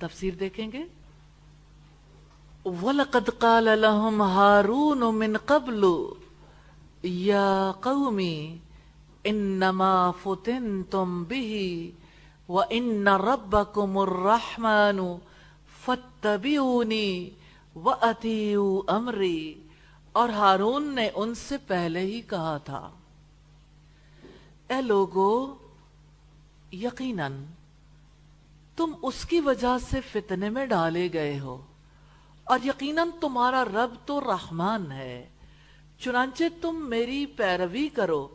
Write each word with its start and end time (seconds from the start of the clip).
تفسیر 0.00 0.34
دیکھیں 0.34 0.72
گے؟ 0.72 0.84
وَلَقَدْ 2.64 3.30
قَالَ 3.38 3.70
لَهُمْ 3.76 4.22
هَارُونُ 4.22 5.12
مِنْ 5.12 5.36
قَبْلُ، 5.46 5.86
يَا 7.04 7.72
قَوْمِ 7.80 8.20
إِنَّمَا 9.28 10.10
فُتِنْتُمْ 10.22 11.24
بِهِ 11.24 11.90
وَإِنَّ 12.48 13.08
رَبَّكُمُ 13.08 13.98
الرَّحْمَانُ 13.98 15.16
فَاتَّبِعُونِي 15.84 17.30
وَأَتِيُوا 17.76 18.96
أَمْرِي۔ 18.96 19.54
اور 20.12 20.28
ہارون 20.28 20.94
نے 20.94 21.10
ان 21.14 21.34
سے 21.34 21.56
پہلے 21.66 22.00
ہی 22.00 22.20
کہا 22.20 22.56
تھا، 22.56 22.90
اے 24.68 24.82
لوگو، 24.82 25.54
یقیناً 26.72 27.32
تم 28.80 28.94
اس 29.02 29.24
کی 29.24 29.40
وجہ 29.40 29.76
سے 29.90 30.00
فتنے 30.12 30.50
میں 30.50 30.66
ڈالے 30.66 31.08
گئے 31.12 31.40
ہو۔ 31.40 31.62
اور 32.44 32.58
یقیناً 32.64 33.08
تمہارا 33.20 33.64
رب 33.64 33.94
تو 34.06 34.20
رحمان 34.20 34.92
ہے۔ 34.92 35.28
چنانچہ 35.98 36.44
تم 36.60 36.86
میری 36.88 37.26
پیروی 37.26 37.88
کرو 37.88 38.28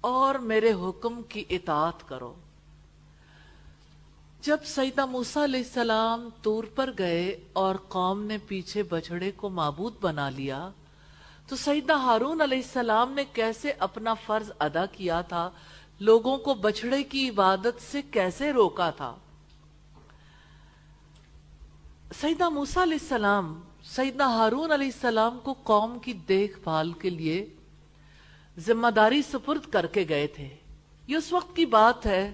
اور 0.00 0.34
میرے 0.34 0.72
حکم 0.72 1.22
کی 1.22 1.44
اطاعت 1.50 2.08
کرو۔ 2.08 2.34
جب 4.42 4.56
سیدہ 4.64 5.06
موسیٰ 5.06 5.42
علیہ 5.42 5.60
السلام 5.60 6.28
تور 6.42 6.64
پر 6.74 6.90
گئے 6.98 7.44
اور 7.52 7.74
قوم 7.88 8.22
نے 8.22 8.38
پیچھے 8.38 8.82
بچڑے 8.82 9.30
کو 9.30 9.48
معبود 9.48 9.94
بنا 10.00 10.30
لیا، 10.30 10.68
تو 11.48 11.56
سیدہ 11.56 11.92
ہارون 11.92 12.40
علیہ 12.40 12.58
السلام 12.58 13.12
نے 13.12 13.24
کیسے 13.32 13.72
اپنا 13.78 14.14
فرض 14.14 14.52
ادا 14.58 14.86
کیا 14.86 15.20
تھا؟ 15.20 15.50
لوگوں 16.00 16.38
کو 16.38 16.54
بچڑے 16.54 17.02
کی 17.02 17.28
عبادت 17.28 17.82
سے 17.92 18.02
کیسے 18.02 18.52
روکا 18.52 18.90
تھا؟ 18.90 19.16
سیدہ 22.14 22.48
موسیٰ 22.48 22.82
علیہ 22.82 22.98
السلام 23.00 23.60
سیدہ 23.82 24.24
ہارون 24.24 24.72
علیہ 24.72 24.86
السلام 24.86 25.38
کو 25.42 25.52
قوم 25.62 25.98
کی 25.98 26.12
دیکھ 26.12 26.58
بھال 26.58 26.92
کے 26.92 27.10
لیے 27.10 27.54
ذمہ 28.58 28.86
داری 28.86 29.22
سپرد 29.22 29.70
کر 29.70 29.86
کے 29.86 30.04
گئے 30.08 30.26
تھے۔ 30.26 30.56
یہ 31.06 31.16
اس 31.16 31.32
وقت 31.32 31.56
کی 31.56 31.66
بات 31.66 32.06
ہے 32.06 32.32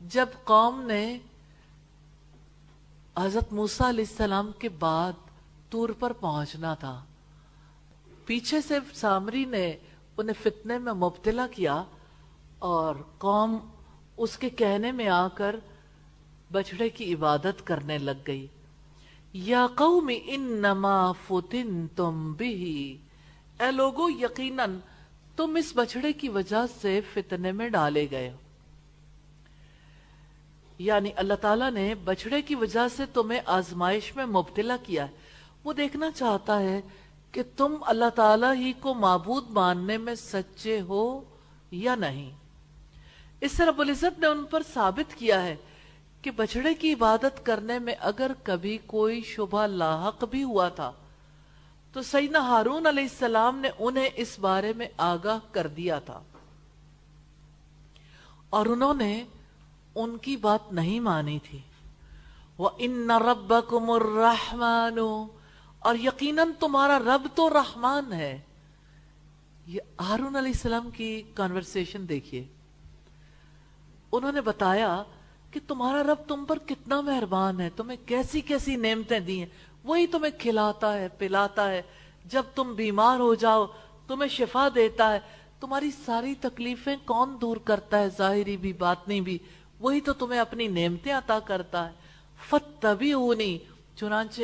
جب 0.00 0.26
قوم 0.44 0.80
نے 0.82 1.18
حضرت 3.18 3.52
موسیٰ 3.52 3.88
علیہ 3.88 4.04
السلام 4.10 4.50
کے 4.58 4.68
بعد 4.68 5.12
تور 5.70 5.88
پر 5.88 6.12
پہنچنا 6.12 6.74
تھا۔ 6.74 7.04
پیچھے 8.26 8.60
سے 8.60 8.78
سامری 8.94 9.44
نے 9.44 9.76
انہیں 10.16 10.42
فتنے 10.42 10.78
میں 10.78 10.92
مبتلا 10.92 11.46
کیا 11.46 11.82
اور 12.58 12.94
قوم 13.18 13.56
اس 14.16 14.38
کے 14.38 14.50
کہنے 14.50 14.92
میں 14.92 15.08
آ 15.08 15.28
کر 15.28 15.56
بچڑے 16.52 16.88
کی 16.88 17.14
عبادت 17.14 17.66
کرنے 17.66 17.98
لگ 17.98 18.26
گئی۔ 18.26 18.46
یا 19.34 19.66
قوم 19.74 20.10
انما 20.24 21.12
فتنتم 21.12 22.32
بھی 22.32 22.98
اے 23.60 23.70
لوگو، 23.70 24.10
یقیناً 24.10 24.78
تم 25.36 25.54
اس 25.54 25.72
بچڑے 25.74 26.12
کی 26.12 26.28
وجہ 26.28 26.64
سے 26.80 27.00
فتنے 27.12 27.52
میں 27.52 27.68
ڈالے 27.68 28.06
گئے۔ 28.10 28.32
ہو 28.32 28.36
یعنی 30.78 31.10
اللہ 31.16 31.34
تعالیٰ 31.34 31.70
نے 31.70 31.94
بچڑے 31.94 32.42
کی 32.42 32.54
وجہ 32.54 32.88
سے 32.96 33.06
تمہیں 33.06 33.40
آزمائش 33.46 34.16
میں 34.16 34.26
مبتلا 34.26 34.76
کیا۔ 34.82 35.06
ہے 35.06 35.12
وہ 35.64 35.72
دیکھنا 35.72 36.10
چاہتا 36.10 36.60
ہے 36.60 36.80
کہ 37.32 37.42
تم 37.56 37.74
اللہ 37.80 38.10
تعالیٰ 38.14 38.54
ہی 38.54 38.72
کو 38.72 38.94
معبود 38.94 39.50
ماننے 39.50 39.98
میں 39.98 40.14
سچے 40.14 40.80
ہو 40.80 41.20
یا 41.70 41.94
نہیں۔ 41.94 42.30
اس 43.40 43.52
طرح 43.52 43.70
العزت 43.78 44.18
نے 44.18 44.26
ان 44.26 44.44
پر 44.44 44.62
ثابت 44.74 45.14
کیا 45.14 45.42
ہے 45.42 45.56
کہ 46.24 46.30
بچڑے 46.30 46.74
کی 46.74 46.92
عبادت 46.92 47.46
کرنے 47.46 47.78
میں 47.78 47.94
اگر 48.00 48.30
کبھی 48.42 48.78
کوئی 48.86 49.22
شبہ 49.22 49.66
لاحق 49.66 50.24
بھی 50.24 50.42
ہوا 50.42 50.68
تھا، 50.68 50.92
تو 51.92 52.02
سیدنا 52.02 52.38
ہارون 52.38 52.86
علیہ 52.86 53.02
السلام 53.02 53.58
نے 53.58 53.70
انہیں 53.78 54.08
اس 54.14 54.38
بارے 54.38 54.72
میں 54.76 54.86
آگاہ 54.96 55.38
کر 55.50 55.66
دیا 55.66 55.98
تھا۔ 55.98 56.22
اور 58.50 58.66
انہوں 58.66 58.94
نے 58.94 59.24
ان 59.94 60.18
کی 60.18 60.36
بات 60.36 60.72
نہیں 60.72 61.00
مانی 61.00 61.38
تھی۔ 61.38 61.58
وہ 62.58 62.70
ان 62.78 63.10
رب 63.10 63.54
کمر 63.68 64.02
اور 65.78 65.94
یقیناً 65.94 66.48
تمہارا 66.60 66.98
رب 66.98 67.26
تو 67.34 67.50
رحمان 67.50 68.12
ہے۔ 68.12 68.40
یہ 69.66 69.80
ہارون 70.00 70.36
علیہ 70.36 70.52
السلام 70.52 70.90
کی 70.90 71.22
کانورسیشن 71.34 72.08
دیکھیے۔ 72.08 72.44
انہوں 74.12 74.32
نے 74.32 74.40
بتایا 74.40 75.02
کہ 75.54 75.60
تمہارا 75.66 76.02
رب 76.02 76.28
تم 76.28 76.44
پر 76.44 76.58
کتنا 76.66 77.00
مہربان 77.00 77.60
ہے، 77.60 77.70
تمہیں 77.76 78.08
کیسی 78.08 78.40
کیسی 78.40 78.76
نعمتیں 78.76 79.20
دی 79.20 79.38
ہیں۔ 79.38 79.46
وہی 79.84 80.06
تمہیں 80.06 80.38
کھلاتا 80.38 80.98
ہے، 80.98 81.08
پلاتا 81.18 81.70
ہے۔ 81.70 81.82
جب 82.24 82.42
تم 82.54 82.74
بیمار 82.74 83.18
ہو 83.18 83.34
جاؤ، 83.34 83.66
تمہیں 84.06 84.28
شفا 84.28 84.68
دیتا 84.74 85.12
ہے۔ 85.12 85.20
تمہاری 85.60 85.90
ساری 86.04 86.34
تکلیفیں 86.34 86.96
کون 87.04 87.36
دور 87.40 87.56
کرتا 87.56 87.98
ہے؟ 87.98 88.08
ظاہری 88.08 88.56
بھی، 88.56 88.72
باطنی 88.72 89.20
بھی۔ 89.20 89.38
وہی 89.80 90.00
تو 90.00 90.12
تمہیں 90.12 90.40
اپنی 90.40 90.66
نعمتیں 90.66 91.12
عطا 91.12 91.38
کرتا 91.38 91.86
ہے۔ 91.86 91.92
فتبعونی 92.48 93.58
چنانچہ 93.96 94.42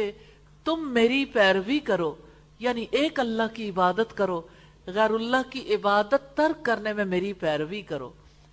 تم 0.65 0.89
میری 0.89 1.25
پیروی 1.25 1.79
کرو 1.79 2.15
یعنی 2.59 2.87
ایک 2.91 3.21
اللہ 3.21 3.55
کی 3.55 3.69
عبادت 3.69 4.17
کرو۔ 4.17 4.43
غیر 4.87 5.11
اللہ 5.11 5.51
کی 5.51 5.75
عبادت 5.75 6.37
ترک 6.37 6.65
کرنے 6.65 6.93
میں 6.93 7.05
میری 7.05 7.33
پیروی 7.33 7.83
کرو۔ 7.83 8.13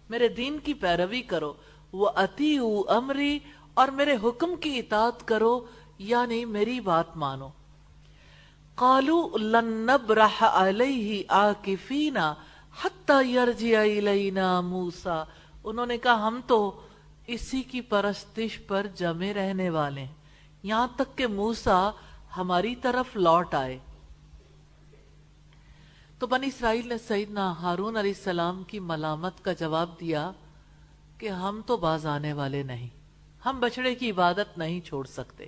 میرے 0.10 0.28
دین 0.28 0.60
کی 0.60 0.74
پیروی 0.74 1.22
کرو۔ 1.22 1.54
وہ 1.98 2.10
اتی 2.16 2.58
امری 2.88 3.40
اور 3.74 3.88
میرے 3.88 4.18
حکم 4.24 4.56
کی 4.56 4.80
اطاعت 4.80 5.28
کرو 5.28 5.66
یعنی 5.98 6.46
میری 6.46 6.80
بات 6.80 7.18
مانو۔ 7.18 7.48
قالو 8.76 9.38
لن 9.38 9.66
نبرح 9.66 10.44
علیہ 10.44 11.24
آکفینا 11.28 12.34
حتی 12.84 13.36
یرجی 13.36 13.76
الینا 13.76 14.62
موسیٰ۔ 14.62 15.24
انہوں 15.64 15.86
نے 15.86 15.98
کہا، 15.98 16.28
ہم 16.28 16.40
تو 16.48 16.82
اسی 17.28 17.62
کی 17.62 17.82
پرستش 17.82 18.60
پر 18.68 18.88
جمے 18.96 19.34
رہنے 19.34 19.70
والے 19.70 20.02
ہیں۔ 20.02 20.14
یہاں 20.64 20.88
تک 20.96 21.18
کہ 21.18 21.28
موسیٰ 21.28 21.92
ہماری 22.38 22.76
طرف 22.76 23.16
لوٹ 23.16 23.54
آئے۔ 23.54 23.80
تو 26.20 26.28
بنی 26.28 26.48
اسرائیل 26.48 26.88
نے 26.88 26.98
سیدنا 26.98 27.52
ہارون 27.52 27.98
علیہ 27.98 28.14
السلام 28.18 28.64
کی 28.64 28.80
ملامت 28.80 29.46
کا 29.46 29.54
جواب 29.54 29.90
دیا۔ 30.00 30.32
کہ 31.18 31.30
ہم 31.30 31.62
تو 31.66 31.78
باز 31.78 32.06
آنے 32.06 32.34
والے 32.34 32.64
نہیں۔ 32.64 32.88
ہم 33.46 33.60
بچڑے 33.60 33.96
کی 33.96 34.12
عبادت 34.12 34.58
نہیں 34.58 34.82
چھوڑ 34.82 35.06
سکتے۔ 35.06 35.46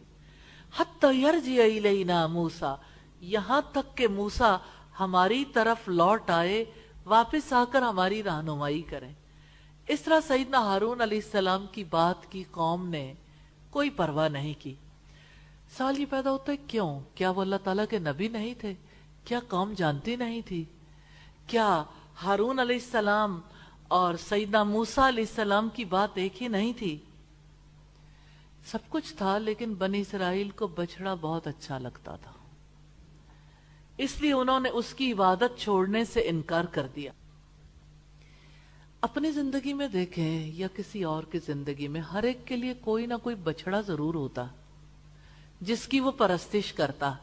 موسا 2.27 2.75
یہاں 3.21 3.61
تک 3.71 3.97
کہ 3.97 4.07
موسا 4.07 4.57
ہماری 4.99 5.45
طرف 5.45 5.89
لوٹ 5.89 6.29
آئے، 6.29 6.65
واپس 7.05 7.53
آ 7.53 7.63
کر 7.71 7.81
ہماری 7.81 8.23
رہنمائی 8.23 8.81
کریں۔ 8.81 9.13
اس 9.87 10.01
طرح 10.01 10.19
سیدنا 10.27 10.57
ہارون 10.57 11.01
علیہ 11.01 11.19
السلام 11.23 11.65
کی 11.71 11.83
بات 11.83 12.31
کی 12.31 12.43
قوم 12.51 12.89
نے 12.89 13.13
کوئی 13.69 13.89
پرواہ 13.89 14.29
نہیں 14.29 14.53
کی۔ 14.59 14.75
سوال 15.77 15.99
یہ 15.99 16.05
پیدا 16.09 16.31
ہوتا 16.31 16.51
ہے، 16.51 16.57
کیوں؟ 16.57 16.99
کیا 17.15 17.29
وہ 17.29 17.41
اللہ 17.41 17.55
تعالیٰ 17.63 17.85
کے 17.89 17.99
نبی 17.99 18.27
نہیں 18.27 18.53
تھے؟ 18.53 18.73
کیا 19.25 19.39
قوم 19.47 19.73
جانتی 19.73 20.15
نہیں 20.15 20.41
تھی؟ 20.41 20.63
کیا 21.47 21.83
ہارون 22.23 22.59
علیہ 22.59 22.75
السلام 22.75 23.41
اور 23.89 24.13
سیدہ 24.29 24.63
موسیٰ 24.63 25.07
علیہ 25.07 25.23
السلام 25.29 25.69
کی 25.73 25.85
بات 25.85 26.09
ایک 26.13 26.43
ہی 26.43 26.47
نہیں 26.47 26.73
تھی۔ 26.77 26.97
سب 28.65 28.77
کچھ 28.89 29.13
تھا 29.13 29.37
لیکن 29.37 29.73
بنی 29.73 30.01
اسرائیل 30.01 30.49
کو 30.49 30.67
بچڑا 30.67 31.13
بہت 31.13 31.47
اچھا 31.47 31.77
لگتا 31.77 32.15
تھا۔ 32.15 32.31
اس 33.97 34.21
لیے 34.21 34.33
انہوں 34.33 34.59
نے 34.59 34.69
اس 34.69 34.93
کی 34.93 35.11
عبادت 35.11 35.59
چھوڑنے 35.59 36.05
سے 36.05 36.19
انکار 36.19 36.63
کر 36.63 36.87
دیا۔ 36.95 37.11
اپنی 39.01 39.31
زندگی 39.31 39.73
میں 39.73 39.87
دیکھیں 39.87 40.51
یا 40.55 40.67
کسی 40.75 41.03
اور 41.03 41.23
کی 41.23 41.39
زندگی 41.45 41.87
میں، 41.87 42.01
ہر 42.01 42.23
ایک 42.23 42.37
کے 42.45 42.55
لیے 42.55 42.73
کوئی 42.73 43.05
نہ 43.05 43.13
کوئی 43.23 43.35
بچڑا 43.35 43.81
ضرور 43.81 44.13
ہوتا، 44.13 44.45
جس 45.61 45.87
کی 45.87 45.99
وہ 45.99 46.11
پرستش 46.11 46.73
کرتا۔ 46.73 47.13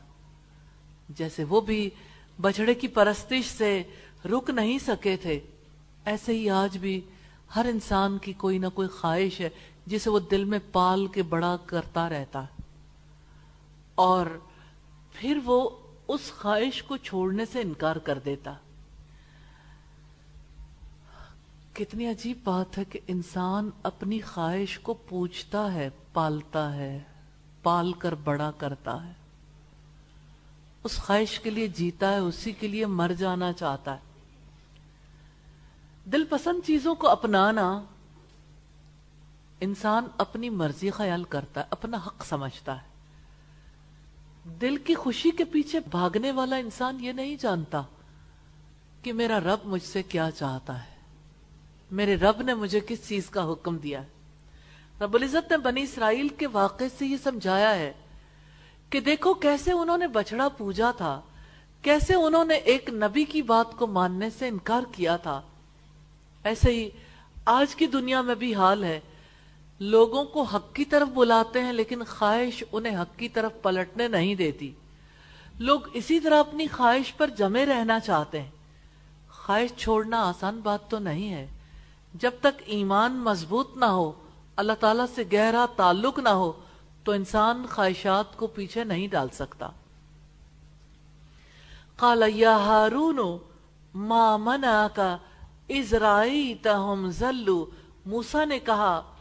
جیسے 1.08 1.44
وہ 1.44 1.61
بھی 1.61 1.90
بچڑے 2.40 2.75
کی 2.75 2.88
پرستش 2.88 3.50
سے 3.50 3.82
رک 4.25 4.50
نہیں 4.50 4.79
سکے 4.79 5.17
تھے 5.17 5.40
ایسے 6.06 6.32
ہی 6.32 6.50
آج 6.50 6.79
بھی 6.79 7.00
ہر 7.56 7.64
انسان 7.64 8.19
کی 8.19 8.32
کوئی 8.32 8.58
نہ 8.58 8.67
کوئی 8.75 8.88
خواہش 8.88 9.41
ہے 9.41 9.49
جسے 9.87 10.11
وہ 10.11 10.19
دل 10.19 10.44
میں 10.44 10.58
پال 10.73 11.06
کے 11.06 11.23
بڑا 11.23 11.56
کرتا 11.67 12.08
رہتا 12.08 12.43
ہے۔ 12.43 12.62
اور 13.94 14.26
پھر 15.12 15.38
وہ 15.44 15.70
اس 16.08 16.32
خواہش 16.32 16.82
کو 16.82 16.97
چھوڑنے 16.97 17.44
سے 17.44 17.61
انکار 17.61 17.97
کر 17.97 18.19
دیتا۔ 18.19 18.55
کتنی 21.73 22.06
عجیب 22.06 22.38
بات 22.44 22.79
ہے 22.79 22.85
کہ 22.85 23.00
انسان 23.06 23.70
اپنی 23.82 24.20
خواہش 24.20 24.79
کو 24.79 24.94
پوچھتا 24.94 25.75
ہے، 25.75 25.88
پالتا 26.12 26.75
ہے، 26.75 27.02
پال 27.62 27.93
کر 27.93 28.14
بڑا 28.14 28.50
کرتا 28.59 29.06
ہے۔ 29.06 29.12
اس 30.85 30.97
خواہش 30.97 31.41
کے 31.41 31.50
لیے 31.50 31.69
جیتا 31.69 32.12
ہے، 32.12 32.19
اسی 32.19 32.52
کے 32.52 32.69
لیے 32.69 32.87
مر 32.87 33.12
جانا 33.19 33.52
چاہتا 33.52 33.94
ہے۔ 33.94 34.06
دل 36.12 36.25
پسند 36.25 36.67
چیزوں 36.67 36.94
کو 36.94 37.08
اپنانا، 37.08 37.82
انسان 39.61 40.05
اپنی 40.19 40.50
مرضی 40.50 40.91
خیال 40.91 41.25
کرتا 41.25 41.61
ہے، 41.61 41.67
اپنا 41.70 41.97
حق 41.97 42.25
سمجھتا 42.25 42.82
ہے۔ 42.82 42.87
دل 44.61 44.76
کی 44.76 44.94
خوشی 44.94 45.31
کے 45.31 45.44
پیچھے 45.44 45.81
بھاگنے 45.91 46.32
والا 46.32 46.56
انسان 46.56 46.97
یہ 47.00 47.12
نہیں 47.12 47.37
جانتا 47.41 47.82
کہ 49.03 49.12
میرا 49.12 49.41
رب 49.41 49.58
مجھ 49.64 49.82
سے 49.82 50.03
کیا 50.03 50.31
چاہتا 50.31 50.85
ہے۔ 50.85 50.97
میرے 51.91 52.17
رب 52.17 52.43
نے 52.43 52.55
مجھے 52.55 52.81
کس 52.88 53.09
چیز 53.09 53.31
کا 53.31 53.52
حکم 53.52 53.76
دیا 53.76 54.02
ہے۔ 54.02 54.09
رب 55.00 55.14
العزت 55.14 55.50
نے 55.50 55.56
بنی 55.56 55.82
اسرائیل 55.82 56.29
کے 56.29 56.47
واقعے 56.47 56.88
سے 56.99 57.06
یہ 57.06 57.17
سمجھایا 57.25 57.75
ہے 57.75 57.93
کہ 58.91 59.00
دیکھو 59.00 59.35
کیسے 59.35 59.73
انہوں 59.73 59.99
نے 59.99 60.06
بچڑا 60.06 60.49
پوجا 60.49 60.91
تھا، 60.91 61.20
کیسے 61.82 62.14
انہوں 62.14 62.44
نے 62.44 62.55
ایک 62.55 62.91
نبی 62.91 63.25
کی 63.25 63.43
بات 63.43 63.73
کو 63.76 63.87
ماننے 63.87 64.31
سے 64.31 64.49
انکار 64.49 64.82
کیا 64.93 65.17
تھا۔ 65.17 65.41
ایسے 66.46 66.72
ہی 66.72 66.90
آج 67.44 67.75
کی 67.75 67.87
دنیا 67.87 68.20
میں 68.20 68.34
بھی 68.34 68.54
حال 68.54 68.84
ہے۔ 68.84 69.00
لوگوں 69.81 70.25
کو 70.25 70.43
حق 70.43 70.75
کی 70.75 70.84
طرف 70.84 71.08
بلاتے 71.08 71.62
ہیں 71.62 71.72
لیکن 71.72 72.04
خواہش 72.04 72.64
انہیں 72.72 73.00
حق 73.00 73.19
کی 73.19 73.28
طرف 73.28 73.52
پلٹنے 73.62 74.08
نہیں 74.08 74.34
دیتی۔ 74.34 74.75
لوگ 75.58 75.81
اسی 75.93 76.20
طرح 76.20 76.38
اپنی 76.40 76.66
خواہش 76.66 77.16
پر 77.16 77.26
جمے 77.26 77.66
رہنا 77.66 78.00
چاہتے 78.00 78.43
ہیں۔ 78.43 78.50
خواہش 79.31 79.70
چھوڑنا 79.76 80.28
آسان 80.28 80.60
بات 80.62 80.90
تو 80.90 80.98
نہیں 80.98 81.32
ہے۔ 81.32 81.46
جب 82.14 82.31
تک 82.40 82.62
ایمان 82.66 83.12
مضبوط 83.12 83.76
نہ 83.76 83.84
ہو، 83.84 84.12
اللہ 84.56 84.72
تعالیٰ 84.81 85.06
سے 85.14 85.22
گہرا 85.32 85.66
تعلق 85.76 86.19
نہ 86.19 86.28
ہو، 86.28 86.52
تو 87.04 87.12
انسان 87.12 87.66
خواہشات 87.70 88.37
کو 88.37 88.46
پیچھے 88.46 88.84
نہیں 88.84 89.08
ڈال 89.08 89.28
سکتا۔ 89.32 89.69
قال 91.96 92.22
یا 92.34 92.56
ہارون، 92.56 93.19
ما 93.94 94.37
منا 94.37 94.88
کا 94.94 95.16
ازرائی 95.68 96.54
تہم 96.62 97.10
زلو 97.10 97.66
موسا 98.06 98.44
نے 98.44 98.58
کہا، 98.58 99.14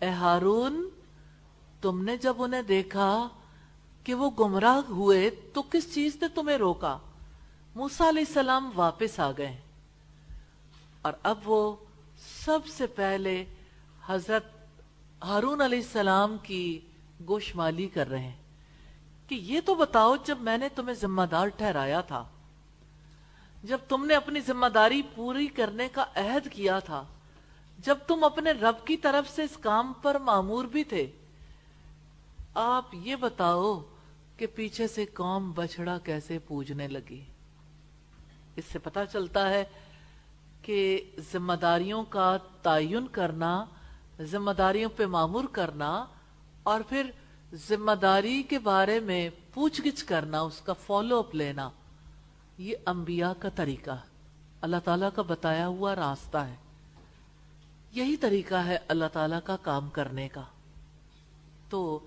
اے 0.00 0.08
ہارون، 0.08 0.88
تم 1.80 2.04
نے 2.04 2.16
جب 2.16 2.34
انہیں 2.38 2.62
دیکھا 2.62 3.28
کہ 4.04 4.14
وہ 4.14 4.30
گمراہ 4.38 4.80
ہوئے، 4.88 5.30
تو 5.30 5.62
کس 5.62 5.94
چیز 5.94 6.16
نے 6.20 6.28
تمہیں 6.28 6.56
روکا؟ 6.56 6.98
موسا 7.74 8.08
علیہ 8.08 8.24
السلام 8.28 8.70
واپس 8.74 9.20
آ 9.20 9.30
گئے۔ 9.38 9.60
اور 11.02 11.12
اب 11.22 11.38
وہ 11.44 11.76
سب 12.44 12.60
سے 12.66 12.86
پہلے 12.86 13.44
حضرت 14.06 14.44
ہارون 15.22 15.60
علیہ 15.60 15.78
السلام 15.78 16.36
کی 16.42 16.80
گوشمالی 17.28 17.88
کر 17.88 18.08
رہے 18.08 18.22
ہیں۔ 18.22 18.42
کہ 19.28 19.34
یہ 19.34 19.60
تو 19.64 19.74
بتاؤ، 19.74 20.16
جب 20.16 20.38
میں 20.40 20.58
نے 20.58 20.68
تمہیں 20.68 20.94
ذمہ 20.94 21.22
دار 21.22 21.46
ٹھہرایا 21.46 22.00
تھا۔ 22.00 22.28
جب 23.64 23.78
تم 23.88 24.04
نے 24.06 24.14
اپنی 24.14 24.40
ذمہ 24.40 24.66
داری 24.66 25.02
پوری 25.14 25.46
کرنے 25.46 25.88
کا 25.92 26.04
عہد 26.16 26.48
کیا 26.52 26.78
تھا، 26.78 27.02
جب 27.78 27.98
تم 28.06 28.24
اپنے 28.24 28.50
رب 28.50 28.86
کی 28.86 28.96
طرف 28.96 29.28
سے 29.30 29.42
اس 29.42 29.56
کام 29.56 29.92
پر 30.02 30.18
معمور 30.18 30.64
بھی 30.64 30.84
تھے، 30.84 31.06
آپ 32.54 32.94
یہ 32.94 33.16
بتاؤ 33.16 33.80
کہ 34.36 34.46
پیچھے 34.46 34.86
سے 34.86 35.04
قوم 35.04 35.52
بچڑا 35.52 35.98
کیسے 35.98 36.38
پوجنے 36.38 36.88
لگی؟ 36.88 37.24
اس 38.56 38.64
سے 38.64 38.78
پتا 38.78 39.06
چلتا 39.06 39.48
ہے 39.50 39.64
کہ 40.62 41.10
ذمہ 41.32 41.52
داریوں 41.52 42.04
کا 42.04 42.36
تعین 42.62 43.06
کرنا، 43.06 43.64
ذمہ 44.20 44.50
داریوں 44.50 44.90
پہ 44.96 45.06
معمور 45.06 45.44
کرنا 45.52 46.06
اور 46.62 46.80
پھر 46.88 47.10
ذمہ 47.68 47.92
داری 47.92 48.42
کے 48.42 48.58
بارے 48.58 49.00
میں 49.00 49.28
پوچھ 49.54 49.80
گچھ 49.80 50.04
کرنا، 50.04 50.40
اس 50.40 50.60
کا 50.60 50.72
فالو 50.72 51.18
اپ 51.18 51.34
لینا۔ 51.34 51.68
یہ 52.60 52.74
انبیاء 52.86 53.32
کا 53.38 53.48
طریقہ 53.48 53.90
اللہ 54.60 54.76
تعالیٰ 54.84 55.08
کا 55.14 55.22
بتایا 55.22 55.66
ہوا 55.66 55.96
راستہ 55.96 56.38
ہے۔ 56.38 56.56
یہی 57.92 58.16
طریقہ 58.16 58.54
ہے 58.54 58.78
اللہ 58.88 59.04
تعالیٰ 59.12 59.38
کا 59.44 59.56
کام 59.56 59.88
کرنے 59.88 60.28
کا۔ 60.28 60.42
تو 61.70 61.98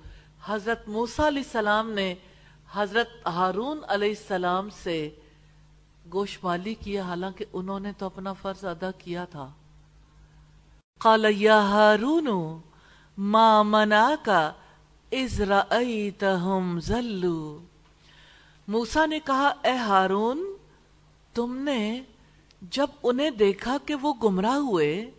حضرت 0.46 0.88
موسیٰ 0.88 1.26
علیہ 1.26 1.44
السلام 1.46 1.92
نے 1.92 2.16
حضرت 2.74 3.10
ہارون 3.26 3.80
علیہ 3.88 4.10
السلام 4.10 4.70
سے 4.70 5.10
گوشمالی 6.14 6.74
کیا۔ 6.74 7.04
حالانکہ 7.04 7.46
انہوں 7.54 7.80
نے 7.80 7.92
تو 7.98 8.06
اپنا 8.06 8.34
فرض 8.34 8.66
ادا 8.66 8.92
کیا 8.92 9.26
تھا۔ 9.26 9.52
قال 10.98 11.26
یا 11.30 11.62
ہارون، 11.62 12.60
ما 13.18 13.62
مناکا 13.62 14.52
از 15.12 15.42
رأیتہم 15.42 16.80
ذلو 18.70 18.78
موسیٰ 18.78 19.08
نے 19.08 19.20
کہا، 19.20 19.54
اے 19.62 19.76
ہارون، 19.76 20.58
تم 21.34 21.58
نے 21.58 22.02
جب 22.62 22.88
انہیں 23.04 23.30
دیکھا 23.30 23.78
کہ 23.86 23.96
وہ 23.96 24.14
گمراہ 24.24 24.56
ہوئے، 24.56 25.12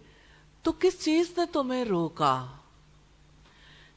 تو 0.62 0.72
کس 0.72 1.04
چیز 1.04 1.26
نے 1.36 1.46
تمہیں 1.52 1.84
روکا؟ 1.84 2.46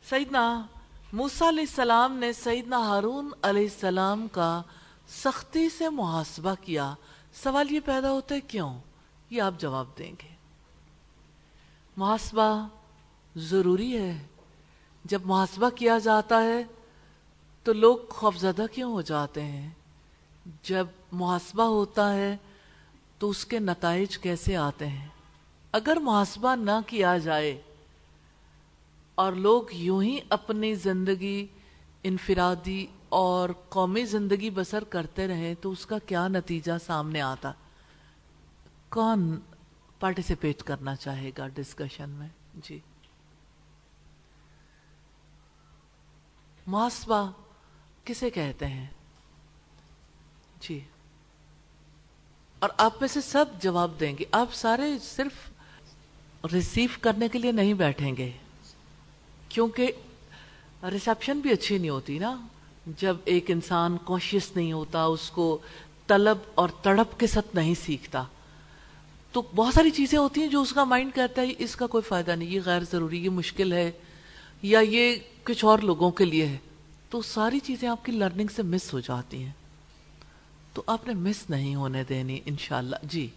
سیدنا 0.10 0.66
موسیٰ 1.14 1.48
علیہ 1.48 1.66
السلام 1.70 2.14
نے 2.14 2.34
سیدنا 2.34 2.78
ہارون 2.78 3.30
علیہ 3.42 3.64
السلام 3.64 4.28
کا 4.28 4.62
سختی 5.10 5.70
سے 5.70 5.90
محاسبہ 5.90 6.54
کیا۔ 6.62 6.94
سوال 7.44 7.72
یہ 7.72 7.80
پیدا 7.86 8.12
ہوتا 8.12 8.36
ہے 8.36 8.42
کیوں؟ 8.42 8.80
یہ 9.30 9.42
آپ 9.42 9.54
جواب 9.58 9.88
دیں 9.98 10.12
گے۔ 10.24 10.36
محاسبہ 11.98 12.68
ضروری 13.36 13.98
ہے۔ 13.98 14.28
جب 15.06 15.22
محاسبہ 15.26 15.70
کیا 15.70 15.98
جاتا 15.98 16.44
ہے 16.44 16.64
تو 17.68 17.74
لوگ 17.74 17.98
خوفزدہ 18.10 18.66
کیوں 18.72 18.92
ہو 18.92 19.02
جاتے 19.02 19.42
ہیں؟ 19.42 19.70
جب 20.64 20.88
محاسبہ 21.12 21.64
ہوتا 21.64 22.14
ہے 22.14 22.38
تو 23.20 23.30
اس 23.30 23.46
کے 23.46 23.60
نتائج 23.60 24.18
کیسے 24.18 24.56
آتے 24.56 24.88
ہیں؟ 24.88 25.08
اگر 25.72 25.98
محاسبہ 26.02 26.56
نہ 26.56 26.72
کیا 26.88 27.18
جائے 27.18 27.62
اور 29.16 29.34
لوگ 29.34 29.64
یوں 29.72 30.04
ہی 30.04 30.20
اپنی 30.30 30.74
زندگی 30.76 31.48
انفرادی 32.04 32.86
اور 33.10 33.50
قومی 33.70 34.06
زندگی 34.06 34.50
بسر 34.50 34.84
کرتے 34.84 35.28
رہے 35.28 35.56
تو 35.56 35.72
اس 35.72 35.86
کا 35.86 36.00
کیا 36.00 36.28
نتیجہ 36.28 36.78
سامنے 36.86 37.22
آتا؟ 37.22 37.52
کون 38.90 39.40
پارٹیسپیٹ 40.00 40.64
کرنا 40.64 40.96
چاہے 40.96 41.32
گا 41.38 41.48
ڈسکشن 41.48 42.10
میں؟ 42.10 42.28
جی۔ 42.54 42.80
محاسبہ 46.68 47.32
کسے 48.08 48.30
کہتے 48.30 48.68
ہیں؟ 48.68 48.88
جی۔ 50.62 50.80
اور 52.60 52.70
آپ 52.78 52.94
میں 53.00 53.08
سے 53.08 53.22
سب 53.22 53.46
جواب 53.62 53.92
دیں 54.00 54.18
گے۔ 54.20 54.26
آپ 54.32 54.54
سارے 54.54 54.84
صرف 55.04 55.50
ریسیو 56.54 56.90
کرنے 57.02 57.30
کے 57.30 57.40
لیے 57.40 57.52
نہیں 57.52 57.74
بیٹھیں 57.74 58.16
گے۔ 58.18 58.32
کیونکہ 59.50 59.92
ریسپشن 60.84 61.40
بھی 61.40 61.52
اچھی 61.52 61.78
نہیں 61.78 61.90
ہوتی 61.90 62.20
نا۔ 62.20 62.48
جب 62.98 63.18
ایک 63.26 63.52
انسان 63.52 63.98
کوشش 63.98 64.56
نہیں 64.56 64.72
ہوتا، 64.72 65.04
اس 65.04 65.32
کو 65.32 65.58
طلب 66.08 66.38
اور 66.56 66.70
تڑپ 66.70 67.20
کے 67.20 67.28
ساتھ 67.28 67.56
نہیں 67.56 67.76
سیکھتا۔ 67.76 68.24
تو 69.32 69.42
بہت 69.42 69.74
ساری 69.74 69.90
چیزیں 69.90 70.20
ہوتی 70.20 70.42
ہیں 70.42 70.48
جو 70.48 70.62
اس 70.62 70.74
کا 70.74 70.84
مائنڈ 70.84 71.16
کہتا 71.16 71.42
ہے، 71.42 71.54
اس 71.58 71.76
کا 71.76 71.88
کوئی 71.88 72.02
فائدہ 72.02 72.32
نہیں، 72.32 72.50
یہ 72.50 72.62
غیر 72.66 72.82
ضروری، 72.92 73.26
یہ 73.26 73.30
مشکل 73.30 73.74
ہے، 73.74 73.92
یا 74.62 74.80
یہ 74.80 75.16
کچھ 75.44 75.66
اور 75.66 75.80
لوگوں 75.80 76.12
کے 76.12 76.26
لیے 76.26 76.48
ہے۔ 76.48 76.58
تو 77.10 77.22
ساری 77.22 77.60
چیزیں 77.60 77.90
آپ 77.90 78.06
کی 78.06 78.12
لرننگ 78.12 78.48
سے 78.56 78.64
مس 78.64 78.94
ہو 78.94 79.00
جاتی 79.00 79.44
ہیں۔ 79.44 79.52
تو 80.74 80.84
آپ 80.88 81.08
نے 81.08 81.14
مس 81.14 81.50
نہیں 81.50 81.76
ہونے 81.76 82.04
دینی 82.04 82.40
انشاءاللہ۔ 82.46 82.96
جی۔ 83.04 83.30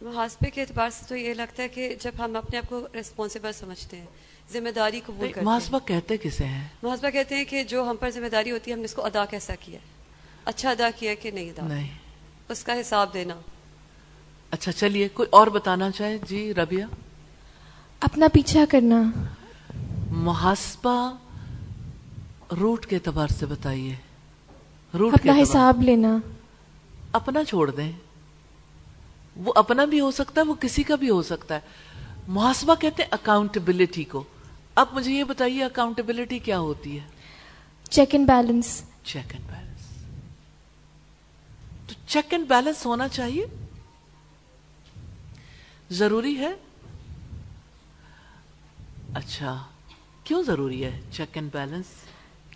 محاسبے 0.00 0.50
کے 0.50 0.60
اعتبار 0.60 0.90
سے 0.90 1.04
تو 1.08 1.16
یہ 1.16 1.34
لگتا 1.34 1.62
ہے 1.62 1.68
کہ 1.68 1.94
جب 2.00 2.12
ہم 2.18 2.36
اپنے 2.36 2.58
آپ 2.58 2.68
کو 2.68 2.88
ریسپانسیبل 2.94 3.52
سمجھتے 3.52 3.96
ہیں 3.96 4.06
ذمہ 4.52 4.68
داری 4.68 5.00
قبول 5.06 5.28
کرتے 5.28 5.40
ہیں۔ 5.40 5.44
محاسبہ 5.44 5.78
کہتے 5.86 6.16
کسے 6.16 6.44
ہیں؟ 6.44 6.68
محاسبہ 6.82 7.10
کہتے 7.10 7.36
ہیں 7.36 7.44
کہ 7.44 7.64
جو 7.64 7.90
ہم 7.90 7.96
پر 7.96 8.10
ذمہ 8.10 8.28
داری 8.28 8.50
ہوتی 8.50 8.70
ہے 8.70 8.74
ہم 8.74 8.78
نے 8.78 8.84
اس 8.84 8.94
کو 8.94 9.04
ادا 9.04 9.24
کیسا 9.24 9.54
کیا؟ 9.60 9.74
ہے 9.74 9.84
اچھا 10.44 10.70
ادا 10.70 10.90
کیا 10.96 11.14
کہ 11.14 11.30
نہیں 11.30 11.50
ادا؟ 11.50 11.66
نہیں۔ 11.66 11.88
اس 12.48 12.64
کا 12.64 12.80
حساب 12.80 13.14
دینا۔ 13.14 13.40
اچھا 14.50 14.72
چلیے 14.72 15.08
کوئی 15.08 15.28
اور 15.32 15.46
بتانا 15.46 15.90
چاہے؟ 15.90 16.18
جی 16.28 16.54
ربیہ 16.54 16.84
اپنا 18.00 18.28
پیچھا 18.32 18.64
کرنا۔ 18.68 19.02
محاسبہ 20.10 21.16
روٹ 22.58 22.86
کے 22.86 22.96
اعتبار 22.96 23.28
سے 23.28 23.46
بتائیے۔ 23.46 23.96
روٹ 24.98 25.12
کے 25.12 25.20
اپنا 25.20 25.32
اعتبار 25.32 25.42
حساب 25.42 25.82
لینا۔ 25.82 26.18
اپنا 27.12 27.44
چھوڑ 27.44 27.70
دیں۔ 27.70 27.92
وہ 29.36 29.52
اپنا 29.56 29.84
بھی 29.84 30.00
ہو 30.00 30.10
سکتا 30.10 30.40
ہے 30.40 30.46
وہ 30.46 30.54
کسی 30.54 30.82
کا 30.82 30.94
بھی 30.94 31.10
ہو 31.10 31.22
سکتا 31.22 31.54
ہے۔ 31.54 31.60
محاسبہ 32.28 32.74
کہتے 32.74 33.02
ہیں 33.02 33.10
اکاؤنٹیبلٹی 33.12 34.04
کو۔ 34.04 34.24
اب 34.74 34.86
مجھے 34.92 35.12
یہ 35.12 35.24
بتائیے 35.24 35.64
اکاؤنٹیبلٹی 35.64 36.38
کیا 36.38 36.58
ہوتی 36.58 36.98
ہے؟ 36.98 37.04
Check 37.90 38.14
and 38.14 38.26
balance 38.26 38.82
check 39.04 39.32
and 39.32 39.46
balance 39.46 40.04
تو 41.88 41.94
چیک 42.06 42.32
اینڈ 42.32 42.48
بیلنس 42.48 42.86
ہونا 42.86 43.08
چاہیے۔ 43.08 43.46
ضروری 45.90 46.38
ہے؟ 46.38 46.54
اچھا 49.14 49.64
کیوں 50.24 50.42
ضروری 50.42 50.84
ہے 50.84 51.00
چیک 51.12 51.28
اینڈ 51.32 51.52
بیلنس 51.52 51.86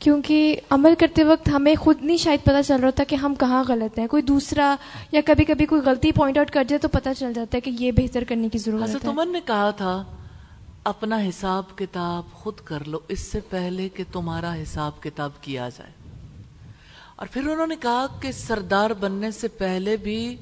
کیونکہ 0.04 0.60
عمل 0.70 0.94
کرتے 0.98 1.24
وقت 1.24 1.48
ہمیں 1.48 1.74
خود 1.74 2.02
نہیں 2.02 2.16
شاید 2.16 2.40
پتہ 2.44 2.62
چل 2.66 2.76
رہا 2.76 2.86
ہوتا 2.86 3.04
کہ 3.08 3.14
ہم 3.14 3.34
کہاں 3.34 3.64
غلط 3.68 3.98
ہیں۔ 3.98 4.06
کوئی 4.06 4.22
دوسرا 4.22 4.76
یا 5.12 5.20
کبھی 5.24 5.44
کبھی 5.44 5.66
کوئی 5.66 5.80
غلطی 5.84 6.12
پوائنٹ 6.12 6.38
آؤٹ 6.38 6.50
کر 6.50 6.64
جائے 6.64 6.78
تو 6.78 6.88
پتہ 6.88 7.08
چل 7.18 7.32
جاتا 7.32 7.56
ہے 7.56 7.60
کہ 7.60 7.70
یہ 7.78 7.92
بہتر 7.92 8.24
کرنے 8.24 8.48
کی 8.48 8.58
ضرورت 8.58 8.82
حضرت 8.82 9.04
ہے۔ 9.04 9.08
عمر 9.08 9.26
نے 9.26 9.40
کہا 9.46 9.70
تھا 9.70 10.04
اپنا 10.84 11.18
حساب 11.18 11.76
کتاب 11.76 12.32
خود 12.32 12.54
کر 12.64 12.84
لو 12.86 12.98
اس 13.08 13.18
سے 13.20 13.40
پہلے 13.50 13.88
کہ 13.88 14.04
تمہارا 14.12 14.54
حساب 14.54 15.02
کتاب 15.02 15.30
کیا 15.40 15.68
جائے۔ 15.68 15.92
اور 17.16 17.26
پھر 17.30 17.48
انہوں 17.48 17.66
نے 17.66 17.76
کہا 17.80 18.06
کہ 18.20 18.32
سردار 18.32 18.90
بننے 18.90 19.30
سے 19.30 19.48
پہلے 19.48 19.96
بھی 19.96 20.36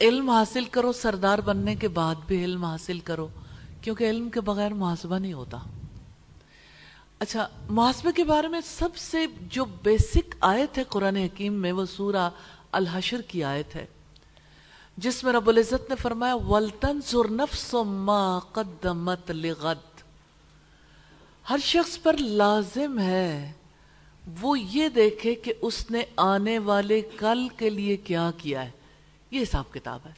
علم 0.00 0.30
حاصل 0.30 0.64
کرو 0.64 0.92
سردار 0.92 1.38
بننے 1.38 1.74
کے 1.74 1.88
بعد 1.88 2.14
بھی 2.26 2.44
علم 2.44 2.64
حاصل 2.64 2.98
کرو 2.98 3.28
کیونکہ 3.80 4.10
علم 4.10 4.30
کے 4.30 4.40
بغیر 4.40 4.74
محاسبہ 4.74 5.18
نہیں 5.18 5.32
ہوتا۔ 5.32 5.58
اچھا 7.18 7.48
محاسبے 7.70 8.12
کے 8.16 8.24
بارے 8.24 8.48
میں 8.48 8.60
سب 8.64 8.96
سے 8.96 9.26
جو 9.40 9.64
بیسک 9.64 10.36
آیت 10.40 10.78
ہے 10.78 10.84
قرآن 10.84 11.16
حکیم 11.16 11.52
میں، 11.52 11.72
وہ 11.72 11.84
سورہ 11.84 12.30
الحشر 12.72 13.22
کی 13.22 13.44
آیت 13.44 13.76
ہے، 13.76 13.86
جس 14.96 15.24
میں 15.24 15.32
رب 15.32 15.48
العزت 15.48 15.90
نے 15.90 15.96
فرمایا 15.96 16.34
وَلْتَنْزُرْ 16.34 17.30
نَفْسُ 17.30 17.84
مَا 17.84 18.38
قَدَّمَتْ 18.52 19.30
لِغَدْ۔ 19.30 20.02
ہر 21.50 21.58
شخص 21.62 22.02
پر 22.02 22.16
لازم 22.16 22.98
ہے 22.98 23.52
وہ 24.40 24.60
یہ 24.60 24.88
دیکھے 24.88 25.34
کہ 25.34 25.52
اس 25.62 25.90
نے 25.90 26.04
آنے 26.16 26.58
والے 26.58 27.00
کل 27.00 27.48
کے 27.56 27.70
لیے 27.70 27.96
کیا 27.96 28.30
کیا 28.36 28.64
ہے۔ 28.64 28.70
یہ 29.30 29.42
حساب 29.42 29.64
کتاب 29.72 30.00
ہے۔ 30.06 30.12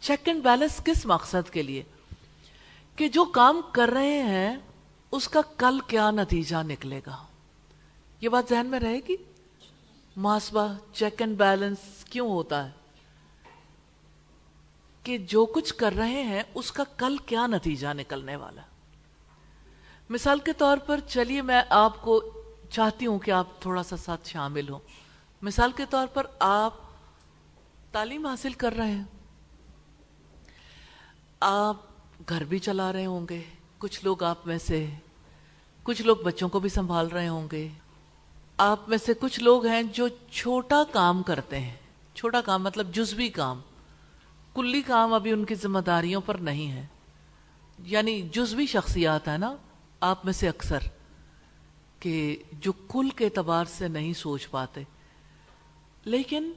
چیک 0.00 0.28
اینڈ 0.28 0.44
بیلنس 0.44 0.80
کس 0.84 1.06
مقصد 1.06 1.50
کے 1.50 1.62
لیے؟ 1.62 1.82
کہ 2.96 3.08
جو 3.08 3.24
کام 3.24 3.60
کر 3.72 3.88
رہے 3.88 4.22
ہیں 4.22 4.56
اس 5.14 5.28
کا 5.28 5.40
کل 5.56 5.80
کیا 5.80 6.10
نتیجہ 6.10 6.56
نکلے 6.56 7.00
گا؟ 7.06 7.26
یہ 8.20 8.28
بات 8.28 8.44
ذہن 8.50 8.66
میں 8.66 8.80
رہے 8.80 9.00
گی؟ 9.08 9.16
محاسبہ 10.16 10.74
چیک 10.92 11.22
اینڈ 11.22 11.38
بیلنس 11.38 12.04
کیوں 12.04 12.30
ہوتا 12.30 12.66
ہے؟ 12.66 12.70
کہ 15.02 15.18
جو 15.18 15.46
کچھ 15.46 15.74
کر 15.74 15.92
رہے 15.92 16.22
ہیں، 16.22 16.42
اس 16.54 16.72
کا 16.72 16.84
کل 16.96 17.16
کیا 17.16 17.46
نتیجہ 17.46 17.88
نکلنے 17.92 18.36
والا 18.36 18.62
مثال 20.10 20.38
کے 20.38 20.52
طور 20.52 20.78
پر 20.78 21.00
چلیے، 21.00 21.42
میں 21.42 21.62
آپ 21.68 22.02
کو 22.02 22.42
چاہتی 22.70 23.06
ہوں 23.06 23.18
کہ 23.18 23.30
آپ 23.30 23.46
تھوڑا 23.60 23.82
سا 23.82 23.96
ساتھ 23.96 24.28
شامل 24.28 24.68
ہوں۔ 24.68 24.78
مثال 25.42 25.72
کے 25.72 25.82
طور 25.90 26.06
پر 26.06 26.26
آپ 26.38 26.74
تعلیم 27.92 28.26
حاصل 28.26 28.52
کر 28.52 28.72
رہے 28.72 28.90
ہیں۔ 28.90 29.04
آپ 31.40 31.76
گھر 32.28 32.44
بھی 32.44 32.58
چلا 32.58 32.92
رہے 32.92 33.06
ہوں 33.06 33.26
گے۔ 33.30 33.42
کچھ 33.84 34.04
لوگ 34.04 34.22
آپ 34.22 34.46
میں 34.46 34.58
سے، 34.58 34.86
کچھ 35.82 36.02
لوگ 36.02 36.16
بچوں 36.16 36.48
کو 36.48 36.60
بھی 36.60 36.68
سنبھال 36.68 37.06
رہے 37.06 37.28
ہوں 37.28 37.48
گے۔ 37.52 37.68
آپ 38.56 38.88
میں 38.88 38.98
سے 38.98 39.14
کچھ 39.14 39.40
لوگ 39.40 39.66
ہیں 39.66 39.82
جو 39.82 40.08
چھوٹا 40.30 40.82
کام 40.92 41.22
کرتے 41.22 41.60
ہیں۔ 41.60 41.74
چھوٹا 42.14 42.40
کام 42.40 42.62
مطلب 42.62 42.94
جزوی 42.94 43.28
کام۔ 43.28 43.60
کلی 44.54 44.82
کام 44.82 45.12
ابھی 45.12 45.32
ان 45.32 45.44
کی 45.44 45.54
ذمہ 45.54 45.78
داریوں 45.78 46.20
پر 46.26 46.34
نہیں 46.34 46.70
ہے۔ 46.70 46.86
یعنی 47.78 48.28
جزوی 48.32 48.66
شخصیات 48.66 49.28
ہے 49.28 49.38
نا، 49.38 49.56
آپ 50.00 50.24
میں 50.24 50.32
سے 50.32 50.48
اکثر، 50.48 50.78
کہ 52.00 52.36
جو 52.52 52.72
کل 52.72 53.10
کے 53.10 53.24
اعتبار 53.24 53.64
سے 53.64 53.88
نہیں 53.88 54.12
سوچ 54.12 54.50
پاتے۔ 54.50 54.82
لیکن 56.04 56.52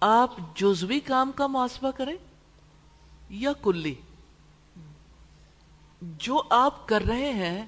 آپ 0.00 0.30
جزوی 0.56 1.00
کام 1.00 1.32
کا 1.34 1.46
محاسبہ 1.46 1.90
کریں 1.90 2.16
یا 3.30 3.52
کلی؟ 3.62 3.94
جو 6.04 6.42
آپ 6.50 6.88
کر 6.88 7.02
رہے 7.08 7.32
ہیں، 7.32 7.66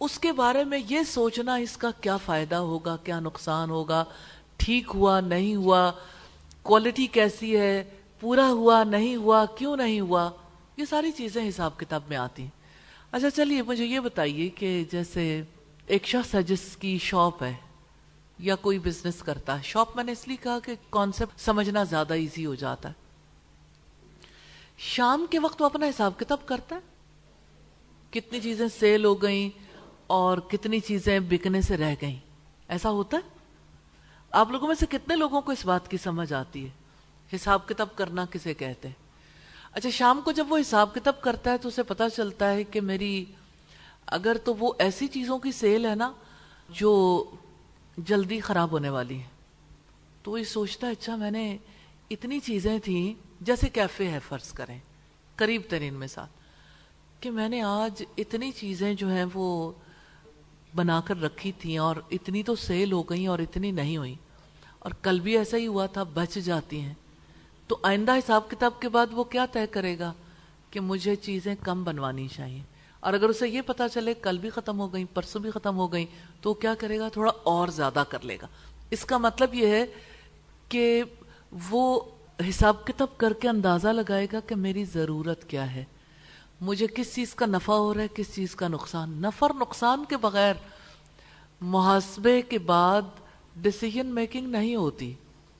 اس 0.00 0.18
کے 0.18 0.32
بارے 0.32 0.64
میں 0.64 0.78
یہ 0.88 1.02
سوچنا 1.02 1.54
اس 1.54 1.76
کا 1.76 1.90
کیا 1.90 2.16
فائدہ 2.16 2.54
ہوگا، 2.54 2.96
کیا 2.96 3.20
نقصان 3.20 3.70
ہوگا؟ 3.70 4.04
ٹھیک 4.56 4.90
ہوا، 4.94 5.20
نہیں 5.20 5.56
ہوا؟ 5.56 5.92
کوالٹی 6.62 7.06
کیسی 7.06 7.56
ہے؟ 7.56 7.90
پورا 8.20 8.48
ہوا، 8.48 8.84
نہیں 8.84 9.16
ہوا؟ 9.16 9.44
کیوں 9.58 9.76
نہیں 9.76 10.00
ہوا؟ 10.00 10.30
یہ 10.76 10.84
ساری 10.84 11.12
چیزیں 11.12 11.48
حساب 11.48 11.78
کتاب 11.78 12.02
میں 12.08 12.16
آتی 12.16 12.42
ہیں۔ 12.42 12.50
اچھا 13.12 13.30
چلیے، 13.30 13.62
مجھے 13.62 13.84
یہ 13.84 14.00
بتائیے 14.00 14.48
کہ 14.48 14.84
جیسے 14.92 15.42
ایک 15.86 16.06
شخص 16.06 16.34
ہے 16.34 16.42
جس 16.42 16.76
کی 16.76 16.98
شاپ 16.98 17.42
ہے 17.42 17.54
یا 18.38 18.56
کوئی 18.56 18.78
بزنس 18.78 19.22
کرتا 19.22 19.58
ہے، 19.58 19.62
شاپ 19.62 19.96
میں 19.96 20.04
نے 20.04 20.12
اس 20.12 20.28
لیے 20.28 20.36
کہا 20.36 20.58
کہ 20.58 20.74
کانسیپٹ 20.90 21.40
سمجھنا 21.40 21.84
زیادہ 21.84 22.14
ایزی 22.14 22.46
ہو 22.46 22.54
جاتا 22.54 22.88
ہے۔ 22.88 22.94
شام 24.78 25.26
کے 25.30 25.38
وقت 25.38 25.62
وہ 25.62 25.66
اپنا 25.66 25.86
حساب 25.86 26.18
کتاب 26.18 26.46
کرتا 26.46 26.76
ہے۔ 26.76 26.89
کتنی 28.10 28.40
چیزیں 28.40 28.68
سیل 28.80 29.04
ہو 29.04 29.22
گئیں 29.22 29.50
اور 30.06 30.38
کتنی 30.38 30.80
چیزیں 30.80 31.20
بکنے 31.20 31.60
سے 31.60 31.76
رہ 31.76 31.94
گئیں۔ 32.02 32.16
ایسا 32.68 32.90
ہوتا 32.90 33.16
ہے؟ 33.16 33.28
آپ 34.30 34.50
لوگوں 34.50 34.68
میں 34.68 34.74
سے 34.74 34.86
کتنے 34.90 35.16
لوگوں 35.16 35.40
کو 35.40 35.52
اس 35.52 35.66
بات 35.66 35.90
کی 35.90 35.96
سمجھ 35.96 36.32
آتی 36.32 36.64
ہے؟ 36.64 36.70
حساب 37.36 37.68
کتاب 37.68 37.96
کرنا 37.96 38.24
کسے 38.30 38.54
کہتے 38.54 38.88
ہیں؟ 38.88 38.94
اچھا 39.72 39.90
شام 39.90 40.20
کو 40.24 40.32
جب 40.32 40.46
وہ 40.48 40.58
حساب 40.58 40.94
کتاب 40.94 41.20
کرتا 41.20 41.52
ہے 41.52 41.58
تو 41.58 41.68
اسے 41.68 41.82
پتا 41.82 42.10
چلتا 42.10 42.52
ہے 42.52 42.64
کہ 42.64 42.80
میری، 42.80 43.24
اگر 44.06 44.36
تو 44.44 44.54
وہ 44.54 44.72
ایسی 44.78 45.06
چیزوں 45.06 45.38
کی 45.38 45.52
سیل 45.52 45.86
ہے 45.86 45.94
نا 45.94 46.12
جو 46.68 47.24
جلدی 47.98 48.40
خراب 48.40 48.70
ہونے 48.70 48.88
والی 48.88 49.18
ہے 49.18 49.28
تو 50.22 50.38
یہ 50.38 50.44
سوچتا 50.44 50.86
ہے 50.86 50.92
اچھا 50.92 51.16
میں 51.16 51.30
نے 51.30 51.56
اتنی 52.10 52.40
چیزیں 52.40 52.78
تھیں، 52.78 53.14
جیسے 53.40 53.68
کیفے 53.68 54.10
ہے، 54.10 54.18
فرض 54.28 54.52
کریں، 54.52 54.78
قریب 55.36 55.62
ترین 55.68 55.94
میں 55.94 56.06
ساتھ 56.06 56.39
کہ 57.20 57.30
میں 57.30 57.48
نے 57.48 57.62
آج 57.62 58.04
اتنی 58.18 58.52
چیزیں 58.52 58.94
جو 58.94 59.08
ہیں 59.08 59.24
وہ 59.34 59.72
بنا 60.74 61.00
کر 61.04 61.22
رکھی 61.22 61.52
تھیں 61.52 61.78
اور 61.78 61.96
اتنی 62.10 62.42
تو 62.42 62.56
سیل 62.56 62.92
ہو 62.92 63.02
گئیں 63.02 63.26
اور 63.26 63.38
اتنی 63.38 63.70
نہیں 63.70 63.96
ہوئی 63.96 64.14
اور 64.78 64.90
کل 65.02 65.20
بھی 65.20 65.38
ایسا 65.38 65.56
ہی 65.56 65.66
ہوا 65.66 65.86
تھا، 65.86 66.02
بچ 66.02 66.34
جاتی 66.34 66.80
ہیں۔ 66.80 66.94
تو 67.66 67.76
آئندہ 67.82 68.16
حساب 68.16 68.50
کتاب 68.50 68.80
کے 68.80 68.88
بعد 68.88 69.06
وہ 69.10 69.24
کیا 69.24 69.46
طے 69.52 69.66
کرے 69.66 69.98
گا 69.98 70.12
کہ 70.70 70.80
مجھے 70.80 71.16
چیزیں 71.16 71.54
کم 71.62 71.84
بنوانی 71.84 72.28
چاہیے۔ 72.28 72.62
اور 73.00 73.12
اگر 73.12 73.28
اسے 73.28 73.48
یہ 73.48 73.60
پتا 73.60 73.88
چلے 73.88 74.14
کل 74.14 74.38
بھی 74.38 74.50
ختم 74.50 74.80
ہو 74.80 74.92
گئیں، 74.92 75.14
پرسوں 75.14 75.40
بھی 75.40 75.50
ختم 75.50 75.76
ہو 75.76 75.92
گئیں، 75.92 76.06
تو 76.40 76.54
کیا 76.54 76.74
کرے 76.74 76.98
گا؟ 76.98 77.08
تھوڑا 77.08 77.32
اور 77.42 77.68
زیادہ 77.68 78.04
کر 78.08 78.20
لے 78.20 78.38
گا۔ 78.42 78.46
اس 78.90 79.04
کا 79.04 79.18
مطلب 79.18 79.54
یہ 79.54 79.66
ہے 79.66 79.86
کہ 80.68 81.02
وہ 81.70 82.00
حساب 82.48 82.86
کتاب 82.86 83.18
کر 83.18 83.32
کے 83.32 83.48
اندازہ 83.48 83.88
لگائے 83.88 84.26
گا 84.32 84.40
کہ 84.40 84.54
میری 84.54 84.84
ضرورت 84.84 85.50
کیا 85.50 85.74
ہے۔ 85.74 85.84
مجھے 86.60 86.86
کس 86.86 87.14
چیز 87.14 87.34
کا 87.34 87.46
نفع 87.46 87.72
ہو 87.72 87.94
رہا 87.94 88.02
ہے، 88.02 88.08
کس 88.14 88.34
چیز 88.34 88.54
کا 88.54 88.68
نقصان؟ 88.68 89.10
نفر 89.10 89.54
نقصان 89.54 90.04
کے 90.08 90.16
بغیر 90.16 90.54
محاسبے 91.60 92.42
کے 92.42 92.58
بعد 92.58 93.02
ڈسیزن 93.56 94.06
میکنگ 94.06 94.46
نہیں 94.46 94.76
ہوتی۔ 94.76 95.14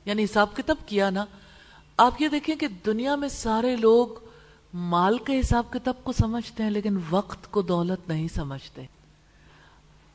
یعنی 0.04 0.25
حساب 0.25 0.57
کتاب 0.57 0.76
کیا 0.87 1.11
نا؟ 1.11 1.25
آپ 1.97 2.23
یہ 2.23 2.28
دیکھیں 2.28 2.57
کہ 2.57 2.69
دنیا 2.87 3.14
میں 3.14 3.28
سارے 3.28 3.76
لوگ 3.76 4.09
مال 4.75 5.19
کے 5.19 5.40
حساب 5.40 5.64
کتاب 5.71 5.95
کو 6.04 6.12
سمجھتے 6.12 6.62
ہیں، 6.62 6.71
لیکن 6.71 6.99
وقت 7.11 7.50
کو 7.50 7.62
دولت 7.62 8.09
نہیں 8.09 8.28
سمجھتے۔ 8.28 8.83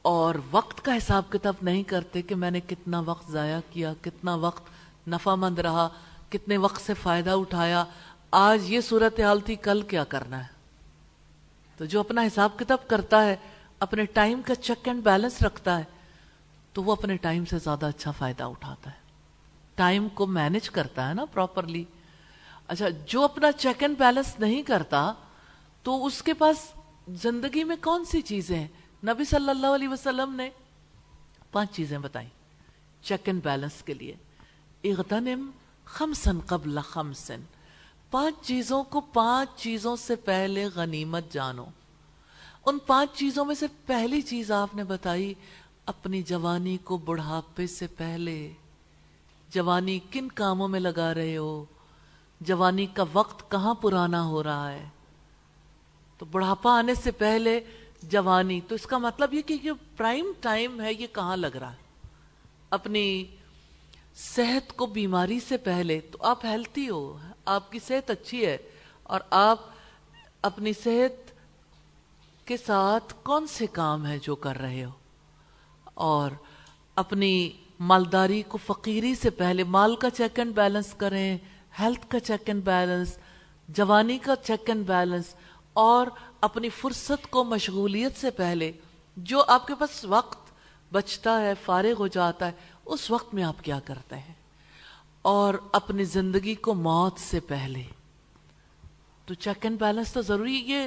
اور 0.02 0.36
وقت 0.52 0.86
کا 0.86 0.98
حساب 0.98 1.24
کتاب 1.30 1.54
نہیں 1.62 1.84
کرتے 1.84 2.22
کہ 2.22 2.36
میں 2.36 2.52
نے 2.52 2.60
کتنا 2.60 3.00
وقت 3.00 3.32
ضائع 3.32 3.60
کیا، 3.70 3.94
کتنا 4.02 4.36
وقت 4.36 4.64
نفع 5.08 5.36
مند 5.36 5.60
رہا، 5.60 5.90
کتنے 6.30 6.58
وقت 6.58 6.82
سے 6.82 6.94
فائدہ 6.94 7.30
اٹھایا۔ 7.30 7.86
آج 8.32 8.72
یہ 8.72 8.82
صورتحال 8.82 9.40
تھی، 9.40 9.56
کل 9.56 9.82
کیا 9.82 10.04
کرنا 10.04 10.48
ہے؟ 10.48 10.55
تو 11.78 11.86
جو 11.86 12.00
اپنا 12.00 12.22
حساب 12.22 12.60
کتاب 12.60 12.88
کرتا 12.88 13.26
ہے، 13.26 13.36
اپنے 13.80 14.06
ٹائم 14.06 14.42
کا 14.42 14.56
چیک 14.56 14.88
اینڈ 14.88 15.04
بیلنس 15.04 15.42
رکھتا 15.42 15.80
ہے، 15.80 15.84
تو 16.74 16.84
وہ 16.84 16.92
اپنے 16.92 17.18
ٹائم 17.18 17.46
سے 17.46 17.60
زیادہ 17.60 17.86
اچھا 17.86 18.12
فائدہ 18.12 18.44
اٹھاتا 18.44 18.92
ہے۔ 18.92 18.96
ٹائم 19.76 20.10
کو 20.10 20.26
مینج 20.26 20.70
کرتا 20.70 21.10
ہے 21.10 21.14
نا 21.14 21.26
پراپرلی۔ 21.26 21.84
اچھا 22.68 22.86
جو 23.06 23.24
اپنا 23.24 23.52
چیک 23.52 23.84
اینڈ 23.84 23.98
بیلنس 23.98 24.40
نہیں 24.40 24.64
کرتا، 24.64 25.14
تو 25.84 26.06
اس 26.06 26.24
کے 26.24 26.34
پاس 26.34 26.74
زندگی 27.08 27.64
میں 27.64 27.76
کون 27.82 28.06
سی 28.06 28.22
چیزیں 28.22 28.60
ہیں؟ 28.60 28.68
نبی 29.04 29.26
صلی 29.26 29.50
اللہ 29.50 29.68
علیہ 29.68 29.88
وسلم 29.88 30.36
نے 30.36 30.50
پانچ 31.52 31.72
چیزیں 31.72 31.98
بتائیں 31.98 32.30
چیک 33.02 33.22
اینڈ 33.26 33.44
بیلنس 33.44 33.84
کے 33.84 33.94
لیے۔ 33.94 34.16
اغتنم 34.84 35.50
خمسن 35.86 36.40
قبل 36.40 36.80
خمسن 36.82 37.42
پانچ 38.12 38.36
چیزوں 38.48 38.84
کو 38.84 39.02
پانچ 39.02 39.50
چیزوں 39.56 39.96
سے 39.96 40.16
پہلے 40.16 40.66
غنیمت 40.76 41.32
جانو۔ 41.32 41.66
ان 42.66 42.78
پانچ 42.80 43.12
چیزوں 43.14 43.46
میں 43.46 43.56
سے 43.56 43.66
پہلی 43.86 44.22
چیز 44.22 44.52
آپ 44.52 44.76
نے 44.76 44.84
بتائی، 44.84 45.34
اپنی 45.86 46.22
جوانی 46.22 46.78
کو 46.78 46.98
بڑھاپے 46.98 47.68
سے 47.68 47.88
پہلے۔ 47.88 48.52
جوانی 49.50 50.00
کن 50.12 50.28
کاموں 50.28 50.68
میں 50.68 50.80
لگا 50.80 51.14
رہے 51.14 51.38
ہو؟ 51.38 51.66
جوانی 52.42 52.86
کا 52.86 53.04
وقت 53.14 53.52
کہاں 53.52 53.74
پرانا 53.74 54.26
ہو 54.26 54.44
رہا 54.44 54.72
ہے؟ 54.72 54.90
تو 56.18 56.26
بڑھاپا 56.26 56.78
آنے 56.78 56.96
سے 56.96 57.12
پہلے 57.12 57.60
جوانی، 58.04 58.62
تو 58.68 58.76
اس 58.76 58.86
کا 58.86 58.98
مطلب 58.98 59.34
یہ 59.34 59.42
کہ 59.42 59.58
پرائم 59.98 60.26
ٹائم 60.42 60.82
ہے، 60.82 60.94
یہ 60.94 61.08
کہاں 61.14 61.38
لگ 61.38 61.56
رہا 61.60 61.72
ہے؟ 61.72 62.08
اپنی 62.70 63.26
صحت 64.16 64.78
کو 64.78 64.86
بیماری 64.86 65.40
سے 65.40 65.58
پہلے، 65.58 66.00
تو 66.00 66.18
آپ 66.22 66.46
ہیلتھی 66.46 66.90
ہو 66.90 67.18
آپ 67.46 67.72
کی 67.72 67.80
صحت 67.80 68.10
اچھی 68.10 68.46
ہے 68.46 68.58
اور 69.04 69.20
آپ 69.30 69.60
اپنی 70.42 70.74
صحت 70.74 71.32
کے 72.48 72.58
ساتھ 72.58 73.14
کون 73.24 73.48
سے 73.48 73.68
کام 73.68 74.08
ہے 74.08 74.20
جو 74.22 74.36
کر 74.36 74.58
رہے 74.58 74.84
ہو؟ 74.84 74.90
اور 75.94 76.32
اپنی 76.96 77.50
مالداری 77.80 78.42
کو 78.42 78.58
فقیری 78.58 79.16
سے 79.16 79.30
پہلے 79.30 79.64
مال 79.64 79.96
کا 79.96 80.10
چیک 80.10 80.40
اینڈ 80.40 80.56
بیلنس 80.56 80.94
کریں 80.94 81.38
ہیلتھ 81.80 82.06
کا 82.10 82.20
چیک 82.20 82.50
اینڈ 82.50 82.66
بیلنس 82.66 83.18
جوانی 83.70 84.18
کا 84.18 84.36
چیک 84.36 84.70
اینڈ 84.70 84.88
بیلنس 84.88 85.36
اور 85.74 86.08
اپنی 86.42 86.70
فرصت 86.70 87.28
کو 87.30 87.44
مشغولیت 87.44 88.18
سے 88.18 88.32
پہلے 88.32 88.72
جو 89.18 89.44
آپ 89.48 89.68
کے 89.68 89.74
پاس 89.80 90.06
وقت 90.06 90.52
بچتا 90.94 91.42
ہے، 91.42 91.54
فارغ 91.66 91.94
ہو 92.00 92.08
جاتا 92.08 92.46
ہے، 92.46 92.52
اس 92.86 93.12
وقت 93.12 93.34
میں 93.34 93.44
آپ 93.44 93.64
کیا 93.64 93.80
کرتے 93.86 94.16
ہیں؟ 94.16 94.34
اور 95.26 95.54
اپنی 95.74 96.04
زندگی 96.04 96.56
کو 96.56 96.74
موت 96.74 97.20
سے 97.20 97.40
پہلے۔ 97.40 97.84
تو 99.26 99.34
چیک 99.34 99.66
اینڈ 99.66 99.80
بیلنس 99.80 100.14
تو 100.14 100.22
ضروری 100.22 100.64
یہ 100.66 100.80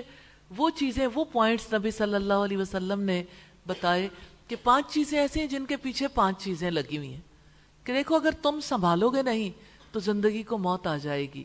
وہ 0.57 0.71
چیزیں، 0.71 1.09
وہ 1.15 1.25
پوائنٹس 1.25 1.75
نبی 1.75 1.91
صلی 1.91 2.15
اللہ 2.15 2.35
علیہ 2.35 2.57
وسلم 2.57 3.01
نے 3.01 3.23
بتائے 3.67 4.09
کہ 4.49 4.57
پانچ 4.63 4.93
چیزیں 4.93 5.21
ایسی 5.21 5.41
ہیں 5.41 5.47
جن 5.47 5.67
کے 5.67 5.77
پیچھے 5.77 6.09
پانچ 6.09 6.45
چیزیں 6.45 6.71
لگی 6.71 6.97
ہوئی 6.97 7.15
ہیں۔ 7.15 7.21
کہ 7.85 7.93
دیکھو، 7.93 8.15
اگر 8.15 8.31
تم 8.43 8.61
سنبھالو 8.63 9.11
گے 9.11 9.23
نہیں 9.23 9.51
تو 9.93 10.01
زندگی 10.01 10.43
کو 10.43 10.59
موت 10.59 10.87
آ 10.87 10.97
جائے 10.97 11.27
گی، 11.35 11.45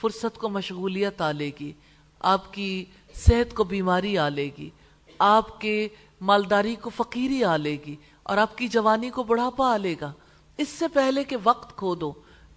فرصت 0.00 0.38
کو 0.38 0.48
مشغولیت 0.48 1.20
آ 1.20 1.32
لے 1.32 1.50
گی، 1.60 1.72
آپ 2.20 2.52
کی 2.54 2.84
صحت 3.14 3.54
کو 3.54 3.64
بیماری 3.64 4.18
آ 4.18 4.28
لے 4.28 4.50
گی، 4.58 4.70
آپ 5.18 5.60
کے 5.60 5.88
مالداری 6.20 6.74
کو 6.74 6.90
فقیری 6.90 7.44
آ 7.44 7.56
لے 7.56 7.76
گی 7.86 7.96
اور 8.22 8.36
آپ 8.36 8.58
کی 8.58 8.68
جوانی 8.68 9.10
کو 9.10 9.22
بڑھاپا 9.22 9.74
آ 9.74 9.76
لے 9.76 9.94
گا۔ 10.00 10.12
اس 10.58 10.68
سے 10.68 10.88
پہلے 10.88 11.24
کہ 11.24 11.36
وقت 11.44 11.76
کھو 11.76 11.94
دو 11.94 12.12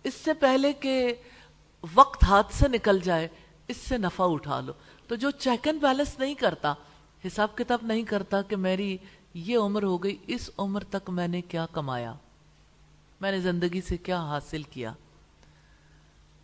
اس 0.08 0.14
سے 0.14 0.34
پہلے 0.34 0.74
کہ 0.74 1.14
وقت 1.94 2.24
ہاتھ 2.24 2.54
سے 2.54 2.68
نکل 2.68 3.00
جائے، 3.00 3.28
اس 3.68 3.78
سے 3.78 3.98
نفع 3.98 4.24
اٹھا 4.28 4.62
لو۔ 4.62 4.74
تو 5.08 5.16
جو 5.16 5.32
چیک 5.32 5.68
اینڈ 5.68 5.82
بیلنس 5.82 6.20
نہیں 6.20 6.34
کرتا، 6.34 6.74
حساب 7.28 7.56
کتاب 7.56 7.80
نہیں 7.82 8.04
کرتا 8.04 8.42
کہ 8.42 8.56
میری 8.56 8.98
یہ 9.34 9.58
عمر 9.58 9.84
ہو 9.84 10.04
گئی، 10.04 10.18
اس 10.28 10.50
عمر 10.58 10.84
تک 10.84 11.10
میں 11.10 11.28
نے 11.28 11.42
کیا 11.42 11.66
کمایا؟ 11.72 12.14
میں 13.22 13.32
نے 13.32 13.40
زندگی 13.40 13.82
سے 13.82 13.98
کیا 13.98 14.20
حاصل 14.20 14.64
کیا؟ 14.64 14.94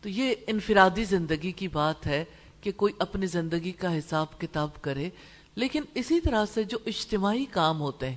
تو 0.01 0.09
یہ 0.09 0.35
انفرادی 0.47 1.03
زندگی 1.03 1.51
کی 1.51 1.67
بات 1.67 2.07
ہے 2.07 2.25
کہ 2.61 2.71
کوئی 2.71 2.93
اپنی 2.99 3.25
زندگی 3.25 3.71
کا 3.71 3.97
حساب 3.97 4.41
کتاب 4.41 4.69
کرے۔ 4.81 5.09
لیکن 5.55 5.83
اسی 5.93 6.19
طرح 6.19 6.45
سے 6.45 6.63
جو 6.63 6.77
اجتماعی 6.85 7.45
کام 7.45 7.81
ہوتے 7.81 8.09
ہیں، 8.09 8.15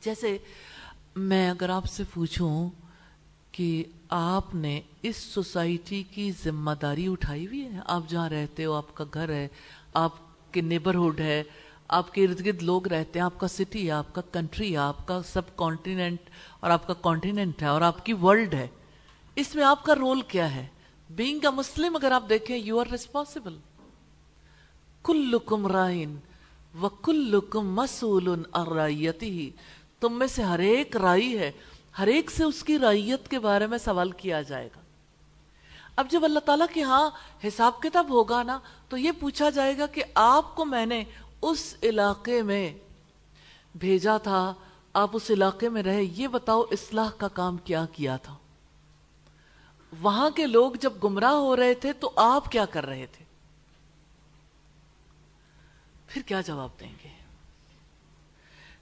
جیسے 0.00 0.38
میں 1.16 1.50
اگر 1.50 1.68
آپ 1.68 1.84
سے 1.84 2.02
پوچھوں 2.14 2.70
کہ 3.52 3.84
آپ 4.08 4.54
نے 4.54 4.80
اس 5.02 5.16
سوسائٹی 5.16 6.02
کی 6.02 6.32
ذمہ 6.44 6.70
داری 6.82 7.08
اٹھائی 7.08 7.46
ہوئی 7.46 7.64
ہے؟ 7.64 7.80
آپ 7.86 8.02
جہاں 8.08 8.28
رہتے 8.28 8.64
ہو، 8.64 8.72
آپ 8.72 8.94
کا 8.94 9.04
گھر 9.14 9.28
ہے، 9.28 9.48
آپ 9.94 10.12
کے 10.52 10.60
نیبرہڈ 10.60 11.20
ہے، 11.20 11.42
آپ 11.88 12.14
کے 12.14 12.24
ارد 12.24 12.46
گرد 12.46 12.62
لوگ 12.62 12.88
رہتے 12.88 13.18
ہیں، 13.18 13.26
آپ 13.26 13.38
کا 13.38 13.48
سٹی 13.48 13.86
ہے، 13.86 13.90
آپ 13.90 14.14
کا 14.14 14.20
کنٹری 14.32 14.72
ہے، 14.72 14.76
آپ 14.76 15.06
کا 15.06 15.22
سب 15.22 15.56
کانٹیننٹ 15.56 16.18
اور 16.60 16.70
آپ 16.70 16.86
کا 16.86 16.94
کانٹیننٹ 16.94 17.62
ہے 17.62 17.66
اور 17.66 17.80
آپ 17.80 18.06
کی 18.06 18.12
ورلڈ 18.12 18.54
ہے۔ 18.54 18.66
اس 19.36 19.54
میں 19.54 19.64
آپ 19.64 19.84
کا 19.84 19.94
رول 19.94 20.20
کیا 20.20 20.54
ہے؟ 20.54 20.66
بینگ 21.10 21.44
اے 21.44 21.50
مسلم 21.50 21.96
اگر 21.96 22.10
آپ 22.10 22.28
دیکھیں 22.28 22.56
یو 22.56 22.80
آر 22.80 22.86
ریسپانسبل 22.92 23.56
کلکم 25.02 25.66
رائن 25.66 26.16
و 26.82 26.88
کلکم 26.88 27.74
مسول 27.74 28.42
ارائیتی 28.52 29.50
تم 30.00 30.18
میں 30.18 30.26
سے 30.26 30.42
ہر 30.42 30.58
ایک 30.58 30.96
رائی 30.96 31.38
ہے۔ 31.38 31.50
ہر 31.98 32.06
ایک 32.06 32.30
سے 32.30 32.44
اس 32.44 32.64
کی 32.64 32.78
رائیت 32.78 33.28
کے 33.28 33.38
بارے 33.38 33.66
میں 33.66 33.78
سوال 33.78 34.10
کیا 34.10 34.42
جائے 34.42 34.68
گا۔ 34.76 34.80
اب 35.96 36.10
جب 36.10 36.24
اللہ 36.24 36.38
تعالیٰ 36.38 36.66
کی 36.72 36.82
ہاں 36.82 37.10
حساب 37.46 37.82
کتاب 37.82 38.08
ہوگا 38.08 38.42
نا، 38.42 38.58
تو 38.88 38.96
یہ 38.96 39.12
پوچھا 39.20 39.50
جائے 39.50 39.78
گا 39.78 39.86
کہ 39.86 40.04
آپ 40.14 40.56
کو 40.56 40.64
میں 40.64 40.86
نے 40.86 41.04
اس 41.42 41.74
علاقے 41.82 42.42
میں 42.42 42.74
بھیجا 43.74 44.18
تھا، 44.18 44.54
آپ 44.92 45.10
اس 45.12 45.30
علاقے 45.30 45.68
میں 45.68 45.82
رہے، 45.82 46.02
یہ 46.02 46.28
بتاؤ 46.28 46.62
اصلاح 46.62 47.10
کا 47.18 47.28
کام 47.28 47.56
کیا 47.56 47.84
کیا 47.92 48.16
تھا۔ 48.16 48.36
وہاں 50.02 50.30
کے 50.30 50.46
لوگ 50.46 50.72
جب 50.72 50.92
گمراہ 51.04 51.32
ہو 51.32 51.56
رہے 51.56 51.74
تھے، 51.74 51.92
تو 51.92 52.10
آپ 52.16 52.52
کیا 52.52 52.64
کر 52.64 52.86
رہے 52.86 53.06
تھے؟ 53.12 53.24
پھر 56.06 56.22
کیا 56.22 56.40
جواب 56.40 56.68
دیں 56.80 56.92
گے؟ 57.04 57.17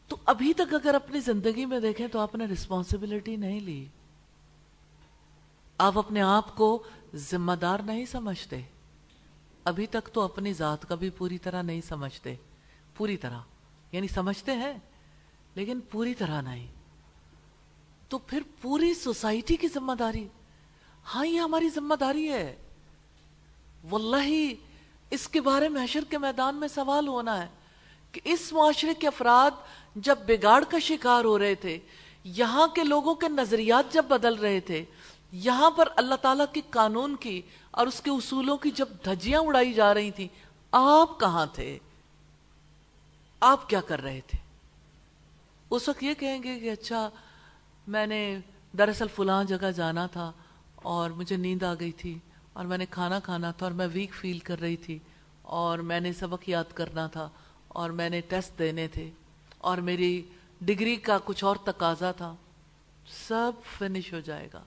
تو 0.08 0.16
ابھی 0.24 0.54
تک 0.54 0.74
اگر 0.74 0.94
اپنی 0.94 1.20
زندگی 1.20 1.66
میں 1.66 1.80
دیکھیں 1.80 2.08
تو 2.08 2.18
آپ 2.18 2.34
نے 2.34 2.44
رسپانسبلٹی 2.44 3.36
نہیں 3.36 3.60
لی۔ 3.60 3.86
آپ 5.78 5.98
اپنے 5.98 6.22
آپ 6.22 6.56
کو 6.56 6.82
ذمہ 7.14 7.52
دار 7.52 7.80
نہیں 7.80 8.04
سمجھتے۔ 8.04 8.62
ابھی 9.64 9.86
تک 9.86 10.08
تو 10.12 10.20
اپنی 10.20 10.52
ذات 10.52 10.88
کا 10.88 10.94
بھی 10.94 11.10
پوری 11.10 11.38
طرح 11.38 11.62
نہیں 11.62 11.80
سمجھتے۔ 11.80 12.34
پوری 12.96 13.16
طرح۔ 13.16 13.40
یعنی 13.92 14.08
سمجھتے 14.08 14.52
ہیں، 14.52 14.72
لیکن 15.54 15.80
پوری 15.90 16.14
طرح 16.14 16.40
نہیں۔ 16.40 16.66
تو 18.08 18.18
پھر 18.18 18.42
پوری 18.60 18.94
سوسائٹی 18.94 19.56
کی 19.56 19.68
ذمہ 19.68 19.92
داری۔ 19.92 20.28
ہاں 21.14 21.26
یہ 21.26 21.40
ہماری 21.40 21.68
ذمہ 21.68 21.94
داری 21.94 22.32
ہے۔ 22.32 22.56
واللہ 23.90 24.54
اس 25.10 25.28
کے 25.28 25.40
بارے 25.40 25.68
میں 25.68 25.84
حشر 25.84 26.04
کے 26.10 26.18
میدان 26.18 26.56
میں 26.56 26.68
سوال 26.68 27.08
ہونا 27.08 27.42
ہے۔ 27.42 27.48
کہ 28.16 28.20
اس 28.24 28.52
معاشرے 28.52 28.94
کے 28.94 29.06
افراد 29.06 29.50
جب 29.96 30.18
بگاڑ 30.26 30.64
کا 30.64 30.78
شکار 30.78 31.24
ہو 31.24 31.38
رہے 31.38 31.54
تھے، 31.54 31.78
یہاں 32.24 32.68
کے 32.68 32.84
لوگوں 32.84 33.14
کے 33.14 33.28
نظریات 33.28 33.92
جب 33.92 34.04
بدل 34.04 34.34
رہے 34.34 34.60
تھے، 34.60 34.84
یہاں 35.32 35.70
پر 35.70 35.88
اللہ 35.96 36.14
تعالیٰ 36.14 36.46
کی 36.52 36.60
قانون 36.70 37.16
کی 37.16 37.42
اور 37.70 37.86
اس 37.86 38.00
کے 38.00 38.10
اصولوں 38.10 38.56
کی 38.56 38.70
جب 38.70 38.88
دھجیاں 39.04 39.40
اڑائی 39.40 39.72
جا 39.72 39.94
رہی 39.94 40.10
تھی 40.10 40.28
آپ 40.72 41.20
کہاں 41.20 41.46
تھے؟ 41.52 41.78
آپ 43.40 43.68
کیا 43.68 43.80
کر 43.80 44.02
رہے 44.02 44.20
تھے؟ 44.26 44.38
اس 45.70 45.88
وقت 45.88 46.02
یہ 46.02 46.14
کہیں 46.14 46.42
گے 46.42 46.60
کہ 46.60 46.70
اچھا 46.70 47.10
میں 47.86 48.06
نے 48.06 48.38
دراصل 48.78 49.06
فلاں 49.14 49.44
جگہ 49.44 49.70
جانا 49.70 50.06
تھا 50.06 50.32
اور 50.74 51.10
مجھے 51.10 51.36
نیند 51.36 51.62
آ 51.62 51.74
گئی 51.80 51.92
تھی 51.92 52.18
اور 52.52 52.64
میں 52.64 52.78
نے 52.78 52.86
کھانا 52.86 53.20
کھانا 53.20 53.50
تھا 53.50 53.66
اور 53.66 53.72
میں 53.72 53.88
ویک 53.92 54.14
فیل 54.14 54.38
کر 54.38 54.60
رہی 54.60 54.76
تھی 54.76 54.98
اور 55.42 55.78
میں 55.78 56.00
نے 56.00 56.12
سبق 56.12 56.48
یاد 56.48 56.72
کرنا 56.74 57.06
تھا۔ 57.06 57.28
اور 57.76 57.90
میں 57.90 58.08
نے 58.10 58.20
ٹیسٹ 58.20 58.58
دینے 58.58 58.86
تھے 58.88 59.10
اور 59.58 59.78
میری 59.78 60.22
ڈگری 60.60 60.94
کا 60.96 61.18
کچھ 61.24 61.44
اور 61.44 61.56
تقاضا 61.64 62.12
تھا، 62.12 62.34
سب 63.08 63.52
فنش 63.78 64.12
ہو 64.12 64.20
جائے 64.20 64.48
گا۔ 64.52 64.62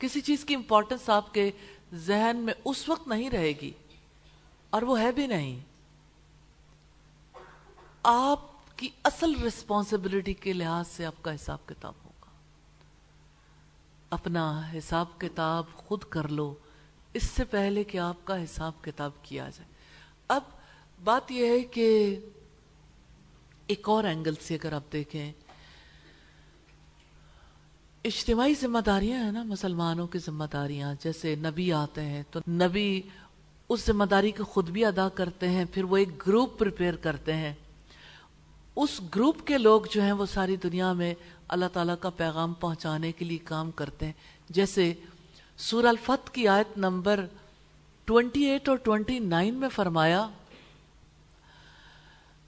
کسی 0.00 0.20
چیز 0.20 0.44
کی 0.44 0.54
امپورٹنس 0.54 1.08
آپ 1.10 1.32
کے 1.34 1.50
ذہن 2.06 2.36
میں 2.36 2.54
اس 2.64 2.88
وقت 2.88 3.08
نہیں 3.08 3.30
رہے 3.30 3.52
گی، 3.60 3.70
اور 4.70 4.82
وہ 4.82 4.98
ہے 5.00 5.10
بھی 5.12 5.26
نہیں۔ 5.26 5.58
آپ 8.02 8.76
کی 8.76 8.88
اصل 9.04 9.34
رسپانسبلٹی 9.42 10.34
کے 10.34 10.52
لحاظ 10.52 10.88
سے 10.88 11.04
آپ 11.04 11.22
کا 11.22 11.34
حساب 11.34 11.66
کتاب 11.66 11.94
ہوگا۔ 12.04 12.30
اپنا 14.10 14.44
حساب 14.72 15.18
کتاب 15.18 15.64
خود 15.76 16.04
کر 16.08 16.28
لو، 16.28 16.54
اس 17.14 17.30
سے 17.30 17.44
پہلے 17.44 17.84
کہ 17.84 17.98
آپ 17.98 18.24
کا 18.24 18.42
حساب 18.44 18.82
کتاب 18.82 19.22
کیا 19.22 19.48
جائے۔ 19.48 19.68
اب 20.28 20.42
بات 21.04 21.30
یہ 21.32 21.46
ہے 21.46 21.60
کہ 21.60 21.88
ایک 23.70 23.88
اور 23.88 24.04
اینگل 24.04 24.34
سے 24.40 24.54
اگر 24.54 24.72
آپ 24.72 24.92
دیکھیں۔ 24.92 25.32
اجتماعی 28.04 28.54
ذمہ 28.54 28.78
داریاں 28.78 29.24
ہیں 29.24 29.32
نا، 29.32 29.42
مسلمانوں 29.42 30.06
کی 30.06 30.18
ذمہ 30.18 30.44
داریاں۔ 30.52 30.94
جیسے 31.00 31.34
نبی 31.34 31.72
آتے 31.72 32.00
ہیں 32.00 32.22
تو 32.30 32.40
نبی 32.48 33.02
اس 33.68 33.86
ذمہ 33.86 34.04
داری 34.04 34.30
کو 34.30 34.44
خود 34.44 34.70
بھی 34.70 34.84
ادا 34.84 35.08
کرتے 35.08 35.48
ہیں، 35.48 35.64
پھر 35.72 35.84
وہ 35.84 35.96
ایک 35.96 36.26
گروپ 36.26 36.58
پریپیئر 36.58 36.96
کرتے 36.96 37.36
ہیں۔ 37.36 37.54
اس 38.76 39.00
گروپ 39.14 39.46
کے 39.46 39.58
لوگ 39.58 39.80
جو 39.90 40.02
ہیں 40.02 40.12
وہ 40.12 40.26
ساری 40.26 40.56
دنیا 40.56 40.92
میں 40.92 41.14
اللہ 41.48 41.66
تعالیٰ 41.72 41.94
کا 42.00 42.10
پیغام 42.10 42.52
پہنچانے 42.52 43.12
کے 43.12 43.24
لیے 43.24 43.38
کام 43.38 43.70
کرتے 43.70 44.06
ہیں۔ 44.06 44.12
جیسے 44.50 44.94
سورہ 45.56 45.86
الفت 45.86 46.34
کی 46.34 46.48
آیت 46.48 46.78
نمبر 46.78 47.26
28 48.06 48.68
اور 48.68 48.76
29 48.76 49.54
میں 49.54 49.68
فرمایا 49.68 50.28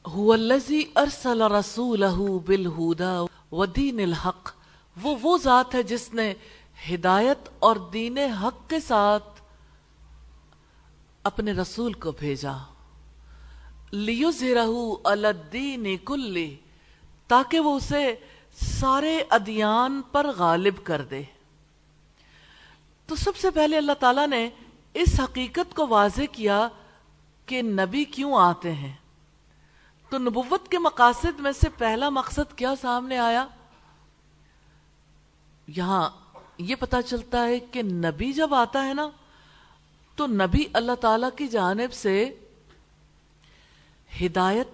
هو 0.05 0.35
الذي 0.35 0.79
ارسل 0.97 1.43
رسوله 1.51 2.27
بالهدى 2.47 3.27
ودين 3.53 4.01
الحق. 4.01 4.51
وہ 4.97 5.15
وہ 5.23 5.37
ذات 5.39 5.75
ہے 5.75 5.83
جس 5.83 6.13
نے 6.15 6.33
ہدایت 6.89 7.49
اور 7.59 7.77
دین 7.93 8.19
حق 8.19 8.69
کے 8.71 8.81
ساتھ 8.81 9.41
اپنے 11.25 11.53
رسول 11.53 11.93
کو 11.93 12.13
بھیجا. 12.19 12.57
لیظہرہ 13.93 14.67
علی 15.05 15.27
الدین 15.27 15.87
کلی 16.05 16.57
تاکہ 17.29 17.61
وہ 17.61 17.77
اسے 17.77 18.15
سارے 18.61 19.23
ادیان 19.31 20.01
پر 20.13 20.27
غالب 20.37 20.83
کر 20.85 21.03
دے. 21.03 21.23
تو 23.09 23.17
سب 23.17 23.37
سے 23.37 23.51
پہلے 23.51 23.77
اللہ 23.77 24.01
تعالیٰ 24.01 24.27
نے 24.29 24.49
اس 24.95 25.21
حقیقت 25.21 25.75
کو 25.77 25.87
واضح 25.87 26.33
کیا 26.33 26.69
کہ 27.47 27.63
نبی 27.63 28.05
کیوں 28.05 28.35
آتے 28.41 28.73
ہیں؟ 28.73 28.93
تو 30.13 30.19
نبوت 30.19 30.69
کے 30.69 30.79
مقاصد 30.79 31.41
میں 31.41 31.53
سے 31.53 31.69
پہلا 31.69 32.09
مقصد 32.09 32.59
کیا 32.59 32.75
سامنے 32.81 33.19
آیا؟ 33.19 33.47
یہاں 35.67 36.11
یہ 36.59 36.75
پتا 36.75 37.03
چلتا 37.03 37.45
ہے 37.45 37.61
کہ 37.61 37.83
نبی 37.83 38.33
جب 38.33 38.55
آتا 38.55 38.85
ہے 38.85 38.95
نا، 38.95 39.09
تو 40.17 40.27
نبی 40.27 40.65
اللہ 40.73 40.93
تعالی 40.93 41.27
کی 41.37 41.47
جانب 41.47 41.93
سے 41.93 42.39
ہدایت 44.27 44.69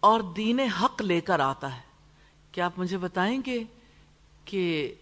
اور 0.00 0.20
دین 0.20 0.60
حق 0.60 1.02
لے 1.02 1.20
کر 1.20 1.40
آتا 1.40 1.76
ہے۔ 1.76 1.80
کیا 2.52 2.64
آپ 2.64 2.72
مجھے 2.76 2.98
بتائیں 2.98 3.42
گے 3.46 3.64
کہ 4.44 4.94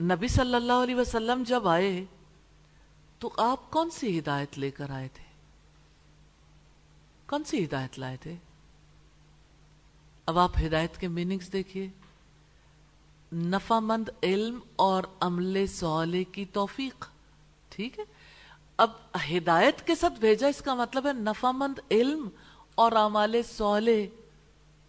نبی 0.00 0.28
صلی 0.28 0.54
اللہ 0.54 0.72
علیہ 0.72 0.94
وسلم 0.94 1.42
جب 1.46 1.68
آئے، 1.68 2.04
تو 3.18 3.30
آپ 3.36 3.70
کون 3.70 3.90
سی 3.90 4.18
ہدایت 4.18 4.58
لے 4.58 4.70
کر 4.70 4.90
آئے 4.90 5.08
تھے؟ 5.08 5.24
کون 7.26 7.44
سی 7.44 7.64
ہدایت 7.64 7.98
لائے 7.98 8.16
تھے؟ 8.16 8.36
اب 10.26 10.38
آپ 10.38 10.50
ہدایت 10.66 10.96
کے 10.96 11.08
میننگز 11.08 11.52
دیکھیے۔ 11.52 11.88
نفع 13.32 13.78
مند 13.78 14.08
علم 14.22 14.58
اور 14.76 15.02
عمل 15.20 15.66
سوالے 15.66 16.24
کی 16.24 16.44
توفیق، 16.44 17.06
ٹھیک 17.68 17.98
ہے؟ 17.98 18.04
اب 18.76 18.90
ہدایت 19.30 19.86
کے 19.86 19.94
ساتھ 19.94 20.20
بھیجا، 20.20 20.46
اس 20.46 20.62
کا 20.62 20.74
مطلب 20.74 21.06
ہے 21.06 21.12
نفع 21.12 21.50
مند 21.50 21.78
علم 21.90 22.28
اور 22.74 22.92
عمال 22.92 23.36
سوالے 23.42 24.08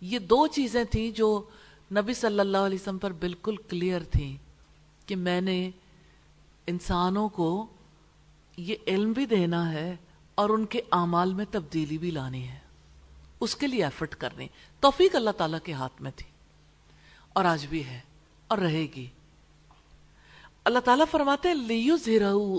یہ 0.01 0.19
دو 0.19 0.47
چیزیں 0.47 0.83
تھیں 0.83 1.11
جو 1.11 1.43
نبی 1.91 2.13
صلی 2.13 2.39
اللہ 2.39 2.57
علیہ 2.57 2.77
وسلم 2.81 2.97
پر 2.97 3.11
بالکل 3.11 3.55
کلیئر 3.55 4.03
تھیں 4.03 4.37
کہ 5.05 5.15
میں 5.15 5.41
نے 5.41 5.71
انسانوں 6.67 7.29
کو 7.29 7.65
یہ 8.57 8.75
علم 8.87 9.11
بھی 9.11 9.25
دینا 9.25 9.71
ہے 9.71 9.95
اور 10.35 10.49
ان 10.49 10.65
کے 10.65 10.81
اعمال 10.91 11.33
میں 11.33 11.45
تبدیلی 11.51 11.97
بھی 11.97 12.11
لانی 12.11 12.47
ہے۔ 12.47 12.59
اس 13.39 13.55
کے 13.55 13.67
لیے 13.67 13.83
ایفرٹ 13.83 14.15
کرنی۔ 14.15 14.47
توفیق 14.79 15.15
اللہ 15.15 15.29
تعالیٰ 15.29 15.59
کے 15.63 15.73
ہاتھ 15.73 16.01
میں 16.01 16.11
تھی 16.15 16.25
اور 17.33 17.45
آج 17.45 17.65
بھی 17.65 17.85
ہے 17.85 17.99
اور 18.47 18.57
رہے 18.57 18.87
گی۔ 18.95 19.07
اللہ 20.65 20.79
تعالیٰ 20.79 21.05
فرماتے 21.11 21.49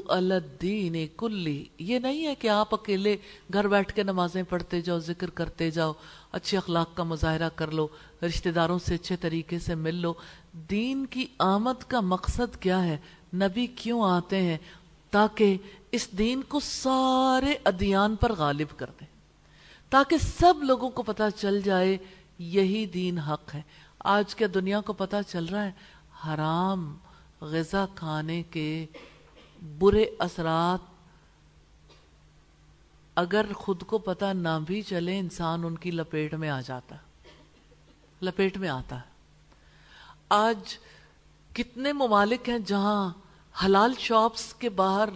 الدین 0.08 1.06
کلی۔ 1.16 1.64
یہ 1.78 1.98
نہیں 1.98 2.26
ہے 2.26 2.34
کہ 2.34 2.48
آپ 2.48 2.74
اکیلے 2.74 3.16
گھر 3.52 3.68
بیٹھ 3.68 3.94
کے 3.94 4.02
نمازیں 4.02 4.42
پڑھتے 4.42 4.80
جاؤ، 4.80 4.98
ذکر 4.98 5.30
کرتے 5.30 5.70
جاؤ، 5.70 5.92
اچھے 6.32 6.56
اخلاق 6.56 6.96
کا 6.96 7.02
مظاہرہ 7.02 7.48
کر 7.54 7.70
لو، 7.70 7.88
رشتہ 8.26 8.48
داروں 8.48 8.78
سے 8.78 8.94
اچھے 8.94 9.16
طریقے 9.16 9.58
سے 9.58 9.74
مل 9.74 9.94
لو۔ 9.94 10.14
دین 10.52 11.06
کی 11.06 11.26
آمد 11.38 11.82
کا 11.88 12.00
مقصد 12.00 12.56
کیا 12.60 12.84
ہے؟ 12.84 12.96
نبی 13.34 13.66
کیوں 13.66 14.02
آتے 14.02 14.42
ہیں؟ 14.42 14.58
تاکہ 15.10 15.56
اس 15.92 16.12
دین 16.12 16.42
کو 16.42 16.60
سارے 16.60 17.54
ادیان 17.64 18.16
پر 18.16 18.32
غالب 18.32 18.78
کر 18.78 18.90
دیں۔ 19.00 19.07
تاکہ 19.90 20.16
سب 20.18 20.54
لوگوں 20.62 20.90
کو 20.90 21.02
پتا 21.02 21.30
چل 21.30 21.60
جائے 21.60 21.98
یہی 22.38 22.86
دین 22.86 23.18
حق 23.18 23.54
ہے۔ 23.54 23.62
آج 23.98 24.34
کے 24.34 24.46
دنیا 24.46 24.80
کو 24.80 24.92
پتا 24.92 25.22
چل 25.22 25.44
رہا 25.44 25.64
ہے؟ 25.64 25.72
حرام 26.26 26.96
غذا 27.40 27.86
کھانے 27.94 28.42
کے 28.42 28.86
برے 29.78 30.06
اثرات 30.18 30.98
اگر 33.14 33.52
خود 33.52 33.82
کو 33.82 33.98
پتا 33.98 34.32
نہ 34.32 34.58
بھی 34.66 34.82
چلے، 34.82 35.18
انسان 35.18 35.64
ان 35.64 35.78
کی 35.78 35.90
لپیٹ 35.90 36.34
میں 36.34 36.50
آ 36.50 36.60
جاتا 36.60 36.96
لپیٹ 38.22 38.56
میں 38.56 38.68
آتا 38.68 38.96
ہے۔ 38.96 39.08
آج 40.28 40.78
کتنے 41.52 41.92
ممالک 41.92 42.48
ہیں 42.48 42.58
جہاں 42.58 43.12
حلال 43.64 43.94
شاپس 43.98 44.54
کے 44.54 44.68
باہر 44.68 45.08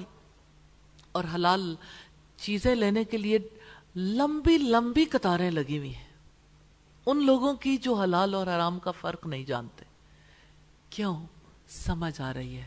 اور 1.12 1.24
حلال 1.35 1.74
چیزیں 2.37 2.74
لینے 2.74 3.04
کے 3.04 3.16
لیے 3.16 3.38
لمبی 3.96 4.59
لمبی 4.59 5.05
قطاریں 5.05 5.50
لگی 5.50 5.78
ہوئی 5.78 5.94
ہیں۔ 5.94 6.09
ان 7.07 7.26
لوگوں 7.26 7.55
کی 7.55 7.76
جو 7.76 7.94
حلال 7.94 8.35
اور 8.35 8.46
حرام 8.46 8.78
کا 8.78 8.90
فرق 8.90 9.26
نہیں 9.26 9.44
جانتے۔ 9.44 9.85
کیوں؟ 10.90 11.26
سمجھ 11.68 12.20
آ 12.20 12.33
رہی 12.33 12.57
ہے 12.57 12.66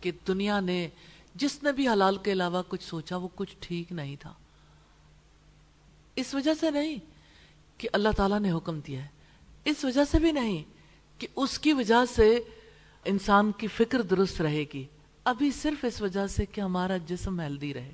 کہ 0.00 0.10
دنیا 0.28 0.60
نے 0.60 0.88
جس 1.34 1.62
نے 1.62 1.72
بھی 1.72 1.88
حلال 1.88 2.16
کے 2.16 2.32
علاوہ 2.32 2.62
کچھ 2.68 2.84
سوچا، 2.84 3.16
وہ 3.16 3.28
کچھ 3.34 3.56
ٹھیک 3.60 3.92
نہیں 3.92 4.16
تھا۔ 4.16 4.32
اس 6.16 6.34
وجہ 6.34 6.54
سے 6.60 6.70
نہیں 6.70 6.96
کہ 7.78 7.88
اللہ 7.92 8.08
تعالیٰ 8.16 8.40
نے 8.40 8.52
حکم 8.52 8.80
دیا 8.80 9.02
ہے۔ 9.02 9.08
اس 9.64 9.84
وجہ 9.84 10.04
سے 10.10 10.18
بھی 10.18 10.32
نہیں 10.32 10.62
کہ 11.18 11.26
اس 11.36 11.58
کی 11.58 11.72
وجہ 11.72 12.04
سے 12.16 12.40
انسان 13.04 13.52
کی 13.52 13.66
فکر 13.66 14.02
درست 14.02 14.42
رہے 14.42 14.64
گی۔ 14.74 14.84
ابھی 15.24 15.50
صرف 15.50 15.84
اس 15.84 16.02
وجہ 16.02 16.26
سے 16.26 16.46
کہ 16.46 16.60
ہمارا 16.60 16.96
جسم 16.96 17.40
ہیلدی 17.40 17.74
رہے۔ 17.74 17.92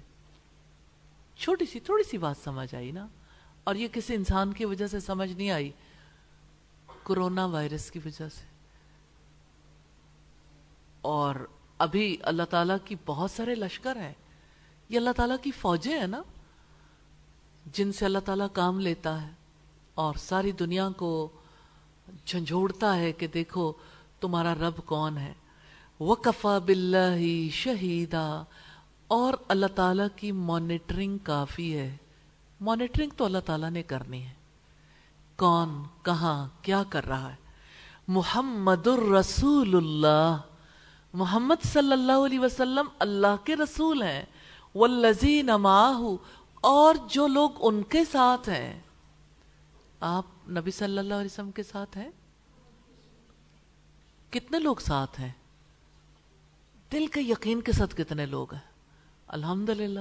چھوٹی 1.36 1.66
سی، 1.66 1.80
تھوڑی 1.80 2.02
سی 2.02 2.18
بات 2.18 2.36
سمجھ 2.44 2.74
آئی 2.74 2.90
نا۔ 2.90 3.06
اور 3.64 3.74
یہ 3.74 3.88
کسی 3.92 4.14
انسان 4.14 4.52
کی 4.52 4.64
وجہ 4.64 4.86
سے 4.86 5.00
سمجھ 5.00 5.32
نہیں 5.32 5.50
آئی۔ 5.50 5.72
کرونا 7.04 7.46
وائرس 7.46 7.90
کی 7.90 7.98
وجہ 8.04 8.28
سے۔ 8.28 8.46
اور 11.00 11.34
ابھی 11.78 12.16
اللہ 12.22 12.42
تعالیٰ 12.42 12.76
کی 12.84 12.94
بہت 13.06 13.30
سارے 13.30 13.54
لشکر 13.54 13.96
ہیں۔ 13.96 14.12
یہ 14.88 14.98
اللہ 14.98 15.10
تعالیٰ 15.10 15.36
کی 15.42 15.50
فوجیں 15.50 15.98
ہیں 15.98 16.06
نا۔ 16.06 16.22
جن 17.72 17.92
سے 17.92 18.04
اللہ 18.04 18.18
تعالیٰ 18.18 18.46
کام 18.52 18.80
لیتا 18.80 19.22
ہے۔ 19.22 19.30
اور 19.94 20.14
ساری 20.14 20.52
دنیا 20.52 20.88
کو 20.96 21.28
جھنجھوڑتا 22.26 22.96
ہے 22.96 23.12
کہ 23.12 23.26
دیکھو 23.26 23.72
تمہارا 24.20 24.54
رب 24.54 24.86
کون 24.86 25.18
ہے۔ 25.18 25.32
وکفا 26.00 26.58
بلّہ 26.58 27.48
شہیدہ 27.50 28.44
اور 29.08 29.34
اللہ 29.48 29.66
تعالیٰ 29.66 30.06
کی 30.16 30.32
مانیٹرنگ 30.32 31.18
کافی 31.18 31.78
ہے۔ 31.78 31.96
مانیٹرنگ 32.60 33.10
تو 33.16 33.24
اللہ 33.24 33.38
تعالیٰ 33.46 33.70
نے 33.70 33.82
کرنی 33.82 34.26
ہے۔ 34.26 34.32
کون، 35.36 35.82
کہاں، 36.02 36.48
کیا 36.62 36.82
کر 36.88 37.06
رہا 37.06 37.30
ہے؟ 37.30 37.36
محمد 38.08 38.86
الرسول 38.86 39.76
اللہ 39.76 40.36
محمد 41.12 41.64
صلی 41.64 41.92
اللہ 41.92 42.12
علیہ 42.12 42.40
وسلم 42.40 42.86
اللہ 42.98 43.46
کے 43.46 43.56
رسول 43.56 44.02
ہیں۔ 44.02 44.24
والذین 44.74 45.46
معاہو 45.46 46.16
اور 46.54 46.94
جو 47.08 47.26
لوگ 47.26 47.50
ان 47.60 47.82
کے 47.82 48.04
ساتھ 48.04 48.48
ہیں۔ 48.48 48.80
آپ 50.00 50.24
نبی 50.48 50.70
صلی 50.70 50.98
اللہ 50.98 51.14
علیہ 51.14 51.24
وسلم 51.24 51.50
کے 51.50 51.62
ساتھ 51.62 51.98
ہیں؟ 51.98 52.10
کتنے 54.30 54.58
لوگ 54.58 54.76
ساتھ 54.76 55.20
ہیں؟ 55.20 55.32
دل 56.92 57.06
کے 57.06 57.20
یقین 57.20 57.60
کے 57.60 57.72
ساتھ 57.72 57.96
کتنے 57.96 58.26
لوگ 58.26 58.54
ہیں؟ 58.54 58.73
الحمد 59.34 59.68
للہ 59.68 60.00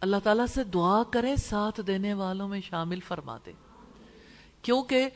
اللہ 0.00 0.16
تعالیٰ 0.24 0.46
سے 0.46 0.64
دعا 0.64 1.02
کریں، 1.02 1.36
ساتھ 1.36 1.80
دینے 1.86 2.14
والوں 2.14 2.48
میں 2.48 2.60
شامل 2.60 3.00
فرما 3.00 3.38
دے 3.46 3.52
کیونکہ 4.62 5.08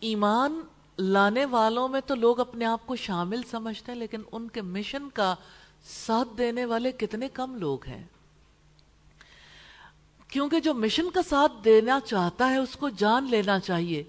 ایمان 0.00 0.60
لانے 0.98 1.44
والوں 1.44 1.88
میں 1.88 2.00
تو 2.06 2.14
لوگ 2.14 2.40
اپنے 2.40 2.64
آپ 2.64 2.86
کو 2.86 2.96
شامل 2.96 3.42
سمجھتے 3.50 3.92
ہیں، 3.92 3.98
لیکن 3.98 4.20
ان 4.32 4.48
کے 4.48 4.62
مشن 4.62 5.10
کا 5.10 5.34
ساتھ 5.84 6.28
دینے 6.38 6.64
والے 6.64 6.92
کتنے 6.92 7.28
کم 7.28 7.54
لوگ 7.54 7.84
ہیں۔ 7.84 8.04
کیونکہ 10.28 10.60
جو 10.60 10.74
مشن 10.74 11.10
کا 11.10 11.20
ساتھ 11.28 11.52
دینا 11.64 12.00
چاہتا 12.00 12.50
ہے، 12.50 12.56
اس 12.56 12.76
کو 12.76 12.88
جان 12.88 13.30
لینا 13.30 13.58
چاہیے۔ 13.58 14.02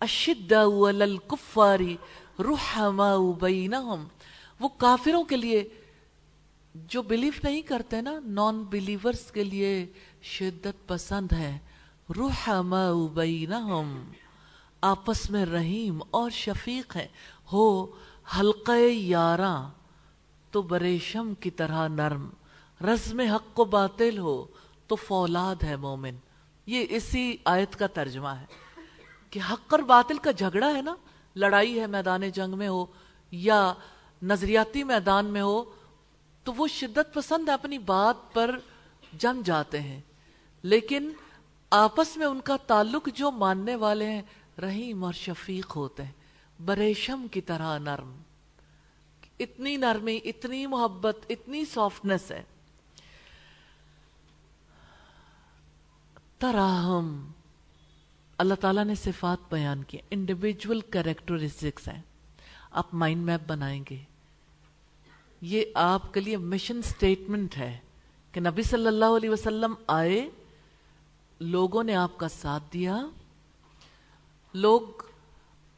الکفاری 0.00 1.96
رحماء 2.38 3.16
بینہم۔ 3.40 4.04
وہ 4.60 4.68
کافروں 4.76 5.24
کے 5.24 5.36
لیے 5.36 5.68
جو 6.74 7.02
بلیف 7.02 7.44
نہیں 7.44 7.62
کرتے 7.62 8.00
نا 8.00 8.20
نان 8.24 8.62
بلیورز 8.62 9.32
کے 9.32 9.44
لیے 9.44 9.86
شدت 10.22 10.88
پسند 10.88 11.32
ہے. 11.32 11.58
رحماء 12.10 13.14
بینہم 13.14 14.10
آپس 14.80 15.30
میں 15.30 15.46
رحیم 15.46 16.00
اور 16.10 16.30
شفیق 16.30 16.96
ہے 16.96 17.08
ہو، 17.52 17.86
حلقہ 18.38 18.78
یاراں 18.90 19.70
تو 20.50 20.62
بریشم 20.62 21.34
کی 21.34 21.50
طرح 21.50 21.88
نرم. 21.88 22.30
رزم 22.80 23.20
حق 23.20 23.60
و 23.60 23.64
باطل 23.64 24.18
ہو، 24.18 24.46
تو 24.86 24.96
فولاد 24.96 25.56
ہے 25.62 25.76
مومن. 25.76 26.16
یہ 26.66 26.86
اسی 26.90 27.36
آیت 27.44 27.76
کا 27.76 27.86
ترجمہ 27.86 28.28
ہے. 28.28 28.46
کہ 29.30 29.40
حق 29.52 29.74
اور 29.74 29.78
باطل 29.78 30.18
کا 30.18 30.30
جھگڑا 30.30 30.74
ہے 30.74 30.82
نا. 30.82 30.94
لڑائی 31.36 31.80
ہے 31.80 31.86
میدان 31.86 32.30
جنگ 32.30 32.58
میں 32.58 32.68
ہو، 32.68 32.86
یا 33.30 33.72
نظریاتی 34.22 34.84
میدان 34.84 35.26
میں 35.26 35.40
ہو 35.40 35.64
تو 36.48 36.54
وہ 36.54 36.68
شدت 36.68 37.14
پسند 37.14 37.48
اپنی 37.48 37.78
بات 37.78 38.34
پر 38.34 38.58
جم 39.12 39.40
جاتے 39.44 39.80
ہیں۔ 39.80 40.00
لیکن 40.62 41.12
آپس 41.70 42.16
میں 42.16 42.26
ان 42.26 42.40
کا 42.40 42.56
تعلق 42.56 43.08
جو 43.14 43.30
ماننے 43.30 43.74
والے 43.74 44.10
ہیں، 44.10 44.22
رحیم 44.60 45.04
اور 45.04 45.12
شفیق 45.12 45.76
ہوتے 45.76 46.02
ہیں۔ 46.02 46.12
بریشم 46.60 47.26
کی 47.30 47.40
طرح 47.40 47.78
نرم۔ 47.78 48.16
اتنی 49.38 49.76
نرمی، 49.76 50.20
اتنی 50.24 50.66
محبت، 50.66 51.16
اتنی 51.28 51.64
سافٹنس 51.64 52.30
ہے۔ 52.30 52.42
تراہم۔ 56.38 57.30
اللہ 58.38 58.54
تعالیٰ 58.54 58.84
نے 58.84 58.94
صفات 58.94 59.38
بیان 59.50 59.82
کی 59.82 59.98
انڈیویجول 60.10 60.80
کریکٹرسٹکس 60.80 61.88
ہیں۔ 61.88 62.02
آپ 62.70 62.94
مائنڈ 62.94 63.22
میپ 63.22 63.40
بنائیں 63.46 63.84
گے۔ 63.90 64.04
یہ 65.40 65.64
آپ 65.74 66.14
کے 66.14 66.20
لیے 66.20 66.36
مشن 66.36 66.82
سٹیٹمنٹ 66.82 67.56
ہے 67.56 67.78
کہ 68.32 68.40
نبی 68.40 68.62
صلی 68.62 68.86
اللہ 68.86 69.04
علیہ 69.04 69.30
وسلم 69.30 69.74
آئے، 69.86 70.30
لوگوں 71.40 71.82
نے 71.82 71.94
آپ 71.94 72.18
کا 72.18 72.28
ساتھ 72.28 72.62
دیا، 72.72 72.96
لوگ 74.54 74.80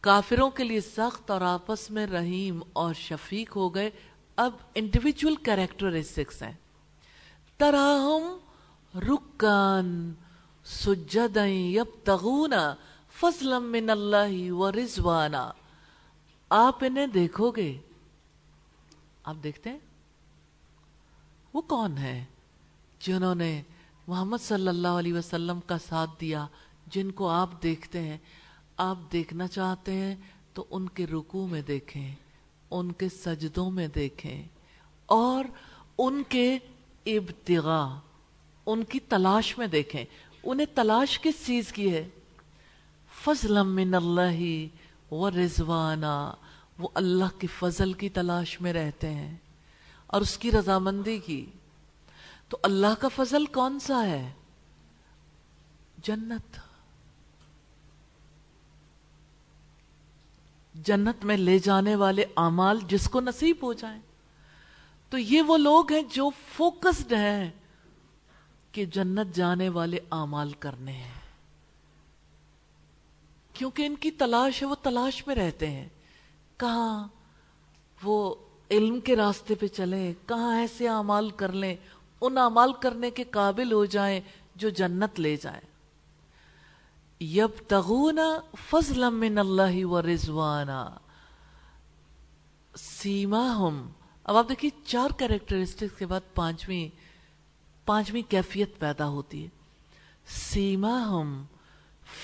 کافروں 0.01 0.51
کے 0.51 0.65
لیے 0.65 0.81
سخت 0.81 1.31
اور 1.31 1.41
آپس 1.41 1.91
میں 1.91 2.07
رحیم 2.07 2.61
اور 2.73 2.95
شفیق 2.95 3.57
ہو 3.57 3.75
گئے۔ 3.75 3.91
اب 4.37 4.51
انڈیویجول 4.75 5.35
کریکٹرسٹکس 5.35 6.43
ہیں۔ 6.43 6.53
تراہم 7.57 8.39
رکان 8.99 10.13
سجدیں 10.65 11.71
یبتغون، 11.71 12.53
فضلا 13.21 13.59
من 13.59 13.91
اللہ 13.91 14.51
و 14.51 14.73
رضوانا۔ 14.73 15.51
آپ 16.51 16.85
انہیں 16.85 17.07
دیکھو 17.07 17.51
گے۔ 17.51 17.79
آپ 19.25 19.37
دیکھتے 19.43 19.71
ہیں؟ 19.71 19.79
وہ 21.55 21.61
کون 21.61 21.99
ہے 21.99 22.25
جنہوں 23.01 23.35
نے 23.35 23.63
محمد 24.09 24.39
صلی 24.41 24.69
اللہ 24.69 24.89
علیہ 24.89 25.15
وسلم 25.15 25.61
کا 25.67 25.79
ساتھ 25.79 26.11
دیا، 26.21 26.47
جن 26.87 27.11
کو 27.11 27.29
آپ 27.29 27.63
دیکھتے 27.63 28.01
ہیں؟ 28.01 28.19
آپ 28.77 28.99
دیکھنا 29.13 29.47
چاہتے 29.47 29.95
ہیں 29.95 30.15
تو 30.55 30.65
ان 30.71 30.89
کے 30.89 31.07
رکوع 31.07 31.47
میں 31.47 31.63
دیکھیں، 31.63 32.15
ان 32.71 32.93
کے 32.93 33.09
سجدوں 33.09 33.71
میں 33.71 33.89
دیکھیں، 33.89 34.43
اور 35.07 35.45
ان 35.99 36.23
کے 36.29 36.59
ابتغاء، 37.07 37.99
ان 38.67 38.85
کی 38.85 39.01
تلاش 39.01 39.59
میں 39.59 39.67
دیکھیں۔ 39.67 40.05
انہیں 40.45 40.67
تلاش 40.75 41.21
کس 41.21 41.47
چیز 41.47 41.73
کی 41.73 41.95
ہے؟ 41.95 42.09
فضل 43.25 43.63
من 43.63 43.95
اللہ 43.95 45.13
و 45.13 45.31
رضوانہ 45.31 46.33
وہ 46.81 46.89
اللہ 46.95 47.41
کی 47.41 47.47
فضل 47.47 47.93
کی 47.93 48.09
تلاش 48.09 48.61
میں 48.61 48.73
رہتے 48.73 49.15
ہیں 49.15 49.37
اور 50.07 50.21
اس 50.21 50.39
کی 50.39 50.53
رضامندی 50.53 51.19
کی۔ 51.19 51.47
تو 52.49 52.59
اللہ 52.63 52.95
کا 53.01 53.09
فضل 53.09 53.47
کون 53.47 53.81
سا 53.81 54.07
ہے؟ 54.07 54.33
جنت۔ 55.99 56.57
جنت 60.75 61.25
میں 61.25 61.37
لے 61.37 61.59
جانے 61.59 61.95
والے 61.95 62.25
اعمال 62.37 62.79
جس 62.89 63.11
کو 63.11 63.21
نصیب 63.21 63.57
ہو 63.63 63.73
جائیں۔ 63.73 64.01
تو 65.11 65.19
یہ 65.19 65.43
وہ 65.43 65.57
لوگ 65.57 65.93
ہیں 65.93 66.03
جو 66.03 66.31
فوکسڈ 66.57 67.13
ہیں 67.13 67.51
کہ 68.73 68.85
جنت 68.85 69.35
جانے 69.35 69.69
والے 69.69 69.97
اعمال 69.97 70.53
کرنے 70.53 70.93
ہیں۔ 70.93 71.21
کیونکہ 73.53 73.87
ان 73.87 73.95
کی 73.97 74.11
تلاش 74.11 74.63
ہے، 74.63 74.67
وہ 74.67 74.75
تلاش 74.83 75.27
میں 75.27 75.35
رہتے 75.35 75.71
ہیں۔ 75.71 75.89
کہاں 76.61 77.09
وہ 78.03 78.35
علم 78.71 79.01
کے 79.01 79.17
راستے 79.17 79.55
پہ 79.55 79.67
چلیں، 79.67 80.13
کہاں 80.27 80.57
ایسے 80.57 80.89
اعمال 80.89 81.31
کر 81.31 81.53
لیں، 81.53 81.77
ان 82.21 82.39
اعمال 82.39 82.73
کرنے 82.73 83.11
کے 83.11 83.25
قابل 83.25 83.73
ہو 83.73 83.85
جائیں 83.85 84.21
جو 84.55 84.69
جنت 84.69 85.21
لے 85.21 85.37
جائیں۔ 85.37 85.71
یب 87.21 87.51
تغون 87.69 88.19
فضل 88.71 89.11
من 89.11 89.39
اللہ 89.39 89.85
و 89.85 90.03
رضوانا۔ 90.03 90.91
سیما 92.77 93.57
ہم 93.57 93.91
اب 94.25 94.37
آپ 94.37 94.49
دیکھیے، 94.49 94.71
چار 94.85 95.11
کیریکٹرسٹکس 95.19 95.99
کے 95.99 96.07
بعد 96.07 96.21
پانچویں 96.35 96.89
پانچویں 97.87 98.31
کیفیت 98.31 98.79
پیدا 98.79 99.09
ہوتی 99.09 99.45
ہے۔ 99.45 99.49
سیما 100.27 100.99
ہم 101.09 101.45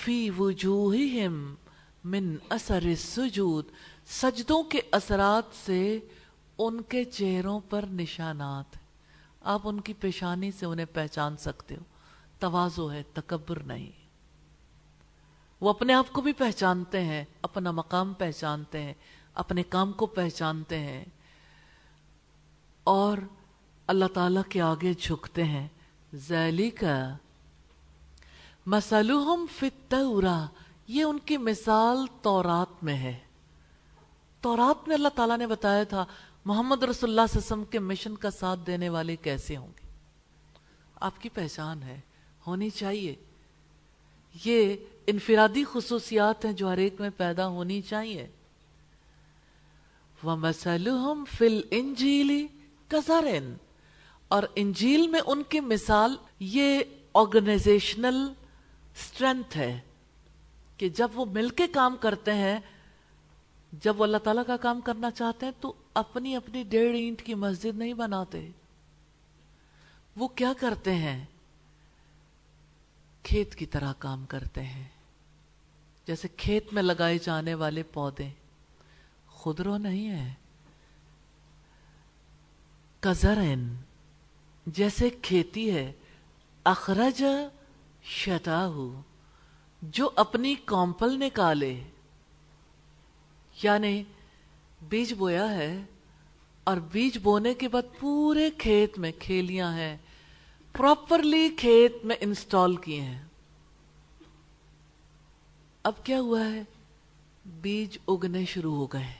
فی 0.03 0.29
وجوہہم 0.29 1.55
من 2.03 2.35
اثر 2.49 2.83
سجود 2.97 3.65
سجدوں 4.09 4.63
کے 4.63 4.81
اثرات 4.91 5.65
سے 5.65 5.99
ان 6.57 6.81
کے 6.81 7.03
چہروں 7.03 7.59
پر 7.59 7.85
نشانات 7.91 8.77
آپ 9.41 9.61
ان 9.63 9.79
کی 9.79 9.93
پیشانی 9.93 10.51
سے 10.51 10.65
انہیں 10.65 10.85
پہچان 10.93 11.37
سکتے 11.37 11.75
ہو۔ 11.75 11.83
توازو 12.39 12.91
ہے، 12.91 13.03
تکبر 13.13 13.59
نہیں۔ 13.59 13.91
وہ 15.61 15.69
اپنے 15.69 15.93
آپ 15.93 16.13
کو 16.13 16.21
بھی 16.21 16.33
پہچانتے 16.33 17.03
ہیں، 17.03 17.25
اپنا 17.41 17.71
مقام 17.71 18.13
پہچانتے 18.13 18.83
ہیں، 18.83 18.93
اپنے 19.33 19.63
کام 19.63 19.91
کو 19.91 20.05
پہچانتے 20.05 20.79
ہیں۔ 20.79 21.05
اور 22.83 23.17
اللہ 23.87 24.05
تعالی 24.13 24.39
کے 24.49 24.61
آگے 24.61 24.93
جھکتے 24.93 25.43
ہیں۔ 25.43 25.67
ذیلی 26.13 26.69
کا 26.69 27.17
مسلوہم 28.65 29.45
فتورا 29.59 30.45
یہ 30.87 31.03
ان 31.03 31.19
کی 31.19 31.37
مثال 31.37 32.05
تورات 32.21 32.83
میں 32.83 32.97
ہے۔ 32.97 33.26
تورات 34.41 34.87
میں 34.87 34.95
اللہ 34.95 35.07
تعالیٰ 35.07 35.37
نے 35.37 35.47
بتایا 35.47 35.83
تھا، 35.83 36.05
محمد 36.45 36.83
رسول 36.83 36.89
اللہ 36.89 36.93
صلی 36.99 37.09
اللہ 37.09 37.21
علیہ 37.21 37.37
وسلم 37.37 37.63
کے 37.63 37.79
مشن 37.79 38.15
کا 38.15 38.29
ساتھ 38.29 38.59
دینے 38.67 38.89
والے 38.89 39.15
کیسے 39.15 39.57
ہوں 39.57 39.67
گے؟ 39.67 39.87
آپ 40.95 41.21
کی 41.21 41.29
پہچان 41.29 41.83
ہے، 41.83 41.99
ہونی 42.47 42.69
چاہیے۔ 42.69 43.15
یہ 44.45 44.75
انفرادی 45.07 45.63
خصوصیات 45.71 46.45
ہیں 46.45 46.53
جو 46.53 46.69
ہر 46.69 46.77
ایک 46.77 47.01
میں 47.01 47.09
پیدا 47.17 47.47
ہونی 47.47 47.81
چاہیے۔ 47.81 48.27
وَمَسَلُهُمْ 50.23 51.25
فِي 51.37 51.45
الْإِنجِيلِ 51.45 52.45
كَزَرٍ۔ 52.87 53.41
اور 54.27 54.43
انجیل 54.55 55.07
میں 55.07 55.21
ان 55.25 55.43
کی 55.43 55.59
مثال 55.59 56.15
یہ 56.39 56.79
آرگنائزیشنل 57.13 58.33
سٹرینتھ 58.95 59.57
ہے 59.57 59.79
کہ 60.77 60.89
جب 60.89 61.07
وہ 61.13 61.25
مل 61.25 61.49
کے 61.49 61.67
کام 61.67 61.95
کرتے 61.95 62.33
ہیں 62.33 62.59
جب 63.81 63.99
وہ 63.99 64.05
اللہ 64.05 64.17
تعالیٰ 64.17 64.43
کا 64.47 64.57
کام 64.57 64.81
کرنا 64.81 65.11
چاہتے 65.11 65.45
ہیں 65.45 65.53
تو 65.61 65.73
اپنی 65.93 66.35
اپنی 66.35 66.63
ڈیڑھ 66.63 66.95
اینٹ 66.95 67.21
کی 67.21 67.33
مسجد 67.33 67.77
نہیں 67.77 67.93
بناتے۔ 67.93 68.49
وہ 70.15 70.27
کیا 70.27 70.53
کرتے 70.59 70.95
ہیں؟ 70.95 71.25
کھیت 73.23 73.55
کی 73.55 73.65
طرح 73.65 73.93
کام 73.99 74.25
کرتے 74.25 74.63
ہیں۔ 74.63 74.87
جیسے 76.07 76.27
کھیت 76.27 76.73
میں 76.73 76.83
لگائے 76.83 77.17
جانے 77.17 77.53
والے 77.53 77.83
پودے۔ 77.83 78.29
خدرو 79.35 79.77
نہیں 79.77 80.09
ہے۔ 80.09 80.33
کزرن 82.99 83.75
جیسے 84.67 85.09
کھیتی 85.09 85.75
ہے۔ 85.75 85.91
اخرج 86.63 87.23
شتاہو۔ 88.03 89.01
جو 89.81 90.09
اپنی 90.15 90.55
کامپل 90.65 91.19
نکالے۔ 91.19 91.83
یعنی 93.63 94.03
بیج 94.81 95.13
بویا 95.13 95.51
ہے 95.51 95.81
اور 96.63 96.77
بیج 96.77 97.17
بونے 97.17 97.53
کے 97.53 97.67
بعد 97.67 97.99
پورے 97.99 98.49
کھیت 98.57 98.99
میں 98.99 99.11
کھیلیاں 99.19 99.73
ہیں 99.73 99.97
پراپرلی 100.73 101.49
کھیت 101.57 102.05
میں 102.05 102.15
انسٹال 102.19 102.75
کیے 102.75 103.01
ہیں۔ 103.01 103.23
اب 105.83 105.93
کیا 106.03 106.19
ہوا 106.19 106.45
ہے؟ 106.45 106.63
بیج 107.45 107.97
اگنے 108.07 108.45
شروع 108.45 108.75
ہو 108.75 108.85
گئے۔ 108.85 109.13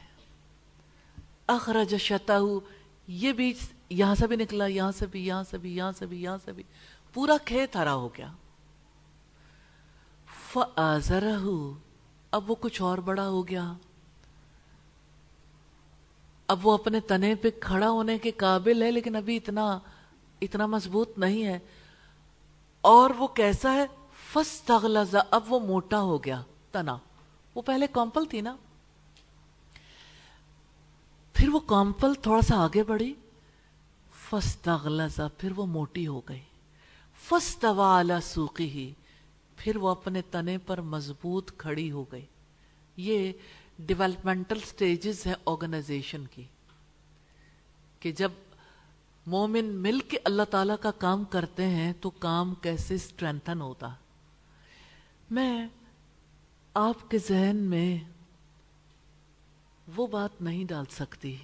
اخرج 1.47 1.95
شتا 1.95 2.39
یہ 3.08 3.34
بیج 3.34 3.56
یہاں 3.89 4.15
سے 4.15 4.28
بھی 4.28 4.36
نکلا، 4.36 4.65
یہاں 4.65 4.91
سے 4.91 5.06
بھی، 5.06 5.28
یہاں 5.28 5.43
سے 5.43 5.58
بھی، 5.58 5.76
یہاں 5.76 5.91
سے 5.91 6.06
بھی، 6.06 6.21
یہاں 6.21 6.38
سے 6.45 6.52
بھی۔ 6.52 6.63
پورا 7.13 7.38
کھیت 7.45 7.76
ہرا 7.76 7.93
ہو 7.93 8.08
گیا۔ 8.08 8.32
اب 12.32 12.52
وہ 12.52 12.56
کچھ 12.60 12.82
اور 12.82 12.97
بڑا 12.97 13.28
ہو 13.28 13.47
گیا۔ 13.47 13.73
اب 16.47 16.67
وہ 16.67 16.73
اپنے 16.73 16.99
تنے 16.99 17.36
پہ 17.36 17.49
کھڑا 17.60 17.89
ہونے 17.89 18.17
کے 18.17 18.31
قابل 18.31 18.83
ہے، 18.83 18.91
لیکن 18.91 19.15
ابھی 19.15 19.38
اتنا 19.38 19.79
اتنا 20.41 20.65
مضبوط 20.65 21.17
نہیں 21.17 21.45
ہے۔ 21.45 21.60
اور 22.81 23.10
وہ 23.10 23.27
کیسا 23.27 23.73
ہے؟ 23.73 23.86
فس 24.33 24.71
اب 25.31 25.53
وہ 25.53 25.60
موٹا 25.60 26.01
ہو 26.01 26.23
گیا، 26.23 26.41
تنا۔ 26.71 26.97
وہ 27.55 27.62
پہلے 27.62 27.88
کامپل 27.88 28.25
تھی 28.25 28.41
نا؟ 28.41 28.55
پھر 31.33 31.49
وہ 31.49 31.60
کامپل 31.60 32.13
تھوڑا 32.13 32.41
سا 32.41 32.55
آگے 32.57 32.83
بڑھی۔ 32.83 33.13
فس 34.29 34.67
پھر 35.38 35.51
وہ 35.55 35.65
موٹی 35.65 36.07
ہو 36.07 36.21
گئی۔ 36.29 36.41
فس 37.23 37.65
سوقی 38.23 38.69
ہی 38.69 38.93
پھر 39.57 39.75
وہ 39.75 39.89
اپنے 39.89 40.21
تنے 40.21 40.57
پر 40.57 40.81
مضبوط 40.81 41.51
کھڑی 41.57 41.91
ہو 41.91 42.05
گئی۔ 42.12 42.25
یہ 42.97 43.31
ڈیولپمنٹل 43.80 44.60
سٹیجز 44.60 45.26
ہیں 45.28 45.34
آرگنائزیشن 45.46 46.26
کی، 46.26 46.44
کہ 48.00 48.12
جب 48.12 48.32
مومن 49.26 49.66
مل 49.76 50.00
کے 50.00 50.18
اللہ 50.24 50.44
تعالیٰ 50.50 50.76
کا 50.82 50.92
کام 50.92 51.24
کرتے 51.24 51.66
ہیں 51.66 51.94
تو 52.02 52.10
کام 52.10 52.54
کیسے 52.56 52.98
سٹرینتھن 52.98 53.62
ہوتا۔ 53.62 53.90
میں 55.32 55.68
آپ 56.74 57.10
کے 57.12 57.18
ذہن 57.18 57.56
میں 57.56 57.98
وہ 59.88 60.08
بات 60.08 60.42
نہیں 60.42 60.63
ڈال 60.66 60.86
سکتی 60.92 61.36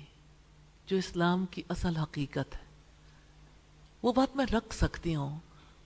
جو 0.85 0.97
اسلام 0.97 1.45
کی 1.45 1.61
اصل 1.69 1.97
حقیقت 1.97 2.55
ہے۔ 2.55 2.61
وہ 4.01 4.13
بات 4.13 4.35
میں 4.35 4.45
رکھ 4.45 4.75
سکتی 4.75 5.15
ہوں، 5.15 5.39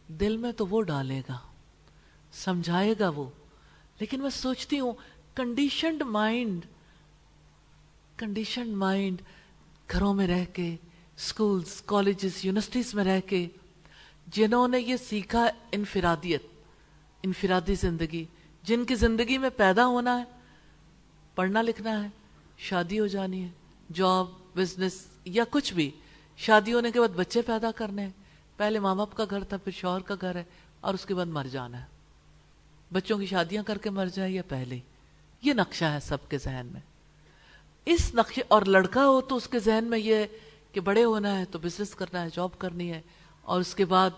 دل 0.08 0.38
میں 0.38 0.52
تو 0.52 0.68
وہ 0.68 0.82
ڈالے 0.82 1.22
گا، 1.30 1.38
سمجھائے 2.34 2.94
گا 3.00 3.10
وہ، 3.10 3.26
لیکن 4.00 4.20
میں 4.20 4.30
سوچتی 4.30 4.80
ہوں 4.80 4.94
کنڈیشنڈ 5.38 6.02
مائنڈ 6.02 6.66
کنڈیشنڈ 8.16 8.76
مائنڈ 8.76 9.22
گھروں 9.92 10.14
میں 10.14 10.28
رہ 10.28 10.46
کے 10.54 10.76
اسکولس 11.18 11.82
کالجز 11.86 12.46
یونیورسٹیز 12.46 12.94
میں 12.96 13.04
رہ 13.04 13.20
کے، 13.26 13.48
جنہوں 14.28 14.68
نے 14.68 14.80
یہ 14.80 14.98
سیکھا 14.98 15.46
انفرادیت، 15.72 16.44
انفرادی 17.24 17.76
زندگی، 17.76 18.26
جن 18.64 18.86
کی 18.86 18.96
زندگی 18.96 19.38
میں 19.38 19.50
پیدا 19.58 19.86
ہونا 19.86 20.18
ہے، 20.20 20.24
پڑھنا 21.36 21.62
لکھنا 21.62 22.04
ہے، 22.04 22.08
شادی 22.58 23.00
ہو 23.00 23.08
جانی 23.08 23.44
ہے 23.44 23.50
جاب 23.94 24.28
بزنس 24.56 25.06
یا 25.26 25.44
کچھ 25.50 25.74
بھی، 25.74 25.90
شادی 26.38 26.74
ہونے 26.74 26.92
کے 26.92 27.00
بعد 27.00 27.16
بچے 27.16 27.42
پیدا 27.42 27.72
کرنے 27.72 28.02
ہیں، 28.02 28.12
پہلے 28.58 28.80
ماں 28.80 28.96
باپ 28.96 29.16
کا 29.16 29.26
گھر 29.30 29.44
تھا، 29.44 29.58
پھر 29.58 29.72
شوہر 29.72 30.02
کا 30.02 30.16
گھر 30.22 30.36
ہے، 30.36 30.44
اور 30.82 30.94
اس 30.94 31.06
کے 31.06 31.14
بعد 31.16 31.26
مر 31.26 31.48
جانا 31.52 31.82
ہے۔ 31.82 31.86
بچوں 32.92 33.18
کی 33.18 33.26
شادیاں 33.26 33.64
کر 33.64 33.78
کے 33.78 33.90
مر 33.90 34.08
جائے 34.14 34.32
یا 34.32 34.42
پہلے 34.48 34.80
یہ 35.42 35.54
نقشہ 35.54 35.86
ہے 35.86 36.00
سب 36.00 36.30
کے 36.30 36.38
ذہن 36.38 36.68
میں۔ 36.72 36.82
اس 37.86 38.16
نقشے، 38.16 38.42
اور 38.48 38.62
لڑکا 38.62 39.08
ہو 39.08 39.22
تو 39.22 39.36
اس 39.36 39.48
کے 39.48 39.60
ذہن 39.60 39.86
میں 39.86 40.00
یہ 40.00 40.26
کہ 40.72 40.80
بڑے 40.80 41.04
ہونا 41.04 41.40
ہے 41.40 41.46
تو 41.46 41.60
بزنس 41.60 41.96
کرنا 41.96 42.22
ہے 42.22 42.28
جاب 42.34 42.58
کرنی 42.58 42.94
ہے۔ 42.94 43.02
اور 43.42 43.62
اس 43.62 43.76
کے 43.76 43.86
بعد 43.86 44.10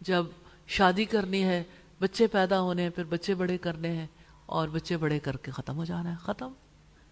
جب 0.00 0.26
شادی 0.66 1.04
کرنی 1.04 1.44
ہے، 1.44 1.62
بچے 2.00 2.26
پیدا 2.26 2.60
ہونے 2.60 2.82
ہیں، 2.82 2.90
پھر 2.90 3.04
بچے 3.04 3.34
بڑے 3.34 3.58
کرنے 3.58 3.88
ہیں، 3.88 4.06
اور 4.46 4.68
بچے 4.68 4.96
بڑے 4.96 5.18
کر 5.18 5.36
کے 5.36 5.50
ختم 5.50 5.76
ہو 5.76 5.84
جانا 5.84 6.10
ہے۔ 6.10 6.16
ختم۔ 6.22 6.52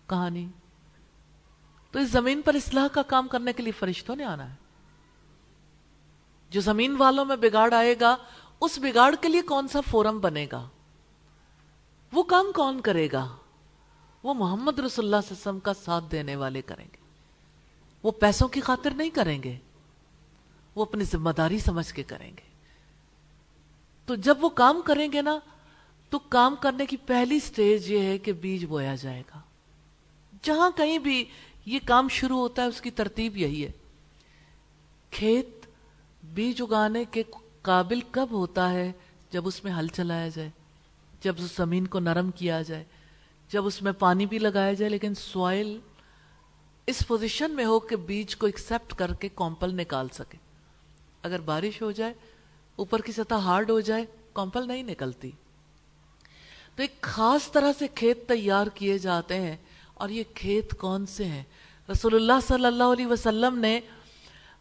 کہانی۔ 0.07 0.49
تو 1.91 1.99
اس 1.99 2.11
زمین 2.11 2.43
پر 2.43 2.55
اصلاح 2.55 2.89
کا 2.89 3.03
کام 3.03 3.29
کرنے 3.29 3.53
کے 3.53 3.63
لیے 3.63 3.73
فرشتوں 3.73 4.17
نے 4.17 4.25
آنا 4.25 4.51
ہے۔ 4.51 4.55
جو 6.51 6.61
زمین 6.61 6.97
والوں 6.97 7.25
میں 7.25 7.37
بگاڑ 7.37 7.75
آئے 7.75 7.95
گا، 8.01 8.17
اس 8.61 8.79
بگاڑ 8.79 9.15
کے 9.21 9.29
لیے 9.29 9.43
کون 9.43 9.69
سا 9.69 9.81
فورم 9.91 10.19
بنے 10.19 10.47
گا؟ 10.53 10.69
وہ 12.13 12.23
کام 12.23 12.53
کون 12.55 12.81
کرے 12.81 13.09
گا؟ 13.13 13.37
وہ 14.23 14.35
محمد 14.35 14.79
رسول 14.79 14.85
اللہ 14.85 14.89
صلی 14.95 15.07
اللہ 15.07 15.17
علیہ 15.17 15.41
وسلم 15.41 15.61
کا 15.61 15.75
ساتھ 15.75 16.05
دینے 16.13 16.37
والے 16.37 16.63
کریں 16.63 16.85
گے۔ 16.85 16.97
وہ 18.03 18.11
پیسوں 18.11 18.49
کی 18.49 18.61
خاطر 18.61 18.91
نہیں 18.91 19.11
کریں 19.11 19.43
گے۔ 19.43 19.59
وہ 20.75 20.83
اپنی 20.83 21.05
ذمہ 21.05 21.31
داری 21.31 21.59
سمجھ 21.59 21.95
کے 21.95 22.03
کریں 22.03 22.31
گے۔ 22.31 22.53
تو 24.07 24.15
جب 24.15 24.39
وہ 24.41 24.49
کام 24.49 24.81
کریں 24.85 25.13
گے 25.13 25.23
نا، 25.23 25.39
تو 26.11 26.19
کام 26.19 26.55
کرنے 26.61 26.87
کی 26.87 26.97
پہلی 26.97 27.41
سٹیج 27.41 27.91
یہ 27.91 27.99
ہے 27.99 28.19
کہ 28.19 28.33
بیج 28.33 28.65
بویا 28.65 28.95
جائے 28.95 29.23
گا۔ 29.35 29.41
جہاں 30.43 30.71
کہیں 30.77 30.99
بھی 30.99 31.25
یہ 31.67 31.79
کام 31.85 32.09
شروع 32.09 32.39
ہوتا 32.39 32.63
ہے، 32.63 32.67
اس 32.67 32.81
کی 32.81 32.91
ترتیب 32.91 33.37
یہی 33.37 33.65
ہے۔ 33.65 33.73
کھیت 35.11 35.67
بیج 36.25 36.63
اگانے 36.63 37.05
کے 37.05 37.23
قابل 37.63 38.01
کب 38.11 38.29
ہوتا 38.31 38.71
ہے؟ 38.71 38.93
جب 39.31 39.47
اس 39.47 39.65
میں 39.65 39.73
ہل 39.73 39.89
چلایا 39.89 40.29
جائے۔ 40.29 40.51
جب 41.21 41.35
اس 41.39 41.57
زمین 41.57 41.87
کو 41.87 41.99
نرم 41.99 42.31
کیا 42.31 42.63
جائے۔ 42.63 42.85
جب 43.53 43.67
اس 43.67 43.81
میں 43.83 43.93
پانی 43.99 44.27
بھی 44.27 44.39
لگایا 44.39 44.73
جائے، 44.73 44.89
لیکن 44.91 45.15
سوائل 45.15 45.79
اس 46.89 47.03
پوزیشن 47.07 47.51
میں 47.51 47.65
ہو 47.65 47.79
کہ 47.81 47.97
بیج 48.07 48.37
کو 48.37 48.47
ایکسپٹ 48.47 48.95
کر 48.95 49.13
کے 49.15 49.29
کمپل 49.35 49.75
نکال 49.77 50.09
سکے۔ 50.13 50.39
اگر 51.23 51.41
بارش 51.41 51.81
ہو 51.83 51.91
جائے، 51.93 52.13
اوپر 52.79 53.01
کی 53.01 53.13
سطح 53.13 53.35
ہارڈ 53.45 53.71
ہو 53.71 53.79
جائے 53.81 54.05
کمپل 54.35 54.67
نہیں 54.69 54.83
نکلتی۔ 54.83 55.31
تو 56.77 56.83
ایک 56.83 57.01
خاص 57.01 57.51
طرح 57.53 57.73
سے 57.79 57.87
کھیت 57.95 58.27
تیار 58.29 58.67
کیے 58.75 58.99
جاتے 58.99 59.41
ہیں، 59.41 59.57
اور 59.95 60.09
یہ 60.09 60.23
کھیت 60.35 60.75
کون 60.79 61.07
سے 61.07 61.25
ہیں؟ 61.25 61.43
رسول 61.89 62.15
اللہ 62.15 62.41
صلی 62.47 62.67
اللہ 62.67 62.93
علیہ 62.93 63.07
وسلم 63.07 63.59
نے 63.59 63.79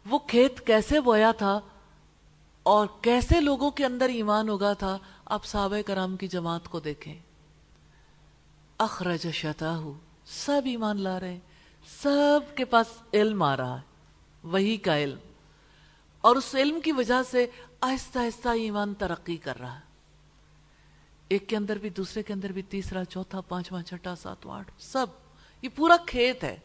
وہ 0.06 0.18
کھیت 0.18 0.66
کیسے 0.66 1.00
بویا 1.00 1.32
تھا 1.32 1.58
اور 2.66 2.86
کیسے 3.02 3.40
لوگوں 3.40 3.70
کے 3.70 3.84
اندر 3.84 4.08
ایمان 4.08 4.48
ہوگا 4.48 4.72
تھا، 4.72 4.96
آپ 5.24 5.44
صحابہ 5.44 5.80
کرام 5.86 6.16
کی 6.16 6.28
جماعت 6.28 6.68
کو 6.68 6.80
دیکھیں۔ 6.80 7.14
اخرج 8.82 9.26
شتاہ 9.30 9.80
سب 10.24 10.62
ایمان 10.64 11.00
لا 11.00 11.20
رہے 11.20 11.32
ہیں، 11.32 11.40
سب 12.02 12.40
کے 12.56 12.64
پاس 12.64 12.86
علم 13.12 13.42
آ 13.42 13.56
رہا 13.56 13.76
ہے، 13.76 13.82
وہی 14.42 14.76
کا 14.76 14.98
علم۔ 14.98 15.18
اور 16.20 16.36
اس 16.36 16.54
علم 16.54 16.80
کی 16.80 16.92
وجہ 16.92 17.22
سے 17.30 17.46
آہستہ 17.80 18.18
آہستہ 18.18 18.48
ایمان 18.48 18.94
ترقی 18.94 19.36
کر 19.36 19.58
رہا 19.60 19.74
ہے۔ 19.74 19.80
ایک 21.28 21.48
کے 21.48 21.56
اندر 21.56 21.78
بھی، 21.78 21.88
دوسرے 21.88 22.22
کے 22.22 22.32
اندر 22.32 22.52
بھی، 22.52 22.62
تیسرا، 22.62 23.04
چوتھا، 23.04 23.40
پانچواں، 23.40 23.82
چھٹا، 23.82 24.16
ساتواں 24.16 24.58
آٹھ 24.58 24.72
سب۔ 24.78 25.06
یہ 25.62 25.68
پورا 25.76 25.96
کھیت 26.06 26.44
ہے۔ 26.44 26.58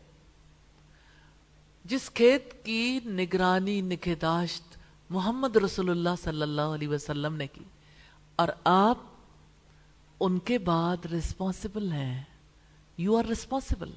جس 1.85 2.09
کھیت 2.09 2.65
کی 2.65 2.99
نگرانی، 3.05 3.81
نگہداشت 3.81 4.77
محمد 5.09 5.55
رسول 5.55 5.89
اللہ 5.89 6.09
صلی 6.23 6.41
اللہ 6.41 6.61
علیہ 6.61 6.87
وسلم 6.87 7.35
نے 7.35 7.47
کی۔ 7.47 7.63
اور 8.35 8.47
آپ 8.63 8.97
ان 10.19 10.39
کے 10.39 10.57
بعد 10.57 11.05
ریسپانسبل 11.05 11.91
ہیں. 11.91 12.23
یو 12.97 13.17
آر 13.17 13.25
ریسپانسبل 13.25 13.91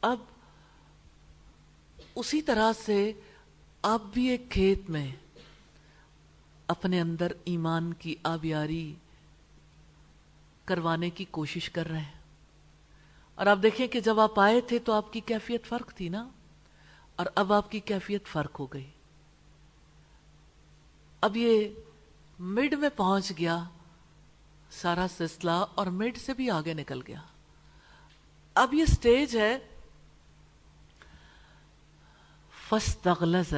اب 0.00 0.18
اسی 2.14 2.42
طرح 2.42 2.72
سے 2.84 3.12
آپ 3.82 4.02
بھی 4.12 4.28
ایک 4.28 4.50
کھیت 4.50 4.90
میں 4.90 5.10
اپنے 6.66 7.00
اندر 7.00 7.32
ایمان 7.44 7.92
کی 7.92 8.14
آبیاری 8.22 8.94
کروانے 10.64 11.10
کی 11.10 11.24
کوشش 11.24 11.70
کر 11.70 11.88
رہے 11.88 12.00
ہیں. 12.00 12.20
اور 13.34 13.46
آپ 13.46 13.58
دیکھیں 13.62 13.86
کہ 13.88 14.00
جب 14.00 14.20
آپ 14.20 14.40
آئے 14.40 14.60
تھے 14.60 14.78
تو 14.78 14.92
آپ 14.92 15.12
کی 15.12 15.20
کیفیت 15.20 15.66
فرق 15.66 15.94
تھی 15.94 16.08
نا؟ 16.08 16.28
اور 17.16 17.26
اب 17.34 17.52
آپ 17.52 17.70
کی 17.70 17.80
کیفیت 17.80 18.26
فرق 18.26 18.60
ہو 18.60 18.66
گئی. 18.66 18.90
اب 21.20 21.36
یہ 21.36 21.68
مڈ 22.38 22.74
میں 22.74 22.88
پہنچ 22.96 23.32
گیا 23.38 23.64
سارا 24.80 25.06
سلسلہ 25.16 25.64
اور 25.74 25.86
مڈ 25.86 26.16
سے 26.16 26.34
بھی 26.34 26.50
آگے 26.50 26.74
نکل 26.74 27.00
گیا۔ 27.08 27.20
اب 28.54 28.74
یہ 28.74 28.84
سٹیج 28.84 29.36
ہے۔ 29.36 29.58
فستغلظ 32.68 33.54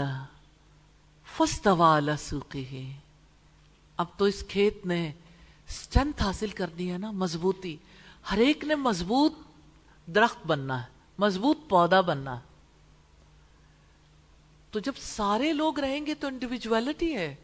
فستوى 1.37 1.99
على 1.99 2.13
سوقه۔ 2.19 2.91
اب 3.97 4.07
تو 4.17 4.25
اس 4.25 4.45
کھیت 4.49 4.87
نے 4.87 5.13
سٹرنتھ 5.69 6.23
حاصل 6.23 6.49
کرنی 6.49 6.93
ہے 6.93 6.99
نا، 6.99 7.11
مضبوطی۔ 7.11 7.77
ہر 8.31 8.39
ایک 8.39 8.65
نے 8.65 8.75
مضبوط 8.75 9.33
درخت 10.07 10.47
بننا 10.47 10.81
ہے، 10.81 10.87
مضبوط 11.19 11.59
پودا 11.69 12.01
بننا 12.01 12.37
ہے۔ 12.37 12.45
تو 14.71 14.79
جب 14.79 14.93
سارے 15.01 15.53
لوگ 15.53 15.79
رہیں 15.79 16.07
گے 16.07 16.15
تو 16.15 16.27
انڈیویجویلٹی 16.27 17.17
ہے۔ 17.17 17.35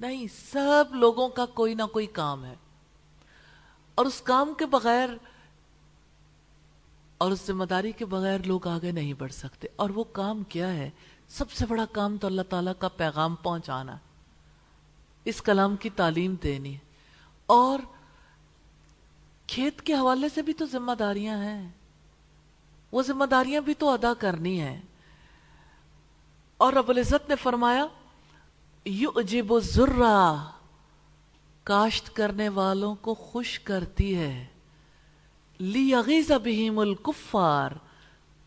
نہیں، 0.00 0.26
سب 0.50 0.84
لوگوں 0.90 1.28
کا 1.28 1.46
کوئی 1.46 1.74
نہ 1.74 1.82
کوئی 1.82 2.06
کام 2.06 2.44
ہے۔ 2.44 2.54
اور 4.00 4.06
اس 4.06 4.20
کام 4.20 4.54
کے 4.58 4.66
بغیر 4.66 5.08
اور 7.18 7.30
اس 7.30 7.46
ذمہ 7.46 7.64
داری 7.64 7.92
کے 7.92 8.04
بغیر 8.04 8.38
لوگ 8.38 8.68
آگے 8.68 8.90
نہیں 8.90 9.14
بڑھ 9.14 9.32
سکتے۔ 9.32 9.68
اور 9.76 9.90
وہ 9.90 10.04
کام 10.04 10.42
کیا 10.42 10.72
ہے؟ 10.72 10.90
سب 11.28 11.50
سے 11.50 11.66
بڑا 11.66 11.84
کام 11.92 12.18
تو 12.18 12.26
اللہ 12.26 12.42
تعالیٰ 12.42 12.72
کا 12.78 12.88
پیغام 12.88 13.34
پہنچانا۔ 13.34 13.96
اس 15.24 15.42
کلام 15.42 15.76
کی 15.76 15.90
تعلیم 15.90 16.34
دینی۔ 16.42 16.76
اور 17.46 17.78
کھیت 19.46 19.82
کے 19.82 19.94
حوالے 19.94 20.28
سے 20.34 20.42
بھی 20.42 20.52
تو 20.52 20.66
ذمہ 20.66 20.92
داریاں 20.92 21.42
ہیں۔ 21.42 21.68
وہ 22.92 23.02
ذمہ 23.02 23.24
داریاں 23.24 23.60
بھی 23.60 23.74
تو 23.74 23.90
ادا 23.90 24.14
کرنی 24.14 24.60
ہیں۔ 24.60 24.82
اور 26.56 26.72
رب 26.72 26.88
العزت 26.88 27.28
نے 27.28 27.36
فرمایا 27.36 27.86
یعجب 28.84 29.52
الزرہ 29.52 30.50
کاشت 31.64 32.16
کرنے 32.16 32.48
والوں 32.48 32.94
کو 32.94 33.14
خوش 33.14 33.60
کرتی 33.60 34.18
ہے۔ 34.18 34.46
لیغیز 35.58 36.30
بہم 36.30 36.78
الکفار 36.78 37.70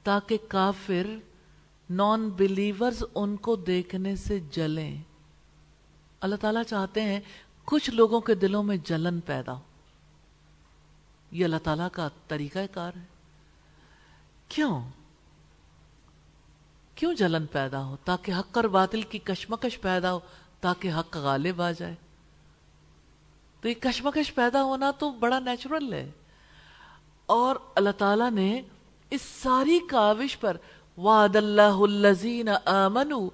تاکہ 0.04 0.38
کافر 0.47 1.08
نان 1.89 2.30
بلیورز 2.30 3.04
ان 3.15 3.38
کو 3.38 3.56
دیکھنے 3.56 4.15
سے 4.15 4.39
جلیں۔ 4.52 5.02
اللہ 6.21 6.36
تعالیٰ 6.36 6.63
چاہتے 6.63 7.02
ہیں 7.02 7.19
کچھ 7.65 7.89
لوگوں 7.89 8.21
کے 8.21 8.36
دلوں 8.36 8.63
میں 8.63 8.78
جلن 8.84 9.19
پیدا 9.19 9.54
ہو۔ 9.54 9.62
یہ 11.32 11.45
اللہ 11.45 11.58
تعالیٰ 11.63 11.88
کا 11.91 12.10
طریقہ 12.28 12.60
کار 12.71 12.91
ہے۔ 12.95 13.06
کیوں؟ 14.47 14.82
کیوں 16.95 17.13
جلن 17.13 17.45
پیدا 17.45 17.86
ہو 17.86 17.97
تاکہ 18.04 18.32
حق 18.32 18.58
اور 18.58 18.63
باطل 18.63 19.02
کی 19.02 19.19
کشمکش 19.19 19.82
پیدا 19.82 20.13
ہو 20.13 20.19
تاکہ 20.62 20.91
حق 20.91 21.17
غالب 21.17 21.62
آ 21.62 21.71
جائے؟ 21.71 21.95
تو 23.63 23.69
یہ 23.69 23.73
کشمکش 23.80 24.36
پیدا 24.36 24.63
ہونا 24.63 24.91
تو 24.91 25.12
بڑا 25.12 25.39
نیچرل 25.39 25.93
ہے۔ 25.93 26.12
اور 27.26 27.56
اللہ 27.76 27.89
تعالیٰ 27.97 28.32
نے 28.32 28.62
اس 29.10 29.21
ساری 29.21 29.80
کاوش 29.89 30.39
پر 30.39 30.58
وعد 30.97 31.36
اللہ 31.36 31.62
الذین 31.62 32.49
آمنوا 32.65 33.30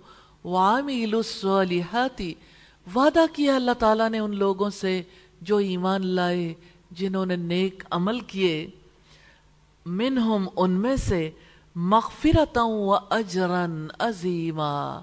وعملوا 0.47 1.17
الصالحات 1.17 2.21
وعدہ 2.95 3.25
کیا 3.33 3.55
اللہ 3.55 3.71
تعالیٰ 3.79 4.09
نے 4.09 4.19
ان 4.19 4.35
لوگوں 4.35 4.69
سے 4.69 5.01
جو 5.41 5.57
ایمان 5.57 6.07
لائے، 6.07 6.53
جنہوں 6.91 7.25
نے 7.25 7.35
نیک 7.35 7.83
عمل 7.91 8.19
کیے۔ 8.19 8.69
منہم 9.85 10.49
ان 10.55 10.71
میں 10.71 10.95
سے 10.95 11.31
مغفرتا 11.75 12.63
و 12.63 12.93
اجرن 12.93 13.87
عظیما، 13.99 15.01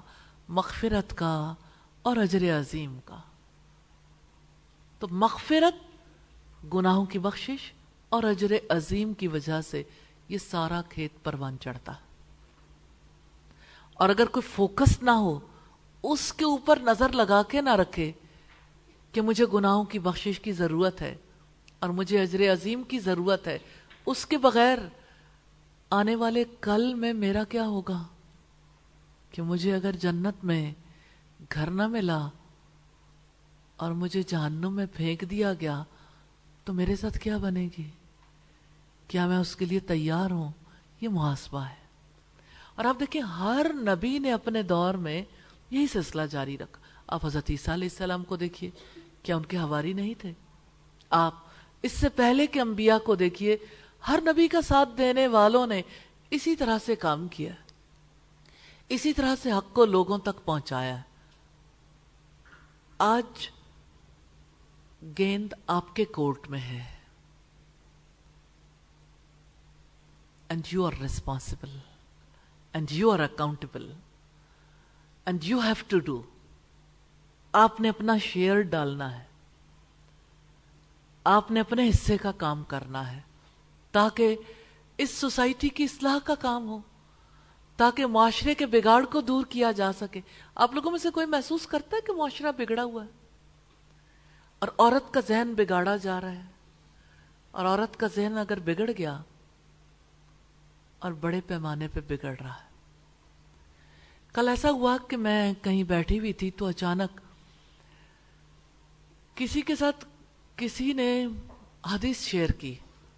مغفرت 0.49 1.17
کا 1.17 1.53
اور 2.01 2.17
اجر 2.17 2.59
عظیم 2.59 2.99
کا۔ 3.05 3.17
تو 4.99 5.07
مغفرت 5.11 5.75
گناہوں 6.73 7.05
کی 7.05 7.19
بخشش 7.19 7.73
اور 8.09 8.23
اجر 8.23 8.55
عظیم 8.69 9.13
کی 9.13 9.27
وجہ 9.27 9.61
سے 9.61 9.83
یہ 10.29 10.37
سارا 10.37 10.81
کھیت 10.89 11.23
پروان 11.23 11.57
چڑھتا۔ 11.59 11.93
اور 13.93 14.09
اگر 14.09 14.25
کوئی 14.25 14.49
فوکس 14.55 15.03
نہ 15.03 15.11
ہو، 15.11 15.39
اس 16.03 16.33
کے 16.33 16.45
اوپر 16.45 16.79
نظر 16.79 17.11
لگا 17.11 17.41
کے 17.43 17.61
نہ 17.61 17.69
رکھے 17.69 18.11
کہ 19.11 19.21
مجھے 19.21 19.45
گناہوں 19.53 19.83
کی 19.83 19.99
بخشش 19.99 20.39
کی 20.39 20.51
ضرورت 20.51 21.01
ہے 21.01 21.15
اور 21.79 21.89
مجھے 21.89 22.21
اجر 22.21 22.53
عظیم 22.53 22.83
کی 22.83 22.99
ضرورت 22.99 23.47
ہے، 23.47 23.59
اس 24.05 24.25
کے 24.25 24.37
بغیر 24.37 24.77
آنے 25.89 26.15
والے 26.15 26.43
کل 26.61 26.93
میں 26.93 27.13
میرا 27.13 27.43
کیا 27.43 27.67
ہوگا؟ 27.67 28.03
کہ 29.31 29.41
مجھے 29.41 29.75
اگر 29.75 29.91
جنت 29.91 30.43
میں، 30.43 30.73
گھر 31.53 31.69
نہ 31.69 31.87
ملا 31.87 32.29
اور 33.77 33.91
مجھے 33.91 34.23
جہنم 34.23 34.73
میں 34.73 34.85
پھینک 34.93 35.29
دیا 35.29 35.53
گیا، 35.53 35.83
تو 36.63 36.73
میرے 36.73 36.95
ساتھ 36.95 37.19
کیا 37.19 37.37
بنے 37.37 37.69
گی؟ 37.77 37.89
کیا 39.07 39.27
میں 39.27 39.37
اس 39.37 39.55
کے 39.55 39.65
لیے 39.65 39.79
تیار 39.79 40.31
ہوں؟ 40.31 40.51
یہ 41.01 41.09
محاسبہ 41.09 41.63
ہے۔ 41.63 41.87
اور 42.75 42.85
آپ 42.85 42.99
دیکھیں، 42.99 43.21
ہر 43.21 43.71
نبی 43.73 44.19
نے 44.19 44.31
اپنے 44.31 44.63
دور 44.63 44.93
میں 44.93 45.23
یہی 45.71 45.87
سلسلہ 45.87 46.21
جاری 46.21 46.57
رکھا۔ 46.57 46.81
آپ 47.07 47.25
حضرت 47.25 47.45
عیسیٰ 47.49 47.73
علیہ 47.73 47.89
السلام 47.91 48.23
کو 48.23 48.35
دیکھیے، 48.35 48.69
کیا 49.23 49.35
ان 49.35 49.45
کے 49.45 49.57
ہواری 49.57 49.93
نہیں 49.93 50.13
تھے؟ 50.17 50.31
آپ 51.09 51.33
اس 51.81 51.91
سے 51.91 52.09
پہلے 52.09 52.47
کے 52.47 52.61
انبیاء 52.61 52.97
کو 52.97 53.15
دیکھیے، 53.15 53.57
ہر 54.07 54.19
نبی 54.21 54.47
کا 54.47 54.61
ساتھ 54.61 54.89
دینے 54.97 55.27
والوں 55.27 55.67
نے 55.67 55.81
اسی 56.29 56.55
طرح 56.55 56.77
سے 56.85 56.95
کام 56.95 57.27
کیا 57.27 57.53
اسی 58.89 59.13
طرح 59.13 59.35
سے 59.41 59.51
حق 59.51 59.73
کو 59.73 59.85
لوگوں 59.85 60.17
تک 60.17 60.45
پہنچایا 60.45 60.97
آج 62.97 63.49
گیند 65.17 65.53
آپ 65.67 65.95
کے 65.95 66.05
کورٹ 66.05 66.49
میں 66.49 66.59
ہے۔ 66.59 66.83
And 70.49 70.63
you 70.71 70.85
are 70.85 70.91
responsible 71.01 71.77
and 72.73 72.91
you 72.91 73.11
are 73.11 73.19
accountable 73.19 73.91
and 75.25 75.43
you 75.43 75.59
have 75.59 75.75
to 75.87 75.99
do 75.99 76.21
آپ 77.51 77.81
نے 77.81 77.89
اپنا 77.89 78.17
شیئر 78.17 78.61
ڈالنا 78.61 79.19
ہے 79.19 79.23
آپ 81.23 81.51
نے 81.51 81.59
اپنے 81.59 81.89
حصے 81.89 82.17
کا 82.17 82.31
کام 82.31 82.63
کرنا 82.63 83.11
ہے 83.11 83.21
تاکہ 83.91 84.35
اس 84.97 85.09
سوسائٹی 85.09 85.69
کی 85.69 85.83
اصلاح 85.83 86.17
کا 86.23 86.35
کام 86.35 86.67
ہو 86.67 86.79
تاکہ 87.77 88.05
معاشرے 88.05 88.55
کے 88.55 88.65
بگاڑ 88.65 89.05
کو 89.05 89.21
دور 89.21 89.45
کیا 89.45 89.71
جا 89.71 89.93
سکے 89.93 90.21
آپ 90.55 90.73
لوگوں 90.73 90.91
میں 90.91 90.99
سے 90.99 91.09
کوئی 91.09 91.25
محسوس 91.25 91.67
کرتا 91.67 91.95
ہے 91.97 92.01
کہ 92.01 92.13
معاشرہ 92.13 92.51
بگڑا 92.51 92.83
ہوا 92.83 93.05
ہے 93.05 93.16
اور 94.59 94.67
عورت 94.77 95.13
کا 95.13 95.19
ذہن 95.27 95.53
بگاڑا 95.53 95.95
جا 95.95 96.21
رہا 96.21 96.31
ہے۔ 96.31 96.41
اور 97.51 97.65
عورت 97.65 97.97
کا 97.97 98.07
ذہن 98.15 98.37
اگر 98.37 98.59
بگڑ 98.59 98.91
گیا 98.97 99.21
اور 100.99 101.11
بڑے 101.11 101.41
پیمانے 101.47 101.87
پہ 101.87 101.99
بگڑ 102.07 102.35
رہا 102.39 102.53
ہے۔ 102.53 102.67
کل 104.33 104.47
ایسا 104.47 104.69
ہوا 104.69 104.97
کہ 105.09 105.17
میں 105.17 105.53
کہیں 105.61 105.83
بیٹھی 105.83 106.19
ہوئی 106.19 106.33
تھی 106.33 106.51
تو 106.51 106.65
اچانک 106.65 107.21
کسی 109.35 109.61
کے 109.61 109.75
ساتھ 109.75 110.05
کسی 110.55 110.93
نے 110.93 111.27
حدیث 111.85 112.19
شیئر 112.19 112.49
کی 112.49 112.75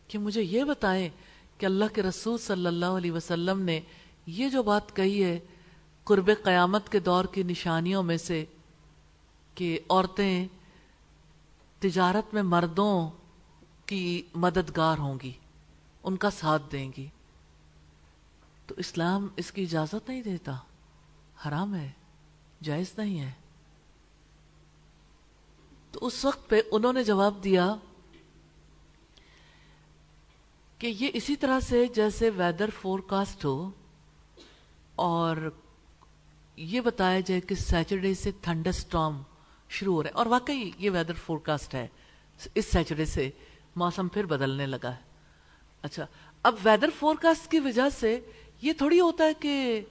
کہ 0.08 0.18
مجھے 0.18 0.44
یہ 0.44 0.64
بتائیں 0.64 1.10
کہ 1.58 1.66
اللہ 1.66 1.86
کے 1.94 2.02
رسول 2.02 2.38
صلی 2.38 2.68
اللہ 2.68 2.86
علیہ 2.86 3.12
وسلم 3.12 3.62
نے 3.62 3.80
یہ 4.26 4.50
جو 4.50 4.64
بات 4.64 4.96
کہی 4.96 5.24
ہے 5.24 5.40
قرب 6.04 6.32
قیامت 6.44 6.90
کے 6.90 7.00
دور 7.00 7.26
کی 7.26 7.44
نشانیوں 7.44 8.04
میں 8.04 8.18
سے 8.18 8.46
کہ 9.56 9.80
عورتیں 9.90 10.48
تجارت 11.80 12.34
میں 12.34 12.44
مردوں 12.44 13.10
کی 13.86 14.22
مددگار 14.36 14.98
ہوں 14.98 15.20
گی، 15.24 15.32
ان 16.04 16.18
کا 16.18 16.30
ساتھ 16.30 16.64
دیں 16.72 16.92
گی۔ 16.98 17.08
تو 18.68 18.76
اسلام 18.78 19.28
اس 19.36 19.52
کی 19.52 19.64
اجازت 19.64 20.10
نہیں 20.10 20.22
دیتا۔ 20.22 20.58
حرام 21.48 21.76
ہے، 21.76 21.92
جائز 22.64 22.94
نہیں 22.98 23.20
ہے۔ 23.20 23.32
تو 25.92 26.00
اس 26.02 26.26
وقت 26.26 26.50
پہ 26.50 26.62
انہوں 26.72 26.94
نے 26.94 27.04
جواب 27.04 27.44
دیا 27.44 27.76
کہ 30.78 30.88
یہ 30.88 31.10
اسی 31.14 31.36
طرح 31.36 31.60
سے 31.60 31.88
جیسے 31.88 32.30
ویدر 32.30 32.70
فور 32.82 33.00
کاسٹ 33.00 33.46
ہو 33.46 33.72
اور 34.96 35.50
یہ 36.56 36.82
بتایا 36.82 37.20
جائے 37.20 37.42
کہ 37.42 37.56
سیچرڈے 37.56 38.14
سے 38.14 38.32
تھنڈر 38.42 38.72
سٹارم 38.72 39.22
شروع 39.70 39.94
ہو 39.94 40.04
رہا 40.04 40.10
ہے۔ 40.10 40.14
اور 40.14 40.26
واقعی 40.26 40.72
یہ 40.78 40.90
ویدر 40.90 41.14
فور 41.14 41.38
کاسٹ 41.38 41.74
ہے۔ 41.74 41.88
اس 42.56 42.66
سیچرڈے 42.66 43.06
سے 43.06 43.30
موسم 43.76 44.08
پھر 44.08 44.26
بدلنے 44.26 44.66
لگا 44.66 44.92
ہے۔ 44.92 45.10
اچھا 45.82 46.06
اب 46.44 46.56
ویدر 46.64 46.90
فور 47.00 47.16
کاسٹ 47.16 47.52
کی 47.52 47.60
وجہ 47.60 47.90
سے 48.00 48.20
یہ 48.62 48.74
تھوڑی 48.74 49.00
ہوتا 49.00 49.24
ہے 49.24 49.34
کہ 49.34 49.82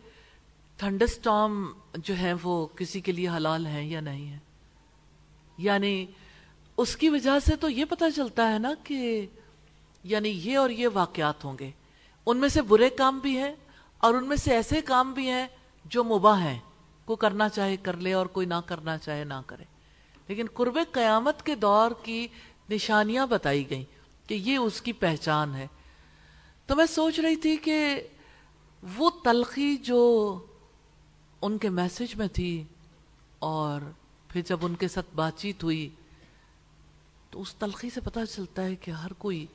تھنڈر 0.77 1.07
سٹارم 1.07 1.73
جو 1.95 2.19
ہے 2.19 2.33
وہ 2.43 2.67
کسی 2.67 3.01
کے 3.01 3.13
لیے 3.13 3.29
حلال 3.29 3.67
ہے 3.67 3.85
یا 3.85 4.01
نہیں 4.01 4.33
ہے 4.33 4.39
یعنی 5.59 6.07
اس 6.77 6.97
کی 6.97 7.09
وجہ 7.09 7.39
سے 7.39 7.57
تو 7.57 7.69
یہ 7.69 7.85
پتا 7.85 8.11
چلتا 8.11 8.53
ہے 8.53 8.59
نا 8.59 8.73
کہ 8.85 9.27
یعنی 10.05 10.29
یہ 10.29 10.59
اور 10.59 10.71
یہ 10.71 10.89
واقعات 10.95 11.45
ہوں 11.45 11.59
گے۔ 11.59 11.71
ان 12.27 12.37
میں 12.37 12.49
سے 12.49 12.63
برے 12.63 12.91
کام 12.91 13.19
بھی 13.19 13.39
ہیں 13.39 13.55
اور 13.99 14.15
ان 14.15 14.29
میں 14.29 14.37
سے 14.37 14.51
ایسے 14.51 14.81
کام 14.81 15.13
بھی 15.13 15.31
ہیں 15.31 15.47
جو 15.85 16.05
مباح 16.05 16.41
ہیں۔ 16.41 16.59
کوئی 17.05 17.17
کرنا 17.17 17.49
چاہے 17.49 17.77
کر 17.77 17.97
لے 17.97 18.13
اور 18.13 18.27
کوئی 18.27 18.47
نہ 18.47 18.55
کرنا 18.67 18.99
چاہے 18.99 19.25
نہ 19.25 19.35
کرے۔ 19.47 19.65
لیکن 20.29 20.47
قرب 20.55 20.79
قیامت 20.93 21.43
کے 21.43 21.55
دور 21.55 21.91
کی 22.03 22.29
نشانیاں 22.71 23.27
بتائی 23.27 23.71
گئیں 23.71 23.85
کہ 24.29 24.35
یہ 24.35 24.57
اس 24.57 24.83
کی 24.83 24.93
پہچان 24.93 25.55
ہے۔ 25.55 25.67
تو 26.67 26.77
میں 26.77 26.87
سوچ 26.87 27.21
رہی 27.21 27.37
تھی 27.37 27.57
کہ 27.57 28.03
وہ 28.97 29.11
تلخی 29.25 29.77
جو 29.77 30.35
ان 31.43 31.59
کے 31.59 31.69
میسج 31.69 32.15
میں 32.15 32.29
تھی 32.29 32.65
اور 33.39 33.81
پھر 34.29 34.41
جب 34.47 34.59
ان 34.63 34.75
کے 34.75 34.89
ساتھ 34.89 35.07
بات 35.15 35.33
چیت 35.37 35.63
ہوئی 35.63 35.91
تو 37.31 37.41
اس 37.41 37.55
تلخی 37.55 37.91
سے 37.91 38.01
پتہ 38.01 38.21
چلتا 38.31 38.63
ہے 38.63 38.77
کہ 38.77 38.91
ہر 38.91 39.13
کوئی 39.13 39.47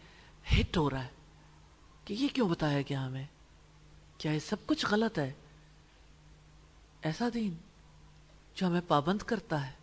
ہٹ 0.53 0.77
ہو 0.77 0.89
رہا 0.89 1.03
ہے 1.03 1.09
کہ 2.05 2.13
یہ 2.13 2.27
کیوں 2.33 2.49
بتایا 2.49 2.81
گیا 2.81 3.05
ہمیں؟ 3.05 3.25
کیا 4.17 4.31
یہ 4.31 4.39
سب 4.39 4.55
کچھ 4.65 4.85
غلط 4.91 5.19
ہے؟ 5.19 5.33
ایسا 7.01 7.29
دین 7.33 7.53
جو 8.55 8.67
ہمیں 8.67 8.81
پابند 8.87 9.21
کرتا 9.21 9.67
ہے۔ 9.67 9.82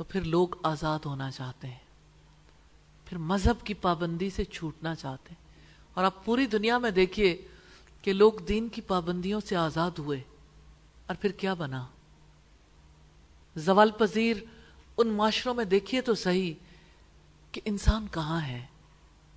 تو 0.00 0.04
پھر 0.04 0.20
لوگ 0.20 0.48
آزاد 0.62 0.98
ہونا 1.06 1.30
چاہتے 1.30 1.68
ہیں۔ 1.68 1.78
پھر 3.04 3.18
مذہب 3.18 3.66
کی 3.66 3.74
پابندی 3.74 4.30
سے 4.30 4.44
چھوٹنا 4.44 4.94
چاہتے 4.94 5.34
ہیں۔ 5.34 5.52
اور 5.94 6.04
اب 6.04 6.24
پوری 6.24 6.46
دنیا 6.46 6.78
میں 6.78 6.90
دیکھیے 6.90 7.48
کہ 8.02 8.12
لوگ 8.12 8.32
دین 8.32 8.68
کی 8.68 8.80
پابندیوں 8.80 9.40
سے 9.40 9.56
آزاد 9.56 9.90
ہوئے۔ 9.98 10.20
اور 11.06 11.16
پھر 11.20 11.32
کیا 11.32 11.54
بنا؟ 11.54 11.86
زوال 13.56 13.90
پذیر 13.90 14.36
ان 14.96 15.08
معاشروں 15.08 15.54
میں 15.54 15.64
دیکھیے 15.64 16.00
تو 16.00 16.14
صحیح 16.14 16.54
کہ 17.52 17.60
انسان 17.64 18.06
کہاں 18.10 18.46
ہے، 18.46 18.66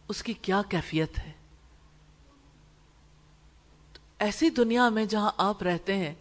اس 0.08 0.24
کی 0.24 0.34
کیا 0.34 0.62
کیفیت 0.70 1.20
ہے۔ 1.20 1.32
ایسی 4.20 4.50
دنیا 4.50 4.90
میں 4.90 5.06
جہاں 5.06 5.32
آپ 5.38 5.64
رہتے 5.64 5.98
ہیں، 5.98 6.14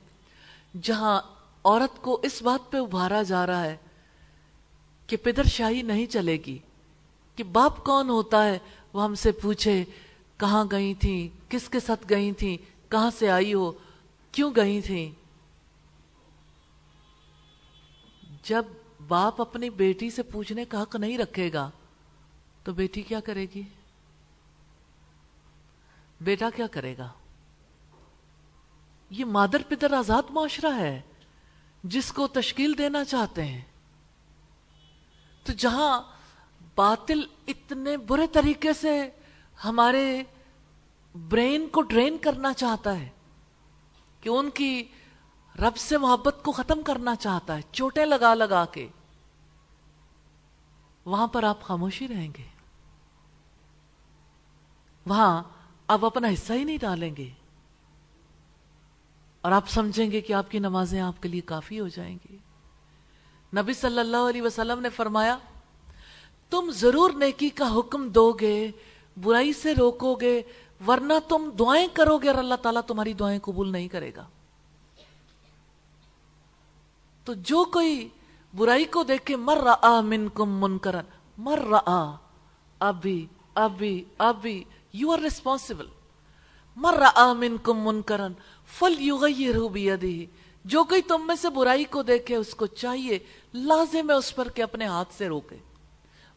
جہاں 0.82 1.20
عورت 1.64 2.02
کو 2.02 2.20
اس 2.22 2.42
بات 2.42 2.72
پہ 2.72 2.78
ابھارا 2.78 3.22
جا 3.22 3.46
رہا 3.46 3.64
ہے 3.64 3.76
کہ 5.12 5.16
پدر 5.22 5.44
شاہی 5.44 5.82
نہیں 5.82 6.06
چلے 6.06 6.36
گی، 6.46 6.58
کہ 7.36 7.44
باپ 7.44 7.84
کون 7.84 8.10
ہوتا 8.10 8.44
ہے؟ 8.44 8.58
وہ 8.92 9.02
ہم 9.04 9.14
سے 9.14 9.32
پوچھے، 9.32 9.84
کہاں 10.36 10.64
گئی 10.70 10.94
تھی 10.94 11.28
کس 11.48 11.68
کے 11.68 11.80
ساتھ 11.80 12.04
گئی 12.10 12.32
تھی 12.32 12.56
کہاں 12.88 13.10
سے 13.18 13.30
آئی 13.30 13.54
ہو؟ 13.54 13.72
کیوں 14.32 14.50
گئی 14.56 14.80
تھی 14.80 15.10
جب 18.42 18.64
باپ 19.08 19.40
اپنی 19.40 19.70
بیٹی 19.70 20.10
سے 20.10 20.22
پوچھنے 20.22 20.64
کا 20.64 20.82
حق 20.82 20.96
نہیں 20.96 21.18
رکھے 21.18 21.52
گا، 21.52 21.70
تو 22.64 22.72
بیٹی 22.72 23.02
کیا 23.02 23.20
کرے 23.20 23.46
گی؟ 23.54 23.62
بیٹا 26.20 26.50
کیا 26.56 26.66
کرے 26.66 26.94
گا؟ 26.98 27.08
یہ 29.10 29.24
مادر 29.24 29.62
پتر 29.68 29.92
آزاد 29.92 30.30
معاشرہ 30.30 30.76
ہے، 30.76 31.00
جس 31.84 32.12
کو 32.12 32.26
تشکیل 32.26 32.78
دینا 32.78 33.04
چاہتے 33.04 33.44
ہیں۔ 33.44 33.71
تو 35.44 35.52
جہاں 35.52 36.02
باطل 36.76 37.20
اتنے 37.46 37.96
برے 37.96 38.26
طریقے 38.26 38.72
سے 38.72 39.10
ہمارے 39.64 40.22
برین 41.14 41.68
کو 41.68 41.82
ڈرین 41.82 42.18
کرنا 42.18 42.52
چاہتا 42.52 42.98
ہے 42.98 43.08
کہ 44.20 44.28
ان 44.28 44.50
کی 44.50 44.84
رب 45.58 45.76
سے 45.76 45.98
محبت 45.98 46.36
کو 46.44 46.52
ختم 46.52 46.82
کرنا 46.82 47.16
چاہتا 47.16 47.56
ہے، 47.56 47.62
چوٹے 47.72 48.04
لگا 48.04 48.34
لگا 48.34 48.64
کے۔ 48.64 48.88
وہاں 51.04 51.26
پر 51.26 51.42
آپ 51.42 51.62
خاموشی 51.62 52.08
رہیں 52.08 52.28
گے۔ 52.38 52.44
وہاں 55.06 55.42
آپ 55.88 56.04
اپنا 56.04 56.28
حصہ 56.28 56.52
ہی 56.52 56.64
نہیں 56.64 56.78
ڈالیں 56.78 57.16
گے۔ 57.16 57.30
اور 59.40 59.52
آپ 59.52 59.68
سمجھیں 59.68 60.10
گے 60.10 60.20
کہ 60.20 60.32
آپ 60.32 60.50
کی 60.50 60.58
نمازیں 60.58 61.00
آپ 61.00 61.22
کے 61.22 61.28
لیے 61.28 61.40
کافی 61.40 61.80
ہو 61.80 61.88
جائیں 61.88 62.18
گی۔ 62.28 62.38
نبی 63.52 63.72
صلی 63.74 63.98
اللہ 63.98 64.28
علیہ 64.28 64.42
وسلم 64.42 64.80
نے 64.80 64.88
فرمایا، 64.90 65.36
تم 66.50 66.70
ضرور 66.74 67.10
نیکی 67.18 67.48
کا 67.50 67.68
حکم 67.74 68.08
دو 68.08 68.30
گے 68.40 68.70
برائی 69.16 69.52
سے 69.52 69.74
روکو 69.74 70.14
گے 70.20 70.40
ورنہ 70.86 71.18
تم 71.28 71.48
دعائیں 71.58 71.86
کرو 71.94 72.16
گے 72.18 72.28
اور 72.28 72.38
اللہ 72.38 72.54
تعالیٰ 72.62 72.82
تمہاری 72.86 73.12
دعائیں 73.12 73.38
قبول 73.42 73.72
نہیں 73.72 73.88
کرے 73.88 74.10
گا۔ 74.16 74.26
تو 77.26 77.34
جو 77.48 77.64
کوئی 77.72 78.08
برائی 78.54 78.84
کو 78.84 79.02
دیکھ 79.02 79.24
کے 79.26 79.36
مر 79.36 79.58
رہا 79.64 80.00
من 80.00 80.28
کم 80.34 80.58
من 80.60 80.78
کرن 80.78 81.04
مر 81.38 81.58
رہا 81.70 82.00
ابھی 82.80 83.26
ابھی 83.54 83.92
ابھی 84.18 84.62
یو 84.92 85.10
آر 85.12 85.18
ریسپانسبل 85.18 85.86
مر 86.76 86.94
رہا 86.94 87.32
من 87.32 87.56
کم 87.62 87.84
من 87.86 88.02
کرن 88.02 88.32
فل 88.78 88.94
یو 88.98 89.16
گئی 89.16 89.52
جو 90.64 90.84
کوئی 90.84 91.02
تم 91.02 91.26
میں 91.26 91.36
سے 91.36 91.50
برائی 91.50 91.84
کو 91.84 92.02
دیکھے، 92.02 92.36
اس 92.36 92.54
کو 92.54 92.66
چاہیے، 92.66 93.18
لازم 93.54 94.10
ہے 94.10 94.14
اس 94.14 94.34
پر 94.34 94.48
کہ 94.48 94.62
اپنے 94.62 94.86
ہاتھ 94.86 95.14
سے 95.14 95.28
روکے۔ 95.28 95.56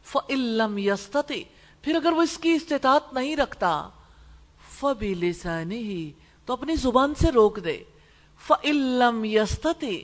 فَإِلَّمْ 0.04 0.80
يَسْتَتِ 0.80 1.44
پھر 1.82 1.96
اگر 1.96 2.12
وہ 2.12 2.22
اس 2.22 2.38
کی 2.38 2.50
استطاعت 2.50 3.14
نہیں 3.14 3.38
رکھتا، 3.38 3.90
فَبِلِسَانِهِ، 4.80 6.10
تو 6.46 6.54
اپنی 6.54 6.76
زبان 6.76 7.14
سے 7.16 7.32
روک 7.32 7.64
دے۔ 7.64 7.84
فَإِلَّمْ 8.48 9.26
يَسْتَتِ 9.26 10.04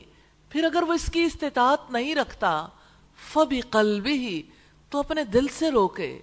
پھر 0.50 0.64
اگر 0.64 0.82
وہ 0.82 0.94
اس 0.94 1.12
کی 1.12 1.24
استطاعت 1.24 1.92
نہیں 1.92 2.16
رکھتا 2.16 2.68
فبی 3.16 3.62
قلبی 3.62 4.14
ہی 4.14 4.42
تو 4.90 5.00
اپنے 5.00 5.24
دل 5.24 5.48
سے 5.48 5.72
روکے۔ 5.72 6.22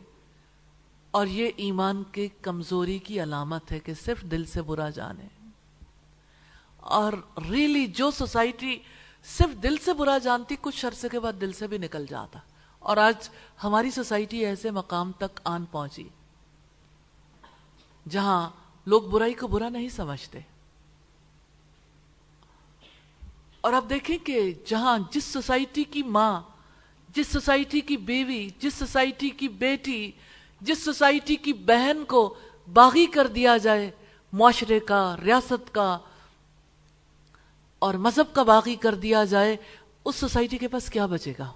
اور 1.11 1.27
یہ 1.27 1.51
ایمان 1.57 2.03
کی 2.13 2.29
کمزوری 2.43 2.99
کی 2.99 3.23
علامت 3.23 3.73
ہے 3.73 3.81
کہ 3.81 3.95
صرف 3.95 4.23
دل 4.23 4.45
سے 4.45 4.63
برا 4.63 4.91
جانے۔ 4.91 5.38
اور 6.89 7.13
ریلی 7.51 7.87
جو 7.87 8.11
سوسائٹی 8.11 8.79
صرف 9.25 9.63
دل 9.63 9.77
سے 9.77 9.93
برا 9.93 10.19
جانتی، 10.19 10.57
کچھ 10.61 10.87
عرصے 10.87 11.09
کے 11.09 11.21
بعد 11.21 11.33
دل 11.41 11.53
سے 11.53 11.67
بھی 11.67 11.79
نکل 11.79 12.07
جاتا۔ 12.07 12.39
اور 12.79 12.97
آج 12.97 13.29
ہماری 13.65 13.91
سوسائٹی 13.91 14.47
ایسے 14.47 14.71
مقام 14.71 15.13
تک 15.13 15.41
آن 15.45 15.65
پہنچی 15.65 16.09
جہاں 18.09 18.51
لوگ 18.87 19.03
برائی 19.03 19.35
کو 19.35 19.47
برا 19.47 19.69
نہیں 19.69 19.89
سمجھتے۔ 19.89 20.41
اور 23.61 23.73
اب 23.73 23.91
دیکھیں 23.91 24.19
کہ 24.19 24.53
جہاں 24.67 24.99
جس 25.11 25.25
سوسائٹی 25.25 25.85
کی 25.85 26.03
ماں، 26.03 26.41
جس 27.09 27.27
سوسائٹی 27.27 27.81
کی 27.81 27.97
بیوی، 27.97 28.49
جس 28.59 28.75
سوسائٹی 28.75 29.31
کی 29.31 29.49
بیٹی، 29.49 30.11
جس 30.61 30.85
سوسائٹی 30.85 31.37
کی 31.37 31.53
بہن 31.53 32.05
کو 32.05 32.35
باغی 32.73 33.07
کر 33.07 33.27
دیا 33.27 33.57
جائے، 33.57 33.91
معاشرے 34.33 34.81
کا، 34.81 35.17
ریاست 35.25 35.75
کا 35.75 35.99
اور 37.79 37.95
مذہب 37.95 38.35
کا 38.35 38.43
باغی 38.43 38.77
کر 38.77 38.95
دیا 38.95 39.25
جائے، 39.25 39.57
اس 40.05 40.17
سوسائٹی 40.17 40.59
کے 40.59 40.69
پاس 40.69 40.91
کیا 40.91 41.07
بچے 41.07 41.33
گا؟ 41.39 41.53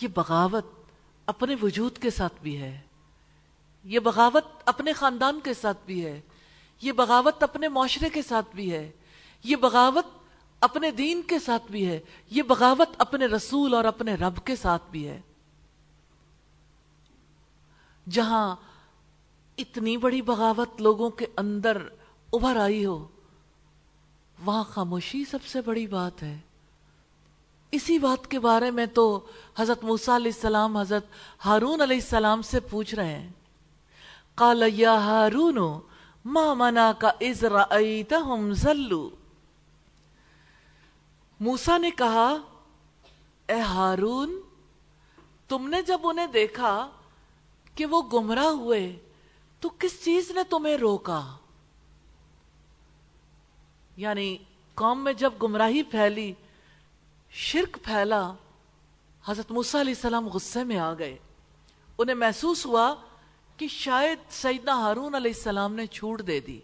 یہ 0.00 0.08
بغاوت 0.08 0.66
اپنے 1.26 1.54
وجود 1.62 1.98
کے 1.98 2.10
ساتھ 2.10 2.34
بھی 2.42 2.62
ہے۔ 2.62 2.80
یہ 3.84 3.98
بغاوت 3.98 4.44
اپنے 4.64 4.92
خاندان 4.92 5.40
کے 5.44 5.54
ساتھ 5.54 5.78
بھی 5.86 6.04
ہے۔ 6.04 6.20
یہ 6.82 6.92
بغاوت 6.92 7.42
اپنے 7.42 7.68
معاشرے 7.68 8.08
کے 8.08 8.22
ساتھ 8.22 8.56
بھی 8.56 8.72
ہے۔ 8.72 8.90
یہ 9.44 9.56
بغاوت 9.56 10.06
اپنے 10.60 10.90
دین 10.90 11.22
کے 11.22 11.38
ساتھ 11.38 11.70
بھی 11.70 11.88
ہے۔ 11.88 12.00
یہ 12.30 12.42
بغاوت 12.42 12.88
اپنے 12.98 13.26
رسول 13.26 13.74
اور 13.74 13.84
اپنے 13.84 14.14
رب 14.14 14.46
کے 14.46 14.56
ساتھ 14.56 14.82
بھی 14.90 15.08
ہے۔ 15.08 15.20
جہاں 18.10 18.56
اتنی 19.58 19.96
بڑی 19.96 20.22
بغاوت 20.22 20.80
لوگوں 20.80 21.10
کے 21.10 21.26
اندر 21.36 21.88
ابھر 22.32 22.56
آئی 22.56 22.86
ہو۔ 22.86 23.08
وہاں 24.44 24.64
خاموشی 24.64 25.24
سب 25.24 25.38
سے 25.44 25.60
بڑی 25.60 25.86
بات 25.86 26.22
ہے۔ 26.22 26.38
اسی 27.70 27.98
بات 27.98 28.30
کے 28.30 28.38
بارے 28.38 28.70
میں 28.70 28.86
تو 28.86 29.26
حضرت 29.56 29.84
موسیٰ 29.84 30.14
علیہ 30.14 30.32
السلام، 30.34 30.76
حضرت 30.76 31.06
ہارون 31.44 31.80
علیہ 31.80 31.96
السلام 31.96 32.42
سے 32.42 32.60
پوچھ 32.60 32.94
رہے 32.94 33.18
ہیں۔ 33.18 33.28
قال، 34.34 34.62
یا 34.66 34.94
ہارون 34.94 35.80
ما 36.24 36.54
منا 36.54 36.92
کا 36.98 37.10
از 37.20 37.44
زلو۔ 38.52 39.10
موسیٰ 41.40 41.78
نے 41.78 41.90
کہا، 41.90 42.36
اے 43.48 43.60
ہارون، 43.60 44.40
تم 45.48 45.68
نے 45.68 45.82
جب 45.82 46.00
انہیں 46.04 46.26
دیکھا 46.26 46.90
کہ 47.74 47.86
وہ 47.86 48.02
گمراہ 48.02 48.46
ہوئے، 48.46 48.98
تو 49.60 49.68
کس 49.68 50.04
چیز 50.04 50.30
نے 50.30 50.40
تمہیں 50.44 50.76
روکا؟ 50.76 51.36
یعنی 53.96 54.36
قوم 54.74 55.04
میں 55.04 55.12
جب 55.12 55.32
گمراہی 55.42 55.82
پھیلی، 55.82 56.32
شرک 57.30 57.78
پھیلا، 57.84 58.32
حضرت 59.24 59.50
موسیٰ 59.50 59.80
علیہ 59.80 59.94
السلام 59.96 60.28
غصے 60.28 60.64
میں 60.64 60.78
آ 60.78 60.94
گئے۔ 60.94 61.18
انہیں 61.98 62.16
محسوس 62.16 62.66
ہوا 62.66 62.94
کہ 63.56 63.68
شاید 63.68 64.18
سیدنا 64.30 64.74
ہارون 64.74 65.14
علیہ 65.14 65.32
السلام 65.36 65.74
نے 65.74 65.86
چھوٹ 65.86 66.26
دے 66.26 66.40
دی۔ 66.40 66.60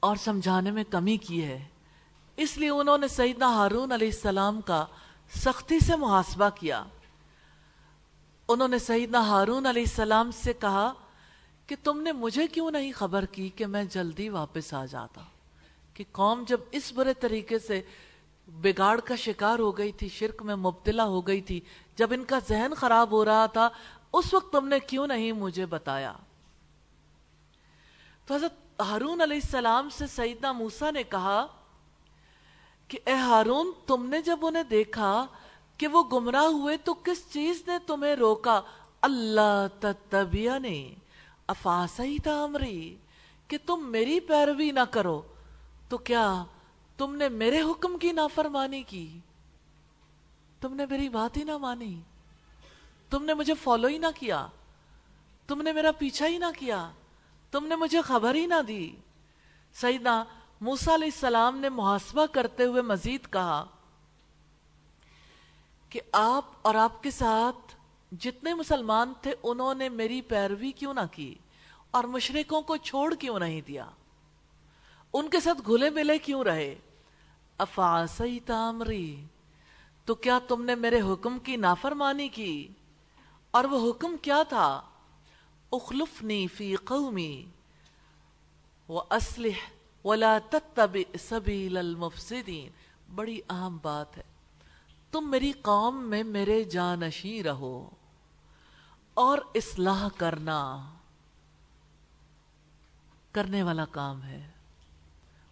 اور 0.00 0.16
سمجھانے 0.16 0.70
میں 0.70 0.84
کمی 0.84 1.16
کی 1.16 1.44
ہے۔ 1.44 1.64
اس 2.36 2.56
لیے 2.56 2.70
انہوں 2.70 2.98
نے 2.98 3.08
سیدنا 3.08 3.48
ہارون 3.48 3.92
علیہ 3.92 4.08
السلام 4.08 4.60
کا 4.60 4.86
سختی 5.34 5.78
سے 5.78 5.96
محاسبہ 5.96 6.48
کیا۔ 6.54 6.84
انہوں 8.48 8.68
نے 8.68 8.78
سیدنا 8.78 9.20
ہارون 9.20 9.66
علیہ 9.66 9.82
السلام 9.82 10.30
سے 10.30 10.52
کہا 10.52 10.92
کہ 11.66 11.76
تم 11.82 12.00
نے 12.00 12.12
مجھے 12.12 12.46
کیوں 12.46 12.70
نہیں 12.70 12.92
خبر 12.92 13.24
کی 13.24 13.48
کہ 13.48 13.66
میں 13.66 13.84
جلدی 13.84 14.28
واپس 14.28 14.74
آ 14.74 14.84
جاتا؟ 14.84 15.22
کہ 15.94 16.04
قوم 16.12 16.44
جب 16.46 16.60
اس 16.70 16.92
برے 16.92 17.14
طریقے 17.14 17.58
سے 17.58 17.82
بگاڑ 18.48 19.00
کا 19.00 19.16
شکار 19.16 19.58
ہو 19.58 19.78
گئی 19.78 19.92
تھی، 19.92 20.08
شرک 20.08 20.42
میں 20.42 20.56
مبتلا 20.56 21.04
ہو 21.04 21.26
گئی 21.26 21.40
تھی، 21.40 21.60
جب 21.96 22.12
ان 22.12 22.24
کا 22.24 22.38
ذہن 22.48 22.74
خراب 22.76 23.10
ہو 23.10 23.24
رہا 23.24 23.46
تھا، 23.46 23.68
اس 24.12 24.34
وقت 24.34 24.52
تم 24.52 24.68
نے 24.68 24.78
کیوں 24.80 25.06
نہیں 25.06 25.32
مجھے 25.32 25.66
بتایا؟ 25.66 26.12
تو 28.26 28.34
حضرت 28.34 28.80
ہارون 28.80 29.20
علیہ 29.20 29.40
السلام 29.42 29.88
سے 29.88 30.06
سیدنا 30.06 30.52
موسا 30.52 30.90
نے 30.90 31.02
کہا 31.02 31.46
کہ 32.88 32.98
اے 33.04 33.14
ہارون، 33.14 33.72
تم 33.86 34.06
نے 34.06 34.22
جب 34.22 34.38
انہیں 34.42 34.62
دیکھا 34.62 35.26
کہ 35.78 35.86
وہ 35.86 36.02
گمراہ 36.02 36.44
ہوئے 36.44 36.76
تو 36.76 36.94
کس 36.94 37.32
چیز 37.32 37.62
نے 37.66 37.78
تمہیں 37.86 38.14
روکا؟ 38.16 38.60
اللہ 39.02 39.66
تتبیہ 39.80 40.58
نے 40.62 40.94
افاسی 41.46 42.18
تامری 42.18 42.96
کہ 43.48 43.58
تم 43.66 43.86
میری 43.86 44.20
پیروی 44.20 44.70
نہ 44.70 44.80
کرو۔ 44.90 45.22
تو 45.88 45.98
کیا 45.98 46.44
تم 46.96 47.16
نے 47.16 47.28
میرے 47.28 47.62
حکم 47.62 47.98
کی 47.98 48.12
نافرمانی 48.12 48.82
کی؟ 48.82 49.18
تم 50.60 50.74
نے 50.74 50.86
میری 50.90 51.08
بات 51.08 51.36
ہی 51.36 51.44
نہ 51.44 51.58
مانی۔ 51.58 52.00
تم 53.10 53.24
نے 53.24 53.34
مجھے 53.34 53.54
فالو 53.54 53.88
ہی 53.88 53.98
نہ 53.98 54.06
کیا۔ 54.18 54.46
تم 55.46 55.62
نے 55.62 55.72
میرا 55.72 55.92
پیچھا 55.92 56.26
ہی 56.26 56.38
نہ 56.38 56.58
کیا۔ 56.58 56.90
تم 57.50 57.66
نے 57.66 57.76
مجھے 57.76 58.02
خبر 58.02 58.34
ہی 58.34 58.46
نہ 58.46 58.62
دی۔ 58.68 58.96
سیدنا 59.74 60.24
موسیٰ 60.60 60.94
علیہ 60.94 61.10
السلام 61.14 61.58
نے 61.58 61.68
محاسبہ 61.68 62.26
کرتے 62.26 62.64
ہوئے 62.64 62.82
مزید 62.82 63.32
کہا 63.32 63.64
کہ 65.88 66.00
آپ 66.12 66.44
اور 66.62 66.74
آپ 66.74 67.02
کے 67.02 67.10
ساتھ 67.10 67.73
جتنے 68.20 68.54
مسلمان 68.54 69.12
تھے 69.22 69.34
انہوں 69.42 69.74
نے 69.74 69.88
میری 69.88 70.20
پیروی 70.20 70.72
کیوں 70.72 70.94
نہ 70.94 71.00
کی 71.12 71.34
اور 71.90 72.04
مشرقوں 72.04 72.62
کو 72.62 72.76
چھوڑ 72.76 73.14
کیوں 73.14 73.38
نہیں 73.38 73.60
دیا؟ 73.60 73.86
ان 75.12 75.30
کے 75.30 75.40
ساتھ 75.40 75.60
گھلے 75.66 75.90
ملے 75.90 76.18
کیوں 76.18 76.44
رہے؟ 76.44 76.74
افاسی 77.58 78.40
تامری 78.40 79.24
تو 80.04 80.14
کیا 80.14 80.38
تم 80.48 80.64
نے 80.64 80.74
میرے 80.74 81.00
حکم 81.00 81.38
کی 81.38 81.56
نافرمانی 81.56 82.28
کی؟ 82.28 82.68
اور 83.50 83.64
وہ 83.64 83.90
حکم 83.90 84.16
کیا 84.22 84.42
تھا؟ 84.42 84.80
اخلفنی 85.72 86.46
فی 86.46 86.76
قومی 86.76 87.46
وَأَسْلِحْ 88.88 89.70
وَلَا 90.04 90.38
تَتَّبِئْ 90.38 91.18
سَبِيلَ 91.18 91.78
الْمُفْسِدِينَ 91.78 92.70
بڑی 93.14 93.40
اہم 93.50 93.78
بات 93.82 94.18
ہے۔ 94.18 94.22
تم 95.10 95.30
میری 95.30 95.52
قوم 95.52 96.04
میں 96.10 96.22
میرے 96.22 96.64
جانشی 96.64 97.42
رہو۔ 97.42 97.90
اور 99.14 99.38
اصلاح 99.54 100.08
کرنا 100.16 100.92
کرنے 103.32 103.62
والا 103.62 103.84
کام 103.84 104.22
ہے۔ 104.22 104.50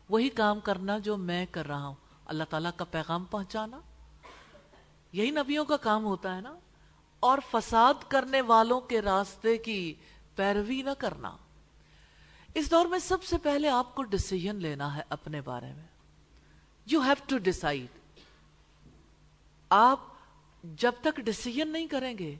وہی 0.08 0.28
کام 0.28 0.60
کرنا 0.60 0.98
جو 0.98 1.16
میں 1.16 1.46
کر 1.50 1.66
رہا 1.66 1.86
ہوں۔ 1.86 1.94
اللہ 2.26 2.44
تعالیٰ 2.50 2.70
کا 2.76 2.84
پیغام 2.84 3.24
پہنچانا۔ 3.24 3.80
یہی 5.12 5.30
نبیوں 5.30 5.64
کا 5.64 5.76
کام 5.76 6.04
ہوتا 6.04 6.36
ہے 6.36 6.40
نا۔ 6.40 6.58
اور 7.20 7.38
فساد 7.50 7.94
کرنے 8.08 8.40
والوں 8.40 8.80
کے 8.80 9.02
راستے 9.02 9.56
کی 9.56 9.94
پیروی 10.36 10.82
نہ 10.82 10.90
کرنا۔ 10.98 11.36
اس 12.54 12.70
دور 12.70 12.86
میں 12.86 12.98
سب 12.98 13.24
سے 13.24 13.38
پہلے 13.38 13.68
آپ 13.68 13.94
کو 13.94 14.02
ڈسیزن 14.02 14.56
لینا 14.56 14.96
ہے 14.96 15.02
اپنے 15.08 15.40
بارے 15.40 15.72
میں۔ 15.72 15.86
یو 16.86 17.00
ہیو 17.00 17.14
ٹو 17.26 17.38
ڈسائڈ 17.38 17.86
آپ 19.70 20.00
جب 20.64 20.92
تک 21.00 21.16
ڈسیزن 21.16 21.68
نہیں 21.68 21.86
کریں 21.86 22.18
گے 22.18 22.36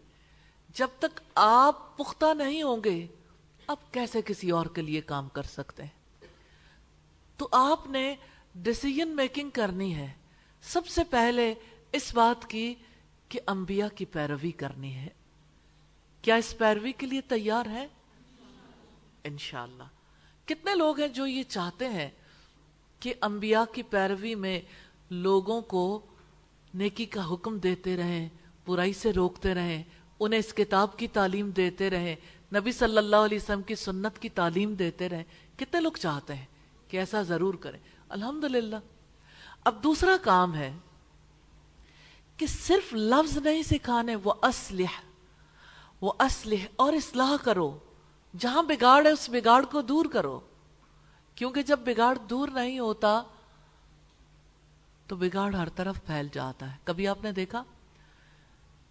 جب 0.75 0.89
تک 0.99 1.21
آپ 1.35 1.97
پختہ 1.97 2.35
نہیں 2.35 2.63
ہوں 2.63 2.77
گے 2.85 3.07
آپ 3.67 3.93
کیسے 3.93 4.23
کسی 4.23 4.51
اور 4.51 4.67
کے 4.67 4.83
لیے 4.83 5.01
کام 5.01 5.29
کر 5.29 5.43
سکتے 5.43 5.83
ہیں؟ 5.83 6.27
تو 7.37 7.49
آپ 7.53 7.87
نے 7.87 8.15
ڈسیزن 8.55 9.09
میکنگ 9.09 9.51
کرنی 9.51 9.95
ہے۔ 9.95 10.13
سب 10.63 10.87
سے 10.87 11.05
پہلے 11.05 11.55
اس 11.93 12.15
بات 12.15 12.51
کی 12.51 12.75
کہ 13.29 13.41
انبیاء 13.47 13.89
کی 13.95 14.05
پیروی 14.05 14.51
کرنی 14.51 14.95
ہے۔ 14.95 15.09
کیا 16.23 16.35
اس 16.35 16.59
پیروی 16.59 16.93
کے 16.93 17.07
لیے 17.07 17.21
تیار 17.21 17.67
ہے 17.67 17.87
انشاءاللہ۔ 19.25 19.83
کتنے 20.45 20.75
لوگ 20.75 21.01
ہیں 21.01 21.09
جو 21.09 21.27
یہ 21.27 21.43
چاہتے 21.43 21.89
ہیں 21.89 22.11
کہ 23.01 23.15
انبیاء 23.21 23.73
کی 23.73 23.83
پیروی 23.83 24.35
میں 24.35 24.61
لوگوں 25.11 25.61
کو 25.61 26.07
نیکی 26.75 27.07
کا 27.07 27.33
حکم 27.33 27.59
دیتے 27.59 27.97
رہیں، 27.97 28.29
برائی 28.67 28.93
سے 28.93 29.13
روکتے 29.13 29.55
رہیں 29.55 29.83
انہیں 30.25 30.41
اس 30.41 30.55
کتاب 30.55 30.99
کی 30.99 31.09
تعلیم 31.09 31.51
دیتے 31.51 31.91
رہیں۔ 31.91 32.17
نبی 32.55 32.73
صلی 32.73 32.99
اللہ 32.99 33.17
علیہ 33.17 33.39
وسلم 33.43 33.63
کی 33.63 33.75
سنت 33.75 34.19
کی 34.19 34.29
تعلیم 34.29 34.75
دیتے 34.75 35.09
رہیں۔ 35.09 35.25
کتنے 35.57 35.81
لوگ 35.81 35.93
چاہتے 35.93 36.35
ہیں 36.35 36.45
کہ 36.89 36.97
ایسا 36.97 37.23
ضرور 37.23 37.55
کریں۔ 37.55 37.79
الحمدللہ۔ 38.09 38.77
اب 39.65 39.83
دوسرا 39.83 40.17
کام 40.23 40.55
ہے 40.55 40.75
کہ 42.37 42.47
صرف 42.47 42.95
لفظ 42.95 43.39
نہیں 43.39 43.63
سکھانے، 43.63 44.17
وہ 44.17 44.35
اسلح 44.43 45.01
وہ 46.01 46.13
اسلح 46.19 46.67
اور 46.77 46.93
اصلاح 46.93 47.33
کرو۔ 47.45 47.79
جہاں 48.39 48.63
بگاڑ 48.63 49.07
ہے، 49.07 49.11
اس 49.11 49.29
بگاڑ 49.29 49.65
کو 49.65 49.83
دور 49.83 50.05
کرو۔ 50.05 50.41
کیونکہ 51.35 51.63
جب 51.63 51.79
بگاڑ 51.79 52.19
دور 52.19 52.49
نہیں 52.49 52.79
ہوتا، 52.79 53.23
تو 55.07 55.17
بگاڑ 55.17 55.55
ہر 55.55 55.69
طرف 55.69 56.05
پھیل 56.07 56.29
جاتا 56.33 56.73
ہے۔ 56.73 56.77
کبھی 56.85 57.09
آپ 57.09 57.23
نے 57.23 57.33
دیکھا؟ 57.33 57.65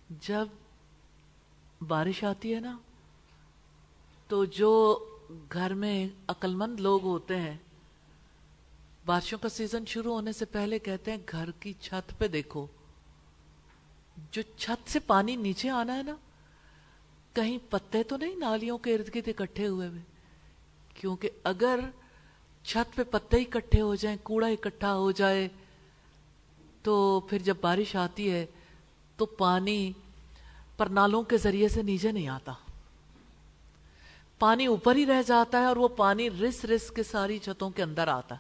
جب 0.10 0.48
بارش 1.88 2.24
آتی 2.24 2.56
ہے 2.56 2.60
نا، 2.60 2.78
تو 4.28 4.46
جو 4.46 5.00
گھر 5.54 5.74
میں 5.74 6.08
عقل 6.28 6.56
مند 6.56 6.80
لوگ 6.80 7.04
ہوتے 7.04 7.40
ہیں، 7.40 7.58
بارشوں 9.06 9.40
کا 9.40 9.50
سیزن 9.50 9.86
شروع 9.86 10.14
ہونے 10.14 10.32
سے 10.32 10.46
پہلے 10.46 10.80
کہتے 10.80 11.12
ہیں، 11.12 11.18
گھر 11.32 11.52
کی 11.52 11.74
چھت 11.82 12.20
پہ 12.20 12.28
دیکھو۔ 12.28 12.66
جو 14.32 14.42
چھت 14.58 14.90
سے 14.90 15.00
پانی 15.00 15.36
نیچے 15.36 15.70
آنا 15.70 15.98
ہے 15.98 16.04
نا، 16.04 16.16
کہیں 17.34 17.58
پتے 17.70 18.04
تو 18.04 18.18
نہیں 18.18 18.36
نالیوں 18.36 18.78
کے 18.78 18.96
ارد 18.96 19.16
گرد 19.16 19.28
اکٹھے 19.28 19.68
ہوئے 19.68 19.88
ہوئے؟ 19.88 20.02
کیونکہ 20.94 21.30
اگر 21.44 21.80
چھت 22.64 22.96
پہ 22.96 23.04
پتے 23.04 23.38
اکٹھے 23.38 23.82
ہو 23.82 23.96
جائیں، 23.96 24.18
کوڑا 24.24 24.48
اکٹھا 24.48 24.96
ہو 24.96 25.12
جائے، 25.12 25.48
تو 26.84 27.20
پھر 27.20 27.40
جب 27.40 27.56
بارش 27.62 27.96
آتی 27.96 28.32
ہے، 28.32 28.46
تو 29.18 29.26
پانی 29.26 29.92
پر 30.82 30.88
نالوں 30.88 31.24
کے 31.24 31.38
ذریعے 31.38 31.68
سے 31.68 31.82
نیچے 31.82 32.12
نہیں 32.12 32.28
آتا۔ 32.28 32.54
پانی 34.40 34.66
اوپر 34.66 34.96
ہی 34.96 35.06
رہ 35.06 35.22
جاتا 35.22 35.60
ہے 35.60 35.66
اور 35.66 35.76
وہ 35.76 35.88
پانی 35.88 36.30
رس 36.30 36.66
رس 36.66 36.92
کے 36.92 37.04
ساری 37.04 37.40
چھتوں 37.40 37.70
کے 37.70 37.84
اندر 37.84 38.08
آتا 38.08 38.36
ہے 38.36 38.40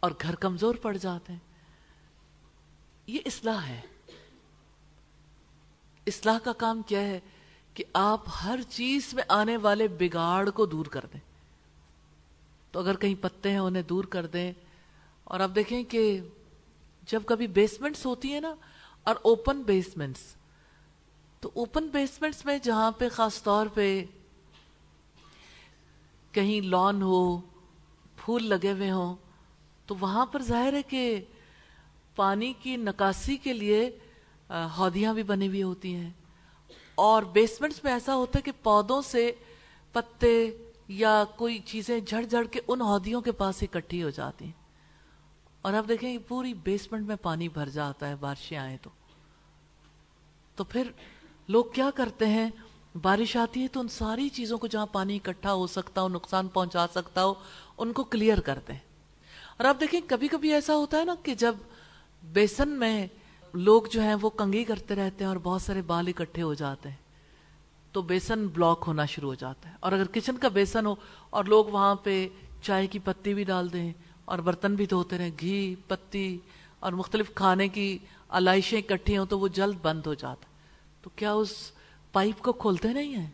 اور 0.00 0.10
گھر 0.22 0.34
کمزور 0.34 0.74
پڑ 0.74 0.96
جاتے 0.96 1.32
ہیں۔ 1.32 1.40
یہ 3.06 3.18
اصلاح 3.26 3.66
ہے۔ 3.66 3.80
اصلاح 6.06 6.38
کا 6.38 6.52
کام 6.52 6.82
کیا 6.82 7.00
ہے 7.00 7.20
کہ 7.74 7.84
آپ 7.92 8.20
ہر 8.44 8.58
چیز 8.68 9.14
میں 9.14 9.24
آنے 9.28 9.56
والے 9.56 9.88
بگاڑ 9.88 10.50
کو 10.50 10.66
دور 10.66 10.86
کر 10.86 11.04
دیں۔ 11.12 11.20
تو 12.72 12.80
اگر 12.80 12.96
کہیں 12.96 13.14
پتے 13.20 13.50
ہیں 13.50 13.58
انہیں 13.58 13.82
دور 13.82 14.04
کر 14.04 14.26
دیں۔ 14.26 14.52
اور 15.24 15.40
آپ 15.40 15.50
دیکھیں 15.54 15.84
کہ 15.84 16.20
جب 17.02 17.22
کبھی 17.26 17.46
بیسمنٹس 17.46 18.06
ہوتی 18.06 18.32
ہیں 18.32 18.40
نا 18.40 18.54
اور 19.02 19.16
اوپن 19.16 19.62
بیسمنٹس 19.62 20.39
تو 21.40 21.50
اوپن 21.54 21.88
بیسمنٹس 21.88 22.44
میں 22.44 22.58
جہاں 22.58 22.90
پہ 22.90 23.08
خاص 23.08 23.42
طور 23.42 23.66
پہ 23.66 24.04
کہیں 26.32 26.60
لان 26.60 27.02
ہو، 27.02 27.40
پھول 28.16 28.46
لگے 28.46 28.72
ہوئے 28.72 28.90
ہوں، 28.90 29.16
تو 29.86 29.94
وہاں 30.00 30.26
پر 30.26 30.42
ظاہر 30.42 30.72
ہے 30.72 30.82
کہ 30.82 31.20
پانی 32.16 32.52
کی 32.52 32.76
نکاسی 32.76 33.36
کے 33.36 33.52
لیے 33.52 33.98
ہودیاں 34.50 35.14
بھی 35.14 35.22
بنی 35.22 35.48
ہوئی 35.48 35.62
ہوتی 35.62 35.94
ہیں۔ 35.94 36.10
اور 36.94 37.22
بیسمنٹس 37.22 37.84
میں 37.84 37.92
ایسا 37.92 38.14
ہوتا 38.14 38.38
ہے 38.38 38.42
کہ 38.42 38.52
پودوں 38.62 39.02
سے 39.02 39.32
پتے 39.92 40.50
یا 40.88 41.24
کوئی 41.36 41.58
چیزیں 41.58 42.00
جھڑ 42.00 42.22
جھڑ 42.22 42.44
کے 42.44 42.60
ان 42.68 42.80
ہودیوں 42.80 43.20
کے 43.20 43.32
پاس 43.32 43.62
اکٹھی 43.62 44.02
ہو 44.02 44.10
جاتی 44.10 44.44
ہیں۔ 44.44 44.52
اور 45.62 45.72
اب 45.72 45.88
دیکھیں 45.88 46.18
پوری 46.28 46.54
بیسمنٹ 46.54 47.06
میں 47.06 47.16
پانی 47.22 47.48
بھر 47.48 47.68
جاتا 47.68 48.08
ہے، 48.08 48.16
بارشیں 48.16 48.58
آئیں 48.58 48.76
تو۔ 48.82 48.90
تو 50.54 50.64
پھر 50.64 50.90
لوگ 51.50 51.64
کیا 51.64 51.90
کرتے 51.94 52.26
ہیں؟ 52.26 52.50
بارش 53.02 53.36
آتی 53.36 53.62
ہے 53.62 53.68
تو 53.68 53.80
ان 53.80 53.88
ساری 53.88 54.28
چیزوں 54.28 54.58
کو 54.58 54.66
جہاں 54.66 54.86
پانی 54.86 55.16
اکٹھا 55.16 55.52
ہو 55.52 55.66
سکتا 55.66 56.02
ہو، 56.02 56.08
نقصان 56.08 56.48
پہنچا 56.48 56.86
سکتا 56.94 57.24
ہو، 57.24 57.34
ان 57.78 57.92
کو 57.92 58.04
کلیئر 58.04 58.40
کرتے 58.40 58.72
ہیں۔ 58.72 58.80
اور 59.58 59.64
آپ 59.64 59.80
دیکھیں 59.80 60.00
کبھی 60.06 60.28
کبھی 60.28 60.52
ایسا 60.52 60.76
ہوتا 60.76 60.98
ہے 60.98 61.04
نا 61.04 61.14
کہ 61.22 61.34
جب 61.34 61.54
بیسن 62.22 62.68
میں 62.68 63.06
لوگ 63.54 63.82
جو 63.90 64.00
ہیں 64.02 64.14
وہ 64.20 64.30
کنگھی 64.30 64.64
کرتے 64.64 64.94
رہتے 64.94 65.24
ہیں 65.24 65.28
اور 65.28 65.36
بہت 65.42 65.62
سارے 65.62 65.82
بال 65.82 66.08
اکٹھے 66.08 66.42
ہو 66.42 66.54
جاتے 66.54 66.88
ہیں، 66.88 66.96
تو 67.92 68.02
بیسن 68.02 68.46
بلاک 68.46 68.84
ہونا 68.86 69.04
شروع 69.04 69.28
ہو 69.28 69.34
جاتا 69.34 69.70
ہے۔ 69.70 69.74
اور 69.80 69.92
اگر 69.92 70.04
کچن 70.04 70.36
کا 70.36 70.48
بیسن 70.48 70.86
ہو 70.86 70.94
اور 71.30 71.44
لوگ 71.44 71.64
وہاں 71.64 71.94
پہ 71.94 72.28
چائے 72.62 72.86
کی 72.86 72.98
پتی 72.98 73.34
بھی 73.34 73.44
ڈال 73.44 73.72
دیں 73.72 73.92
اور 74.24 74.38
برتن 74.38 74.74
بھی 74.74 74.86
دھوتے 74.86 75.18
رہیں، 75.18 75.30
گھی، 75.40 75.74
پتی 75.86 76.38
اور 76.80 76.92
مختلف 76.92 77.30
کھانے 77.34 77.68
کی 77.68 77.98
علائشیں 78.28 78.78
اکٹھی 78.78 79.18
ہوں 79.18 79.26
تو 79.26 79.38
وہ 79.38 79.48
جلد 79.48 79.76
بند 79.82 80.06
ہو 80.06 80.14
جاتا 80.14 80.44
ہے۔ 80.44 80.49
تو 81.02 81.10
کیا 81.10 81.32
اس 81.32 81.72
پائپ 82.12 82.42
کو 82.42 82.52
کھولتے 82.52 82.92
نہیں 82.92 83.14
ہیں؟ 83.16 83.30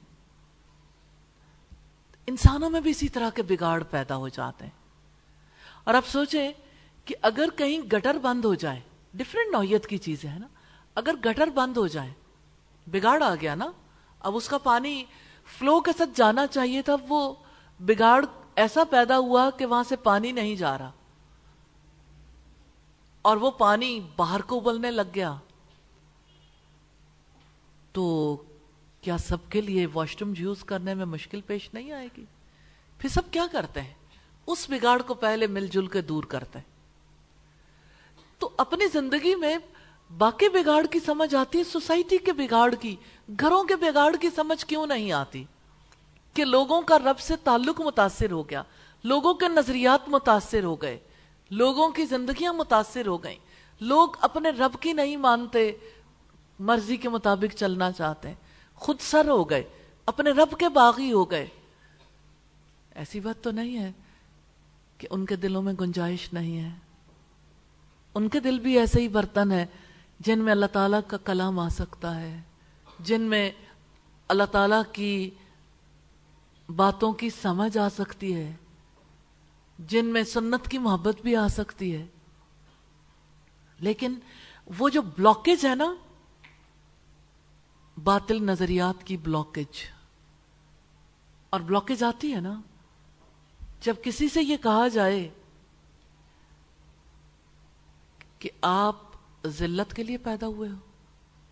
انسانوں 2.26 2.70
میں 2.70 2.80
بھی 2.80 2.90
اسی 2.90 3.08
طرح 3.08 3.30
کے 3.30 3.42
بگاڑ 3.42 3.82
پیدا 3.82 4.16
ہو 4.16 4.28
جاتے 4.28 4.64
ہیں۔ 4.64 4.72
اور 5.84 5.94
اب 5.94 6.06
سوچیں 6.06 6.52
کہ 7.04 7.14
اگر 7.22 7.48
کہیں 7.56 7.78
گٹر 7.78 8.18
بند 8.22 8.44
ہو 8.44 8.54
جائے 8.54 8.80
ڈفرینٹ 9.14 9.52
نوعیت 9.52 9.86
کی 9.86 9.98
چیزیں 9.98 10.30
ہیں 10.30 10.38
نا۔ 10.38 10.46
اگر 10.94 11.14
گٹر 11.24 11.46
بند 11.46 11.76
ہو 11.76 11.86
جائے، 11.86 12.12
بگاڑ 12.86 13.22
آ 13.22 13.34
گیا 13.40 13.54
نا، 13.54 13.70
اب 14.20 14.36
اس 14.36 14.48
کا 14.48 14.58
پانی 14.58 15.04
فلو 15.58 15.80
کے 15.80 15.90
ساتھ 15.98 16.10
جانا 16.14 16.46
چاہیے 16.46 16.82
تھا 16.82 16.96
وہ 17.08 17.34
بگاڑ 17.80 18.24
ایسا 18.56 18.84
پیدا 18.84 19.18
ہوا 19.18 19.50
کہ 19.50 19.66
وہاں 19.66 19.84
سے 19.88 19.96
پانی 19.96 20.32
نہیں 20.32 20.56
جا 20.56 20.78
رہا۔ 20.78 20.90
اور 23.22 23.36
وہ 23.36 23.50
پانی 23.50 24.00
باہر 24.16 24.40
کو 24.40 24.58
ابلنے 24.58 24.90
لگ 24.90 25.02
گیا۔ 25.14 25.36
تو 27.96 28.36
کیا 29.00 29.18
سب 29.18 29.36
کے 29.50 29.60
لیے 29.60 29.86
واش 29.92 30.16
روم 30.20 30.32
یوز 30.38 30.64
کرنے 30.64 30.94
میں 30.94 31.04
مشکل 31.04 31.40
پیش 31.40 31.74
نہیں 31.74 31.92
آئے 31.92 32.08
گی؟ 32.16 32.24
پھر 32.98 33.08
سب 33.08 33.22
کیا 33.30 33.46
کرتے 33.52 33.82
ہیں؟ 33.82 33.94
اس 34.46 34.70
بگاڑ 34.70 35.02
کو 35.02 35.14
پہلے 35.14 35.46
مل 35.46 35.66
جل 35.66 35.86
کے 35.86 36.02
دور 36.02 36.24
کرتے 36.24 36.58
ہیں۔ 36.58 36.66
تو 38.38 38.50
اپنی 38.56 38.84
زندگی 38.92 39.34
میں 39.34 39.58
باقی 40.18 40.48
بگاڑ 40.48 40.86
کی 40.86 41.00
سمجھ 41.00 41.34
آتی 41.34 41.58
ہے؟ 41.58 41.64
سوسائٹی 41.64 42.18
کے 42.18 42.32
بگاڑ 42.32 42.74
کی، 42.74 42.96
گھروں 43.40 43.64
کے 43.64 43.76
بگاڑ 43.76 44.16
کی 44.16 44.28
سمجھ 44.36 44.66
کیوں 44.66 44.86
نہیں 44.86 45.12
آتی؟ 45.12 45.44
کہ 46.34 46.44
لوگوں 46.44 46.82
کا 46.82 46.98
رب 46.98 47.18
سے 47.18 47.36
تعلق 47.36 47.80
متاثر 47.80 48.30
ہو 48.30 48.50
گیا، 48.50 48.62
لوگوں 49.04 49.34
کے 49.34 49.48
نظریات 49.48 50.08
متاثر 50.08 50.64
ہو 50.64 50.76
گئے، 50.76 50.98
لوگوں 51.50 51.88
کی 51.88 52.04
زندگیاں 52.04 52.52
متاثر 52.52 53.06
ہو 53.06 53.22
گئیں۔ 53.22 53.46
لوگ 53.80 54.08
اپنے 54.20 54.50
رب 54.50 54.72
کی 54.80 54.92
نہیں 54.92 55.16
مانتے 55.16 55.72
مرضی 56.58 56.96
کے 56.96 57.08
مطابق 57.08 57.54
چلنا 57.54 57.92
چاہتے 57.92 58.28
ہیں۔ 58.28 58.34
خود 58.74 58.96
سر 59.00 59.28
ہو 59.28 59.50
گئے، 59.50 59.62
اپنے 60.06 60.30
رب 60.30 60.58
کے 60.58 60.68
باغی 60.68 61.12
ہو 61.12 61.30
گئے۔ 61.30 61.46
ایسی 62.94 63.20
بات 63.20 63.44
تو 63.44 63.50
نہیں 63.50 63.78
ہے 63.78 63.92
کہ 64.98 65.08
ان 65.10 65.26
کے 65.26 65.36
دلوں 65.36 65.62
میں 65.62 65.72
گنجائش 65.72 66.32
نہیں 66.32 66.58
ہے۔ 66.58 66.70
ان 68.14 68.28
کے 68.28 68.40
دل 68.40 68.58
بھی 68.58 68.78
ایسے 68.78 69.02
ہی 69.02 69.08
برتن 69.08 69.52
ہے 69.52 69.66
جن 70.20 70.38
میں 70.38 70.52
اللہ 70.52 70.66
تعالیٰ 70.66 71.00
کا 71.06 71.16
کلام 71.16 71.58
آ 71.58 71.68
سکتا 71.68 72.20
ہے، 72.20 72.40
جن 73.00 73.20
میں 73.20 73.50
اللہ 74.28 74.44
تعالیٰ 74.44 74.82
کی 74.92 75.30
باتوں 76.76 77.12
کی 77.12 77.30
سمجھ 77.30 77.78
آ 77.78 77.88
سکتی 77.88 78.34
ہے، 78.34 78.52
جن 79.78 80.06
میں 80.06 80.22
سنت 80.22 80.68
کی 80.68 80.78
محبت 80.78 81.22
بھی 81.22 81.36
آ 81.36 81.48
سکتی 81.48 81.96
ہے۔ 81.96 82.06
لیکن 83.80 84.14
وہ 84.78 84.88
جو 84.88 85.02
بلاکیج 85.02 85.66
ہے 85.66 85.74
نا 85.74 85.94
باطل 88.04 88.42
نظریات 88.42 89.04
کی 89.04 89.16
بلاکیج 89.16 89.84
اور 91.50 91.60
بلاکیج 91.60 92.02
آتی 92.02 92.34
ہے 92.34 92.40
نا؟ 92.40 92.60
جب 93.80 93.94
کسی 94.04 94.28
سے 94.28 94.42
یہ 94.42 94.56
کہا 94.56 94.88
جائے 94.88 95.28
کہ 98.38 98.50
آپ 98.62 98.96
ذلت 99.46 99.94
کے 99.94 100.02
لیے 100.02 100.16
پیدا 100.16 100.46
ہوئے 100.46 100.68
ہو، 100.68 100.74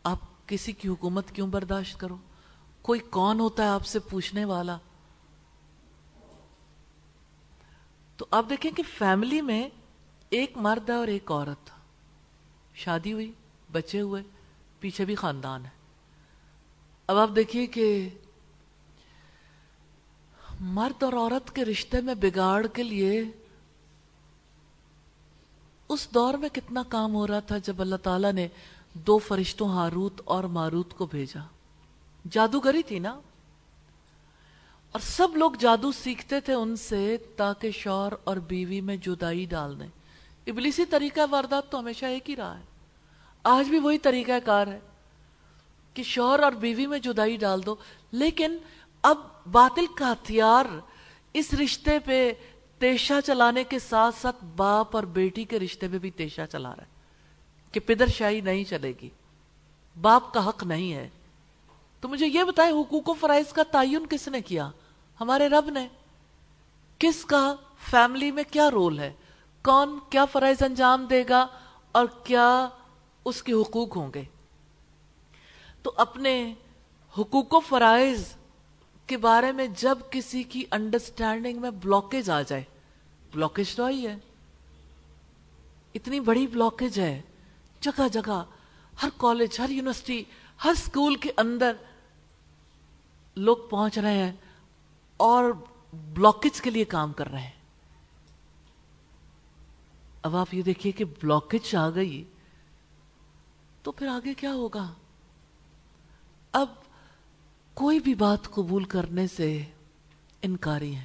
آپ 0.03 0.19
کسی 0.47 0.73
کی 0.73 0.89
حکومت 0.89 1.31
کیوں 1.31 1.47
برداشت 1.47 2.01
کرو؟ 2.01 2.17
کوئی 2.83 3.01
کون 3.01 3.41
ہوتا 3.41 3.63
ہے 3.63 3.69
آپ 3.69 3.87
سے 3.87 3.99
پوچھنے 3.99 4.45
والا؟ 4.45 4.79
تو 8.17 8.27
آپ 8.31 8.47
دیکھیں 8.51 8.71
کہ 8.71 8.83
فیملی 8.99 9.41
میں 9.41 9.69
ایک 10.31 10.57
مرد 10.57 10.91
ہے 10.91 10.95
اور 10.95 11.09
ایک 11.09 11.31
عورت، 11.31 11.71
شادی 12.75 13.13
ہوئی، 13.13 13.33
بچے 13.73 14.01
ہوئے، 14.01 14.23
پیچھے 14.81 15.05
بھی 15.05 15.15
خاندان 15.15 15.65
ہے۔ 15.65 15.74
اب 17.07 17.17
آپ 17.17 17.31
دیکھیے 17.37 17.67
کہ 17.67 18.09
مرد 20.61 21.03
اور 21.03 21.13
عورت 21.13 21.55
کے 21.55 21.65
رشتے 21.65 22.01
میں 22.01 22.15
بگاڑ 22.15 22.67
کے 22.67 22.83
لیے 22.83 23.25
اس 25.89 26.09
دور 26.15 26.35
میں 26.35 26.49
کتنا 26.49 26.83
کام 26.89 27.15
ہو 27.15 27.27
رہا 27.27 27.41
تھا 27.41 27.59
جب 27.59 27.81
اللہ 27.81 27.97
تعالیٰ 27.97 28.33
نے 28.33 28.49
دو 28.93 29.19
فرشتوں 29.19 29.69
ہاروت 29.69 30.21
اور 30.25 30.45
ماروت 30.45 30.95
کو 30.95 31.07
بھیجا۔ 31.07 31.41
جادوگری 32.31 32.83
تھی 32.83 32.99
نا؟ 32.99 33.11
اور 34.93 35.01
سب 35.01 35.37
لوگ 35.37 35.53
جادو 35.53 35.93
سیکھتے 35.93 36.41
تھے 36.41 36.53
ان 36.53 36.77
سے 36.77 37.17
تاکہ 37.37 37.71
شور 37.71 38.13
اور 38.25 38.37
بیوی 38.37 38.81
میں 38.81 38.97
جدائی 38.97 39.45
ڈال 39.45 39.81
دیں۔ 39.81 39.89
ابلیسی 40.47 40.85
طریقہ 40.85 41.21
واردات 41.31 41.71
تو 41.71 41.79
ہمیشہ 41.79 42.07
ایک 42.07 42.31
ہی 42.31 42.37
رہا 42.37 42.59
ہے۔ 42.59 42.65
آج 43.43 43.69
بھی 43.69 43.79
وہی 43.79 43.99
طریقہ 43.99 44.39
کار 44.45 44.67
ہے۔ 44.67 44.81
کہ 45.95 46.03
شور 46.03 46.39
اور 46.39 46.53
بیوی 46.53 46.87
میں 46.87 46.99
جدائی 46.99 47.37
ڈال 47.37 47.67
دو۔ 47.67 47.75
لیکن 48.13 48.57
اب 49.03 49.19
باطل 49.53 49.87
کا 49.87 50.13
ہتھیار 50.13 50.65
اس 51.33 51.55
رشتے 51.55 51.99
پہ 51.99 52.33
تیشا 52.79 53.21
چلانے 53.21 53.65
کے 53.65 53.79
ساتھ 53.79 54.15
ساتھ 54.21 54.45
باپ 54.57 54.97
اور 54.97 55.05
بیٹی 55.05 55.45
کے 55.45 55.61
رشتے 55.61 55.89
میں 55.89 55.99
بھی 55.99 56.11
تیشا 56.11 56.47
چلا 56.47 56.71
رہا 56.71 56.83
ہے 56.83 56.87
کہ 57.73 57.81
پدر 57.81 58.07
شاہی 58.07 58.41
نہیں 58.41 58.65
چلے 58.65 58.93
گی۔ 59.03 59.09
باپ 60.01 60.35
کا 60.35 60.49
حق 60.49 60.65
نہیں 60.65 60.93
ہے۔ 60.93 61.09
تو 62.01 62.09
مجھے 62.09 62.27
یہ 62.27 62.45
بتائیں 62.45 62.81
حقوق 62.81 63.09
و 63.09 63.13
فرائض 63.13 63.53
کا 63.53 63.63
تعین 63.63 64.07
کس 64.07 64.29
نے 64.29 64.41
کیا؟ 64.41 64.71
ہمارے 65.21 65.49
رب 65.49 65.71
نے۔ 65.71 65.89
کس 66.99 67.25
کا 67.25 67.55
فیملی 67.91 68.31
میں 68.31 68.43
کیا 68.51 68.71
رول 68.71 68.99
ہے؟ 68.99 69.13
کون 69.63 69.99
کیا 70.11 70.25
فرائض 70.25 70.63
انجام 70.63 71.05
دے 71.05 71.25
گا 71.29 71.47
اور 71.93 72.05
کیا 72.25 72.69
اس 73.25 73.43
کے 73.43 73.53
حقوق 73.53 73.97
ہوں 73.97 74.11
گے؟ 74.15 74.25
تو 75.85 75.93
اپنے 75.97 76.55
حقوق 77.18 77.55
و 77.55 77.61
فرائض 77.61 78.24
کے 79.07 79.16
بارے 79.16 79.51
میں 79.53 79.66
جب 79.76 79.99
کسی 80.11 80.43
کی 80.43 80.64
انڈرسٹینڈنگ 80.70 81.61
میں 81.61 81.70
بلاکیج 81.70 82.30
آ 82.30 82.41
جائے 82.43 82.62
بلاکیج 83.32 83.74
تو 83.76 83.85
آئی 83.85 84.07
ہے، 84.07 84.16
اتنی 85.95 86.20
بڑی 86.20 86.47
بلاکیج 86.47 86.99
ہے، 87.01 87.20
جگہ 87.80 88.09
جگہ، 88.09 88.43
ہر 89.03 89.09
کالج 89.16 89.61
ہر 89.61 89.70
یونیورسٹی 89.70 90.22
ہر 90.64 90.70
اسکول 90.70 91.14
کے 91.16 91.30
اندر 91.37 91.76
لوگ 93.37 93.57
پہنچ 93.70 93.99
رہے 93.99 94.18
ہیں 94.18 94.32
اور 95.20 95.53
بلاکیج 95.93 96.61
کے 96.61 96.70
لیے 96.70 96.85
کام 96.85 97.12
کر 97.12 97.30
رہے 97.30 97.41
ہیں۔ 97.41 97.62
اب 100.22 100.37
آپ 100.37 100.55
یہ 100.55 100.62
دیکھیے 100.62 100.93
کہ 100.93 101.05
بلاکیج 101.05 101.74
آ 101.76 101.89
گئی 101.91 102.22
تو 103.82 103.93
پھر 103.93 104.07
آگے 104.07 104.35
کیا 104.35 104.53
ہوگا؟ 104.53 104.93
اب 106.55 106.67
کوئی 107.75 108.01
بھی 108.01 108.15
بات 108.15 108.45
قبول 108.45 108.85
کرنے 108.85 109.27
سے 109.27 109.65
انکاری 110.43 110.97
ہے 110.97 111.05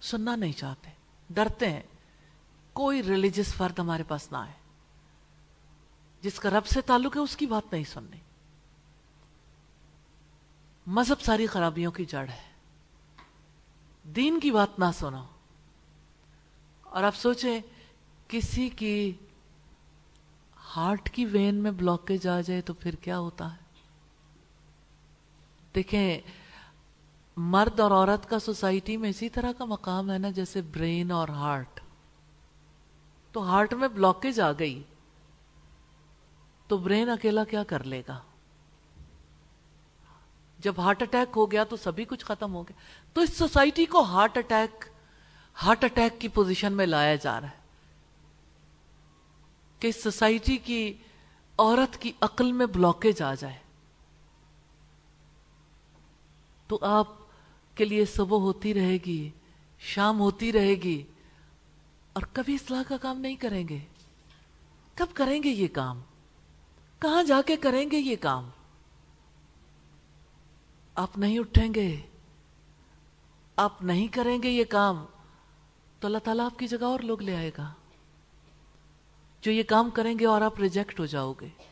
سننا 0.00 0.36
نہیں 0.36 0.52
چاہتے، 0.52 0.90
ڈرتے 1.30 1.70
ہیں۔ 1.70 1.82
کوئی 2.72 3.02
ریلیجس 3.02 3.54
فرد 3.54 3.78
ہمارے 3.78 4.02
پاس 4.02 4.32
نہ 4.32 4.36
آئے۔ 4.36 4.52
جس 6.22 6.40
کا 6.40 6.50
رب 6.50 6.66
سے 6.66 6.80
تعلق 6.80 7.16
ہے، 7.16 7.22
اس 7.22 7.36
کی 7.36 7.46
بات 7.46 7.72
نہیں 7.72 7.84
سننی۔ 7.84 8.16
مذہب 10.86 11.20
ساری 11.20 11.46
خرابیوں 11.46 11.92
کی 11.92 12.04
جڑ 12.04 12.28
ہے۔ 12.28 12.52
دین 14.04 14.40
کی 14.40 14.50
بات 14.50 14.78
نہ 14.78 14.84
سنو۔ 14.94 15.24
اور 16.82 17.02
آپ 17.02 17.16
سوچیں، 17.16 17.60
کسی 18.28 18.68
کی 18.68 19.12
ہارٹ 20.76 21.10
کی 21.10 21.24
وین 21.24 21.54
میں 21.54 21.70
بلاکیج 21.70 22.26
آ 22.26 22.40
جائے 22.40 22.60
تو 22.60 22.72
پھر 22.72 22.94
کیا 22.94 23.18
ہوتا 23.18 23.52
ہے؟ 23.52 23.69
دیکھیں، 25.74 26.18
مرد 27.36 27.80
اور 27.80 27.90
عورت 27.90 28.28
کا 28.28 28.38
سوسائٹی 28.38 28.96
میں 28.96 29.10
اسی 29.10 29.28
طرح 29.28 29.52
کا 29.58 29.64
مقام 29.64 30.10
ہے 30.10 30.18
نا، 30.18 30.30
جیسے 30.30 30.62
برین 30.62 31.10
اور 31.10 31.28
ہارٹ۔ 31.28 31.80
تو 33.32 33.42
ہارٹ 33.42 33.74
میں 33.74 33.88
بلاکیج 33.88 34.40
آ 34.40 34.52
گئی، 34.52 34.82
تو 36.66 36.78
برین 36.78 37.08
اکیلا 37.08 37.44
کیا 37.44 37.64
کر 37.64 37.84
لے 37.84 38.02
گا؟ 38.08 38.18
جب 40.58 40.74
ہارٹ 40.78 41.02
اٹیک 41.02 41.36
ہو 41.36 41.50
گیا 41.50 41.64
تو 41.64 41.76
سبھی 41.76 42.04
کچھ 42.04 42.24
ختم 42.24 42.54
ہو 42.54 42.62
گیا۔ 42.62 42.80
تو 43.12 43.20
اس 43.20 43.36
سوسائٹی 43.36 43.84
کو 43.84 44.02
ہارٹ 44.02 44.38
اٹیک 44.38 44.84
ہارٹ 45.62 45.84
اٹیک 45.84 46.20
کی 46.20 46.28
پوزیشن 46.28 46.72
میں 46.72 46.86
لایا 46.86 47.14
جا 47.14 47.40
رہا 47.40 47.48
ہے۔ 47.48 47.60
کہ 49.78 49.86
اس 49.86 50.02
سوسائٹی 50.02 50.56
کی 50.56 50.94
عورت 51.58 51.96
کی 51.96 52.12
عقل 52.20 52.52
میں 52.52 52.66
بلاکیج 52.66 53.22
آ 53.22 53.34
جائے۔ 53.34 53.69
تو 56.70 56.78
آپ 56.82 57.08
کے 57.74 57.84
لیے 57.84 58.04
صبح 58.04 58.38
ہوتی 58.38 58.74
رہے 58.74 58.96
گی، 59.06 59.30
شام 59.78 60.20
ہوتی 60.20 60.52
رہے 60.52 60.74
گی، 60.74 61.02
اور 62.12 62.22
کبھی 62.32 62.54
اصلاح 62.54 62.82
کا 62.88 62.96
کام 62.96 63.20
نہیں 63.20 63.36
کریں 63.36 63.68
گے۔ 63.68 63.78
کب 64.94 65.06
کریں 65.14 65.42
گے 65.42 65.48
یہ 65.48 65.68
کام؟ 65.72 66.00
کہاں 66.98 67.22
جا 67.22 67.40
کے 67.46 67.56
کریں 67.56 67.90
گے 67.90 67.98
یہ 67.98 68.16
کام؟ 68.20 68.50
آپ 70.94 71.18
نہیں 71.18 71.38
اٹھیں 71.38 71.74
گے۔ 71.74 72.00
آپ 73.56 73.82
نہیں 73.82 74.06
کریں 74.06 74.42
گے 74.42 74.50
یہ 74.50 74.64
کام، 74.64 75.04
تو 76.00 76.06
اللہ 76.06 76.18
تعالیٰ 76.18 76.44
آپ 76.44 76.58
کی 76.58 76.66
جگہ 76.66 76.84
اور 76.84 77.00
لوگ 77.00 77.22
لے 77.22 77.36
آئے 77.36 77.50
گا۔ 77.58 77.72
جو 79.42 79.52
یہ 79.52 79.62
کام 79.62 79.90
کریں 79.90 80.18
گے 80.18 80.26
اور 80.26 80.40
آپ 80.40 80.60
ریجیکٹ 80.60 81.00
ہو 81.00 81.06
جاؤ 81.06 81.32
گے۔ 81.40 81.69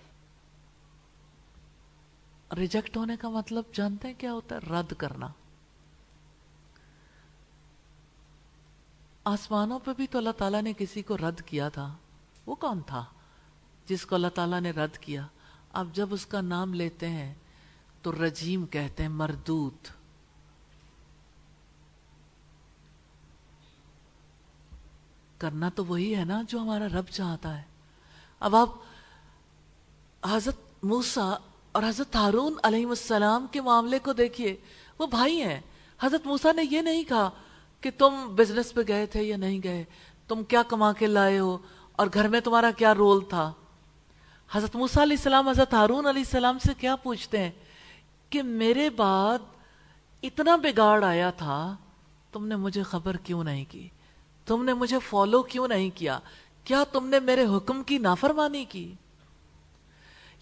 ریجیکٹ 2.57 2.97
ہونے 2.97 3.17
کا 3.17 3.29
مطلب 3.29 3.65
جانتے 3.73 4.09
ہیں 4.09 4.15
کیا 4.19 4.33
ہوتا 4.33 4.55
ہے؟ 4.55 4.61
رد 4.61 4.93
کرنا۔ 4.93 5.29
آسمانوں 9.25 9.79
پہ 9.79 9.91
بھی 9.97 10.07
تو 10.07 10.19
اللہ 10.19 10.31
تعالیٰ 10.31 10.63
نے 10.63 10.73
کسی 10.79 11.03
کو 11.03 11.17
رد 11.17 11.41
کیا 11.41 11.69
تھا۔ 11.69 11.97
وہ 12.47 12.55
کون 12.55 12.81
تھا 12.87 13.05
جس 13.87 14.07
کو 14.07 14.15
اللہ 14.15 14.29
تعالیٰ 14.29 14.61
نے 14.61 14.71
رد 14.71 14.99
کیا؟ 14.99 15.27
اب 15.73 15.89
جب 15.93 16.09
اس 16.11 16.27
کا 16.27 16.41
نام 16.41 16.75
لیتے 16.75 17.09
ہیں 17.09 17.35
تو 18.03 18.27
رجیم 18.27 18.67
کہتے 18.67 19.03
ہیں 19.03 19.11
مردود۔ 19.11 19.89
کرنا 25.39 25.69
تو 25.69 25.85
وہی 25.85 26.17
ہے 26.17 26.25
نا 26.25 26.43
جو 26.49 26.61
ہمارا 26.61 26.89
رب 26.89 27.05
چاہتا 27.05 27.59
ہے۔ 27.59 27.63
اب 28.41 28.57
آپ 28.57 28.69
حضرت 30.25 30.57
موسا 30.83 31.37
اور 31.79 31.87
حضرت 31.89 32.17
ہارون 32.17 32.55
علیہ 32.63 32.87
السلام 32.87 33.47
کے 33.53 33.61
معاملے 33.61 33.99
کو 33.99 34.13
دیکھیے، 34.13 34.57
وہ 34.99 35.07
بھائی 35.07 35.43
ہیں۔ 35.43 35.61
حضرت 36.01 36.27
موسا 36.27 36.53
نے 36.53 36.63
یہ 36.71 36.81
نہیں 36.81 37.05
کہا 37.05 37.31
کہ 37.81 37.91
تم 37.99 38.35
بزنس 38.35 38.75
پہ 38.75 38.81
گئے 38.89 39.07
تھے 39.07 39.23
یا 39.23 39.37
نہیں 39.37 39.61
گئے، 39.65 39.85
تم 40.29 40.45
کیا 40.45 40.63
کما 40.63 40.93
کے 40.93 41.07
لائے 41.07 41.39
ہو 41.39 41.59
اور 41.93 42.07
گھر 42.15 42.29
میں 42.29 42.41
تمہارا 42.41 42.71
کیا 42.71 42.95
رول 42.95 43.25
تھا۔ 43.25 43.53
حضرت 44.51 44.77
موسا 44.77 45.03
علیہ 45.03 45.17
السلام، 45.17 45.49
حضرت 45.49 45.75
ہارون 45.75 46.07
علیہ 46.07 46.23
السلام 46.23 46.59
سے 46.59 46.73
کیا 46.79 46.97
پوچھتے 46.97 47.39
ہیں 47.39 47.51
کہ 48.31 48.43
میرے 48.43 48.91
بعد 48.91 49.39
اتنا 50.23 50.57
بگاڑ 50.57 51.05
آیا 51.05 51.31
تھا، 51.31 51.77
تم 52.33 52.47
نے 52.47 52.57
مجھے 52.57 52.83
خبر 52.83 53.17
کیوں 53.17 53.45
نہیں 53.45 53.65
کی؟ 53.69 53.89
تم 54.47 54.65
نے 54.65 54.75
مجھے 54.75 54.99
فالو 54.99 55.43
کیوں 55.43 55.69
نہیں 55.69 55.91
کیا؟ 55.95 56.19
کیا 56.65 56.85
تم 56.85 57.07
نے 57.07 57.21
میرے 57.21 57.45
حکم 57.57 57.83
کی 57.83 57.99
نافرمانی 57.99 58.65
کی؟ 58.65 58.95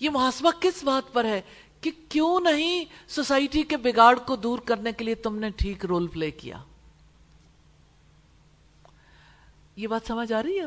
یہ 0.01 0.11
محاسبہ 0.11 0.51
کس 0.61 0.85
بات 0.85 1.13
پر 1.13 1.25
ہے 1.25 1.41
کہ 1.81 1.91
کیوں 2.09 2.41
نہیں 2.41 2.85
سوسائٹی 3.09 3.63
کے 3.63 3.77
بگاڑ 3.77 4.19
کو 4.19 4.37
دور 4.37 4.59
کرنے 4.59 4.93
کے 4.93 5.05
لیے 5.05 5.15
تم 5.15 5.39
نے 5.39 5.51
ٹھیک 5.51 5.85
رول 5.85 6.07
پلے 6.07 6.31
کیا؟ 6.31 6.63
یہ 9.77 9.87
بات 9.87 10.01
سمجھ 10.07 10.33
آ 10.33 10.43
رہی 10.43 10.61
ہے 10.61 10.65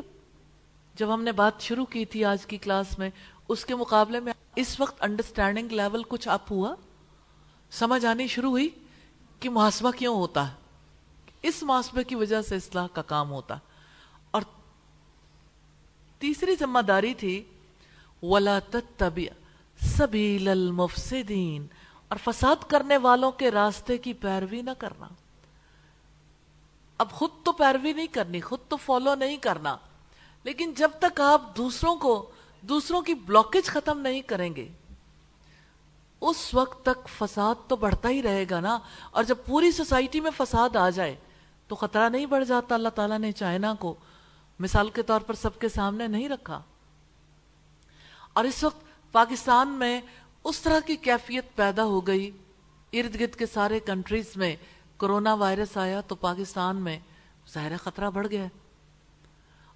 جب 0.94 1.14
ہم 1.14 1.22
نے 1.22 1.32
بات 1.32 1.60
شروع 1.60 1.84
کی 1.84 2.04
تھی 2.04 2.24
آج 2.24 2.46
کی 2.46 2.56
کلاس 2.56 2.98
میں، 2.98 3.10
اس 3.48 3.64
کے 3.64 3.74
مقابلے 3.74 4.20
میں 4.20 4.32
اس 4.56 4.80
وقت 4.80 5.02
انڈرسٹینڈنگ 5.02 5.72
لیول 5.72 6.02
کچھ 6.08 6.28
اپ 6.28 6.52
ہوا؟ 6.52 6.74
سمجھ 7.70 8.06
آنی 8.06 8.26
شروع 8.26 8.50
ہوئی 8.50 8.68
کہ 9.40 9.50
محاسبہ 9.50 9.90
کیوں 9.90 10.16
ہوتا 10.16 10.50
ہے؟ 10.50 10.56
اس 11.42 11.62
محاسبے 11.62 12.04
کی 12.04 12.14
وجہ 12.14 12.42
سے 12.42 12.56
اصلاح 12.56 12.86
کا 12.86 13.02
کام 13.02 13.30
ہوتا۔ 13.30 13.56
اور 14.30 14.42
تیسری 16.18 16.54
ذمہ 16.60 16.78
داری 16.78 17.14
تھی 17.14 17.44
ولا 18.22 18.58
سبیل 19.82 20.48
المفسدین 20.48 21.66
اور 22.08 22.18
فساد 22.24 22.70
کرنے 22.70 22.96
والوں 22.96 23.32
کے 23.32 23.50
راستے 23.50 23.98
کی 23.98 24.12
پیروی 24.12 24.62
نہ 24.62 24.70
کرنا۔ 24.78 25.06
اب 26.98 27.10
خود 27.10 27.30
تو 27.44 27.52
پیروی 27.52 27.92
نہیں 27.92 28.06
کرنی، 28.06 28.40
خود 28.40 28.58
تو 28.68 28.76
فالو 28.76 29.14
نہیں 29.14 29.36
کرنا۔ 29.36 29.76
لیکن 30.44 30.72
جب 30.76 30.90
تک 31.00 31.20
آپ 31.20 31.56
دوسروں 31.56 31.96
کو، 31.96 32.30
دوسروں 32.60 33.02
کی 33.02 33.14
بلاکیج 33.14 33.64
ختم 33.64 34.00
نہیں 34.00 34.20
کریں 34.20 34.56
گے، 34.56 34.68
اس 36.20 36.54
وقت 36.54 36.84
تک 36.84 37.08
فساد 37.18 37.54
تو 37.68 37.76
بڑھتا 37.76 38.08
ہی 38.08 38.22
رہے 38.22 38.44
گا 38.50 38.60
نا۔ 38.60 38.78
اور 39.10 39.24
جب 39.24 39.36
پوری 39.46 39.72
سوسائٹی 39.72 40.20
میں 40.20 40.30
فساد 40.36 40.76
آ 40.76 40.90
جائے، 40.90 41.16
تو 41.68 41.74
خطرہ 41.74 42.08
نہیں 42.08 42.26
بڑھ 42.26 42.44
جاتا۔ 42.44 42.74
اللہ 42.74 42.88
تعالیٰ 42.88 43.18
نے 43.18 43.32
چائنا 43.32 43.74
کو 43.74 43.94
مثال 44.58 44.90
کے 44.90 45.02
طور 45.02 45.20
پر 45.20 45.34
سب 45.34 45.58
کے 45.58 45.68
سامنے 45.68 46.06
نہیں 46.06 46.28
رکھا۔ 46.28 46.62
اور 48.32 48.44
اس 48.44 48.64
وقت 48.64 49.12
پاکستان 49.12 49.68
میں 49.68 50.00
اس 50.44 50.60
طرح 50.60 50.80
کی 50.80 50.96
کیفیت 50.96 51.56
پیدا 51.56 51.84
ہو 51.84 52.06
گئی۔ 52.06 52.30
ارد 52.92 53.20
گرد 53.20 53.34
کے 53.34 53.46
سارے 53.46 53.80
کنٹریز 53.80 54.36
میں 54.36 54.56
کرونا 54.98 55.34
وائرس 55.34 55.76
آیا 55.76 56.00
تو 56.00 56.14
پاکستان 56.14 56.76
میں 56.76 56.98
ظاہر 57.54 57.76
خطرہ 57.76 58.10
بڑھ 58.10 58.28
گیا 58.30 58.46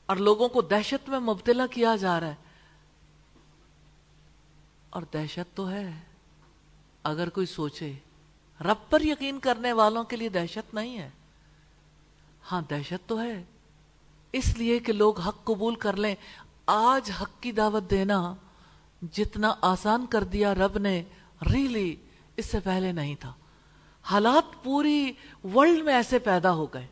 اور 0.06 0.16
لوگوں 0.16 0.48
کو 0.48 0.60
دہشت 0.60 1.08
میں 1.08 1.18
مبتلا 1.18 1.66
کیا 1.66 1.96
جا 1.96 2.20
رہا 2.20 2.26
ہے۔ 2.26 2.34
اور 4.90 5.02
دہشت 5.12 5.56
تو 5.56 5.70
ہے۔ 5.70 6.00
اگر 7.02 7.28
کوئی 7.28 7.46
سوچے، 7.46 7.92
رب 8.60 8.90
پر 8.90 9.00
یقین 9.00 9.38
کرنے 9.38 9.72
والوں 9.72 10.04
کے 10.04 10.16
لیے 10.16 10.28
دہشت 10.28 10.74
نہیں 10.74 10.98
ہے۔ 10.98 11.10
ہاں 12.52 12.62
دہشت 12.70 13.08
تو 13.08 13.22
ہے۔ 13.22 13.44
اس 14.32 14.58
لیے 14.58 14.78
کہ 14.78 14.92
لوگ 14.92 15.20
حق 15.20 15.44
قبول 15.44 15.74
کر 15.74 15.96
لیں۔ 15.96 16.14
آج 16.66 17.10
حق 17.20 17.30
کی 17.40 17.52
دعوت 17.52 17.90
دینا 17.90 18.34
جتنا 19.12 19.54
آسان 19.60 20.06
کر 20.06 20.24
دیا 20.24 20.54
رب 20.54 20.78
نے 20.78 21.02
ریلی 21.52 21.96
اس 22.36 22.46
سے 22.46 22.60
پہلے 22.60 22.92
نہیں 22.92 23.14
تھا۔ 23.14 23.32
حالات 24.02 24.64
پوری 24.64 25.12
ورلڈ 25.54 25.84
میں 25.84 25.94
ایسے 25.94 26.18
پیدا 26.18 26.52
ہو 26.52 26.66
گئے، 26.66 26.86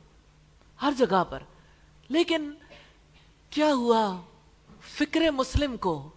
ہر 0.83 0.93
جگہ 0.99 1.25
پر۔ 1.25 1.43
لیکن 2.09 2.53
کیا 3.51 3.75
ہوا 3.75 4.21
فکر 4.81 5.31
مسلم 5.31 5.77
کو؟ 5.77 6.11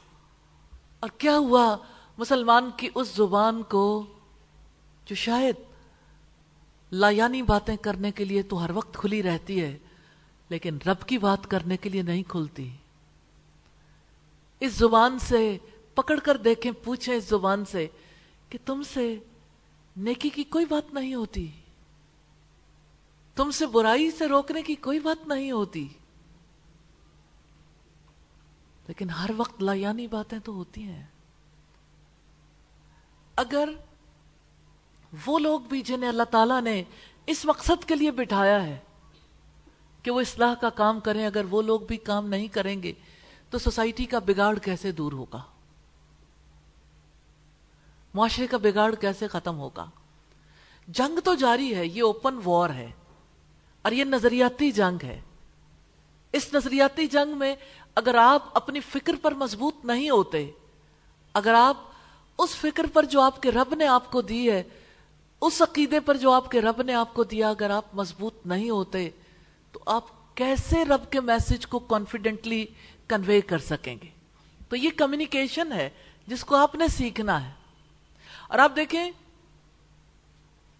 اور 0.99 1.09
کیا 1.17 1.37
ہوا 1.37 1.77
مسلمان 2.17 2.69
کی 2.77 2.89
اس 2.95 3.15
زبان 3.15 3.63
کو 3.63 4.05
جو 5.05 5.15
شاید 5.15 5.55
لا 6.91 7.09
یعنی 7.09 7.41
باتیں 7.41 7.77
کرنے 7.77 8.11
کے 8.11 8.25
لیے 8.25 8.41
تو 8.41 8.63
ہر 8.63 8.69
وقت 8.69 8.93
کھلی 8.93 9.23
رہتی 9.23 9.61
ہے، 9.61 9.77
لیکن 10.49 10.77
رب 10.85 11.07
کی 11.07 11.17
بات 11.17 11.47
کرنے 11.47 11.77
کے 11.77 11.89
لیے 11.89 12.01
نہیں 12.01 12.23
کھلتی؟ 12.23 12.69
اس 14.59 14.73
زبان 14.73 15.19
سے 15.19 15.57
پکڑ 15.95 16.19
کر 16.19 16.37
دیکھیں، 16.37 16.71
پوچھیں 16.83 17.15
اس 17.15 17.23
زبان 17.23 17.65
سے 17.65 17.87
کہ 18.49 18.57
تم 18.65 18.83
سے 18.83 19.19
نیکی 19.97 20.29
کی 20.29 20.43
کوئی 20.43 20.65
بات 20.65 20.93
نہیں 20.93 21.15
ہوتی۔ 21.15 21.51
تم 23.35 23.51
سے 23.51 23.65
برائی 23.65 24.11
سے 24.11 24.27
روکنے 24.27 24.61
کی 24.61 24.75
کوئی 24.75 24.99
بات 24.99 25.27
نہیں 25.27 25.51
ہوتی۔ 25.51 25.87
لیکن 28.87 29.09
ہر 29.09 29.29
وقت 29.37 29.63
لایانی 29.63 30.07
باتیں 30.07 30.39
تو 30.39 30.53
ہوتی 30.53 30.83
ہیں۔ 30.83 31.05
اگر 33.35 33.69
وہ 35.25 35.39
لوگ 35.39 35.59
بھی 35.59 35.81
جنہیں 35.81 36.09
اللہ 36.09 36.23
تعالیٰ 36.23 36.61
نے 36.61 36.83
اس 37.25 37.45
مقصد 37.45 37.85
کے 37.85 37.95
لیے 37.95 38.11
بٹھایا 38.11 38.63
ہے 38.63 38.79
کہ 40.03 40.11
وہ 40.11 40.21
اصلاح 40.21 40.53
کا 40.53 40.69
کام 40.69 40.99
کریں، 40.99 41.25
اگر 41.25 41.45
وہ 41.49 41.61
لوگ 41.61 41.79
بھی 41.79 41.97
کام 41.97 42.27
نہیں 42.27 42.47
کریں 42.47 42.83
گے 42.83 42.93
تو 43.55 43.59
سوسائٹی 43.59 44.05
کا 44.05 44.19
بگاڑ 44.19 44.57
کیسے 44.59 44.91
دور 44.91 45.11
ہوگا؟ 45.11 45.41
معاشرے 48.13 48.47
کا 48.47 48.57
بگاڑ 48.57 48.95
کیسے 48.95 49.27
ختم 49.27 49.59
ہوگا؟ 49.59 49.85
جنگ 50.87 51.19
تو 51.19 51.35
جاری 51.35 51.75
ہے، 51.75 51.85
یہ 51.85 52.01
اوپن 52.03 52.39
وار 52.45 52.69
ہے، 52.69 52.91
اور 53.81 53.91
یہ 53.91 54.03
نظریاتی 54.03 54.71
جنگ 54.71 55.03
ہے۔ 55.03 55.21
اس 56.33 56.53
نظریاتی 56.53 57.07
جنگ 57.07 57.37
میں 57.37 57.55
اگر 57.95 58.15
آپ 58.15 58.49
اپنی 58.53 58.79
فکر 58.79 59.15
پر 59.21 59.33
مضبوط 59.33 59.85
نہیں 59.85 60.09
ہوتے، 60.09 60.51
اگر 61.33 61.53
آپ 61.53 61.77
اس 62.39 62.55
فکر 62.55 62.85
پر 62.93 63.05
جو 63.05 63.21
آپ 63.21 63.41
کے 63.41 63.51
رب 63.51 63.73
نے 63.75 63.87
آپ 63.87 64.11
کو 64.11 64.21
دی 64.21 64.49
ہے، 64.51 64.63
اس 65.41 65.61
عقیدے 65.61 65.99
پر 65.99 66.17
جو 66.17 66.31
آپ 66.31 66.51
کے 66.51 66.61
رب 66.61 66.81
نے 66.81 66.93
آپ 66.93 67.13
کو 67.13 67.23
دیا، 67.23 67.49
اگر 67.49 67.69
آپ 67.69 67.95
مضبوط 67.95 68.45
نہیں 68.45 68.69
ہوتے، 68.69 69.09
تو 69.71 69.79
آپ 69.85 70.13
کیسے 70.35 70.83
رب 70.85 71.11
کے 71.11 71.19
میسج 71.19 71.67
کو 71.67 71.79
کانفیڈنٹلی 71.79 72.65
کنوے 73.07 73.41
کر 73.41 73.57
سکیں 73.57 73.95
گے۔ 74.03 74.07
تو 74.69 74.75
یہ 74.75 74.89
کمیونیکیشن 74.95 75.71
ہے 75.71 75.89
جس 76.27 76.45
کو 76.45 76.55
آپ 76.55 76.75
نے 76.75 76.87
سیکھنا 76.87 77.47
ہے۔ 77.47 77.53
اور 78.47 78.59
آپ 78.59 78.71
دیکھیں 78.75 79.11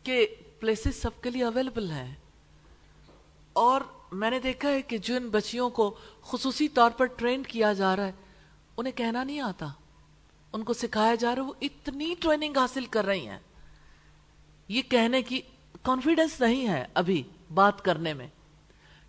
کہ 0.03 0.27
پلیسز 0.59 1.01
سب 1.01 1.21
کے 1.21 1.29
لیے 1.29 1.43
اویلیبل 1.43 1.91
ہیں۔ 1.91 2.15
اور 3.53 3.81
میں 4.11 4.29
نے 4.29 4.39
دیکھا 4.39 4.69
ہے 4.69 4.81
کہ 4.81 4.97
جن 4.97 5.29
بچیوں 5.29 5.69
کو 5.69 5.95
خصوصی 6.21 6.67
طور 6.67 6.91
پر 6.91 7.05
ٹرین 7.05 7.43
کیا 7.43 7.73
جا 7.73 7.95
رہا 7.95 8.05
ہے، 8.05 8.11
انہیں 8.77 8.97
کہنا 8.97 9.23
نہیں 9.23 9.39
آتا۔ 9.39 9.65
ان 10.53 10.63
کو 10.63 10.73
سکھایا 10.73 11.15
جا 11.15 11.35
رہا 11.35 11.41
ہے، 11.43 11.47
وہ 11.47 11.53
اتنی 11.61 12.15
ٹریننگ 12.19 12.57
حاصل 12.57 12.85
کر 12.85 13.05
رہی 13.05 13.27
ہیں۔ 13.27 13.39
یہ 14.67 14.81
کہنے 14.81 15.21
کی 15.21 15.41
کانفیڈنس 15.81 16.41
نہیں 16.41 16.67
ہے 16.67 16.85
ابھی 16.93 17.23
بات 17.53 17.81
کرنے 17.81 18.13
میں۔ 18.13 18.27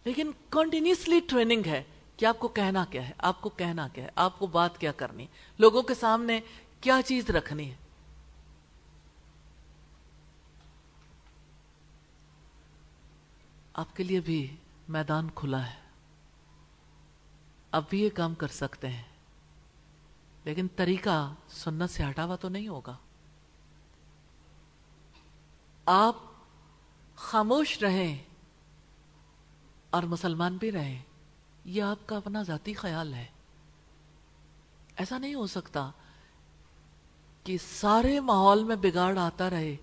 لیکن 0.05 0.31
کنٹینیوسلی 0.51 1.21
ٹریننگ 1.21 1.63
ہے۔ 1.67 1.83
کہ 2.17 2.25
آپ 2.25 2.39
کو 2.39 2.49
کہنا 2.49 2.85
کیا 2.91 3.09
ہے؟ 3.09 3.13
آپ 3.19 3.41
کو 3.41 3.49
کہنا 3.49 3.89
کیا 3.89 4.05
ہے؟ 4.05 4.09
آپ 4.15 4.39
کو 4.39 4.47
بات 4.47 4.79
کیا 4.79 4.93
کرنی 4.93 5.27
لوگوں 5.59 5.83
کے 5.83 5.95
سامنے 5.95 6.41
کیا 6.81 7.01
چیز 7.05 7.31
رکھنی 7.31 7.71
ہے؟ 7.71 7.77
آپ 13.73 13.97
کے 13.97 14.05
لیے 14.05 14.21
بھی 14.21 14.57
میدان 14.89 15.31
کھلا 15.35 15.67
ہے۔ 15.67 15.81
اب 17.71 17.83
بھی 17.91 18.03
یہ 18.03 18.11
کام 18.15 18.35
کر 18.35 18.49
سکتے 18.49 18.89
ہیں۔ 18.89 19.03
لیکن 20.45 20.67
طریقہ 20.77 21.35
سنت 21.49 21.91
سے 21.91 22.05
ہٹا 22.05 22.25
ہوا 22.25 22.37
تو 22.37 22.49
نہیں 22.49 22.69
ہوگا۔ 22.69 22.97
آپ 25.87 26.17
خاموش 27.17 27.83
رہیں 27.83 28.19
اور 29.91 30.03
مسلمان 30.03 30.57
بھی 30.57 30.73
رہیں۔ 30.73 31.03
یہ 31.67 31.83
آپ 31.83 31.99
کا 32.07 32.17
اپنا 32.17 32.43
ذاتی 32.43 32.75
خیال 32.75 33.15
ہے۔ 33.15 33.27
ایسا 34.97 35.19
نہیں 35.19 35.35
ہو 35.35 35.47
سکتا 35.47 35.91
کہ 37.45 37.57
سارے 37.73 38.21
ماحول 38.21 38.65
میں 38.65 38.77
بگاڑ 38.77 39.19
آتا 39.19 39.51
رہے 39.51 39.77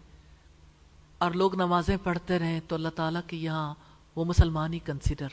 اور 1.18 1.32
لوگ 1.32 1.56
نمازیں 1.56 1.98
پڑھتے 2.04 2.40
رہیں 2.40 2.60
تو 2.68 2.76
اللہ 2.76 2.90
تعالیٰ 2.96 3.22
کی 3.28 3.44
یہاں 3.44 3.74
وہ 4.16 4.26
مسلمان 4.26 4.74
ہی 4.74 4.80
کنسیڈر 4.80 5.28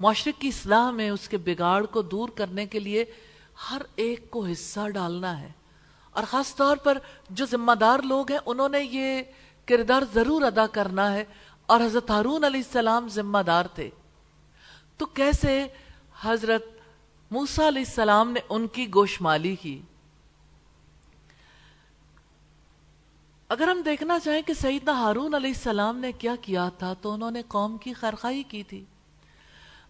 معاشرے 0.00 0.32
کی 0.38 0.48
اصلاح 0.48 0.90
میں 0.90 1.10
اس 1.10 1.28
کے 1.28 1.36
بگاڑ 1.36 1.86
کو 1.86 2.02
دور 2.02 2.28
کرنے 2.28 2.66
کے 2.66 2.78
لیے 2.78 3.04
ہر 3.70 3.82
ایک 3.96 4.30
کو 4.30 4.46
حصہ 4.46 4.88
ڈالنا 4.88 5.40
ہے۔ 5.40 5.48
اور 6.10 6.24
خاص 6.30 6.56
طور 6.56 6.76
پر 6.76 6.98
جو 7.30 7.46
ذمہ 7.46 7.72
دار 7.72 7.98
لوگ 7.98 8.30
ہیں، 8.30 8.38
انہوں 8.46 8.68
نے 8.68 8.78
یہ 8.80 9.22
کردار 9.64 10.02
ضرور 10.14 10.42
ادا 10.42 10.66
کرنا 10.66 11.12
ہے۔ 11.12 11.24
اور 11.66 11.80
حضرت 11.80 12.10
ہارون 12.10 12.44
علیہ 12.44 12.62
السلام 12.66 13.08
ذمہ 13.08 13.38
دار 13.38 13.64
تھے۔ 13.64 13.90
تو 14.96 15.06
کیسے 15.06 15.66
حضرت 16.20 16.64
موسا 17.30 17.68
علیہ 17.68 17.82
السلام 17.86 18.30
نے 18.30 18.40
ان 18.48 18.66
کی 18.66 18.94
گوشمالی 18.94 19.56
کی؟ 19.56 19.82
اگر 23.48 23.68
ہم 23.68 23.82
دیکھنا 23.82 24.18
چاہیں 24.18 24.42
کہ 24.42 24.54
سیدنا 24.54 24.92
ہارون 24.92 25.34
علیہ 25.34 25.50
السلام 25.50 25.98
نے 25.98 26.12
کیا 26.12 26.36
کیا 26.42 26.68
تھا، 26.68 26.94
تو 26.94 27.12
انہوں 27.12 27.30
نے 27.30 27.42
قوم 27.48 27.78
کی 27.78 27.92
خیرخائی 27.92 28.42
کی 28.42 28.62
تھی۔ 28.62 28.84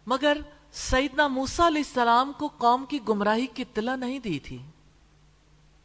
مگر 0.06 0.38
سیدنا 0.72 1.28
موسا 1.28 1.66
علیہ 1.66 1.82
السلام 1.86 2.32
کو 2.32 2.48
قوم 2.58 2.84
کی 2.86 2.98
گمراہی 3.08 3.46
کی 3.46 3.62
اطلاع 3.62 3.96
نہیں 3.96 4.18
دی 4.18 4.38
تھی۔ 4.38 4.58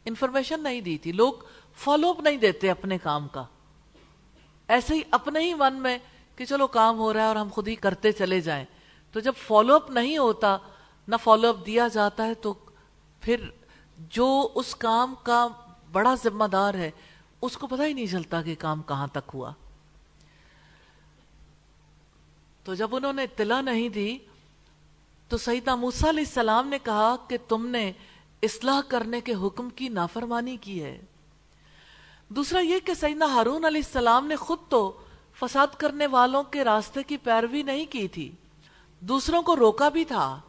انفارمیشن 0.04 0.62
نہیں 0.62 0.80
دی 0.80 0.98
تھی۔ 0.98 1.12
لوگ 1.12 1.32
فالو 1.76 2.10
اپ 2.10 2.20
نہیں 2.20 2.36
دیتے 2.36 2.70
اپنے 2.70 2.98
کام 2.98 3.28
کا۔ 3.28 3.44
ایسے 4.68 4.94
ہی 4.94 5.02
اپنے 5.10 5.40
ہی 5.40 5.54
من 5.54 5.74
میں 5.74 5.98
کہ 6.36 6.44
چلو 6.44 6.66
کام 6.66 6.98
ہو 6.98 7.12
رہا 7.12 7.20
ہے 7.20 7.26
اور 7.26 7.36
ہم 7.36 7.48
خود 7.52 7.68
ہی 7.68 7.74
کرتے 7.74 8.12
چلے 8.12 8.40
جائیں۔ 8.40 8.64
تو 9.12 9.20
جب 9.20 9.32
فالو 9.46 9.74
اپ 9.74 9.90
نہیں 9.90 10.18
ہوتا، 10.18 10.56
نہ 11.08 11.16
فالو 11.22 11.48
اپ 11.48 11.66
دیا 11.66 11.88
جاتا 11.88 12.26
ہے، 12.26 12.34
تو 12.34 12.54
پھر 13.20 13.50
جو 13.96 14.48
اس 14.54 14.74
کام 14.74 15.14
کا 15.22 15.48
بڑا 15.92 16.14
ذمہ 16.24 16.44
دار 16.44 16.74
ہے، 16.74 16.90
اس 17.42 17.56
کو 17.56 17.66
پتہ 17.66 17.82
ہی 17.82 17.92
نہیں 17.92 18.06
چلتا 18.06 18.42
کہ 18.42 18.54
کام 18.58 18.82
کہاں 18.82 19.06
تک 19.06 19.30
ہوا۔ 19.34 19.52
تو 22.64 22.74
جب 22.74 22.96
انہوں 22.96 23.12
نے 23.12 23.22
اطلاع 23.22 23.60
نہیں 23.60 23.88
دی، 23.88 24.18
تو 25.28 25.36
سیدہ 25.36 25.76
موسیٰ 25.76 26.08
علیہ 26.08 26.24
السلام 26.26 26.68
نے 26.68 26.78
کہا 26.82 27.16
کہ 27.28 27.38
تم 27.48 27.66
نے 27.66 27.92
اصلاح 28.42 28.80
کرنے 28.88 29.20
کے 29.20 29.34
حکم 29.34 29.70
کی 29.70 29.88
نافرمانی 29.88 30.56
کی 30.56 30.82
ہے۔ 30.82 31.00
دوسرا 32.28 32.60
یہ 32.60 32.78
کہ 32.84 32.94
سیدنا 32.94 33.26
ہارون 33.26 33.64
علیہ 33.64 33.80
السلام 33.86 34.26
نے 34.26 34.36
خود 34.36 34.58
تو 34.68 35.00
فساد 35.40 35.66
کرنے 35.76 36.06
والوں 36.06 36.42
کے 36.42 36.64
راستے 36.64 37.02
کی 37.02 37.16
پیروی 37.16 37.62
نہیں 37.62 37.86
کی 37.90 38.08
تھی۔ 38.08 38.32
دوسروں 39.00 39.42
کو 39.42 39.56
روکا 39.56 39.88
بھی 39.88 40.04
تھا۔ 40.04 40.40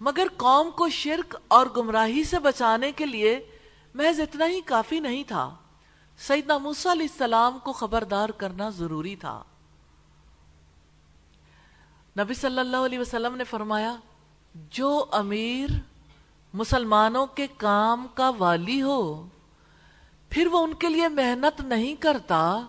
مگر 0.00 0.26
قوم 0.36 0.70
کو 0.70 0.88
شرک 0.88 1.36
اور 1.48 1.66
گمراہی 1.76 2.24
سے 2.24 2.38
بچانے 2.38 2.92
کے 2.92 3.06
لیے 3.06 3.48
محض 3.94 4.20
اتنا 4.20 4.46
ہی 4.46 4.60
کافی 4.60 5.00
نہیں 5.00 5.24
تھا۔ 5.24 5.54
سیدنا 6.18 6.58
موسیٰ 6.58 6.92
علیہ 6.92 7.06
السلام 7.10 7.58
کو 7.58 7.72
خبردار 7.72 8.28
کرنا 8.28 8.68
ضروری 8.68 9.16
تھا۔ 9.16 9.42
نبی 12.18 12.34
صلی 12.34 12.58
اللہ 12.58 12.76
علیہ 12.76 12.98
وسلم 12.98 13.36
نے 13.36 13.44
فرمایا، 13.44 13.96
جو 14.54 15.04
امیر 15.12 15.70
مسلمانوں 16.54 17.26
کے 17.26 17.46
کام 17.56 18.06
کا 18.14 18.30
والی 18.38 18.82
ہو، 18.82 19.28
پھر 20.30 20.46
وہ 20.46 20.58
ان 20.58 20.74
کے 20.74 20.88
لیے 20.88 21.08
محنت 21.08 21.60
نہیں 21.60 21.94
کرتا 21.94 22.66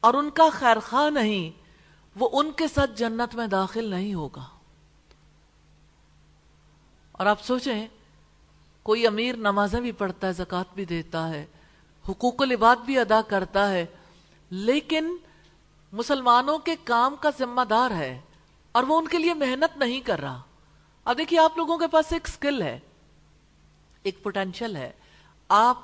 اور 0.00 0.14
ان 0.14 0.30
کا 0.30 0.48
خیر 0.52 0.80
خواہ 0.80 1.10
نہیں 1.10 1.59
وہ 2.20 2.28
ان 2.32 2.52
کے 2.52 2.68
ساتھ 2.68 2.90
جنت 2.96 3.34
میں 3.34 3.46
داخل 3.46 3.84
نہیں 3.84 4.14
ہوگا۔ 4.14 4.48
اور 7.12 7.26
آپ 7.26 7.42
سوچیں، 7.42 7.88
کوئی 8.82 9.06
امیر 9.06 9.36
نمازیں 9.36 9.80
بھی 9.80 9.92
پڑھتا 9.92 10.26
ہے 10.26 10.32
زکات 10.32 10.74
بھی 10.74 10.84
دیتا 10.84 11.28
ہے، 11.28 11.46
حقوق 12.08 12.42
العباد 12.42 12.76
بھی 12.76 12.98
ادا 12.98 13.20
کرتا 13.22 13.72
ہے، 13.72 13.86
لیکن 14.50 15.16
مسلمانوں 15.92 16.58
کے 16.58 16.76
کام 16.84 17.16
کا 17.20 17.30
ذمہ 17.38 17.60
دار 17.60 17.90
ہے 17.90 18.20
اور 18.72 18.82
وہ 18.82 18.98
ان 18.98 19.08
کے 19.08 19.18
لیے 19.18 19.34
محنت 19.34 19.76
نہیں 19.76 20.00
کر 20.00 20.20
رہا۔ 20.20 20.42
اب 21.04 21.18
دیکھیے، 21.18 21.40
آپ 21.40 21.56
لوگوں 21.56 21.78
کے 21.78 21.86
پاس 21.86 22.12
ایک 22.12 22.28
سکل 22.28 22.62
ہے، 22.62 22.78
ایک 24.02 24.22
پوٹینشل 24.22 24.76
ہے۔ 24.76 24.92
آپ 25.48 25.78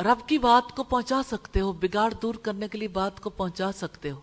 رب 0.00 0.28
کی 0.28 0.38
بات 0.38 0.76
کو 0.76 0.82
پہنچا 0.82 1.22
سکتے 1.22 1.60
ہو، 1.60 1.72
بگاڑ 1.72 2.12
دور 2.22 2.34
کرنے 2.34 2.68
کے 2.68 2.78
لیے 2.78 2.88
بات 2.88 3.20
کو 3.20 3.30
پہنچا 3.30 3.72
سکتے 3.72 4.10
ہو۔ 4.10 4.20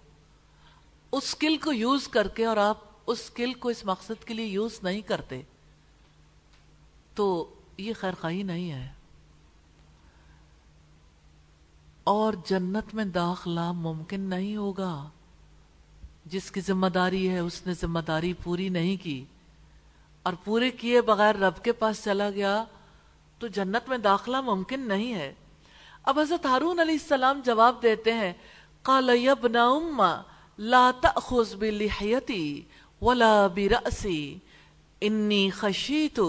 اس 1.15 1.23
سکل 1.23 1.57
کو 1.57 1.73
یوز 1.73 2.07
کر 2.07 2.27
کے 2.27 2.45
اور 2.45 2.57
آپ 2.57 2.77
اس 3.07 3.19
سکل 3.19 3.53
کو 3.53 3.69
اس 3.69 3.85
مقصد 3.85 4.23
کے 4.25 4.33
لیے 4.33 4.45
یوز 4.45 4.79
نہیں 4.83 5.01
کرتے، 5.01 5.41
تو 7.15 7.53
یہ 7.77 7.93
خیر 7.99 8.11
خواہی 8.21 8.43
نہیں 8.43 8.71
ہے۔ 8.71 8.91
اور 12.03 12.33
جنت 12.45 12.93
میں 12.93 13.05
داخلہ 13.05 13.71
ممکن 13.71 14.21
نہیں 14.21 14.55
ہوگا۔ 14.55 15.09
جس 16.25 16.51
کی 16.51 16.61
ذمہ 16.61 16.87
داری 16.87 17.29
ہے، 17.29 17.39
اس 17.39 17.67
نے 17.67 17.73
ذمہ 17.73 17.99
داری 17.99 18.33
پوری 18.33 18.69
نہیں 18.69 19.03
کی۔ 19.03 19.25
اور 20.23 20.33
پورے 20.43 20.71
کیے 20.71 21.01
بغیر 21.01 21.35
رب 21.35 21.63
کے 21.63 21.71
پاس 21.71 22.03
چلا 22.03 22.29
گیا، 22.29 22.63
تو 23.39 23.47
جنت 23.47 23.89
میں 23.89 23.97
داخلہ 23.97 24.41
ممکن 24.41 24.87
نہیں 24.87 25.13
ہے۔ 25.13 25.33
اب 26.03 26.19
حضرت 26.19 26.45
ہارون 26.45 26.79
علیہ 26.79 26.97
السلام 27.01 27.41
جواب 27.45 27.83
دیتے 27.83 28.13
ہیں، 28.13 28.33
قال 28.81 29.09
ابن 29.09 29.55
اما 29.55 30.21
لا 30.57 30.91
تأخذ 31.01 31.55
بلحيتي 31.55 32.61
ولا 33.01 33.47
برأسي. 33.55 34.37
إني 35.07 35.49
خشيت 35.49 36.19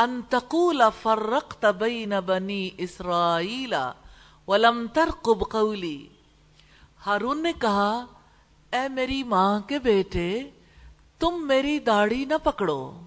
أن 0.00 0.20
تقول 0.28 0.82
فرقت 1.02 1.66
بين 1.78 2.12
بني 2.26 2.68
إسرائيل 2.78 3.74
ولم 4.48 4.86
ترقب 4.92 5.50
قولي. 5.50 6.06
ہارون 7.06 7.42
نے 7.42 7.52
کہا، 7.52 8.04
اے 8.72 8.88
میری 8.88 9.22
ماں 9.22 9.60
کے 9.60 9.78
بیٹے، 9.78 10.50
تم 11.18 11.46
میری 11.46 11.78
داڑھی 11.78 12.24
نہ 12.24 12.34
پکڑو 12.42 13.00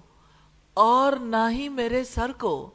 اور 0.74 1.12
نہ 1.12 1.50
ہی 1.50 1.68
میرے 1.68 2.04
سر 2.04 2.32
کو۔ 2.32 2.70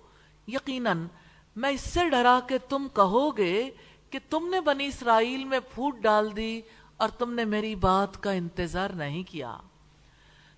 یقیناً 0.48 1.08
میں 1.56 1.70
اس 1.70 1.82
سے 1.82 2.10
ڈرا 2.10 2.40
کہ 2.48 2.58
تم 2.70 2.88
کہو 2.94 3.38
گے 3.38 3.70
کہ 4.10 4.20
تم 4.30 4.48
نے 4.50 4.62
بنی 4.62 4.86
اسرائیل 4.86 5.44
میں 5.44 5.60
پھوٹ 5.74 5.98
ڈال 5.98 6.36
دی 6.36 6.62
اور 7.04 7.12
تم 7.12 7.34
نے 7.34 7.46
میری 7.46 7.76
بات 7.76 8.24
کا 8.24 8.32
انتظار 8.32 8.90
نہیں 8.90 9.24
کیا۔ 9.24 9.58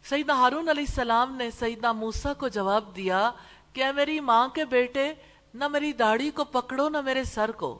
سیدنا 0.03 0.33
ہارون 0.33 0.69
علیہ 0.69 0.85
السلام 0.87 1.35
نے 1.35 1.51
سیدنا 1.51 1.91
موسیٰ 1.91 2.33
کو 2.37 2.47
جواب 2.47 2.95
دیا 2.95 3.31
کہ 3.73 3.83
اے 3.83 3.91
میری 3.91 4.19
ماں 4.19 4.47
کے 4.47 4.65
بیٹے، 4.65 5.13
نہ 5.53 5.67
میری 5.67 5.93
داڑھی 5.93 6.29
کو 6.29 6.43
پکڑو، 6.43 6.89
نہ 6.89 7.01
میرے 7.01 7.23
سر 7.23 7.51
کو۔ 7.51 7.79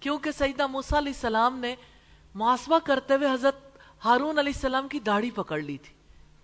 کیونکہ 0.00 0.30
سیدنا 0.30 0.66
موسیٰ 0.66 0.98
علیہ 0.98 1.12
السلام 1.12 1.58
نے 1.58 1.74
محاسبہ 2.34 2.78
کرتے 2.84 3.14
ہوئے 3.14 3.32
حضرت 3.32 3.78
ہارون 4.04 4.38
علیہ 4.38 4.52
السلام 4.54 4.88
کی 4.88 5.00
داڑھی 5.00 5.30
پکڑ 5.30 5.60
لی 5.60 5.78
تھی۔ 5.78 5.94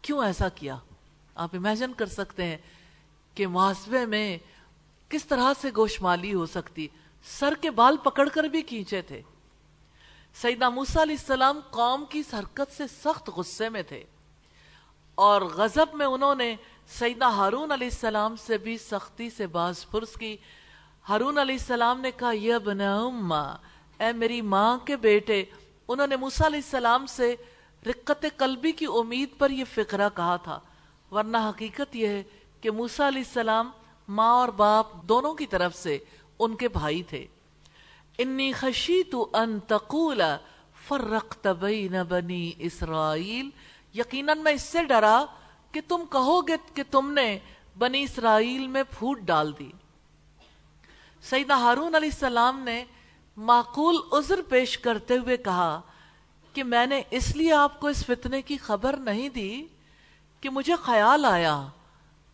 کیوں 0.02 0.24
ایسا 0.24 0.48
کیا؟ 0.48 0.76
آپ 1.34 1.48
امیجن 1.52 1.92
کر 1.92 2.06
سکتے 2.06 2.44
ہیں 2.44 2.56
کہ 3.34 3.46
محاسبے 3.46 4.06
میں 4.06 4.38
کس 5.08 5.24
طرح 5.24 5.52
سے 5.60 5.70
گوشمالی 5.76 6.34
ہو 6.34 6.46
سکتی۔ 6.46 6.88
سر 7.24 7.54
کے 7.60 7.70
بال 7.70 7.96
پکڑ 7.96 8.28
کر 8.28 8.44
بھی 8.44 8.62
کھینچے 8.62 9.02
تھے۔ 9.02 9.22
سیدنا 10.34 10.68
موسیٰ 10.68 11.02
علیہ 11.02 11.16
السلام 11.18 11.60
قوم 11.70 12.04
کی 12.04 12.22
حرکت 12.32 12.76
سے 12.76 12.86
سخت 12.86 13.30
غصے 13.30 13.68
میں 13.68 13.82
تھے 13.82 14.04
اور 15.14 15.42
غضب 15.42 15.86
میں 15.94 16.06
انہوں 16.06 16.34
نے 16.34 16.56
سیدنا 16.88 17.28
ہارون 17.28 17.72
علیہ 17.72 17.86
السلام 17.86 18.36
سے 18.36 18.58
بھی 18.58 18.78
سختی 18.78 19.30
سے 19.30 19.46
باز 19.46 19.90
پرس 19.90 20.14
کی۔ 20.14 20.36
ہارون 21.08 21.38
علیہ 21.38 21.54
السلام 21.54 22.00
نے 22.00 22.10
کہا، 22.10 22.30
یہ 22.30 22.54
بنا 22.64 23.00
اما 23.00 23.40
اے 23.98 24.12
میری 24.12 24.40
ماں 24.40 24.78
کے 24.78 24.96
بیٹے۔ 24.96 25.44
انہوں 25.88 26.06
نے 26.06 26.16
موسیٰ 26.16 26.46
علیہ 26.46 26.60
السلام 26.64 27.06
سے 27.06 27.34
رقت 27.86 28.26
قلبی 28.36 28.72
کی 28.72 28.86
امید 28.94 29.38
پر 29.38 29.50
یہ 29.50 29.64
فقرہ 29.74 30.08
کہا 30.14 30.36
تھا۔ 30.36 30.60
ورنہ 31.10 31.36
حقیقت 31.36 31.96
یہ 31.96 32.08
ہے 32.08 32.22
کہ 32.60 32.70
موسیٰ 32.70 33.06
علیہ 33.06 33.22
السلام 33.26 33.70
ماں 34.08 34.32
اور 34.32 34.48
باپ 34.48 35.02
دونوں 35.02 35.34
کی 35.34 35.46
طرف 35.46 35.76
سے 35.76 35.98
ان 36.38 36.56
کے 36.56 36.68
بھائی 36.68 37.02
تھے۔ 37.02 37.26
انی 38.22 38.52
خشیت 38.52 39.14
ان 39.32 39.58
تقول 39.66 40.22
فرقت 40.88 41.46
بین 41.60 41.94
بنی 42.08 42.52
اسرائیل 42.58 43.50
یقیناً 43.94 44.38
میں 44.38 44.52
اس 44.52 44.62
سے 44.62 44.84
ڈرا 44.84 45.24
کہ 45.72 45.80
تم 45.88 46.04
کہو 46.10 46.40
گے 46.48 46.56
کہ 46.74 46.82
تم 46.90 47.10
نے 47.12 47.38
بنی 47.78 48.02
اسرائیل 48.02 48.66
میں 48.66 48.82
پھوٹ 48.98 49.20
ڈال 49.20 49.52
دی۔ 49.58 49.70
سیدہ 51.22 51.52
ہارون 51.52 51.94
علیہ 51.94 52.08
السلام 52.12 52.58
نے 52.58 52.84
معقول 53.36 53.96
عذر 54.12 54.40
پیش 54.48 54.78
کرتے 54.78 55.16
ہوئے 55.16 55.36
کہا 55.36 55.80
کہ 56.52 56.64
میں 56.64 56.86
نے 56.86 57.02
اس 57.10 57.36
لیے 57.36 57.52
آپ 57.52 57.80
کو 57.80 57.86
اس 57.86 58.04
فتنے 58.06 58.42
کی 58.42 58.56
خبر 58.56 58.96
نہیں 58.96 59.28
دی 59.28 59.64
کہ 60.40 60.50
مجھے 60.50 60.74
خیال 60.82 61.24
آیا 61.24 61.66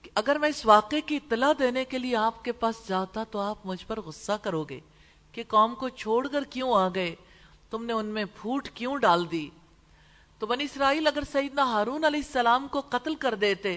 کہ 0.03 0.11
اگر 0.15 0.39
میں 0.39 0.49
اس 0.49 0.67
واقعے 0.67 1.01
کی 1.01 1.17
اطلاع 1.17 1.53
دینے 1.59 1.85
کے 1.85 1.99
لیے 1.99 2.17
آپ 2.17 2.45
کے 2.45 2.53
پاس 2.53 2.89
جاتا 2.89 3.25
تو 3.25 3.39
آپ 3.39 3.67
مجھ 3.67 3.87
پر 3.87 4.01
غصہ 4.01 4.33
کرو 4.43 4.65
گے۔ 4.65 4.81
کہ 5.37 5.43
قوم 5.49 5.75
کو 5.75 5.89
چھوڑ 5.89 6.29
کر 6.29 6.45
کیوں 6.45 6.75
آ 6.75 6.89
گئے؟ 6.95 7.15
تم 7.71 7.85
نے 7.85 7.93
ان 7.93 8.07
میں 8.07 8.25
پھوٹ 8.25 8.69
کیوں 8.69 8.97
ڈال 8.97 9.31
دی؟ 9.31 9.51
تو 10.39 10.47
بنی 10.47 10.65
اسرائیل 10.65 11.07
اگر 11.07 11.23
سیدنا 11.33 11.63
ہارون 11.63 12.05
علیہ 12.05 12.21
السلام 12.21 12.69
کو 12.69 12.81
قتل 12.81 13.15
کر 13.15 13.35
دیتے، 13.35 13.77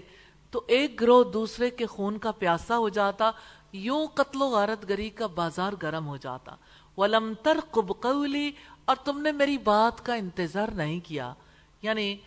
تو 0.51 0.61
ایک 0.67 1.01
گروہ 1.01 1.23
دوسرے 1.23 1.69
کے 1.69 1.85
خون 1.85 2.17
کا 2.17 2.31
پیاسا 2.31 2.77
ہو 2.77 2.89
جاتا، 2.89 3.31
یوں 3.73 4.07
قتل 4.07 4.41
و 4.41 4.49
غارت 4.49 4.89
گری 4.89 5.09
کا 5.09 5.27
بازار 5.27 5.73
گرم 5.81 6.07
ہو 6.07 6.17
جاتا۔ 6.17 6.55
ولم 6.97 7.33
ترقب 7.43 8.01
قولی، 8.01 8.51
اور 8.85 8.95
تم 8.95 9.21
نے 9.21 9.31
میری 9.31 9.57
بات 9.57 10.05
کا 10.05 10.13
انتظار 10.13 10.67
نہیں 10.67 10.99
کیا۔ 10.99 11.33
یعنی 11.81 12.17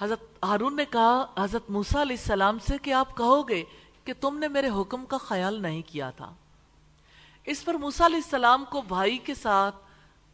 حضرت 0.00 0.44
ہارون 0.44 0.76
نے 0.76 0.84
کہا، 0.84 1.26
حضرت 1.38 1.70
موسیٰ 1.70 2.00
علیہ 2.00 2.16
السلام 2.18 2.58
سے 2.58 2.78
کہ 2.82 2.92
آپ 2.92 3.16
کہو 3.16 3.48
گے 3.48 3.64
کہ 4.04 4.12
تم 4.20 4.38
نے 4.38 4.48
میرے 4.48 4.68
حکم 4.68 5.06
کا 5.06 5.18
خیال 5.18 5.62
نہیں 5.62 5.82
کیا 5.86 6.10
تھا۔ 6.10 6.34
اس 7.50 7.64
پر 7.64 7.74
موسیٰ 7.74 8.06
علیہ 8.06 8.16
السلام 8.16 8.64
کو 8.70 8.82
بھائی 8.82 9.18
کے 9.18 9.34
ساتھ 9.34 9.76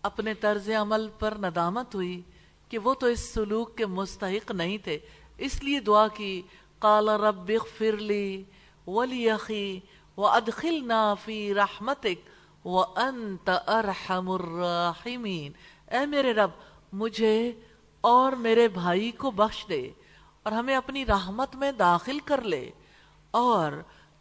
اپنے 0.02 0.34
طرز 0.34 0.70
عمل 0.70 1.08
پر 1.18 1.34
ندامت 1.38 1.94
ہوئی 1.94 2.22
کہ 2.68 2.78
وہ 2.78 2.94
تو 2.94 3.06
اس 3.06 3.34
سلوک 3.34 3.76
کے 3.76 3.86
مستحق 3.86 4.50
نہیں 4.50 4.78
تھے۔ 4.78 4.98
اس 5.38 5.62
لیے 5.62 5.80
دعا 5.80 6.08
کی، 6.08 6.42
قال 6.78 7.08
رب 7.08 7.48
اغفر 7.48 7.96
لی 7.96 8.42
ولی 8.86 9.30
اخی 9.30 9.80
وادخلنا 10.16 11.14
فی 11.14 11.54
رحمتک 11.54 12.66
وانت 12.66 13.50
ارحم 13.66 14.30
الراحمین۔ 14.30 15.52
اے 15.90 16.06
میرے 16.06 16.32
رب، 16.32 16.50
مجھے 16.92 17.52
اور 18.00 18.32
میرے 18.32 18.68
بھائی 18.68 19.10
کو 19.10 19.30
بخش 19.30 19.64
دے 19.68 19.90
اور 20.42 20.52
ہمیں 20.52 20.76
اپنی 20.76 21.06
رحمت 21.06 21.56
میں 21.56 21.72
داخل 21.72 22.18
کر 22.18 22.42
لے 22.42 22.70
اور 23.30 23.72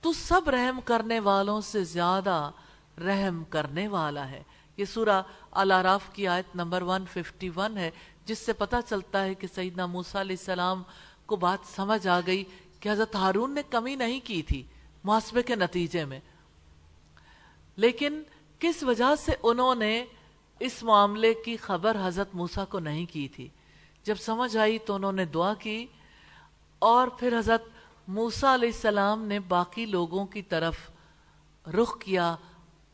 تو 0.01 0.13
سب 0.13 0.49
رحم 0.49 0.79
کرنے 0.85 1.19
والوں 1.19 1.61
سے 1.61 1.83
زیادہ 1.83 2.51
رحم 2.97 3.43
کرنے 3.43 3.87
والا 3.87 4.29
ہے۔ 4.29 4.43
یہ 4.77 4.85
سورہ 4.85 5.21
الاراف 5.51 6.09
کی 6.13 6.27
آیت 6.27 6.55
نمبر 6.55 6.81
151 6.81 7.77
ہے، 7.77 7.91
جس 8.25 8.39
سے 8.39 8.53
پتا 8.53 8.81
چلتا 8.81 9.25
ہے 9.25 9.33
کہ 9.33 9.47
سیدنا 9.55 9.85
موسیٰ 9.85 10.21
علیہ 10.21 10.35
السلام 10.39 10.83
کو 11.25 11.35
بات 11.35 11.59
سمجھ 11.75 12.07
آ 12.07 12.19
گئی 12.25 12.43
کہ 12.79 12.89
حضرت 12.89 13.15
ہارون 13.15 13.51
نے 13.51 13.61
کمی 13.69 13.95
نہیں 13.95 14.19
کی 14.23 14.41
تھی 14.41 14.63
محاسبے 15.03 15.43
کے 15.43 15.55
نتیجے 15.55 16.05
میں۔ 16.05 16.19
لیکن 17.75 18.23
کس 18.59 18.83
وجہ 18.83 19.15
سے 19.15 19.31
انہوں 19.43 19.75
نے 19.75 20.05
اس 20.59 20.83
معاملے 20.83 21.33
کی 21.33 21.57
خبر 21.57 21.97
حضرت 22.03 22.35
موسیٰ 22.35 22.65
کو 22.69 22.79
نہیں 22.79 23.05
کی 23.05 23.27
تھی؟ 23.27 23.47
جب 24.03 24.15
سمجھ 24.15 24.57
آئی 24.57 24.79
تو 24.79 24.95
انہوں 24.95 25.11
نے 25.11 25.25
دعا 25.25 25.53
کی 25.53 25.85
اور 26.79 27.07
پھر 27.07 27.39
حضرت 27.39 27.63
موسیٰ 28.07 28.53
علیہ 28.53 28.69
السلام 28.69 29.23
نے 29.23 29.39
باقی 29.39 29.85
لوگوں 29.85 30.25
کی 30.25 30.41
طرف 30.41 30.75
رخ 31.67 31.99
کیا 31.99 32.35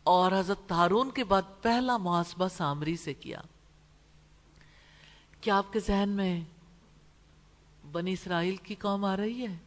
اور 0.10 0.32
حضرت 0.32 0.72
ہارون 0.72 1.12
کے 1.12 1.24
بعد 1.24 1.42
پہلا 1.62 1.98
محاسبہ 1.98 2.48
سامری 2.48 2.98
سے 2.98 3.14
کیا۔ 3.14 3.40
کیا 5.42 5.58
آپ 5.58 5.74
کے 5.74 5.80
ذہن 5.80 6.10
میں 6.10 6.42
بنی 7.92 8.14
اسرائیل 8.14 8.56
کی 8.56 8.76
قوم 8.76 9.06
آ 9.06 9.18
رہی 9.18 9.48
ہے؟ 9.48 9.58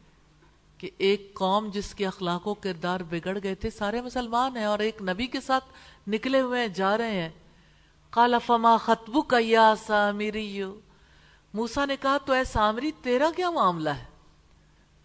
کہ 0.77 0.89
ایک 0.97 1.31
قوم 1.33 1.69
جس 1.73 1.95
کے 1.95 2.07
اخلاق 2.07 2.47
و 2.47 2.53
کردار 2.53 2.99
بگڑ 3.09 3.37
گئے 3.43 3.55
تھے، 3.55 3.69
سارے 3.69 4.01
مسلمان 4.01 4.57
ہیں 4.57 4.65
اور 4.65 4.79
ایک 4.79 5.01
نبی 5.01 5.27
کے 5.27 5.41
ساتھ 5.41 5.65
نکلے 6.07 6.41
ہوئے 6.41 6.61
ہیں، 6.61 6.67
جا 6.67 6.97
رہے 6.97 7.21
ہیں۔ 7.21 7.29
قال، 8.09 8.35
فما 8.45 8.77
خطبو 8.77 9.21
کا 9.21 9.37
یا 9.41 9.73
سامری 9.77 10.63
موسا 11.53 11.85
نے 11.85 11.95
کہا، 12.01 12.17
تو 12.17 12.33
اے 12.33 12.43
سامری، 12.43 12.91
تیرا 13.01 13.29
کیا 13.35 13.49
معاملہ 13.49 13.89
ہے؟ 13.89 14.05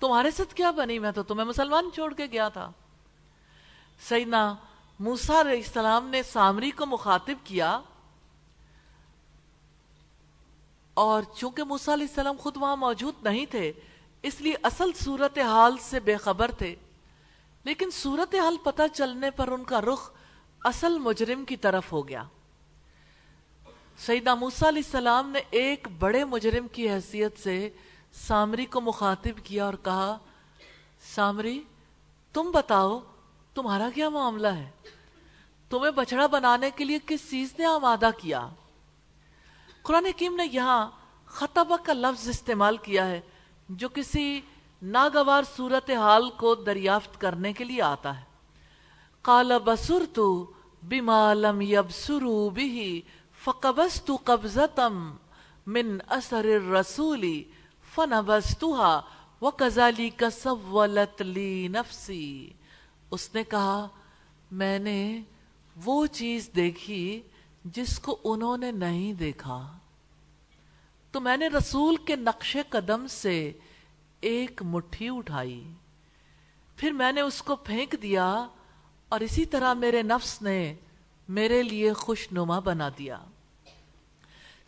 تمہارے 0.00 0.30
ساتھ 0.30 0.54
کیا 0.54 0.70
بنی؟ 0.70 0.98
میں 0.98 1.12
تو 1.12 1.22
تمہیں 1.22 1.48
مسلمان 1.48 1.90
چھوڑ 1.94 2.14
کے 2.14 2.26
گیا 2.26 2.48
تھا۔ 2.48 2.70
سیدنا 4.08 4.54
موسا 5.00 5.40
علیہ 5.40 5.62
السلام 5.64 6.08
نے 6.08 6.22
سامری 6.22 6.70
کو 6.70 6.86
مخاطب 6.86 7.34
کیا 7.44 7.80
اور 10.94 11.22
چونکہ 11.36 11.64
موسیٰ 11.64 11.94
علیہ 11.94 12.06
السلام 12.08 12.36
خود 12.38 12.56
وہاں 12.56 12.76
موجود 12.76 13.14
نہیں 13.22 13.46
تھے، 13.46 13.72
اس 14.22 14.40
لیے 14.40 14.54
اصل 14.62 14.90
صورتحال 15.04 15.76
سے 15.80 16.00
بے 16.00 16.16
خبر 16.16 16.50
تھے۔ 16.50 16.74
لیکن 17.64 17.90
صورتحال 17.92 18.56
پتہ 18.64 18.82
چلنے 18.94 19.30
پر 19.30 19.48
ان 19.48 19.64
کا 19.64 19.80
رخ 19.80 20.10
اصل 20.64 20.98
مجرم 20.98 21.44
کی 21.44 21.56
طرف 21.56 21.92
ہو 21.92 22.08
گیا۔ 22.08 22.22
سیدہ 23.98 24.34
موسیٰ 24.34 24.68
علیہ 24.68 24.82
السلام 24.84 25.30
نے 25.30 25.40
ایک 25.50 25.88
بڑے 25.98 26.24
مجرم 26.24 26.68
کی 26.68 26.90
حیثیت 26.90 27.38
سے 27.38 27.70
سامری 28.12 28.66
کو 28.66 28.80
مخاطب 28.80 29.44
کیا 29.44 29.64
اور 29.64 29.74
کہا، 29.74 30.18
سامری، 31.14 31.62
تم 32.32 32.50
بتاؤ 32.54 33.00
تمہارا 33.58 33.88
کیا 33.94 34.08
معاملہ 34.08 34.48
ہے؟ 34.48 34.70
تمہیں 35.70 35.90
بچڑا 35.90 36.26
بنانے 36.26 36.70
کے 36.76 36.84
لیے 36.84 36.98
کس 37.06 37.30
چیز 37.30 37.54
نے 37.58 37.64
آمادہ 37.64 38.10
کیا؟ 38.18 38.48
قرآن 39.82 40.06
حکیم 40.06 40.34
نے 40.34 40.46
یہاں 40.52 40.90
خطبہ 41.26 41.76
کا 41.76 41.92
لفظ 41.92 42.28
استعمال 42.28 42.76
کیا 42.76 43.06
ہے، 43.06 43.20
جو 43.68 43.88
کسی 43.88 44.40
ناگوار 44.82 45.42
صورتحال 45.56 46.30
کو 46.30 46.54
دریافت 46.54 47.20
کرنے 47.20 47.52
کے 47.52 47.64
لیے 47.64 47.82
آتا 47.82 48.20
ہے۔ 48.20 48.24
قال 49.22 49.52
بسرت 49.64 50.18
بما 50.82 51.34
لم 51.34 51.60
يبصروا 51.60 52.50
به 52.50 53.00
فقبست 53.44 54.10
قبضة 54.24 54.88
من 55.66 55.98
اثر 56.08 56.46
رسولی 56.70 57.44
فن 57.94 58.12
الرسول 58.12 58.42
فنبستها 58.62 59.00
وكذلك 59.40 60.28
سولت 60.28 61.22
لي 61.22 61.68
نفسي 61.68 62.52
اس 63.10 63.34
نے 63.34 63.44
کہا، 63.44 63.88
میں 64.50 64.78
نے 64.78 65.22
وہ 65.84 66.06
چیز 66.06 66.50
دیکھی 66.56 67.22
جس 67.64 67.98
کو 67.98 68.18
انہوں 68.24 68.56
نے 68.56 68.70
نہیں 68.70 69.12
دیکھا۔ 69.12 69.78
تو 71.12 71.20
میں 71.20 71.36
نے 71.36 71.48
رسول 71.48 71.96
کے 71.96 72.16
نقش 72.16 72.56
قدم 72.68 73.06
سے 73.06 73.52
ایک 74.20 74.62
مٹھی 74.62 75.08
اٹھائی۔ 75.08 75.72
پھر 76.76 76.90
میں 76.90 77.12
نے 77.12 77.20
اس 77.20 77.42
کو 77.42 77.56
پھینک 77.56 77.96
دیا 78.02 78.46
اور 79.08 79.20
اسی 79.20 79.44
طرح 79.44 79.74
میرے 79.74 80.02
نفس 80.02 80.42
نے 80.42 80.74
میرے 81.28 81.62
لیے 81.62 81.92
خوش 81.92 82.28
نما 82.32 82.58
بنا 82.58 82.88
دیا۔ 82.98 83.18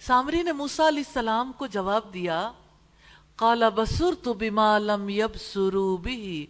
سامری 0.01 0.43
نے 0.43 0.53
موسا 0.53 0.89
علیہ 0.89 1.03
السلام 1.07 1.53
کو 1.53 1.67
جواب 1.67 2.15
دیا 2.15 2.53
کالا 3.37 3.69
بسر 3.69 4.15
تو 4.23 4.35
بیما 4.35 4.79
لم 4.79 5.09
یب 5.09 5.37
سرو 5.37 5.97
بھی 5.97 6.47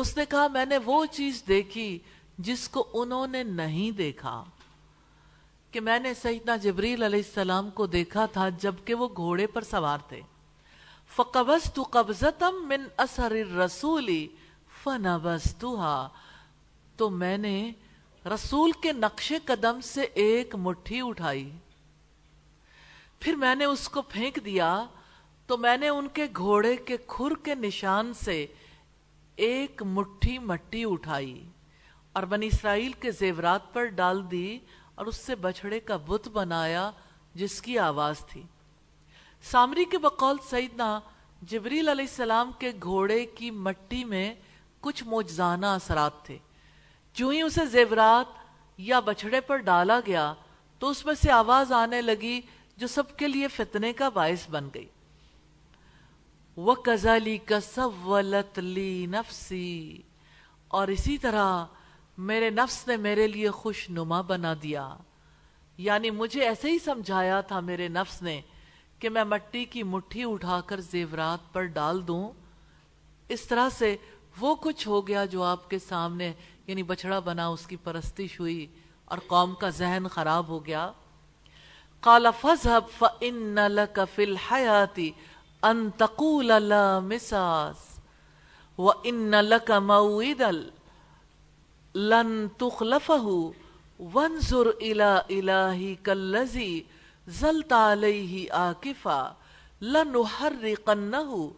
اس 0.00 0.16
نے 0.16 0.24
کہا، 0.26 0.48
میں 0.48 0.64
نے 0.64 0.78
وہ 0.78 1.06
چیز 1.06 1.42
دیکھی 1.48 1.98
جس 2.38 2.68
کو 2.68 2.88
انہوں 2.92 3.26
نے 3.26 3.42
نہیں 3.42 3.90
دیکھا، 3.90 4.44
کہ 5.70 5.80
میں 5.80 5.98
نے 5.98 6.14
سیدنا 6.14 6.56
جبریل 6.56 7.02
علیہ 7.02 7.22
السلام 7.26 7.70
کو 7.70 7.86
دیکھا 7.86 8.26
تھا 8.26 8.48
جبکہ 8.48 8.94
وہ 8.94 9.08
گھوڑے 9.16 9.46
پر 9.46 9.62
سوار 9.62 9.98
تھے۔ 10.08 10.20
فقبضت 11.16 11.80
قبضتم 11.90 12.68
من 12.68 12.86
اثر 12.96 13.30
الرسول 13.30 14.26
فنبستها 14.84 16.08
تو 16.96 17.10
میں 17.10 17.38
نے 17.38 17.72
رسول 18.26 18.72
کے 18.72 18.92
نقش 18.92 19.32
قدم 19.44 19.80
سے 19.80 20.02
ایک 20.02 20.54
مٹھی 20.54 21.00
اٹھائی۔ 21.04 21.50
پھر 23.20 23.34
میں 23.34 23.54
نے 23.54 23.64
اس 23.64 23.88
کو 23.88 24.02
پھینک 24.02 24.38
دیا۔ 24.44 24.84
تو 25.46 25.56
میں 25.56 25.76
نے 25.76 25.88
ان 25.88 26.08
کے 26.08 26.26
گھوڑے 26.36 26.76
کے 26.76 26.96
کھر 27.06 27.44
کے 27.44 27.54
نشان 27.54 28.14
سے 28.14 28.46
ایک 29.38 29.82
مٹھی 29.82 30.38
مٹی 30.38 30.84
اٹھائی 30.84 31.48
اور 32.12 32.22
بنی 32.22 32.46
اسرائیل 32.46 32.92
کے 32.92 33.10
زیورات 33.10 33.72
پر 33.72 33.84
ڈال 33.84 34.30
دی 34.30 34.58
اور 34.94 35.06
اس 35.06 35.16
سے 35.16 35.34
بچھڑے 35.34 35.80
کا 35.80 35.96
بت 35.96 36.28
بنایا 36.28 36.90
جس 37.34 37.62
کی 37.62 37.78
آواز 37.78 38.26
تھی۔ 38.26 38.42
سامری 39.42 39.84
کے 39.84 39.98
بقول 39.98 40.36
سیدنا 40.50 41.00
جبریل 41.42 41.88
علیہ 41.88 42.04
السلام 42.04 42.50
کے 42.58 42.72
گھوڑے 42.82 43.26
کی 43.26 43.50
مٹی 43.50 44.04
میں 44.04 44.34
کچھ 44.80 45.04
موجزانہ 45.04 45.66
اثرات 45.66 46.24
تھے۔ 46.24 46.38
جو 47.14 47.28
ہی 47.28 47.42
اسے 47.42 47.66
زیورات 47.66 48.26
یا 48.78 49.00
بچھڑے 49.00 49.40
پر 49.40 49.56
ڈالا 49.56 50.00
گیا 50.06 50.34
تو 50.78 50.88
اس 50.88 51.06
میں 51.06 51.14
سے 51.14 51.30
آواز 51.30 51.72
آنے 51.72 52.02
لگی 52.02 52.40
جو 52.76 52.86
سب 52.86 53.16
کے 53.16 53.28
لیے 53.28 53.48
فتنے 53.48 53.92
کا 53.92 54.08
باعث 54.08 54.50
بن 54.50 54.68
گئی۔ 54.74 54.86
وَكَذَلِكَ 56.58 57.54
سَوَّلَتْ 57.62 58.58
لِي 58.58 59.06
نَفْسِي۔ 59.06 59.96
اور 60.68 60.88
اسی 60.88 61.18
طرح 61.18 61.64
میرے 62.18 62.50
نفس 62.50 62.88
نے 62.88 62.96
میرے 62.96 63.26
لیے 63.26 63.50
خوش 63.50 63.90
نما 63.90 64.20
بنا 64.20 64.54
دیا۔ 64.62 64.96
یعنی 65.78 66.10
مجھے 66.10 66.42
ایسے 66.42 66.70
ہی 66.70 66.78
سمجھایا 66.78 67.40
تھا 67.40 67.60
میرے 67.60 67.88
نفس 67.88 68.22
نے 68.22 68.40
کہ 68.98 69.08
میں 69.08 69.24
مٹی 69.24 69.64
کی 69.64 69.82
مٹھی 69.82 70.24
اٹھا 70.24 70.60
کر 70.66 70.80
زیورات 70.80 71.52
پر 71.52 71.64
ڈال 71.64 72.08
دوں۔ 72.08 72.30
اس 73.28 73.42
طرح 73.42 73.68
سے 73.68 73.96
وہ 74.40 74.54
کچھ 74.54 74.88
ہو 74.88 75.06
گیا 75.06 75.24
جو 75.24 75.42
آپ 75.42 75.70
کے 75.70 75.78
سامنے 75.78 76.32
یعنی 76.66 76.82
بچڑا 76.82 77.18
بنا، 77.18 77.46
اس 77.46 77.66
کی 77.66 77.76
پرستش 77.76 78.40
ہوئی 78.40 78.66
اور 79.04 79.18
قوم 79.26 79.54
کا 79.54 79.68
ذہن 79.68 80.08
خراب 80.08 80.48
ہو 80.48 80.66
گیا۔ 80.66 80.92
قال 82.00 82.26
فذهب 82.40 82.82
فإن 82.98 83.54
لك 83.54 83.98
في 84.14 84.26
الحياة 85.64 85.70
أن 85.70 85.96
تقول 85.96 86.48
لا 86.48 87.00
مساس 87.00 87.76
وإن 88.78 89.34
لك 89.34 89.70
موعدا 89.70 90.70
لن 91.94 92.50
تخلفه 92.58 93.54
وانظر 94.00 94.70
إلى 94.70 95.24
إلهك 95.30 96.08
الذي 96.08 96.86
زلت 97.28 97.72
عليه 97.72 98.48
آكفا 98.70 99.36
لنحرقنه 99.82 101.52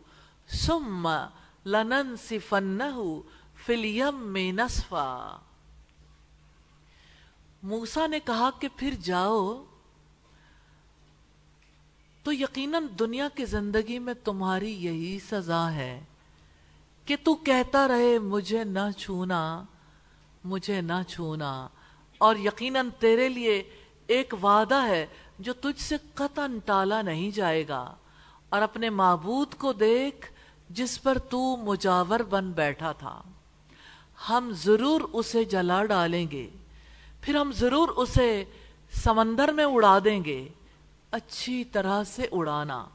ثم 0.48 1.18
لننسفنه 1.66 3.22
في 3.66 3.74
اليم 3.74 4.36
نصفا۔ 4.36 5.36
موسیٰ 7.62 8.08
نے 8.08 8.20
کہا 8.20 8.50
کہ 8.60 8.68
پھر 8.76 8.94
جاؤ 9.02 9.64
تو 12.22 12.32
یقیناً 12.32 12.86
دنیا 12.98 13.28
کی 13.34 13.44
زندگی 13.44 13.98
میں 13.98 14.14
تمہاری 14.24 14.84
یہی 14.84 15.18
سزا 15.30 15.72
ہے 15.72 16.04
کہ 17.04 17.16
تو 17.24 17.34
کہتا 17.34 17.88
رہے، 17.88 18.18
مجھے 18.18 18.64
نہ 18.64 18.90
چھونا، 18.96 19.64
مجھے 20.44 20.80
نہ 20.80 21.02
چھونا۔ 21.08 21.68
اور 22.18 22.36
یقیناً 22.36 22.88
تیرے 22.98 23.28
لیے 23.28 23.62
ایک 24.06 24.34
وعدہ 24.42 24.86
ہے 24.86 25.06
جو 25.38 25.52
تجھ 25.52 25.82
سے 25.82 25.96
قطن 26.14 26.58
ٹالا 26.64 27.02
نہیں 27.02 27.30
جائے 27.30 27.68
گا۔ 27.68 27.94
اور 28.48 28.62
اپنے 28.62 28.90
معبود 28.90 29.54
کو 29.54 29.72
دیکھ 29.72 30.32
جس 30.70 31.02
پر 31.02 31.18
تو 31.18 31.56
مجاور 31.56 32.20
بن 32.20 32.50
بیٹھا 32.50 32.92
تھا۔ 32.92 33.22
ہم 34.28 34.52
ضرور 34.54 35.00
اسے 35.12 35.44
جلا 35.44 35.84
ڈالیں 35.84 36.26
گے، 36.30 36.50
پھر 37.20 37.36
ہم 37.36 37.52
ضرور 37.52 37.88
اسے 37.88 38.44
سمندر 38.92 39.52
میں 39.52 39.64
اڑا 39.64 39.98
دیں 40.04 40.24
گے۔ 40.24 40.48
اچھی 41.10 41.64
طرح 41.64 42.04
سے 42.04 42.26
اڑانا۔ 42.32 42.86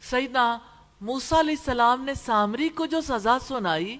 سیدنا 0.00 0.58
موسیٰ 1.00 1.38
علیہ 1.38 1.54
السلام 1.58 2.04
نے 2.04 2.14
سامری 2.14 2.68
کو 2.68 2.86
جو 2.86 3.00
سزا 3.00 3.38
سنائی، 3.38 3.98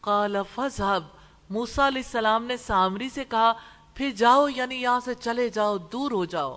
قال 0.00 0.36
فضحب 0.54 1.04
موسیٰ 1.50 1.86
علیہ 1.86 2.02
السلام 2.04 2.44
نے 2.44 2.56
سامری 2.56 3.08
سے 3.08 3.24
کہا، 3.24 3.52
پھر 3.94 4.10
جاؤ 4.10 4.48
یعنی 4.48 4.74
یہاں 4.74 5.00
سے 5.00 5.14
چلے 5.14 5.48
جاؤ، 5.48 5.78
دور 5.78 6.10
ہو 6.10 6.24
جاؤ۔ 6.24 6.56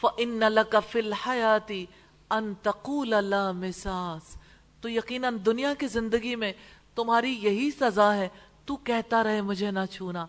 فَإِنَّ 0.00 0.44
لَكَ 0.48 0.76
فِي 0.90 1.00
الْحَيَاتِ 1.00 1.84
أَن 2.30 2.54
تَقُولَ 2.62 3.16
لَا 3.20 3.52
مِسَاس۔ 3.52 4.36
تو 4.80 4.88
یقیناً 4.88 5.38
دنیا 5.46 5.74
کی 5.74 5.86
زندگی 5.86 6.36
میں 6.36 6.52
تمہاری 6.94 7.32
یہی 7.32 7.70
سزا 7.70 8.14
ہے، 8.14 8.28
تو 8.64 8.76
کہتا 8.76 9.24
رہے 9.24 9.42
مجھے 9.42 9.70
نہ 9.70 9.86
چھونا۔ 9.90 10.26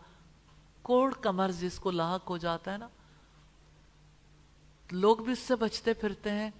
کوڑ 0.81 1.13
کا 1.13 1.31
مرض 1.31 1.61
جس 1.61 1.79
کو 1.79 1.91
لاحق 1.91 2.29
ہو 2.29 2.37
جاتا 2.37 2.73
ہے 2.73 2.77
نا۔ 2.77 2.87
لوگ 4.91 5.17
بھی 5.17 5.33
اس 5.33 5.39
سے 5.39 5.55
بچتے 5.55 5.93
پھرتے 5.93 6.31
ہیں 6.31 6.51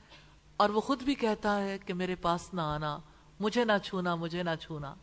اور 0.58 0.70
وہ 0.70 0.82
خود 0.82 1.04
بھی 1.04 1.16
کہتا 1.16 1.64
ہے 1.64 1.78
کہ 1.78 1.94
میرے 1.94 2.16
پاس 2.16 2.54
نہ 2.54 2.62
آنا، 2.62 3.00
مجھے 3.40 3.66
نہ 3.66 3.72
چھونا، 3.84 4.16
مجھے 4.16 4.44
نہ 4.44 4.50
چھونا۔ 4.62 4.96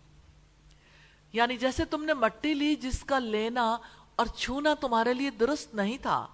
یعنی 1.32 1.56
جیسے 1.56 1.84
تم 1.84 2.04
نے 2.04 2.14
مٹی 2.14 2.54
لی 2.54 2.74
جس 2.74 3.04
کا 3.04 3.18
لینا 3.18 3.76
اور 4.16 4.26
چھونا 4.26 4.74
تمہارے 4.80 5.14
لیے 5.14 5.30
درست 5.30 5.74
نہیں 5.74 5.98
تھا، 5.98 6.26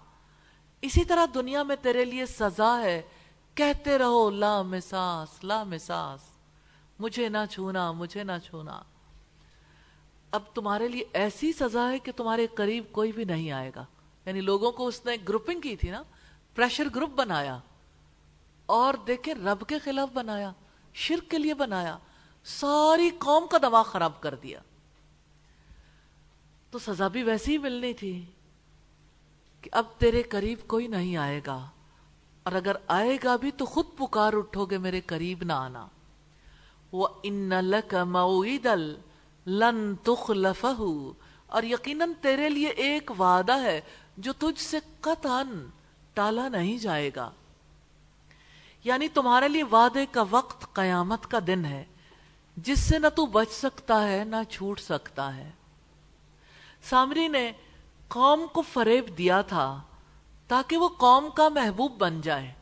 اسی 0.83 1.05
طرح 1.05 1.27
دنیا 1.35 1.63
میں 1.63 1.77
تیرے 1.83 2.05
لیے 2.05 2.27
سزا 2.27 2.81
ہے۔ 2.83 3.03
کہتے 3.55 3.99
رہو، 3.99 4.31
لا 4.31 4.63
مساس 4.63 5.45
لا 5.45 5.65
مساس۔ 5.65 6.21
مجھے 6.99 7.29
نہ 7.29 7.39
چھونا، 7.51 7.93
مجھے 7.93 8.25
نہ 8.25 8.33
چھونا۔ 8.45 8.83
اب 10.31 10.43
تمہارے 10.55 10.89
لیے 10.89 11.05
ایسی 11.13 11.53
سزا 11.53 11.91
ہے 11.91 11.99
کہ 11.99 12.13
تمہارے 12.17 12.47
قریب 12.47 12.85
کوئی 12.93 13.13
بھی 13.13 13.25
نہیں 13.25 13.51
آئے 13.51 13.71
گا۔ 13.77 13.85
یعنی 14.27 14.41
لوگوں 14.41 14.73
کو 14.73 14.87
اس 14.87 15.07
نے 15.07 15.13
گروپنگ 15.29 15.61
کی 15.61 15.77
تھی 15.77 15.91
نا 15.91 16.03
پریشر 16.57 16.89
گروپ 16.95 17.11
بنایا 17.17 17.59
اور 18.69 18.95
دیکھیں 19.07 19.35
رب 19.35 19.67
کے 19.69 19.79
خلاف 19.79 20.09
بنایا، 20.13 20.51
شرک 20.95 21.31
کے 21.31 21.39
لیے 21.39 21.55
بنایا، 21.55 21.97
ساری 22.47 23.11
قوم 23.19 23.47
کا 23.47 23.59
دماغ 23.63 23.85
خراب 23.85 24.21
کر 24.21 24.35
دیا۔ 24.35 24.61
تو 26.73 26.79
سزا 26.79 27.09
بھی 27.09 27.23
ویسی 27.23 27.53
ہی 27.53 27.59
ملنی 27.59 27.93
تھی 27.95 28.15
کہ 29.65 29.71
اب 29.73 29.87
تیرے 29.99 30.23
قریب 30.31 30.67
کوئی 30.67 30.87
نہیں 30.89 31.17
آئے 31.17 31.41
گا، 31.47 31.59
اور 32.47 32.53
اگر 32.53 32.77
آئے 32.89 33.17
گا 33.25 33.37
بھی 33.37 33.51
تو 33.51 33.65
خود 33.67 33.87
پکار 33.99 34.33
اٹھو 34.33 34.67
گے 34.67 34.79
میرے 34.79 35.01
قریب 35.07 35.43
نہ 35.43 35.53
آنا۔ 35.53 35.87
وہ 36.93 37.09
ان 37.23 37.49
لک 37.65 37.95
مویدل 38.09 38.95
لن 39.47 39.95
تخلفہ 40.05 40.67
اور 41.47 41.63
یقیناً 41.63 42.13
تیرے 42.21 42.49
لیے 42.49 42.69
ایک 42.85 43.11
وعدہ 43.19 43.59
ہے 43.63 43.81
جو 44.17 44.33
تجھ 44.39 44.63
سے 44.63 44.79
قطعاً 45.01 45.49
ٹالا 46.15 46.49
نہیں 46.49 46.79
جائے 46.79 47.11
گا۔ 47.17 47.31
یعنی 48.85 49.09
تمہارے 49.09 49.49
لیے 49.49 49.63
وعدے 49.63 50.07
کا 50.07 50.25
وقت 50.31 50.75
قیامت 50.75 51.27
کا 51.27 51.39
دن 51.47 51.65
ہے، 51.65 51.85
جس 52.57 52.81
سے 52.81 52.99
نہ 52.99 53.07
تو 53.17 53.27
بچ 53.27 53.51
سکتا 53.51 54.09
ہے، 54.09 54.25
نہ 54.25 54.37
چھوٹ 54.51 54.81
سکتا 54.81 55.37
ہے۔ 55.37 55.51
سامری 56.83 57.29
نے 57.29 57.53
قوم 58.09 58.47
کو 58.53 58.63
فریب 58.63 59.19
دیا 59.19 59.43
تھا 59.43 59.81
تاکہ 60.49 60.77
وہ 60.77 60.89
قوم 60.89 61.31
کا 61.31 61.49
محبوب 61.49 61.93
بن 61.99 62.21
جائے، 62.21 62.53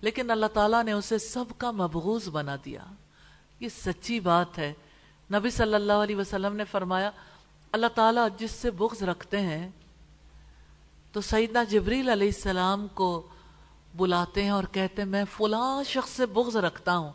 لیکن 0.00 0.30
اللہ 0.30 0.46
تعالیٰ 0.46 0.84
نے 0.84 0.92
اسے 0.92 1.18
سب 1.18 1.44
کا 1.58 1.70
مبغوز 1.70 2.28
بنا 2.28 2.56
دیا۔ 2.64 2.84
یہ 3.60 3.68
سچی 3.68 4.20
بات 4.20 4.58
ہے۔ 4.58 4.72
نبی 5.32 5.50
صلی 5.50 5.74
اللہ 5.74 5.92
علیہ 5.92 6.16
وسلم 6.16 6.56
نے 6.56 6.64
فرمایا، 6.64 7.10
اللہ 7.72 7.86
تعالیٰ 7.86 8.28
جس 8.38 8.50
سے 8.50 8.70
بغض 8.70 9.02
رکھتے 9.02 9.40
ہیں 9.40 9.70
تو 11.12 11.20
سیدنا 11.20 11.64
جبریل 11.64 12.08
علیہ 12.08 12.26
السلام 12.26 12.88
کو 12.88 13.26
بلاتے 13.96 14.42
ہیں 14.42 14.50
اور 14.50 14.64
کہتے 14.72 15.02
ہیں، 15.02 15.08
میں 15.08 15.24
فلاں 15.36 15.82
شخص 15.84 16.10
سے 16.10 16.26
بغض 16.26 16.56
رکھتا 16.56 16.96
ہوں، 16.96 17.12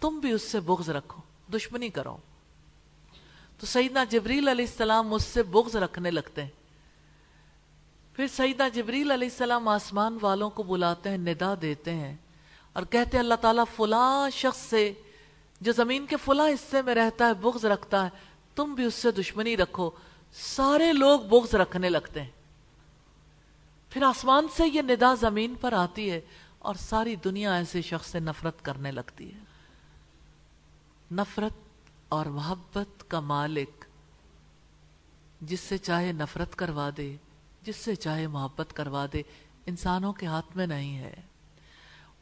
تم 0.00 0.18
بھی 0.18 0.32
اس 0.32 0.42
سے 0.42 0.60
بغض 0.60 0.90
رکھو، 0.90 1.22
دشمنی 1.56 1.88
کرو۔ 1.88 2.16
تو 3.60 3.66
سیدنا 3.66 4.04
جبریل 4.04 4.48
علیہ 4.48 4.64
السلام 4.64 5.14
اس 5.14 5.24
سے 5.24 5.42
بغض 5.42 5.76
رکھنے 5.76 6.10
لگتے 6.10 6.42
ہیں۔ 6.42 6.50
پھر 8.12 8.26
سیدہ 8.26 8.68
جبریل 8.74 9.10
علیہ 9.10 9.28
السلام 9.28 9.68
آسمان 9.68 10.18
والوں 10.22 10.50
کو 10.50 10.62
بلاتے 10.62 11.10
ہیں، 11.10 11.18
ندا 11.18 11.54
دیتے 11.62 11.94
ہیں 11.94 12.16
اور 12.72 12.82
کہتے 12.82 13.16
ہیں، 13.16 13.24
اللہ 13.24 13.34
تعالیٰ 13.34 13.64
فلاں 13.76 14.30
شخص 14.30 14.58
سے 14.58 14.92
جو 15.60 15.72
زمین 15.72 16.06
کے 16.06 16.16
فلاں 16.16 16.48
حصے 16.48 16.82
میں 16.82 16.94
رہتا 16.94 17.26
ہے، 17.26 17.34
بغض 17.34 17.64
رکھتا 17.64 18.04
ہے، 18.04 18.10
تم 18.54 18.74
بھی 18.74 18.84
اس 18.84 18.94
سے 18.94 19.10
دشمنی 19.10 19.56
رکھو۔ 19.56 19.90
سارے 20.32 20.92
لوگ 20.92 21.20
بغض 21.20 21.54
رکھنے 21.54 21.88
لگتے 21.88 22.22
ہیں۔ 22.22 22.37
پھر 23.90 24.02
آسمان 24.02 24.46
سے 24.56 24.68
یہ 24.68 24.82
ندا 24.82 25.14
زمین 25.14 25.54
پر 25.60 25.72
آتی 25.72 26.10
ہے 26.10 26.20
اور 26.58 26.74
ساری 26.74 27.16
دنیا 27.16 27.54
ایسے 27.54 27.82
شخص 27.82 28.10
سے 28.10 28.20
نفرت 28.20 28.62
کرنے 28.62 28.92
لگتی 28.92 29.32
ہے۔ 29.34 29.38
نفرت 31.12 31.52
اور 32.08 32.26
محبت 32.26 33.10
کا 33.10 33.20
مالک 33.20 33.84
جس 35.40 35.60
سے 35.60 35.78
چاہے 35.78 36.12
نفرت 36.12 36.56
کروا 36.56 36.90
دے، 36.96 37.16
جس 37.62 37.76
سے 37.76 37.94
چاہے 37.94 38.26
محبت 38.26 38.72
کروا 38.72 39.06
دے، 39.12 39.22
انسانوں 39.66 40.12
کے 40.12 40.26
ہاتھ 40.26 40.56
میں 40.56 40.66
نہیں 40.66 40.98
ہے۔ 40.98 41.14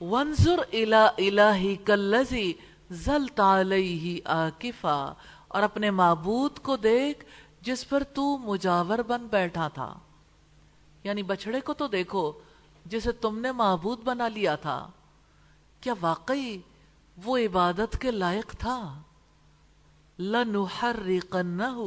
ونظر 0.01 0.59
الہی 0.73 1.77
کلزی 1.77 2.53
زلت 2.91 3.41
علیہ 3.41 4.21
آکفا 4.25 5.13
اور 5.49 5.63
اپنے 5.63 5.91
معبود 5.91 6.59
کو 6.59 6.77
دیکھ 6.77 7.25
جس 7.61 7.89
پر 7.89 8.03
تو 8.03 8.39
مجاور 8.39 8.99
بن 8.99 9.27
بیٹھا 9.27 9.69
تھا۔ 9.69 9.99
یعنی 11.07 11.23
بچڑے 11.23 11.61
کو 11.61 11.75
تو 11.75 11.89
دیکھو، 11.89 12.33
جسے 12.87 13.13
تم 13.13 13.39
نے 13.39 13.53
معبود 13.53 14.01
بنا 14.01 14.29
لیا 14.29 14.57
تھا۔ 14.57 14.91
کیا 15.81 15.95
واقعی 16.01 16.59
وہ 17.25 17.39
عبادت 17.39 17.99
کے 18.01 18.11
لائق 18.11 18.57
تھا؟ 18.59 19.03
لَنُحَرِّقَنَّهُ 20.19 21.85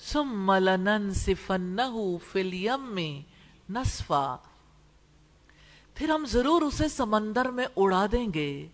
ثُمَّ 0.00 0.58
لَنَنْسِفَنَّهُ 0.58 2.18
فِي 2.32 2.40
الْيَمِّ 2.40 3.20
نَصْفًا۔ 3.70 4.36
پھر 5.94 6.10
ہم 6.10 6.24
ضرور 6.26 6.62
اسے 6.62 6.88
سمندر 6.88 7.50
میں 7.50 7.66
اڑا 7.76 8.06
دیں 8.12 8.32
گے۔ 8.34 8.68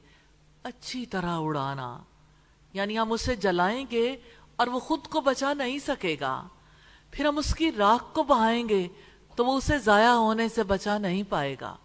اچھی 0.63 1.07
طرح 1.07 1.37
اڑانا۔ 1.39 1.99
یعنی 2.73 2.99
ہم 2.99 3.13
اسے 3.13 3.37
جلائیں 3.37 3.87
گے 3.91 4.17
اور 4.57 4.67
وہ 4.67 4.79
خود 4.79 5.07
کو 5.07 5.21
بچا 5.21 5.55
نہیں 5.55 5.79
سکے 5.79 6.17
گا۔ 6.21 6.49
پھر 7.11 7.27
ہم 7.27 7.39
اس 7.39 7.55
کی 7.55 7.73
راکھ 7.73 8.15
کو 8.15 8.23
بہائیں 8.23 8.69
گے۔ 8.69 8.89
تو 9.37 9.47
وہ 9.47 9.57
اسے 9.57 9.79
ضائع 9.79 10.11
ہونے 10.11 10.49
سے 10.49 10.63
بچا 10.63 10.99
نہیں 10.99 11.23
پائے 11.29 11.57
گا۔ 11.61 11.77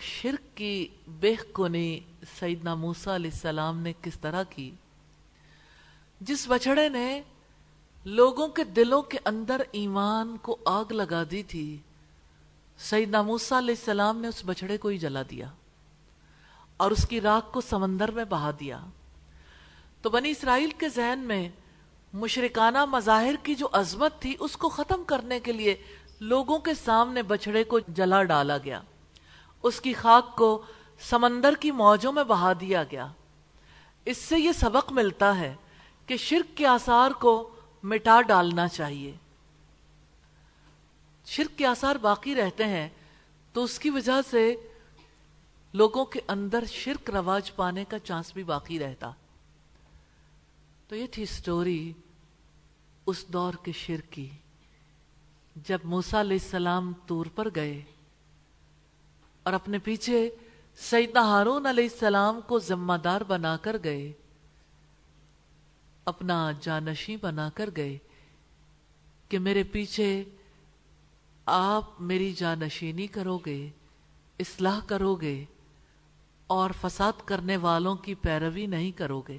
شرک 0.00 0.56
کی 0.56 0.88
بیخ 1.08 1.44
کنی 1.52 2.00
سیدنا 2.38 2.74
موسیٰ 2.74 3.14
علیہ 3.14 3.30
السلام 3.30 3.78
نے 3.78 3.92
کس 4.02 4.18
طرح 4.20 4.42
کی؟ 4.42 4.70
جس 6.20 6.48
بچڑے 6.48 6.88
نے 6.88 7.22
لوگوں 8.04 8.48
کے 8.48 8.64
دلوں 8.64 9.02
کے 9.02 9.18
اندر 9.24 9.62
ایمان 9.72 10.36
کو 10.36 10.56
آگ 10.64 10.84
لگا 10.90 11.22
دی 11.30 11.42
تھی، 11.42 11.76
سیدنا 12.78 13.22
موسیٰ 13.22 13.58
علیہ 13.58 13.74
السلام 13.78 14.20
نے 14.20 14.28
اس 14.28 14.42
بچڑے 14.46 14.76
کو 14.76 14.88
ہی 14.88 14.98
جلا 14.98 15.22
دیا 15.30 15.48
اور 16.76 16.90
اس 16.90 17.08
کی 17.08 17.20
راک 17.20 17.52
کو 17.52 17.60
سمندر 17.60 18.10
میں 18.10 18.24
بہا 18.24 18.50
دیا۔ 18.60 18.80
تو 20.02 20.10
بنی 20.10 20.30
اسرائیل 20.30 20.70
کے 20.70 20.88
ذہن 20.88 21.18
میں 21.18 21.48
مشرکانہ 22.16 22.84
مظاہر 22.84 23.34
کی 23.42 23.54
جو 23.54 23.68
عظمت 23.72 24.20
تھی، 24.20 24.36
اس 24.40 24.56
کو 24.56 24.68
ختم 24.68 25.04
کرنے 25.04 25.40
کے 25.40 25.52
لیے 25.52 25.76
لوگوں 26.20 26.58
کے 26.58 26.74
سامنے 26.74 27.22
بچڑے 27.22 27.64
کو 27.64 27.78
جلا 27.88 28.22
ڈالا 28.22 28.58
گیا۔ 28.58 28.80
اس 29.62 29.80
کی 29.80 29.92
خاک 29.92 30.36
کو 30.36 30.62
سمندر 31.00 31.54
کی 31.60 31.70
موجوں 31.70 32.12
میں 32.12 32.24
بہا 32.24 32.52
دیا 32.60 32.82
گیا۔ 32.82 33.12
اس 34.04 34.18
سے 34.18 34.38
یہ 34.38 34.52
سبق 34.52 34.92
ملتا 34.92 35.38
ہے 35.38 35.54
کہ 36.06 36.16
شرک 36.16 36.56
کے 36.56 36.66
آثار 36.66 37.10
کو 37.10 37.56
مٹا 37.82 38.20
ڈالنا 38.20 38.68
چاہیے۔ 38.68 39.12
شرک 41.24 41.58
کے 41.58 41.66
آثار 41.66 41.96
باقی 41.96 42.34
رہتے 42.34 42.64
ہیں، 42.64 42.88
تو 43.52 43.64
اس 43.64 43.78
کی 43.78 43.90
وجہ 43.90 44.20
سے 44.30 44.56
لوگوں 45.72 46.04
کے 46.04 46.20
اندر 46.28 46.64
شرک 46.64 47.10
رواج 47.10 47.54
پانے 47.54 47.84
کا 47.84 47.98
چانس 47.98 48.32
بھی 48.32 48.42
باقی 48.42 48.78
رہتا۔ 48.78 49.10
تو 50.88 50.96
یہ 50.96 51.06
تھی 51.06 51.26
سٹوری 51.26 51.92
اس 53.06 53.24
دور 53.28 53.54
کے 53.64 53.72
شرک 53.72 54.12
کی۔ 54.12 54.28
جب 55.56 55.78
موسیٰ 55.84 56.20
علیہ 56.20 56.38
السلام 56.42 56.92
تور 57.06 57.26
پر 57.26 57.48
گئے 57.54 57.80
اور 59.42 59.52
اپنے 59.52 59.78
پیچھے 59.78 60.28
سیدنا 60.78 61.20
ہارون 61.20 61.66
علیہ 61.66 61.88
السلام 61.92 62.40
کو 62.46 62.58
ذمہ 62.58 62.96
دار 63.04 63.20
بنا 63.20 63.56
کر 63.56 63.76
گئے، 63.84 64.12
اپنا 66.04 66.50
جانشی 66.60 67.16
بنا 67.16 67.48
کر 67.54 67.70
گئے 67.76 67.96
کہ 69.28 69.38
میرے 69.38 69.62
پیچھے 69.62 70.24
آپ 71.46 72.00
میری 72.00 72.32
جانشینی 72.32 73.06
کرو 73.06 73.38
گے 73.38 73.70
اصلاح 74.38 74.80
کرو 74.86 75.14
گے 75.14 75.44
اور 76.46 76.70
فساد 76.80 77.24
کرنے 77.24 77.56
والوں 77.56 77.96
کی 77.96 78.14
پیروی 78.14 78.66
نہیں 78.66 78.90
کرو 78.90 79.20
گے 79.20 79.38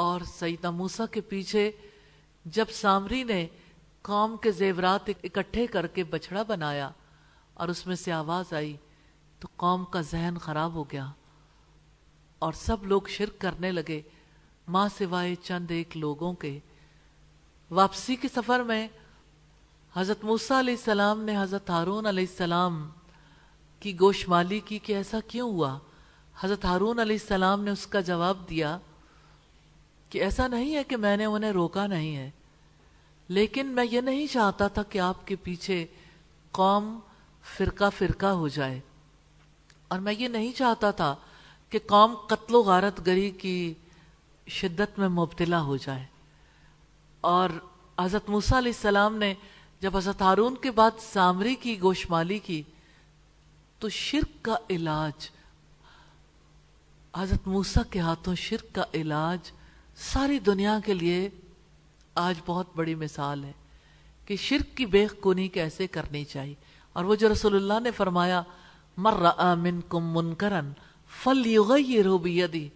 اور 0.00 0.20
سیدہ 0.20 0.70
موسیٰ 0.70 1.06
کے 1.10 1.20
پیچھے 1.20 1.70
جب 2.44 2.70
سامری 2.72 3.22
نے 3.24 3.46
قوم 4.02 4.36
کے 4.36 4.50
زیورات 4.52 5.10
اکٹھے 5.24 5.66
کر 5.66 5.86
کے 5.86 6.04
بچڑا 6.04 6.42
بنایا 6.42 6.90
اور 7.54 7.68
اس 7.68 7.86
میں 7.86 7.96
سے 7.96 8.12
آواز 8.12 8.52
آئی 8.52 8.76
تو 9.40 9.48
قوم 9.56 9.84
کا 9.84 10.00
ذہن 10.00 10.38
خراب 10.40 10.74
ہو 10.74 10.84
گیا 10.84 11.06
اور 12.38 12.52
سب 12.52 12.86
لوگ 12.86 13.02
شرک 13.08 13.40
کرنے 13.40 13.72
لگے، 13.72 14.00
ماں 14.68 14.88
سوائے 14.98 15.34
چند 15.34 15.70
ایک 15.70 15.96
لوگوں 15.96 16.32
کے۔ 16.32 16.58
واپسی 17.70 18.16
کے 18.16 18.28
سفر 18.34 18.62
میں 18.62 18.88
حضرت 19.94 20.24
موسیٰ 20.24 20.58
علیہ 20.58 20.74
السلام 20.74 21.22
نے 21.22 21.36
حضرت 21.36 21.70
ہارون 21.70 22.06
علیہ 22.06 22.26
السلام 22.30 22.88
کی 23.80 24.00
گوشمالی 24.00 24.60
کی 24.60 24.78
کہ 24.78 24.92
ایسا 24.92 25.18
کیوں 25.28 25.50
ہوا؟ 25.50 25.78
حضرت 26.40 26.64
ہارون 26.64 26.98
علیہ 26.98 27.16
السلام 27.20 27.64
نے 27.64 27.70
اس 27.70 27.86
کا 27.86 28.00
جواب 28.00 28.48
دیا 28.50 28.78
کہ 30.10 30.18
ایسا 30.18 30.48
نہیں 30.48 30.74
ہے 30.74 30.84
کہ 30.84 30.96
میں 30.96 31.16
نے 31.16 31.24
انہیں 31.24 31.52
روکا 31.52 31.86
نہیں 31.86 32.16
ہے۔ 32.16 32.30
لیکن 33.28 33.66
میں 33.66 33.84
یہ 33.90 34.00
نہیں 34.00 34.26
چاہتا 34.26 34.68
تھا 34.68 34.82
کہ 34.82 34.98
آپ 34.98 35.26
کے 35.26 35.36
پیچھے 35.36 35.86
قوم 36.50 36.98
فرقہ 37.56 37.84
فرقہ 37.98 38.26
ہو 38.26 38.48
جائے۔ 38.48 38.80
اور 39.88 39.98
میں 39.98 40.12
یہ 40.12 40.28
نہیں 40.28 40.52
چاہتا 40.52 40.90
تھا 40.90 41.16
کہ 41.68 41.78
قوم 41.86 42.14
قتل 42.14 42.54
و 42.54 42.62
غارت 42.62 43.06
گری 43.06 43.30
کی 43.30 43.74
شدت 44.48 44.98
میں 44.98 45.08
مبتلا 45.08 45.62
ہو 45.62 45.76
جائے۔ 45.76 46.06
اور 47.20 47.50
حضرت 48.00 48.28
موسیٰ 48.28 48.58
علیہ 48.58 48.72
السلام 48.76 49.16
نے 49.16 49.34
جب 49.80 49.96
حضرت 49.96 50.22
ہارون 50.22 50.54
کے 50.54 50.70
بعد 50.70 50.90
سامری 51.00 51.54
کی 51.54 51.80
گوشمالی 51.80 52.38
کی 52.38 52.62
تو 53.78 53.88
شرک 53.88 54.44
کا 54.44 54.56
علاج، 54.70 55.30
حضرت 57.16 57.48
موسیٰ 57.48 57.82
کے 57.90 58.00
ہاتھوں 58.00 58.34
شرک 58.34 58.74
کا 58.74 58.84
علاج 58.94 59.52
ساری 60.00 60.38
دنیا 60.38 60.78
کے 60.84 60.94
لیے 60.94 61.28
آج 62.14 62.34
بہت 62.46 62.66
بڑی 62.76 62.94
مثال 62.94 63.44
ہے 63.44 63.52
کہ 64.24 64.36
شرک 64.36 64.76
کی 64.76 64.86
بے 64.86 65.06
کنی 65.22 65.48
کیسے 65.48 65.86
کرنی 65.86 66.24
چاہیے۔ 66.24 66.54
اور 66.92 67.04
وہ 67.04 67.14
جو 67.14 67.32
رسول 67.32 67.54
اللہ 67.54 67.80
نے 67.80 67.90
فرمایا 67.90 68.42
مر 68.96 69.14
منکم 69.56 70.18
منکرن 70.18 70.72
فلیغیرہ 71.22 72.18
بیدی۔ 72.18 72.68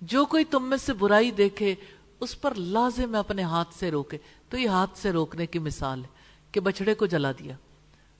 جو 0.00 0.24
کوئی 0.24 0.44
تم 0.44 0.64
میں 0.64 0.76
سے 0.76 0.92
برائی 0.92 1.30
دیکھے، 1.30 1.74
اس 2.20 2.40
پر 2.40 2.54
لازم 2.54 3.14
اپنے 3.14 3.42
ہاتھ 3.42 3.74
سے 3.74 3.90
روکے۔ 3.90 4.18
تو 4.48 4.58
یہ 4.58 4.68
ہاتھ 4.68 4.98
سے 4.98 5.10
روکنے 5.10 5.46
کی 5.46 5.58
مثال 5.58 6.04
ہے 6.04 6.08
کہ 6.52 6.60
بچڑے 6.60 6.94
کو 6.94 7.06
جلا 7.06 7.32
دیا۔ 7.32 7.54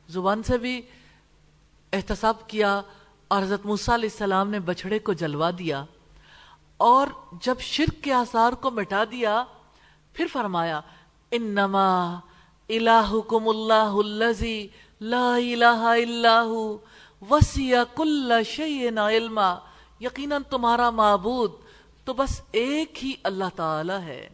زبان 0.08 0.42
سے 0.42 0.58
بھی 0.58 0.82
احتساب 1.92 2.48
کیا 2.48 2.80
اور 3.28 3.42
حضرت 3.42 3.66
موسیٰ 3.66 3.94
علیہ 3.94 4.08
السلام 4.12 4.50
نے 4.50 4.60
بچڑے 4.60 4.98
کو 4.98 5.12
جلوا 5.12 5.50
دیا۔ 5.58 5.84
اور 6.80 7.06
جب 7.42 7.60
شرک 7.60 8.02
کے 8.04 8.12
آثار 8.12 8.52
کو 8.52 8.70
مٹا 8.70 9.02
دیا، 9.10 9.42
پھر 10.14 10.26
فرمایا، 10.32 10.80
انما 11.30 11.90
الہکم 12.70 13.48
اللہ 13.48 13.96
اللذی 13.96 14.66
لا 15.00 15.34
الہ 15.34 15.82
الا 15.86 16.42
ہو، 16.42 16.62
وسیع 17.30 17.82
کل 17.94 18.32
شیئن 18.46 18.98
علما، 18.98 19.54
یقیناً 20.00 20.42
تمہارا 20.50 20.90
معبود 20.90 21.52
تو 22.04 22.14
بس 22.14 22.40
ایک 22.52 23.04
ہی 23.04 23.12
اللہ 23.22 23.56
تعالی 23.56 23.98
ہے، 24.04 24.28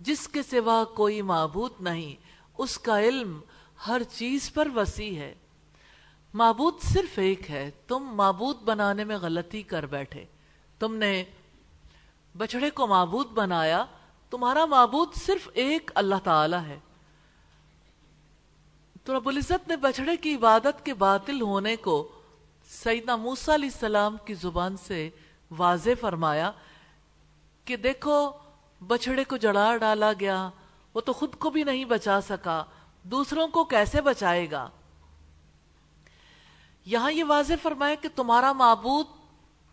جس 0.00 0.26
کے 0.28 0.42
سوا 0.42 0.82
کوئی 0.96 1.22
معبود 1.22 1.80
نہیں، 1.80 2.14
اس 2.58 2.78
کا 2.78 3.00
علم 3.00 3.38
ہر 3.86 4.02
چیز 4.12 4.52
پر 4.52 4.68
وسیع 4.74 5.14
ہے۔ 5.18 5.34
معبود 6.34 6.80
صرف 6.82 7.18
ایک 7.18 7.50
ہے، 7.50 7.70
تم 7.88 8.10
معبود 8.14 8.62
بنانے 8.62 9.04
میں 9.04 9.16
غلطی 9.16 9.62
کر 9.62 9.86
بیٹھے، 9.86 10.24
تم 10.80 10.94
نے 10.94 11.24
بچڑے 12.34 12.70
کو 12.70 12.86
معبود 12.86 13.30
بنایا، 13.30 13.84
تمہارا 14.30 14.64
معبود 14.64 15.14
صرف 15.14 15.48
ایک 15.54 15.90
اللہ 15.94 16.14
تعالی 16.24 16.56
ہے۔ 16.66 16.78
تو 19.04 19.16
رب 19.16 19.28
العزت 19.28 19.68
نے 19.68 19.76
بچڑے 19.76 20.16
کی 20.16 20.34
عبادت 20.34 20.84
کے 20.84 20.94
باطل 20.94 21.40
ہونے 21.40 21.76
کو 21.76 22.08
سیدنا 22.70 23.16
موسیٰ 23.16 23.54
علیہ 23.54 23.68
السلام 23.74 24.16
کی 24.24 24.34
زبان 24.34 24.76
سے 24.76 25.10
واضح 25.50 25.90
فرمایا 26.00 26.50
کہ 27.64 27.76
دیکھو 27.76 28.30
بچڑے 28.86 29.24
کو 29.24 29.36
جڑا 29.36 29.76
ڈالا 29.76 30.12
گیا، 30.20 30.50
وہ 30.94 31.00
تو 31.00 31.12
خود 31.12 31.34
کو 31.34 31.50
بھی 31.50 31.62
نہیں 31.64 31.84
بچا 31.84 32.20
سکا، 32.20 32.64
دوسروں 33.02 33.48
کو 33.48 33.64
کیسے 33.64 34.00
بچائے 34.00 34.50
گا؟ 34.50 34.68
یہاں 36.86 37.12
یہ 37.12 37.24
واضح 37.24 37.54
فرمایا 37.62 37.94
کہ 37.94 38.08
تمہارا 38.16 38.52
معبود 38.52 39.06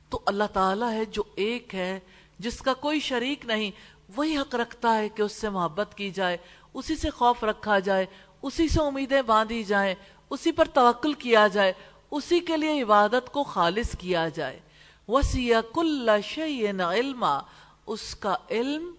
تو 0.10 0.20
اللہ 0.26 0.44
تعالیٰ 0.54 0.92
ہے 0.92 1.06
جو 1.06 1.24
ایک 1.36 1.76
ہے 1.76 2.00
جس 2.40 2.62
کا 2.62 2.74
کوئی 2.74 3.00
شریک 3.00 3.46
نہیں، 3.46 3.72
وہی 4.16 4.38
حق 4.38 4.56
رکھتا 4.56 4.98
ہے 4.98 5.10
کہ 5.10 5.22
اس 5.22 5.32
سے 5.32 5.50
محبت 5.50 5.98
کی 5.98 6.12
جائے، 6.12 6.38
اسی 6.74 6.96
سے 6.96 7.10
خوف 7.10 7.44
رکھا 7.44 7.80
جائے، 7.80 8.06
اسی 8.42 8.68
سے 8.68 8.82
امیدیں 8.82 9.22
باندھی 9.22 9.64
جائیں، 9.64 9.96
اسی 10.30 10.52
پر 10.52 10.66
توکل 10.66 11.14
کیا 11.14 11.48
جائے، 11.48 11.74
اسی 12.12 12.40
کے 12.40 12.58
لیے 12.58 12.82
عبادت 12.82 13.32
کو 13.32 13.44
خالص 13.44 13.98
کیا 13.98 14.28
جائے۔ 14.30 14.60
وسیع 15.08 15.58
کل 15.74 16.10
شعین 16.24 16.82
علما، 16.82 17.40
اس 17.86 18.16
کا 18.16 18.36
علم 18.50 18.92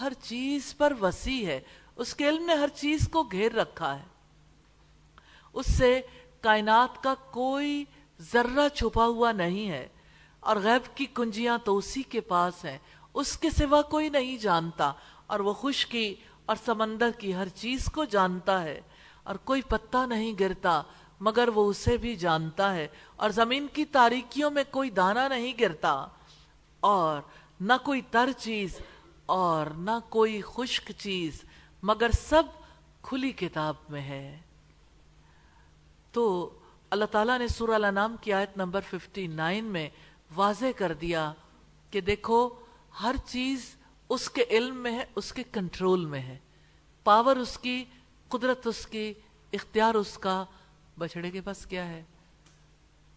ہر 0.00 0.12
چیز 0.22 0.76
پر 0.76 0.92
وسیع 1.00 1.46
ہے، 1.46 1.60
اس 1.96 2.14
کے 2.14 2.28
علم 2.28 2.44
نے 2.44 2.54
ہر 2.54 2.68
چیز 2.68 3.08
کو 3.08 3.22
گھیر 3.22 3.52
رکھا 3.52 3.98
ہے۔ 3.98 4.04
اس 5.52 5.78
سے 5.78 6.00
کائنات 6.40 7.02
کا 7.02 7.14
کوئی 7.30 7.84
ذرہ 8.20 8.68
چھپا 8.68 9.06
ہوا 9.06 9.32
نہیں 9.32 9.70
ہے۔ 9.70 9.88
اور 10.44 10.56
غیب 10.56 10.96
کی 10.96 11.06
کنجیاں 11.14 11.58
تو 11.64 11.76
اسی 11.76 12.02
کے 12.02 12.20
پاس 12.20 12.64
ہیں۔ 12.64 12.78
اس 13.14 13.38
کے 13.38 13.50
سوا 13.50 13.82
کوئی 13.82 14.08
نہیں 14.08 14.36
جانتا، 14.36 14.92
اور 15.26 15.40
وہ 15.40 15.54
خشکی 15.54 16.14
اور 16.46 16.56
سمندر 16.64 17.10
کی 17.18 17.34
ہر 17.34 17.48
چیز 17.48 17.84
کو 17.84 18.04
جانتا 18.04 18.62
ہے۔ 18.62 18.80
اور 19.22 19.34
کوئی 19.34 19.62
پتا 19.62 20.06
نہیں 20.06 20.32
گرتا، 20.40 20.82
مگر 21.20 21.48
وہ 21.54 21.70
اسے 21.70 21.96
بھی 21.96 22.16
جانتا 22.16 22.74
ہے۔ 22.74 22.88
اور 23.16 23.30
زمین 23.30 23.66
کی 23.72 23.84
تاریکیوں 23.84 24.50
میں 24.50 24.64
کوئی 24.70 24.90
دانا 24.90 25.28
نہیں 25.28 25.52
گرتا۔ 25.60 26.06
اور 26.80 27.20
نہ 27.60 27.72
کوئی 27.84 28.00
تر 28.10 28.28
چیز 28.38 28.78
اور 29.26 29.66
نہ 29.66 29.98
کوئی 30.08 30.40
خشک 30.46 30.92
چیز، 30.98 31.44
مگر 31.82 32.10
سب 32.10 32.42
کھلی 33.02 33.32
کتاب 33.32 33.74
میں 33.88 34.02
ہے۔ 34.02 34.40
تو 36.12 36.50
اللہ 36.90 37.04
تعالیٰ 37.04 37.38
نے 37.38 37.48
سورہ 37.48 37.70
الانام 37.70 38.16
کی 38.20 38.32
آیت 38.32 38.56
نمبر 38.56 38.80
59 38.80 39.64
میں 39.64 39.88
واضح 40.36 40.64
کر 40.76 40.92
دیا 40.92 41.32
کہ 41.90 42.00
دیکھو، 42.00 42.48
ہر 43.02 43.14
چیز 43.26 43.76
اس 44.08 44.30
کے 44.30 44.44
علم 44.50 44.76
میں 44.76 44.92
ہے، 44.92 45.04
اس 45.16 45.32
کے 45.32 45.42
کنٹرول 45.52 46.06
میں 46.06 46.20
ہے۔ 46.20 46.38
پاور 47.04 47.36
اس 47.36 47.58
کی، 47.58 47.84
قدرت 48.28 48.66
اس 48.66 48.86
کی، 48.86 49.14
اختیار 49.52 49.94
اس 49.94 50.18
کا۔ 50.18 50.44
بچڑے 50.98 51.30
کے 51.30 51.40
پاس 51.40 51.66
کیا 51.66 51.88
ہے؟ 51.88 52.02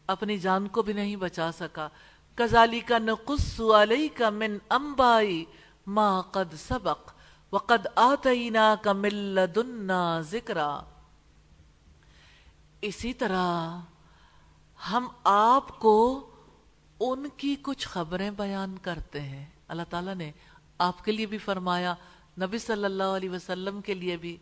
اپنی 0.07 0.37
جان 0.37 0.67
کو 0.67 0.81
بھی 0.81 0.93
نہیں 0.93 1.15
بچا 1.15 1.51
سکا۔ 1.51 1.89
کزالی 2.35 2.79
کا 2.79 2.97
نقص 2.97 3.61
علی 3.61 4.07
کا 4.07 4.29
من 4.29 4.57
امبائی 4.69 5.45
ما 5.87 6.21
قد 6.21 6.53
سبق 6.53 7.11
وقد 7.51 7.87
آتینا 7.95 8.75
کا 8.81 8.93
ملدنا 8.93 10.21
ذکرہ 10.21 10.81
اسی 12.81 13.13
طرح 13.13 13.79
ہم 14.91 15.07
آپ 15.23 15.79
کو 15.79 16.29
ان 16.99 17.27
کی 17.37 17.55
کچھ 17.61 17.87
خبریں 17.87 18.31
بیان 18.31 18.77
کرتے 18.77 19.21
ہیں۔ 19.21 19.45
اللہ 19.67 19.83
تعالیٰ 19.89 20.15
نے 20.15 20.31
آپ 20.77 21.03
کے 21.05 21.11
لیے 21.11 21.25
بھی 21.25 21.37
فرمایا، 21.37 21.93
نبی 22.41 22.57
صلی 22.57 22.85
اللہ 22.85 23.15
علیہ 23.15 23.29
وسلم 23.29 23.81
کے 23.81 23.93
لیے 23.93 24.17
بھی 24.17 24.37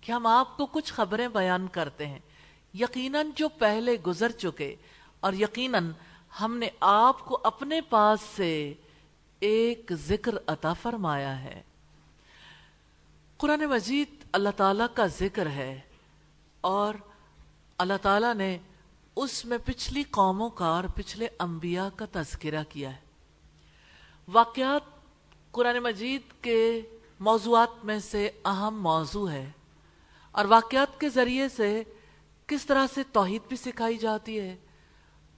کہ 0.00 0.12
ہم 0.12 0.26
آپ 0.26 0.56
کو 0.56 0.66
کچھ 0.66 0.92
خبریں 0.92 1.28
بیان 1.28 1.66
کرتے 1.68 2.06
ہیں۔ 2.06 2.18
یقیناً 2.74 3.30
جو 3.36 3.48
پہلے 3.48 3.96
گزر 4.06 4.30
چکے، 4.30 4.74
اور 5.20 5.32
یقیناً 5.32 5.90
ہم 6.40 6.56
نے 6.56 6.68
آپ 6.80 7.24
کو 7.24 7.38
اپنے 7.44 7.80
پاس 7.80 8.20
سے 8.36 8.74
ایک 9.40 9.92
ذکر 9.92 10.34
عطا 10.46 10.72
فرمایا 10.72 11.42
ہے۔ 11.42 11.62
قرآن 13.36 13.60
مجید 13.60 14.24
اللہ 14.32 14.48
تعالیٰ 14.56 14.86
کا 14.94 15.06
ذکر 15.06 15.46
ہے 15.46 15.80
اور 16.60 16.94
اللہ 17.78 17.98
تعالیٰ 18.02 18.34
نے 18.34 18.58
اس 19.16 19.44
میں 19.44 19.58
پچھلی 19.64 20.02
قوموں 20.02 20.50
کا 20.50 20.66
اور 20.66 20.84
پچھلے 20.94 21.28
انبیاء 21.38 21.88
کا 21.96 22.04
تذکرہ 22.12 22.62
کیا 22.68 22.90
ہے۔ 22.90 23.00
واقعات 24.28 24.82
قرآن 25.50 25.78
مجید 25.78 26.42
کے 26.42 26.80
موضوعات 27.20 27.84
میں 27.84 27.98
سے 27.98 28.30
اہم 28.44 28.82
موضوع 28.82 29.30
ہے 29.30 29.50
اور 30.32 30.44
واقعات 30.44 31.00
کے 31.00 31.08
ذریعے 31.08 31.48
سے 31.48 31.82
کس 32.46 32.66
طرح 32.66 32.86
سے 32.94 33.02
توحید 33.12 33.42
بھی 33.48 33.56
سکھائی 33.56 33.98
جاتی 33.98 34.40
ہے 34.40 34.56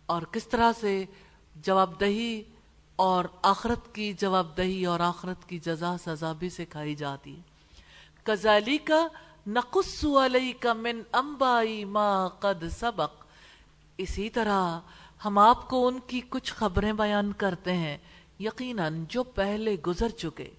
اور 0.06 0.22
کس 0.22 0.48
طرح 0.48 0.72
سے 0.80 1.04
جواب 1.56 2.00
دہی 2.00 2.42
اور 2.96 3.24
آخرت 3.42 3.94
کی 3.94 4.12
جواب 4.12 4.56
دہی 4.56 4.84
اور 4.84 5.00
آخرت 5.00 5.48
کی 5.48 5.58
جزا 5.58 5.96
سزا 5.98 6.32
بھی 6.32 6.48
سکھائی 6.50 6.94
جاتی 6.94 7.36
ہے۔ 7.36 7.40
کزالی 8.22 8.78
کا 8.78 9.06
نقص 9.46 10.04
علی 10.04 10.52
کا 10.52 10.72
من 10.72 11.02
امبائی 11.12 11.84
ما 11.84 12.28
قد 12.28 12.64
سبق۔ 12.70 13.21
اسی 13.98 14.30
طرح 14.30 14.80
ہم 15.24 15.38
آپ 15.38 15.68
کو 15.68 15.86
ان 15.86 15.98
کی 16.06 16.20
کچھ 16.28 16.52
خبریں 16.52 16.92
بیان 16.92 17.32
کرتے 17.32 17.72
ہیں، 17.72 17.98
یقیناً 18.40 19.04
جو 19.08 19.22
پہلے 19.22 19.74
گزر 19.86 20.08
چکے۔ 20.08 20.50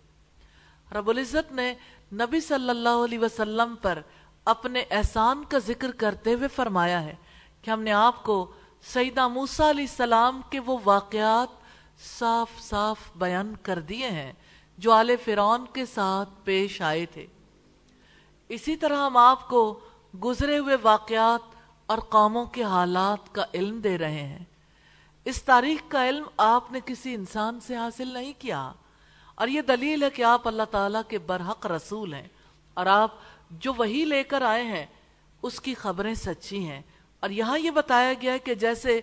رب 0.92 1.10
العزت 1.10 1.52
نے 1.52 1.74
نبی 2.14 2.42
صلی 2.42 2.70
اللہ 2.70 3.04
علیہ 3.06 3.20
وسلم 3.20 3.76
پر 3.82 4.02
اپنے 4.46 4.84
احسان 4.92 5.44
کا 5.50 5.58
ذکر 5.58 5.92
کرتے 5.92 6.34
ہوئے 6.34 6.48
فرمایا 6.48 7.04
ہے 7.04 7.16
کہ 7.62 7.72
ہم 7.72 7.82
نے 7.82 7.92
آپ 7.92 8.24
کو 8.24 8.52
سیدہ 8.82 9.28
موسیٰ 9.28 9.70
علیہ 9.70 9.86
السلام 9.90 10.42
کے 10.50 10.60
وہ 10.60 10.78
واقعات 10.86 11.48
صاف 12.20 12.62
صاف 12.62 12.98
بیان 13.16 13.54
کر 13.62 13.80
دیے 13.80 14.08
ہیں 14.08 14.34
جو 14.78 14.92
آل 14.92 15.12
فرعون 15.26 15.66
کے 15.74 15.86
ساتھ 15.86 16.30
پیش 16.44 16.82
آئے 16.82 17.06
تھے۔ 17.06 17.28
اسی 18.50 18.76
طرح 18.76 18.98
ہم 18.98 19.18
آپ 19.18 19.50
کو 19.50 19.80
گزرے 20.24 20.58
ہوئے 20.58 20.78
واقعات 20.82 21.53
اور 21.86 21.98
قوموں 21.98 22.46
کے 22.46 22.64
حالات 22.64 23.36
کا 23.36 23.46
علم 23.54 23.80
دے 23.80 23.98
رہے 23.98 24.24
ہیں۔ 24.24 24.46
اس 25.26 25.44
تاریخ 25.44 25.92
کا 25.92 26.10
علم 26.10 26.24
آپ 26.38 26.72
نے 26.72 26.80
کسی 26.86 27.16
انسان 27.16 27.60
سے 27.60 27.76
حاصل 27.76 28.08
نہیں 28.08 28.34
کیا۔ 28.40 28.72
اور 29.36 29.48
یہ 29.48 29.62
دلیل 29.62 30.04
ہے 30.04 30.10
کہ 30.10 30.24
آپ 30.24 30.48
اللہ 30.48 30.64
تعالیٰ 30.72 31.02
کے 31.08 31.18
برحق 31.18 31.66
رسول 31.66 32.14
ہیں۔ 32.14 32.28
اور 32.74 32.86
آپ 32.86 33.12
جو 33.52 33.74
وہی 33.78 34.06
لے 34.06 34.24
کر 34.24 34.42
آئے 34.42 34.64
ہیں، 34.64 34.86
اس 35.42 35.62
کی 35.62 35.74
خبریں 35.74 36.14
سچی 36.14 36.68
ہیں۔ 36.68 36.82
اور 37.20 37.30
یہاں 37.30 37.60
یہ 37.60 37.72
بتایا 37.72 38.14
گیا 38.22 38.34
ہے 38.34 38.40
کہ 38.40 38.54
جیسے 38.54 39.02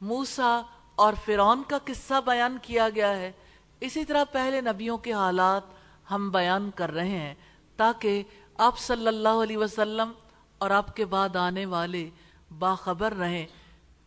موسا 0.00 0.62
اور 0.94 1.12
فرون 1.24 1.62
کا 1.68 1.78
قصہ 1.84 2.14
بیان 2.24 2.58
کیا 2.62 2.88
گیا 2.88 3.16
ہے، 3.16 3.32
اسی 3.80 4.04
طرح 4.04 4.24
پہلے 4.32 4.60
نبیوں 4.60 4.98
کے 4.98 5.12
حالات 5.12 5.62
ہم 6.10 6.30
بیان 6.30 6.70
کر 6.74 6.92
رہے 6.92 7.08
ہیں 7.08 7.34
تاکہ 7.76 8.22
آپ 8.58 8.78
صلی 8.78 9.08
اللہ 9.08 9.28
علیہ 9.28 9.56
وسلم 9.56 10.12
اور 10.60 10.70
آپ 10.70 10.96
کے 10.96 11.04
بعد 11.04 11.36
آنے 11.36 11.66
والے 11.66 12.10
باخبر 12.58 13.12
رہیں۔ 13.12 13.46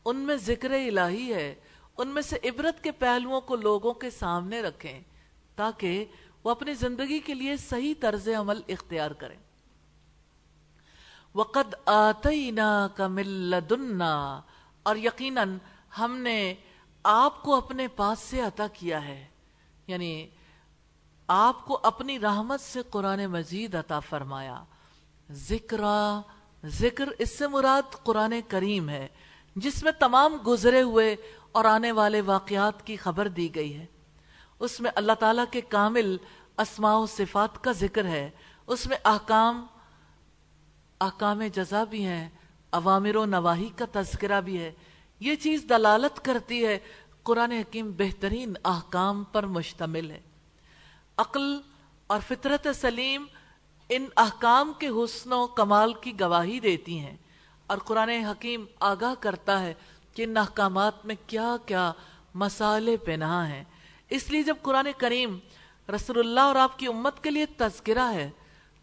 ان 0.05 0.15
میں 0.15 0.35
ذکر 0.35 0.71
الہی 0.71 1.33
ہے۔ 1.33 1.55
ان 1.97 2.07
میں 2.07 2.21
سے 2.21 2.37
عبرت 2.43 2.83
کے 2.83 2.91
پہلوؤں 2.91 3.41
کو 3.41 3.55
لوگوں 3.55 3.93
کے 3.93 4.09
سامنے 4.09 4.61
رکھیں 4.61 4.99
تاکہ 5.55 6.05
وہ 6.43 6.51
اپنی 6.51 6.73
زندگی 6.73 7.19
کے 7.19 7.33
لیے 7.33 7.57
صحیح 7.57 7.93
طرز 7.99 8.27
عمل 8.27 8.61
اختیار 8.67 9.11
کریں۔ 9.11 9.37
وقد 11.35 11.75
آتینا 11.85 12.87
کا 12.95 13.07
ملدنا 13.07 14.41
اور 14.83 14.95
یقیناً 14.95 15.57
ہم 15.99 16.17
نے 16.17 16.53
آپ 17.03 17.43
کو 17.43 17.55
اپنے 17.55 17.87
پاس 17.87 18.19
سے 18.19 18.41
عطا 18.41 18.67
کیا 18.67 19.05
ہے۔ 19.05 19.27
یعنی 19.87 20.27
آپ 21.27 21.65
کو 21.65 21.79
اپنی 21.83 22.19
رحمت 22.19 22.59
سے 22.59 22.81
قرآن 22.89 23.25
مجید 23.25 23.75
عطا 23.75 23.99
فرمایا۔ 23.99 24.63
ذکر 25.31 25.81
ذکر 26.65 27.09
اس 27.19 27.37
سے 27.37 27.47
مراد 27.47 28.03
قرآن 28.03 28.33
کریم 28.47 28.89
ہے، 28.89 29.07
جس 29.55 29.83
میں 29.83 29.91
تمام 29.91 30.37
گزرے 30.47 30.81
ہوئے 30.81 31.15
اور 31.51 31.65
آنے 31.65 31.91
والے 31.91 32.21
واقعات 32.21 32.87
کی 32.87 32.95
خبر 32.95 33.27
دی 33.27 33.55
گئی 33.55 33.77
ہے۔ 33.77 33.85
اس 34.59 34.79
میں 34.79 34.91
اللہ 34.95 35.11
تعالیٰ 35.11 35.45
کے 35.51 35.61
کامل 35.61 36.17
اسماع 36.57 36.95
و 36.95 37.05
صفات 37.05 37.63
کا 37.63 37.71
ذکر 37.71 38.05
ہے۔ 38.05 38.29
اس 38.67 38.87
میں 38.87 38.97
احکام 39.05 39.65
احکام 41.01 41.41
جزا 41.53 41.83
بھی 41.83 42.05
ہیں 42.05 42.29
عوامر 42.71 43.15
و 43.15 43.25
نواحی 43.25 43.69
کا 43.75 43.85
تذکرہ 43.91 44.41
بھی 44.41 44.59
ہے۔ 44.59 44.71
یہ 45.19 45.35
چیز 45.35 45.65
دلالت 45.69 46.25
کرتی 46.25 46.65
ہے، 46.65 46.79
قرآن 47.23 47.51
حکیم 47.51 47.91
بہترین 47.97 48.53
احکام 48.65 49.23
پر 49.23 49.45
مشتمل 49.45 50.11
ہے۔ 50.11 50.21
عقل 51.17 51.61
اور 52.07 52.19
فطرت 52.27 52.67
سلیم 52.75 53.25
ان 53.95 54.05
احکام 54.15 54.73
کے 54.79 54.87
حسن 54.87 55.33
و 55.33 55.47
کمال 55.47 55.93
کی 55.93 56.19
گواہی 56.19 56.59
دیتی 56.59 56.99
ہیں 56.99 57.17
اور 57.67 57.77
قرآن 57.77 58.09
حکیم 58.09 58.65
آگاہ 58.79 59.13
کرتا 59.19 59.61
ہے 59.61 59.73
کہ 60.13 60.23
ان 60.23 60.37
احکامات 60.37 61.05
میں 61.05 61.15
کیا 61.27 61.55
کیا 61.65 61.91
مسالے 62.35 62.97
پناہ 62.97 63.49
ہیں۔ 63.49 63.63
اس 64.09 64.31
لیے 64.31 64.43
جب 64.43 64.55
قرآن 64.61 64.87
کریم 64.97 65.39
رسول 65.95 66.19
اللہ 66.19 66.39
اور 66.39 66.55
آپ 66.55 66.79
کی 66.79 66.87
امت 66.87 67.23
کے 67.23 67.29
لیے 67.29 67.45
تذکرہ 67.45 68.13
ہے، 68.13 68.29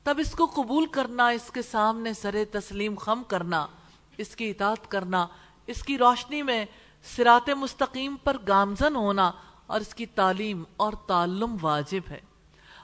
تب 0.03 0.19
اس 0.19 0.33
کو 0.33 0.47
قبول 0.47 0.87
کرنا، 0.87 1.29
اس 1.29 1.51
کے 1.51 1.63
سامنے 1.63 2.13
سر 2.13 2.35
تسلیم 2.53 2.95
خم 2.95 3.23
کرنا، 3.23 3.67
اس 4.19 4.37
کی 4.37 4.51
اطاعت 4.51 4.91
کرنا، 4.91 5.27
اس 5.67 5.83
کی 5.83 5.99
روشنی 5.99 6.43
میں 6.43 6.65
سرات 7.17 7.51
مستقیم 7.51 8.17
پر 8.25 8.37
گامزن 8.49 8.97
ہونا 8.97 9.31
اور 9.67 9.81
اس 9.81 9.95
کی 9.95 10.07
تعلیم 10.07 10.65
اور 10.77 10.93
تعلم 10.93 11.57
واجب 11.63 12.11
ہے۔ 12.11 12.30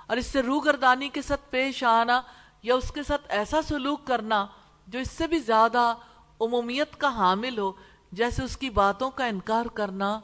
اور 0.06 0.16
اس 0.16 0.26
سے 0.26 0.42
روگردانی 0.42 1.08
کے 1.08 1.22
ساتھ 1.22 1.40
پیش 1.50 1.84
آنا 1.84 2.22
یا 2.62 2.74
اس 2.74 2.92
کے 2.92 3.02
ساتھ 3.02 3.22
ایسا 3.28 3.62
سلوک 3.62 4.06
کرنا 4.06 4.46
جو 4.86 4.98
اس 4.98 5.10
سے 5.10 5.26
بھی 5.26 5.38
زیادہ 5.38 5.94
عمومیت 6.40 6.96
کا 6.96 7.08
حامل 7.08 7.58
ہو، 7.58 7.72
جیسے 8.12 8.44
اس 8.44 8.56
کی 8.56 8.70
باتوں 8.70 9.10
کا 9.10 9.26
انکار 9.26 9.66
کرنا، 9.66 10.20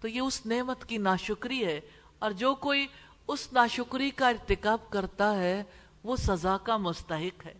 تو 0.00 0.08
یہ 0.08 0.20
اس 0.20 0.46
نعمت 0.46 0.84
کی 0.84 0.96
ناشکری 0.96 1.64
ہے۔ 1.64 1.80
اور 2.18 2.30
جو 2.30 2.54
کوئی 2.54 2.86
اس 3.28 3.52
ناشکری 3.52 4.10
کا 4.10 4.28
ارتکاب 4.28 4.90
کرتا 4.90 5.34
ہے، 5.34 5.64
وہ 6.04 6.16
سزا 6.16 6.56
کا 6.62 6.76
مستحق 6.76 7.46
ہے۔ 7.46 7.54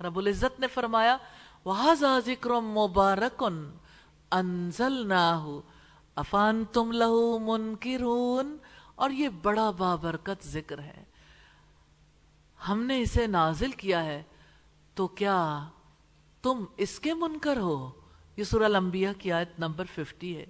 رب 0.00 0.18
العزت 0.18 0.60
نے 0.60 0.66
فرمایا 0.66 1.16
وَحَذَا 1.64 2.18
ذِكْرٌ 2.18 2.62
مُبَارَكٌ 2.62 3.50
أَنزَلْنَاهُ۔ 4.34 5.60
افان 6.14 6.64
تم 6.72 6.92
لہو 6.92 7.38
منکرون 7.38 8.56
اور 9.02 9.10
یہ 9.10 9.28
بڑا 9.28 9.70
بابرکت 9.70 10.46
ذکر 10.46 10.78
ہے۔ 10.78 11.04
ہم 12.68 12.82
نے 12.82 13.00
اسے 13.00 13.26
نازل 13.26 13.70
کیا 13.70 14.04
ہے، 14.04 14.22
تو 14.94 15.06
کیا 15.06 15.68
تم 16.42 16.64
اس 16.76 17.00
کے 17.00 17.14
منکر 17.14 17.56
ہو؟ 17.56 17.90
یہ 18.36 18.44
سورہ 18.44 18.64
الانبیاء 18.64 19.12
کی 19.18 19.32
آیت 19.32 19.48
نمبر 19.58 19.84
ففٹی 19.94 20.36
ہے۔ 20.36 20.46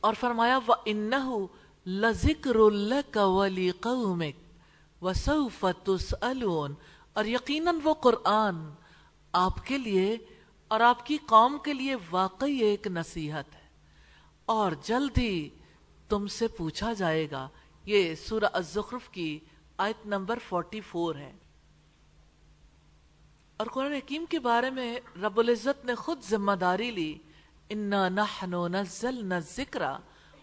اور 0.00 0.14
فرمایا، 0.20 0.58
وَإِنَّهُ 0.68 1.46
لَذِكْرُ 1.86 2.70
لَكَ 2.70 3.18
وَلِقَوْمِكَ 3.18 4.38
وَسَوْفَ 5.04 5.66
تُسْأَلُونَ۔ 5.84 6.72
اور 7.12 7.24
یقیناً 7.24 7.76
وہ 7.84 7.94
قرآن 7.94 8.56
آپ 9.32 9.66
کے 9.66 9.78
لیے 9.78 10.18
اور 10.68 10.80
آپ 10.80 11.06
کی 11.06 11.16
قوم 11.26 11.58
کے 11.64 11.72
لیے 11.72 11.94
واقعی 12.10 12.56
ایک 12.56 12.86
نصیحت 12.86 13.54
ہے۔ 13.54 13.68
اور 14.46 14.72
جلد 14.82 15.18
ہی 15.18 15.48
تم 16.08 16.26
سے 16.26 16.48
پوچھا 16.48 16.92
جائے 16.92 17.30
گا۔ 17.30 17.48
یہ 17.84 18.14
سورہ 18.14 18.44
الزخرف 18.52 19.08
کی 19.08 19.38
آیت 19.76 20.06
نمبر 20.06 20.38
44 20.54 21.16
ہے۔ 21.16 21.32
اور 23.56 23.66
قرآن 23.66 23.92
حکیم 23.92 24.24
کے 24.28 24.38
بارے 24.38 24.70
میں 24.70 25.00
رب 25.22 25.38
العزت 25.38 25.84
نے 25.84 25.94
خود 25.94 26.22
ذمہ 26.22 26.52
داری 26.52 26.90
لی، 26.90 27.18
انا 27.70 28.08
نحنو 28.08 28.68
نزلنا 28.68 29.36
الذکر 29.36 29.82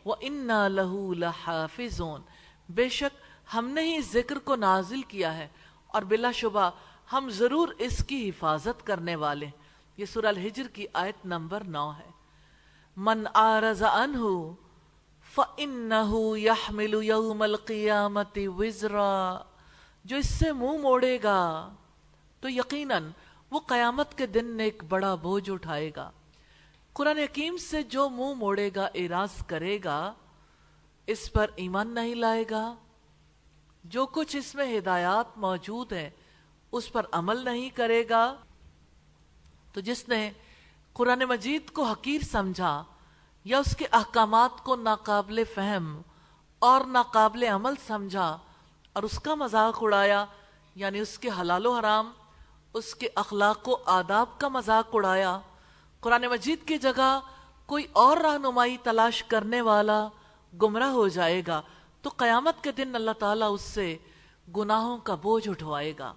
و 0.05 0.13
انا 0.21 0.67
لہو 0.67 1.13
لحافظون۔ 1.13 2.21
بے 2.69 2.89
شک 2.89 3.17
ہم 3.53 3.69
نے 3.69 3.81
ہی 3.81 4.01
ذکر 4.01 4.39
کو 4.39 4.55
نازل 4.55 5.01
کیا 5.01 5.37
ہے 5.37 5.47
اور 5.87 6.01
بلا 6.01 6.31
شبہ 6.31 6.71
ہم 7.13 7.29
ضرور 7.29 7.67
اس 7.77 8.05
کی 8.05 8.29
حفاظت 8.29 8.87
کرنے 8.87 9.15
والے 9.15 9.45
یہ 9.97 10.05
سورہ 10.05 10.25
الحجر 10.25 10.67
کی 10.67 10.85
آیت 10.93 11.25
نمبر 11.25 11.63
نو 11.63 11.91
ہے۔ 11.91 12.09
من 12.97 13.23
آرز 13.33 13.83
عنہ 13.83 14.51
فَإِنَّهُ 15.36 16.38
يَحْمِلُ 16.38 17.03
يَوْمَ 17.03 17.44
الْقِيَامَةِ 17.44 18.45
وِزْرًا۔ 18.45 19.40
جو 20.06 20.18
اس 20.18 20.30
سے 20.30 20.52
منہ 20.52 20.78
موڑے 20.78 21.20
گا، 21.24 21.74
تو 22.40 22.49
یقیناً 22.49 23.10
وہ 23.52 23.60
قیامت 23.60 24.18
کے 24.18 24.26
دن 24.26 24.60
ایک 24.60 24.84
بڑا 24.90 25.16
بوجھ 25.16 25.49
اٹھائے 25.49 25.91
گا۔ 25.95 26.12
قرآن 26.94 27.18
حکیم 27.18 27.57
سے 27.57 27.84
جو 27.84 28.10
منہ 28.10 28.34
موڑے 28.34 28.70
گا 28.76 28.88
اراز 28.94 29.30
کرے 29.48 29.80
گا، 29.84 30.14
اس 31.07 31.32
پر 31.32 31.45
ایمان 31.56 31.95
نہیں 31.95 32.16
لائے 32.16 32.44
گا۔ 32.52 32.76
جو 33.84 34.06
کچھ 34.06 34.36
اس 34.36 34.56
میں 34.56 34.78
ہدایات 34.78 35.38
موجود 35.38 35.94
ہیں، 35.94 36.10
اس 36.72 36.91
پر 36.91 37.06
عمل 37.12 37.45
نہیں 37.45 37.70
کرے 37.70 38.03
گا۔ 38.10 38.36
تو 39.74 39.80
جس 39.80 40.10
نے 40.10 40.32
قرآن 40.94 41.20
مجید 41.20 41.70
کو 41.70 41.84
حقیر 41.84 42.22
سمجھا 42.22 42.84
یا 43.45 43.59
اس 43.59 43.76
کے 43.76 43.85
احکامات 43.91 44.63
کو 44.63 44.76
ناقابل 44.76 45.43
فہم 45.55 46.01
اور 46.59 46.81
ناقابل 46.85 47.43
عمل 47.43 47.73
سمجھا 47.88 48.38
اور 48.93 49.03
اس 49.03 49.19
کا 49.19 49.35
مذاق 49.35 49.77
اڑایا 49.81 50.26
یعنی 50.76 50.99
اس 50.99 51.19
کے 51.19 51.30
حلال 51.39 51.65
و 51.65 51.73
حرام، 51.73 52.11
اس 52.73 52.95
کے 52.95 53.07
اخلاق 53.15 53.69
و 53.69 53.76
آداب 53.85 54.39
کا 54.39 54.47
مذاق 54.47 54.88
اڑایا۔ 54.93 55.39
قرآن 55.99 56.22
مجید 56.22 56.67
کی 56.67 56.77
جگہ 56.77 57.19
کوئی 57.65 57.88
اور 57.93 58.17
رہنمائی 58.17 58.77
تلاش 58.77 59.23
کرنے 59.23 59.61
والا 59.61 60.07
گمراہ 60.61 60.89
ہو 60.89 61.07
جائے 61.07 61.41
گا 61.47 61.61
تو 62.01 62.09
قیامت 62.17 62.63
کے 62.63 62.72
دن 62.72 62.95
اللہ 62.95 63.11
تعالیٰ 63.19 63.53
اس 63.53 63.61
سے 63.61 63.97
گناہوں 64.57 64.97
کا 64.97 65.15
بوجھ 65.15 65.49
اٹھوائے 65.49 65.93
گا۔ 65.99 66.13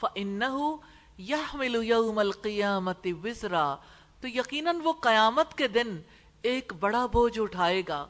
فَإِنَّهُ 0.00 0.76
يَحْمِلُ 1.20 1.82
يَوْمَ 1.84 2.20
الْقِيَامَةِ 2.20 3.12
وِزْرًا۔ 3.24 3.76
تو 4.20 4.28
یقیناً 4.28 4.80
وہ 4.84 4.92
قیامت 5.00 5.58
کے 5.58 5.68
دن 5.68 6.00
ایک 6.42 6.72
بڑا 6.80 7.06
بوجھ 7.06 7.38
اٹھائے 7.38 7.82
گا، 7.88 8.06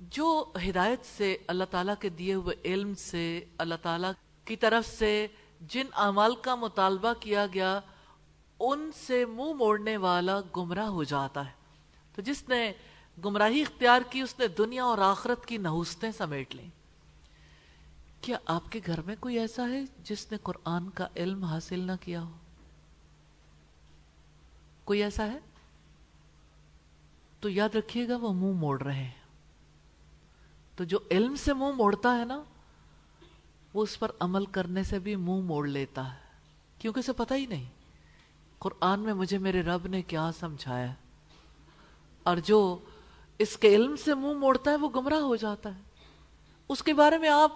جو 0.00 0.52
ہدایت 0.68 1.04
سے 1.16 1.36
اللہ 1.46 1.64
تعالیٰ 1.64 1.94
کے 2.00 2.08
دیے 2.08 2.34
ہوئے 2.34 2.56
علم 2.64 2.94
سے، 2.94 3.44
اللہ 3.58 3.74
تعالیٰ 3.82 4.12
کی 4.44 4.56
طرف 4.56 4.86
سے 4.86 5.26
جن 5.60 5.86
اعمال 5.94 6.34
کا 6.34 6.54
مطالبہ 6.54 7.12
کیا 7.20 7.46
گیا، 7.54 7.80
ان 8.60 8.90
سے 8.94 9.24
منہ 9.24 9.52
موڑنے 9.52 9.96
والا 9.96 10.40
گمراہ 10.56 10.86
ہو 10.86 11.04
جاتا 11.04 11.46
ہے۔ 11.46 11.52
تو 12.14 12.22
جس 12.22 12.48
نے 12.48 12.72
گمراہی 13.24 13.62
اختیار 13.62 14.00
کی، 14.10 14.20
اس 14.20 14.38
نے 14.38 14.48
دنیا 14.48 14.84
اور 14.84 14.98
آخرت 14.98 15.46
کی 15.46 15.56
نحوستیں 15.56 16.12
سمیٹ 16.12 16.54
لیں۔ 16.54 16.68
کیا 18.20 18.38
آپ 18.46 18.72
کے 18.72 18.80
گھر 18.86 19.00
میں 19.00 19.16
کوئی 19.20 19.38
ایسا 19.38 19.68
ہے 19.68 19.82
جس 20.04 20.32
نے 20.32 20.38
قرآن 20.42 20.90
کا 20.90 21.06
علم 21.16 21.44
حاصل 21.44 21.80
نہ 21.80 21.92
کیا 22.00 22.22
ہو؟ 22.22 22.30
کوئی 24.84 25.02
ایسا 25.02 25.26
ہے؟ 25.26 25.38
تو 27.44 27.50
یاد 27.50 27.76
رکھیے 27.76 28.08
گا 28.08 28.16
وہ 28.16 28.32
منہ 28.32 28.52
موڑ 28.52 28.82
رہے 28.82 28.94
ہیں۔ 28.94 29.10
تو 30.76 30.84
جو 30.84 30.98
علم 31.10 31.36
سے 31.36 31.54
منہ 31.54 31.72
موڑتا 31.76 32.18
ہے 32.18 32.24
نا، 32.24 32.42
وہ 33.74 33.82
اس 33.82 33.98
پر 33.98 34.10
عمل 34.20 34.46
کرنے 34.46 34.82
سے 34.82 34.98
بھی 34.98 35.16
منہ 35.16 35.40
موڑ 35.40 35.68
لیتا 35.68 36.12
ہے۔ 36.12 36.18
کیونکہ 36.78 36.98
اسے 36.98 37.12
پتہ 37.12 37.34
ہی 37.34 37.46
نہیں۔ 37.46 37.64
قرآن 38.58 39.00
میں 39.00 39.14
مجھے 39.14 39.38
میرے 39.38 39.62
رب 39.62 39.86
نے 39.86 40.02
کیا 40.02 40.30
سمجھایا۔ 40.40 40.92
اور 42.22 42.36
جو 42.36 42.78
اس 43.38 43.56
کے 43.56 43.74
علم 43.74 43.96
سے 43.96 44.14
منہ 44.14 44.32
موڑتا 44.32 44.70
ہے، 44.70 44.76
وہ 44.76 44.88
گمراہ 44.94 45.18
ہو 45.18 45.36
جاتا 45.36 45.76
ہے۔ 45.76 45.82
اس 46.68 46.82
کے 46.82 46.94
بارے 46.94 47.18
میں 47.18 47.28
آپ 47.28 47.52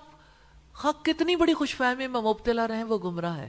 حق 0.85 1.05
کتنی 1.05 1.37
بڑی 1.37 1.55
خوش 1.55 1.77
فہمی 1.77 2.07
میں 2.07 2.21
مبتلا 2.21 2.69
رہے 2.69 2.77
ہیں 2.77 2.85
وہ 2.85 2.99
گمراہ 2.99 3.37
ہے۔ 3.37 3.49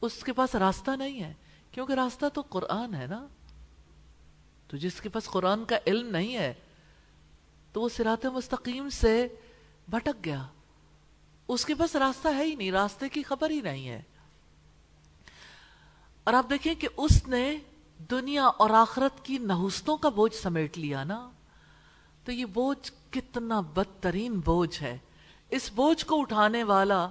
اس 0.00 0.24
کے 0.24 0.32
پاس 0.32 0.54
راستہ 0.54 0.90
نہیں 0.90 1.22
ہے۔ 1.22 1.32
کیونکہ 1.70 1.92
راستہ 1.92 2.26
تو 2.34 2.40
قرآن 2.40 2.94
ہے 2.94 3.06
نا۔ 3.06 3.26
تو 4.72 4.78
جس 4.78 5.00
کے 5.00 5.08
پاس 5.08 5.24
قرآن 5.24 5.64
کا 5.64 5.76
علم 5.86 6.06
نہیں 6.06 6.36
ہے، 6.36 6.54
تو 7.72 7.80
وہ 7.80 7.88
سرات 7.88 8.26
مستقیم 8.26 8.88
سے 8.88 9.28
بھٹک 9.88 10.24
گیا۔ 10.24 10.46
اس 11.48 11.64
کے 11.64 11.74
پاس 11.74 11.96
راستہ 11.96 12.28
ہے 12.28 12.44
ہی 12.44 12.54
نہیں، 12.54 12.70
راستے 12.70 13.08
کی 13.08 13.22
خبر 13.22 13.50
ہی 13.50 13.60
نہیں 13.60 13.88
ہے۔ 13.88 14.02
اور 16.24 16.34
آپ 16.34 16.50
دیکھیں 16.50 16.74
کہ 16.74 16.88
اس 16.96 17.28
نے 17.28 17.58
دنیا 18.10 18.44
اور 18.44 18.70
آخرت 18.70 19.24
کی 19.24 19.38
نحوستوں 19.38 19.96
کا 19.96 20.08
بوجھ 20.08 20.34
سمیٹ 20.34 20.78
لیا 20.78 21.04
نا۔ 21.04 21.30
تو 22.24 22.32
یہ 22.32 22.44
بوجھ 22.44 22.92
کتنا 23.10 23.60
بدترین 23.60 24.40
بوجھ 24.44 24.82
ہے۔ 24.82 24.98
اس 25.50 25.70
بوجھ 25.74 26.06
کو 26.06 26.20
اٹھانے 26.20 26.64
والا 26.64 27.08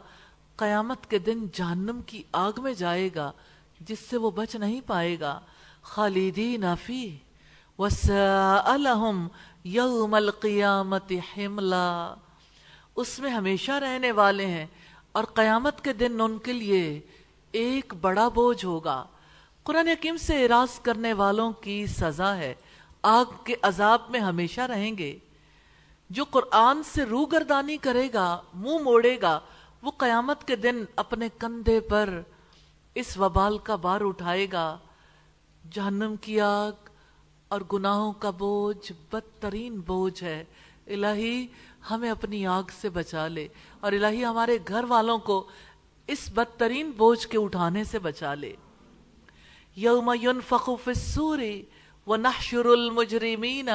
قیامت 0.55 1.09
کے 1.09 1.19
دن 1.19 1.47
جہنم 1.53 2.01
کی 2.05 2.23
آگ 2.31 2.51
میں 2.57 2.73
جائے 2.73 3.09
گا، 3.15 3.31
جس 3.79 3.99
سے 3.99 4.17
وہ 4.17 4.31
بچ 4.31 4.55
نہیں 4.55 4.81
پائے 4.87 5.19
گا۔ 5.19 5.39
خالدین 5.81 6.63
فی 6.85 7.17
وسألہم 7.81 9.27
یوم 9.63 10.13
القیامت 10.13 11.11
حملا۔ 11.11 12.15
اس 12.95 13.19
میں 13.19 13.29
ہمیشہ 13.29 13.71
رہنے 13.71 14.11
والے 14.11 14.45
ہیں 14.45 14.65
اور 15.11 15.23
قیامت 15.23 15.83
کے 15.83 15.93
دن 15.93 16.21
ان 16.21 16.37
کے 16.37 16.53
لیے 16.53 16.99
ایک 17.51 17.93
بڑا 18.01 18.27
بوجھ 18.27 18.65
ہوگا۔ 18.65 19.05
قرآن 19.63 19.87
حکیم 19.87 20.17
سے 20.17 20.45
اراز 20.45 20.79
کرنے 20.79 21.13
والوں 21.13 21.51
کی 21.51 21.85
سزا 21.85 22.37
ہے۔ 22.37 22.53
آگ 23.01 23.25
کے 23.43 23.55
عذاب 23.61 23.99
میں 24.09 24.19
ہمیشہ 24.19 24.61
رہیں 24.61 24.97
گے۔ 24.97 25.17
جو 26.09 26.23
قرآن 26.23 26.83
سے 26.83 27.03
روگردانی 27.03 27.77
کرے 27.77 28.09
گا، 28.13 28.41
منہ 28.53 28.77
موڑے 28.83 29.21
گا، 29.21 29.39
وہ 29.81 29.91
قیامت 29.97 30.47
کے 30.47 30.55
دن 30.55 30.85
اپنے 30.95 31.29
کندھے 31.39 31.79
پر 31.79 32.21
اس 32.95 33.17
وبال 33.17 33.57
کا 33.57 33.75
بار 33.75 34.01
اٹھائے 34.01 34.47
گا۔ 34.51 34.77
جہنم 35.71 36.15
کی 36.21 36.41
آگ 36.41 36.90
اور 37.51 37.61
گناہوں 37.73 38.11
کا 38.13 38.29
بوجھ 38.29 38.91
بدترین 39.11 39.79
بوجھ 39.79 40.23
ہے۔ 40.23 40.43
الہی 40.87 41.47
ہمیں 41.89 42.09
اپنی 42.09 42.45
آگ 42.47 42.71
سے 42.81 42.89
بچا 42.89 43.27
لے 43.27 43.47
اور 43.79 43.91
الہی 43.91 44.23
ہمارے 44.25 44.57
گھر 44.67 44.83
والوں 44.83 45.17
کو 45.19 45.47
اس 46.07 46.29
بدترین 46.33 46.91
بوجھ 46.97 47.27
کے 47.27 47.37
اٹھانے 47.37 47.83
سے 47.83 47.99
بچا 47.99 48.33
لے۔ 48.33 48.53
یوم 49.75 50.11
ينفخ 50.21 50.69
فی 50.83 50.91
السور 50.91 51.39
ونحشر 52.07 52.65
المجرمین 52.65 53.69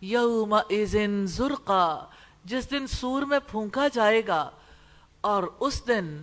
یوم 0.00 0.54
ایزن 0.68 1.26
زرقا۔ 1.26 1.88
جس 2.44 2.70
دن 2.70 2.86
سور 2.86 3.22
میں 3.22 3.38
پھونکا 3.46 3.88
جائے 3.88 4.22
گا 4.26 4.50
اور 5.20 5.42
اس 5.60 5.86
دن، 5.88 6.16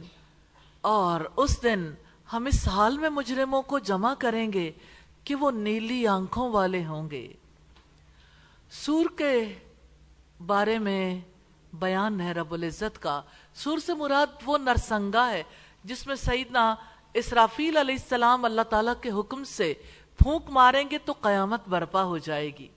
اور 0.84 1.22
اس 1.38 1.62
دن 1.64 1.92
ہم 2.34 2.46
اس 2.46 2.68
حال 2.68 2.98
میں 2.98 3.10
مجرموں 3.10 3.62
کو 3.62 3.80
جمع 3.80 4.14
کریں 4.20 4.52
گے۔ 4.54 4.72
کہ 5.24 5.36
وہ 5.36 5.52
نیلی 5.52 6.08
آنکھوں 6.08 6.52
والے 6.52 6.86
ہوں 6.86 7.10
گے۔ 7.10 7.34
سور 8.72 9.06
کے 9.18 9.60
بارے 10.46 10.80
میں 10.80 11.20
بیان 11.74 12.22
ہے 12.22 12.32
رب 12.32 12.54
العزت 12.54 13.02
کا۔ 13.02 13.22
سور 13.54 13.78
سے 13.78 13.94
مراد 13.94 14.28
وہ 14.46 14.58
نرسنگا 14.58 15.30
ہے 15.30 15.44
جس 15.84 16.08
میں 16.08 16.16
سیدنا 16.16 16.76
اسرافیل 17.14 17.78
علیہ 17.78 17.96
السلام 17.96 18.46
اللہ 18.46 18.62
تعالیٰ 18.62 18.94
کے 19.02 19.12
حکم 19.12 19.44
سے 19.44 19.74
پھونک 20.18 20.50
ماریں 20.50 20.84
گے 20.92 20.98
تو 20.98 21.14
قیامت 21.22 21.68
برپا 21.68 22.04
ہو 22.04 22.18
جائے 22.18 22.50
گی۔ 22.60 22.68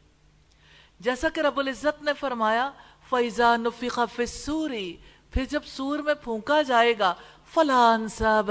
جیسا 1.01 1.29
کہ 1.29 1.41
رب 1.41 1.59
العزت 1.59 2.03
نے 2.03 2.13
فرمایا 2.13 2.71
فیضا 3.11 3.57
نفیقہ 3.57 4.01
فسوری 4.17 4.97
پھر 5.31 5.45
جب 5.45 5.61
سور 5.65 5.99
میں 5.99 6.15
پھونکا 6.15 6.63
جائے 6.63 6.95
گا 6.99 7.15
فلان 7.55 8.09
صاحب 8.09 8.51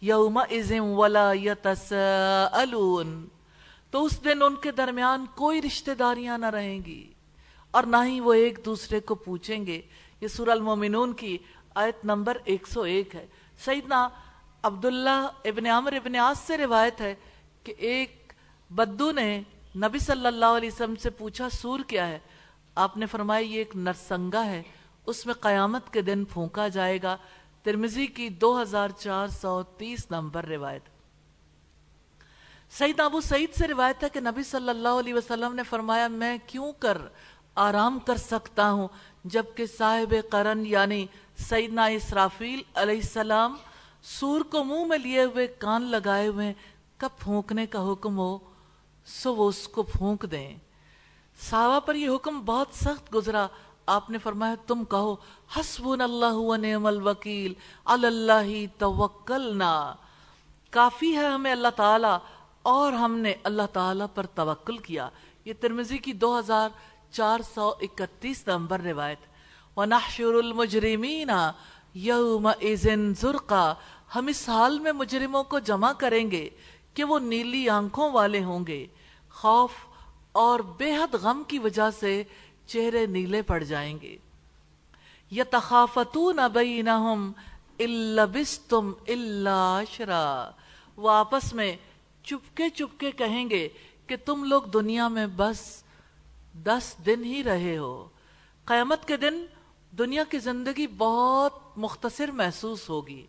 یوم 0.00 0.38
ازم 0.38 0.84
ولا 0.84 1.32
یتسالون 1.32 3.26
تو 3.90 4.04
اس 4.04 4.24
دن 4.24 4.42
ان 4.42 4.54
کے 4.54 4.70
درمیان 4.70 5.26
کوئی 5.34 5.62
رشتہ 5.62 5.90
داریاں 5.90 6.38
نہ 6.38 6.46
رہیں 6.46 6.78
گی 6.86 7.12
اور 7.70 7.82
نہ 7.82 7.96
ہی 8.04 8.20
وہ 8.20 8.32
ایک 8.32 8.58
دوسرے 8.64 9.00
کو 9.00 9.14
پوچھیں 9.14 9.66
گے۔ 9.66 9.82
یہ 10.20 10.28
سورہ 10.28 10.50
المومنون 10.50 11.12
کی 11.12 11.38
آیت 11.74 12.04
نمبر 12.04 12.36
ایک 12.44 12.66
سو 12.66 12.82
ایک 12.82 13.14
ہے۔ 13.14 13.26
سیدنا 13.64 14.08
عبداللہ 14.62 15.28
ابن 15.44 15.66
عمر 15.66 15.92
ابن 15.92 16.16
آس 16.16 16.38
سے 16.38 16.56
روایت 16.56 17.00
ہے 17.00 17.14
کہ 17.64 17.74
ایک 17.78 18.32
بدو 18.70 19.12
نے 19.12 19.42
نبی 19.76 19.98
صلی 19.98 20.26
اللہ 20.26 20.46
علیہ 20.46 20.70
وسلم 20.72 20.96
سے 20.96 21.10
پوچھا، 21.10 21.48
سور 21.48 21.80
کیا 21.80 22.08
ہے؟ 22.08 22.18
آپ 22.74 22.96
نے 22.96 23.06
فرمایا، 23.06 23.40
یہ 23.40 23.58
ایک 23.58 23.76
نرسنگا 23.76 24.44
ہے، 24.46 24.62
اس 25.06 25.26
میں 25.26 25.34
قیامت 25.34 25.92
کے 25.92 26.02
دن 26.02 26.24
پھونکا 26.24 26.68
جائے 26.68 26.98
گا۔ 27.02 27.16
ترمزی 27.68 28.06
کی 28.06 28.28
دو 28.28 28.62
ہزار 28.62 28.88
چار 28.88 29.28
سو 29.28 29.62
تیس 29.62 30.10
نمبر 30.10 30.44
روایت۔ 30.44 30.82
سعید 32.70 33.00
ابو 33.00 33.20
سعید 33.20 33.54
سے 33.54 33.68
روایت 33.68 34.04
ہے 34.04 34.08
کہ 34.08 34.20
نبی 34.20 34.42
صلی 34.42 34.68
اللہ 34.68 34.88
علیہ 34.88 35.14
وسلم 35.14 35.54
نے 35.54 35.62
فرمایا، 35.62 36.08
میں 36.08 36.38
کیوں 36.46 36.72
کر 36.72 36.98
آرام 37.54 37.98
کر 37.98 38.16
سکتا 38.16 38.70
ہوں 38.70 38.88
جبکہ 39.24 39.66
صاحب 39.66 40.14
قرن 40.30 40.66
یعنی 40.66 41.06
سیدنا 41.38 41.84
اسرافیل 41.86 42.62
علیہ 42.74 42.96
السلام 42.96 43.56
سور 44.02 44.40
کو 44.40 44.64
منہ 44.64 44.84
میں 44.84 44.98
لیے 44.98 45.24
ہوئے 45.24 45.46
کان 45.46 45.82
لگائے 45.82 46.26
ہوئے 46.28 46.52
کب 46.96 47.08
پھونکنے 47.18 47.66
کا 47.66 47.92
حکم 47.92 48.18
ہو، 48.18 48.38
سو 49.06 49.34
وہ 49.34 49.48
اس 49.48 49.68
کو 49.68 49.82
پھونک 49.82 50.26
دیں۔ 50.30 50.56
صحابہ 51.50 51.80
پر 51.80 51.94
یہ 51.94 52.08
حکم 52.14 52.40
بہت 52.40 52.68
سخت 52.74 53.14
گزرا۔ 53.14 53.46
آپ 53.88 54.10
نے 54.10 54.18
فرمایا 54.18 54.54
تم 54.66 54.84
کہو 54.84 55.16
حسبون 55.56 56.00
اللہ 56.00 56.32
و 56.32 56.56
نعم 56.56 56.86
الوکیل 56.86 57.54
اللہ 57.84 58.78
توکلنا۔ 58.78 59.94
کافی 60.70 61.16
ہے 61.16 61.26
ہمیں 61.26 61.52
اللہ 61.52 61.68
تعالی 61.76 62.16
اور 62.62 62.92
ہم 62.92 63.18
نے 63.18 63.34
اللہ 63.42 63.62
تعالی 63.72 64.04
پر 64.14 64.26
توکل 64.26 64.78
کیا۔ 64.78 65.08
یہ 65.44 65.52
ترمزی 65.60 65.98
کی 65.98 66.12
دو 66.12 66.38
ہزار 66.38 66.68
چار 67.10 67.40
سو 67.54 67.68
اکتیس 67.68 68.48
نمبر 68.48 68.80
روایت۔ 68.80 69.18
وَنَحْشُرُ 69.78 70.38
الْمُجْرِمِينَ 70.38 71.32
يَوْمَ 71.96 72.50
اِذٍ 72.58 72.96
زُرْقَ 73.20 73.54
ہم 74.16 74.26
اس 74.26 74.48
حال 74.48 74.78
میں 74.78 74.92
مجرموں 74.92 75.44
کو 75.44 75.58
جمع 75.58 75.92
کریں 75.92 76.30
گے 76.30 76.50
کہ 76.94 77.04
وہ 77.04 77.18
نیلی 77.18 77.68
آنکھوں 77.68 78.12
والے 78.12 78.44
ہوں 78.44 78.66
گے۔ 78.66 78.86
خوف 79.30 79.70
اور 80.32 80.60
بے 80.60 80.96
حد 80.96 81.14
غم 81.14 81.42
کی 81.48 81.58
وجہ 81.58 81.90
سے 82.00 82.22
چہرے 82.68 83.06
نیلے 83.06 83.42
پڑ 83.42 83.64
جائیں 83.64 83.98
گے۔ 84.02 84.16
يَتَخَافَتُونَ 85.32 86.40
بَيْنَهُمْ 86.52 87.32
إِلَّا 87.82 88.24
بِسْتُمْ 88.24 88.92
إِلَّا 88.92 90.50
وہ 90.96 91.10
آپس 91.10 91.54
میں 91.54 91.76
چپکے 92.22 92.68
چپکے 92.68 93.10
کہیں 93.10 93.50
گے 93.50 93.68
کہ 94.06 94.16
تم 94.24 94.44
لوگ 94.44 94.62
دنیا 94.62 95.08
میں 95.08 95.26
بس 95.36 95.82
دس 96.54 96.94
دن 97.06 97.24
ہی 97.24 97.44
رہے 97.44 97.78
ہو۔ 97.78 98.08
قیامت 98.64 99.08
کے 99.08 99.16
دن 99.16 99.46
دنیا 99.98 100.24
کی 100.24 100.38
زندگی 100.38 100.86
بہت 100.86 101.52
مختصر 101.76 102.30
محسوس 102.30 102.88
ہوگی۔ 102.88 103.26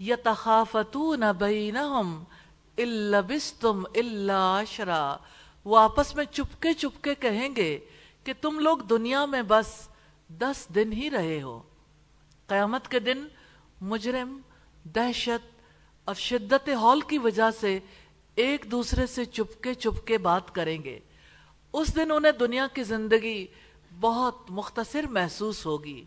یتخافتون 0.00 1.22
بینہم 1.38 2.24
الا 2.78 3.20
بستم 3.20 3.82
الا 3.94 4.60
عشرا۔ 4.60 5.16
وہ 5.64 5.78
آپس 5.78 6.14
میں 6.14 6.24
چپکے 6.24 6.72
چپکے 6.72 7.14
کہیں 7.14 7.56
گے 7.56 7.78
کہ 8.24 8.32
تم 8.40 8.58
لوگ 8.58 8.78
دنیا 8.78 9.24
میں 9.24 9.42
بس 9.48 9.88
دس 10.28 10.66
دن 10.74 10.92
ہی 10.92 11.10
رہے 11.10 11.42
ہو۔ 11.42 11.62
قیامت 12.46 12.88
کے 12.88 12.98
دن 12.98 13.26
مجرم، 13.80 14.40
دہشت 14.84 15.60
اور 16.04 16.14
شدت 16.14 16.68
ہال 16.68 17.00
کی 17.00 17.18
وجہ 17.18 17.50
سے 17.60 17.78
ایک 18.34 18.66
دوسرے 18.70 19.06
سے 19.06 19.24
چپکے 19.24 19.74
چپکے 19.74 20.18
بات 20.18 20.54
کریں 20.54 20.84
گے۔ 20.84 20.98
اس 21.72 21.96
دن 21.96 22.10
انہیں 22.10 22.32
دنیا 22.32 22.66
کی 22.74 22.82
زندگی 22.82 23.46
بہت 24.00 24.36
مختصر 24.48 25.06
محسوس 25.10 25.66
ہوگی۔ 25.66 26.04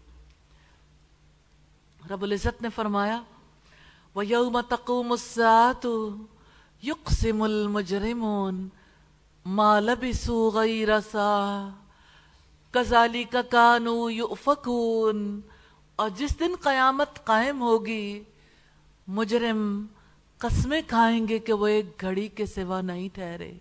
رب 2.10 2.24
العزت 2.24 2.62
نے 2.62 2.70
فرمایا، 2.70 3.22
وَيَوْمَ 4.16 4.62
تَقُومُ 4.70 5.12
السَّاعَةُ 5.12 6.16
يُقْسِمُ 6.84 7.44
الْمُجْرِمُونَ 7.44 8.68
مَا 9.46 9.80
لَبِسُوا 9.80 10.60
غَيْرَ 10.60 11.00
سَاعَ 12.74 12.84
كَذَلِكَ 12.84 13.38
كَانُوا 13.50 14.14
يُؤْفَكُونَ 14.14 15.40
اور 15.96 16.10
جس 16.10 16.40
دن 16.40 16.56
قیامت 16.62 17.26
قائم 17.26 17.62
ہوگی، 17.62 18.24
مجرم 19.08 19.86
قسمیں 20.38 20.82
کھائیں 20.88 21.28
گے 21.28 21.40
کہ 21.40 21.54
وہ 21.54 21.68
ایک 21.68 21.86
گھڑی 22.02 22.28
کے 22.28 22.46
سوا 22.46 22.82
نہیں 22.82 23.10
ٹھہرے۔ 23.14 23.54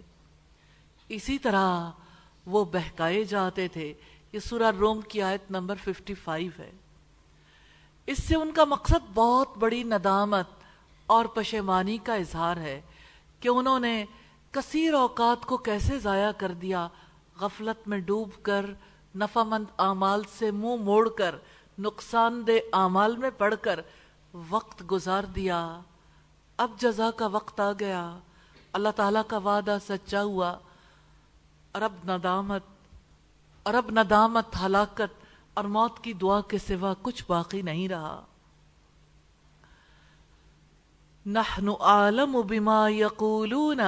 اسی 1.08 1.38
طرح 1.38 1.90
وہ 2.46 2.64
بہکائے 2.64 3.24
جاتے 3.24 3.68
تھے۔ 3.68 3.94
یہ 4.32 4.38
سورہ 4.38 4.72
روم 4.78 5.00
کی 5.00 5.22
آیت 5.22 5.50
نمبر 5.50 5.74
55 5.84 6.58
ہے۔ 6.58 6.70
اس 8.06 8.22
سے 8.24 8.36
ان 8.36 8.52
کا 8.52 8.64
مقصد 8.64 9.10
بہت 9.14 9.58
بڑی 9.58 9.82
ندامت 9.82 10.46
اور 11.06 11.24
پشیمانی 11.24 11.98
کا 11.98 12.14
اظہار 12.14 12.56
ہے 12.56 12.80
کہ 13.40 13.48
انہوں 13.48 13.80
نے 13.80 14.04
کثیر 14.50 14.94
اوقات 14.94 15.46
کو 15.46 15.56
کیسے 15.56 15.98
ضائع 15.98 16.30
کر 16.30 16.52
دیا، 16.52 16.88
غفلت 17.40 17.88
میں 17.88 17.98
ڈوب 17.98 18.28
کر 18.42 18.66
نفع 19.16 19.42
مند 19.42 19.64
اعمال 19.78 20.22
سے 20.38 20.50
منہ 20.50 20.60
مو 20.60 20.76
موڑ 20.76 21.08
کر، 21.08 21.34
نقصان 21.78 22.46
دہ 22.46 22.52
اعمال 22.72 23.16
میں 23.16 23.30
پڑھ 23.30 23.54
کر 23.60 23.80
وقت 24.50 24.82
گزار 24.90 25.24
دیا۔ 25.24 25.80
اب 26.56 26.70
جزا 26.78 27.10
کا 27.10 27.26
وقت 27.26 27.60
آ 27.60 27.72
گیا۔ 27.80 28.18
اللہ 28.72 28.88
تعالیٰ 28.96 29.22
کا 29.28 29.36
وعدہ 29.36 29.78
سچا 29.88 30.22
ہوا۔ 30.22 30.58
عرب 31.74 31.92
ندامت 32.04 32.62
عرب 33.64 33.90
ندامت، 33.90 34.46
ہلاکت 34.64 35.26
اور 35.54 35.64
موت 35.64 36.04
کی 36.04 36.12
دعا 36.12 36.40
کے 36.40 36.58
سوا 36.58 36.94
کچھ 37.02 37.24
باقی 37.28 37.62
نہیں 37.62 37.88
رہا۔ 37.88 38.24
نحن 41.26 41.68
عالم 41.80 42.40
بما 42.46 42.88
یقولون 42.88 43.80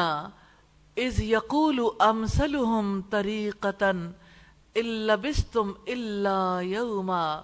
اذ 0.96 1.20
یقول 1.20 1.80
امثلهم 1.98 3.00
طریقتا 3.10 3.92
الا 4.78 5.14
بستم 5.14 5.72
الا 5.86 6.60
یوما 6.60 7.42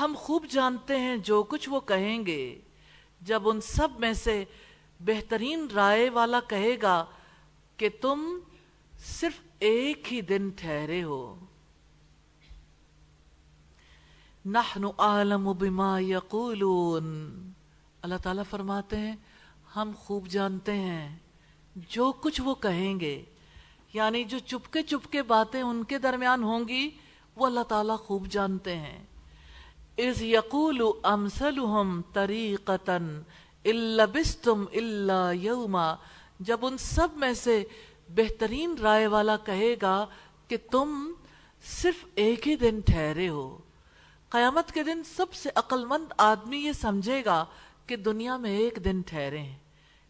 ہم 0.00 0.14
خوب 0.18 0.46
جانتے 0.50 0.98
ہیں 0.98 1.16
جو 1.16 1.42
کچھ 1.42 1.68
وہ 1.68 1.80
کہیں 1.80 2.26
گے۔ 2.26 2.60
جب 3.20 3.48
ان 3.48 3.60
سب 3.60 3.88
میں 3.98 4.12
سے 4.12 4.44
بہترین 5.00 5.66
رائے 5.74 6.10
والا 6.10 6.40
کہے 6.40 6.76
گا 6.82 7.04
کہ 7.76 7.88
تم 8.00 8.38
صرف 8.98 9.40
ایک 9.58 10.12
ہی 10.12 10.20
دن 10.20 10.50
ٹھہرے 10.56 11.02
ہو۔ 11.02 11.44
نحن 14.46 14.84
عالم 14.98 15.52
بما 15.58 15.98
یقولون۔ 15.98 17.04
اللہ 18.02 18.14
تعالیٰ 18.22 18.44
فرماتے 18.50 18.96
ہیں، 18.96 19.16
ہم 19.76 19.90
خوب 19.98 20.26
جانتے 20.28 20.72
ہیں 20.72 21.18
جو 21.76 22.12
کچھ 22.12 22.40
وہ 22.40 22.54
کہیں 22.54 23.00
گے۔ 23.00 23.24
یعنی 23.94 24.24
جو 24.24 24.38
چپکے 24.38 24.82
چپکے 24.82 25.22
باتیں 25.22 25.62
ان 25.62 25.84
کے 25.84 25.98
درمیان 25.98 26.42
ہوں 26.42 26.68
گی، 26.68 26.90
وہ 27.36 27.46
اللہ 27.46 27.60
تعالیٰ 27.60 27.98
خوب 27.98 28.26
جانتے 28.26 28.76
ہیں۔ 28.76 29.04
از 29.98 30.22
یقول 30.22 30.82
امسلہم 31.02 32.00
طریقتا 32.12 32.96
الا 33.64 34.04
بستم 34.04 34.64
الا 34.72 35.30
یوما، 35.32 35.94
جب 36.40 36.66
ان 36.66 36.78
سب 36.78 37.08
میں 37.14 37.32
سے 37.32 37.64
بہترین 38.08 38.74
رائے 38.82 39.06
والا 39.06 39.36
کہے 39.36 39.74
گا 39.82 40.06
کہ 40.48 40.56
تم 40.70 41.12
صرف 41.64 42.04
ایک 42.14 42.48
ہی 42.48 42.56
دن 42.56 42.80
ٹھہرے 42.86 43.28
ہو۔ 43.28 43.58
قیامت 44.28 44.72
کے 44.72 44.82
دن 44.82 45.02
سب 45.04 45.34
سے 45.34 45.50
عقل 45.54 45.84
مند 45.84 46.12
آدمی 46.18 46.58
یہ 46.58 46.72
سمجھے 46.72 47.24
گا 47.24 47.44
کہ 47.86 47.96
دنیا 47.96 48.36
میں 48.36 48.58
ایک 48.58 48.78
دن 48.84 49.00
ٹھہرے 49.06 49.38
ہیں۔ 49.38 49.58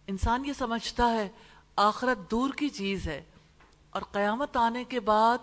انسان 0.06 0.44
یہ 0.44 0.52
سمجھتا 0.52 1.14
ہے، 1.14 1.28
آخرت 1.76 2.30
دور 2.30 2.50
کی 2.50 2.68
چیز 2.68 3.06
ہے۔ 3.06 3.22
اور 3.94 4.02
قیامت 4.02 4.56
آنے 4.56 4.84
کے 4.84 5.00
بعد 5.00 5.38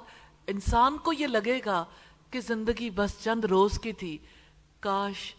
انسان 0.47 0.97
کو 0.97 1.13
یہ 1.13 1.27
لگے 1.27 1.59
گا 1.65 1.85
کہ 2.29 2.41
زندگی 2.41 2.89
بس 2.89 3.23
چند 3.23 3.45
روز 3.45 3.79
کی 3.79 3.93
تھی۔ 3.93 4.17
کاش 4.79 5.35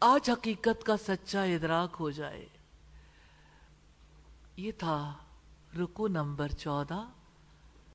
آج 0.00 0.30
حقیقت 0.30 0.86
کا 0.86 0.96
سچا 0.96 1.42
ادراک 1.42 1.96
ہو 2.00 2.10
جائے۔ 2.10 2.46
یہ 4.56 4.72
تھا 4.72 5.14
رکو 5.78 6.08
نمبر 6.08 6.48
چودہ۔ 6.48 7.04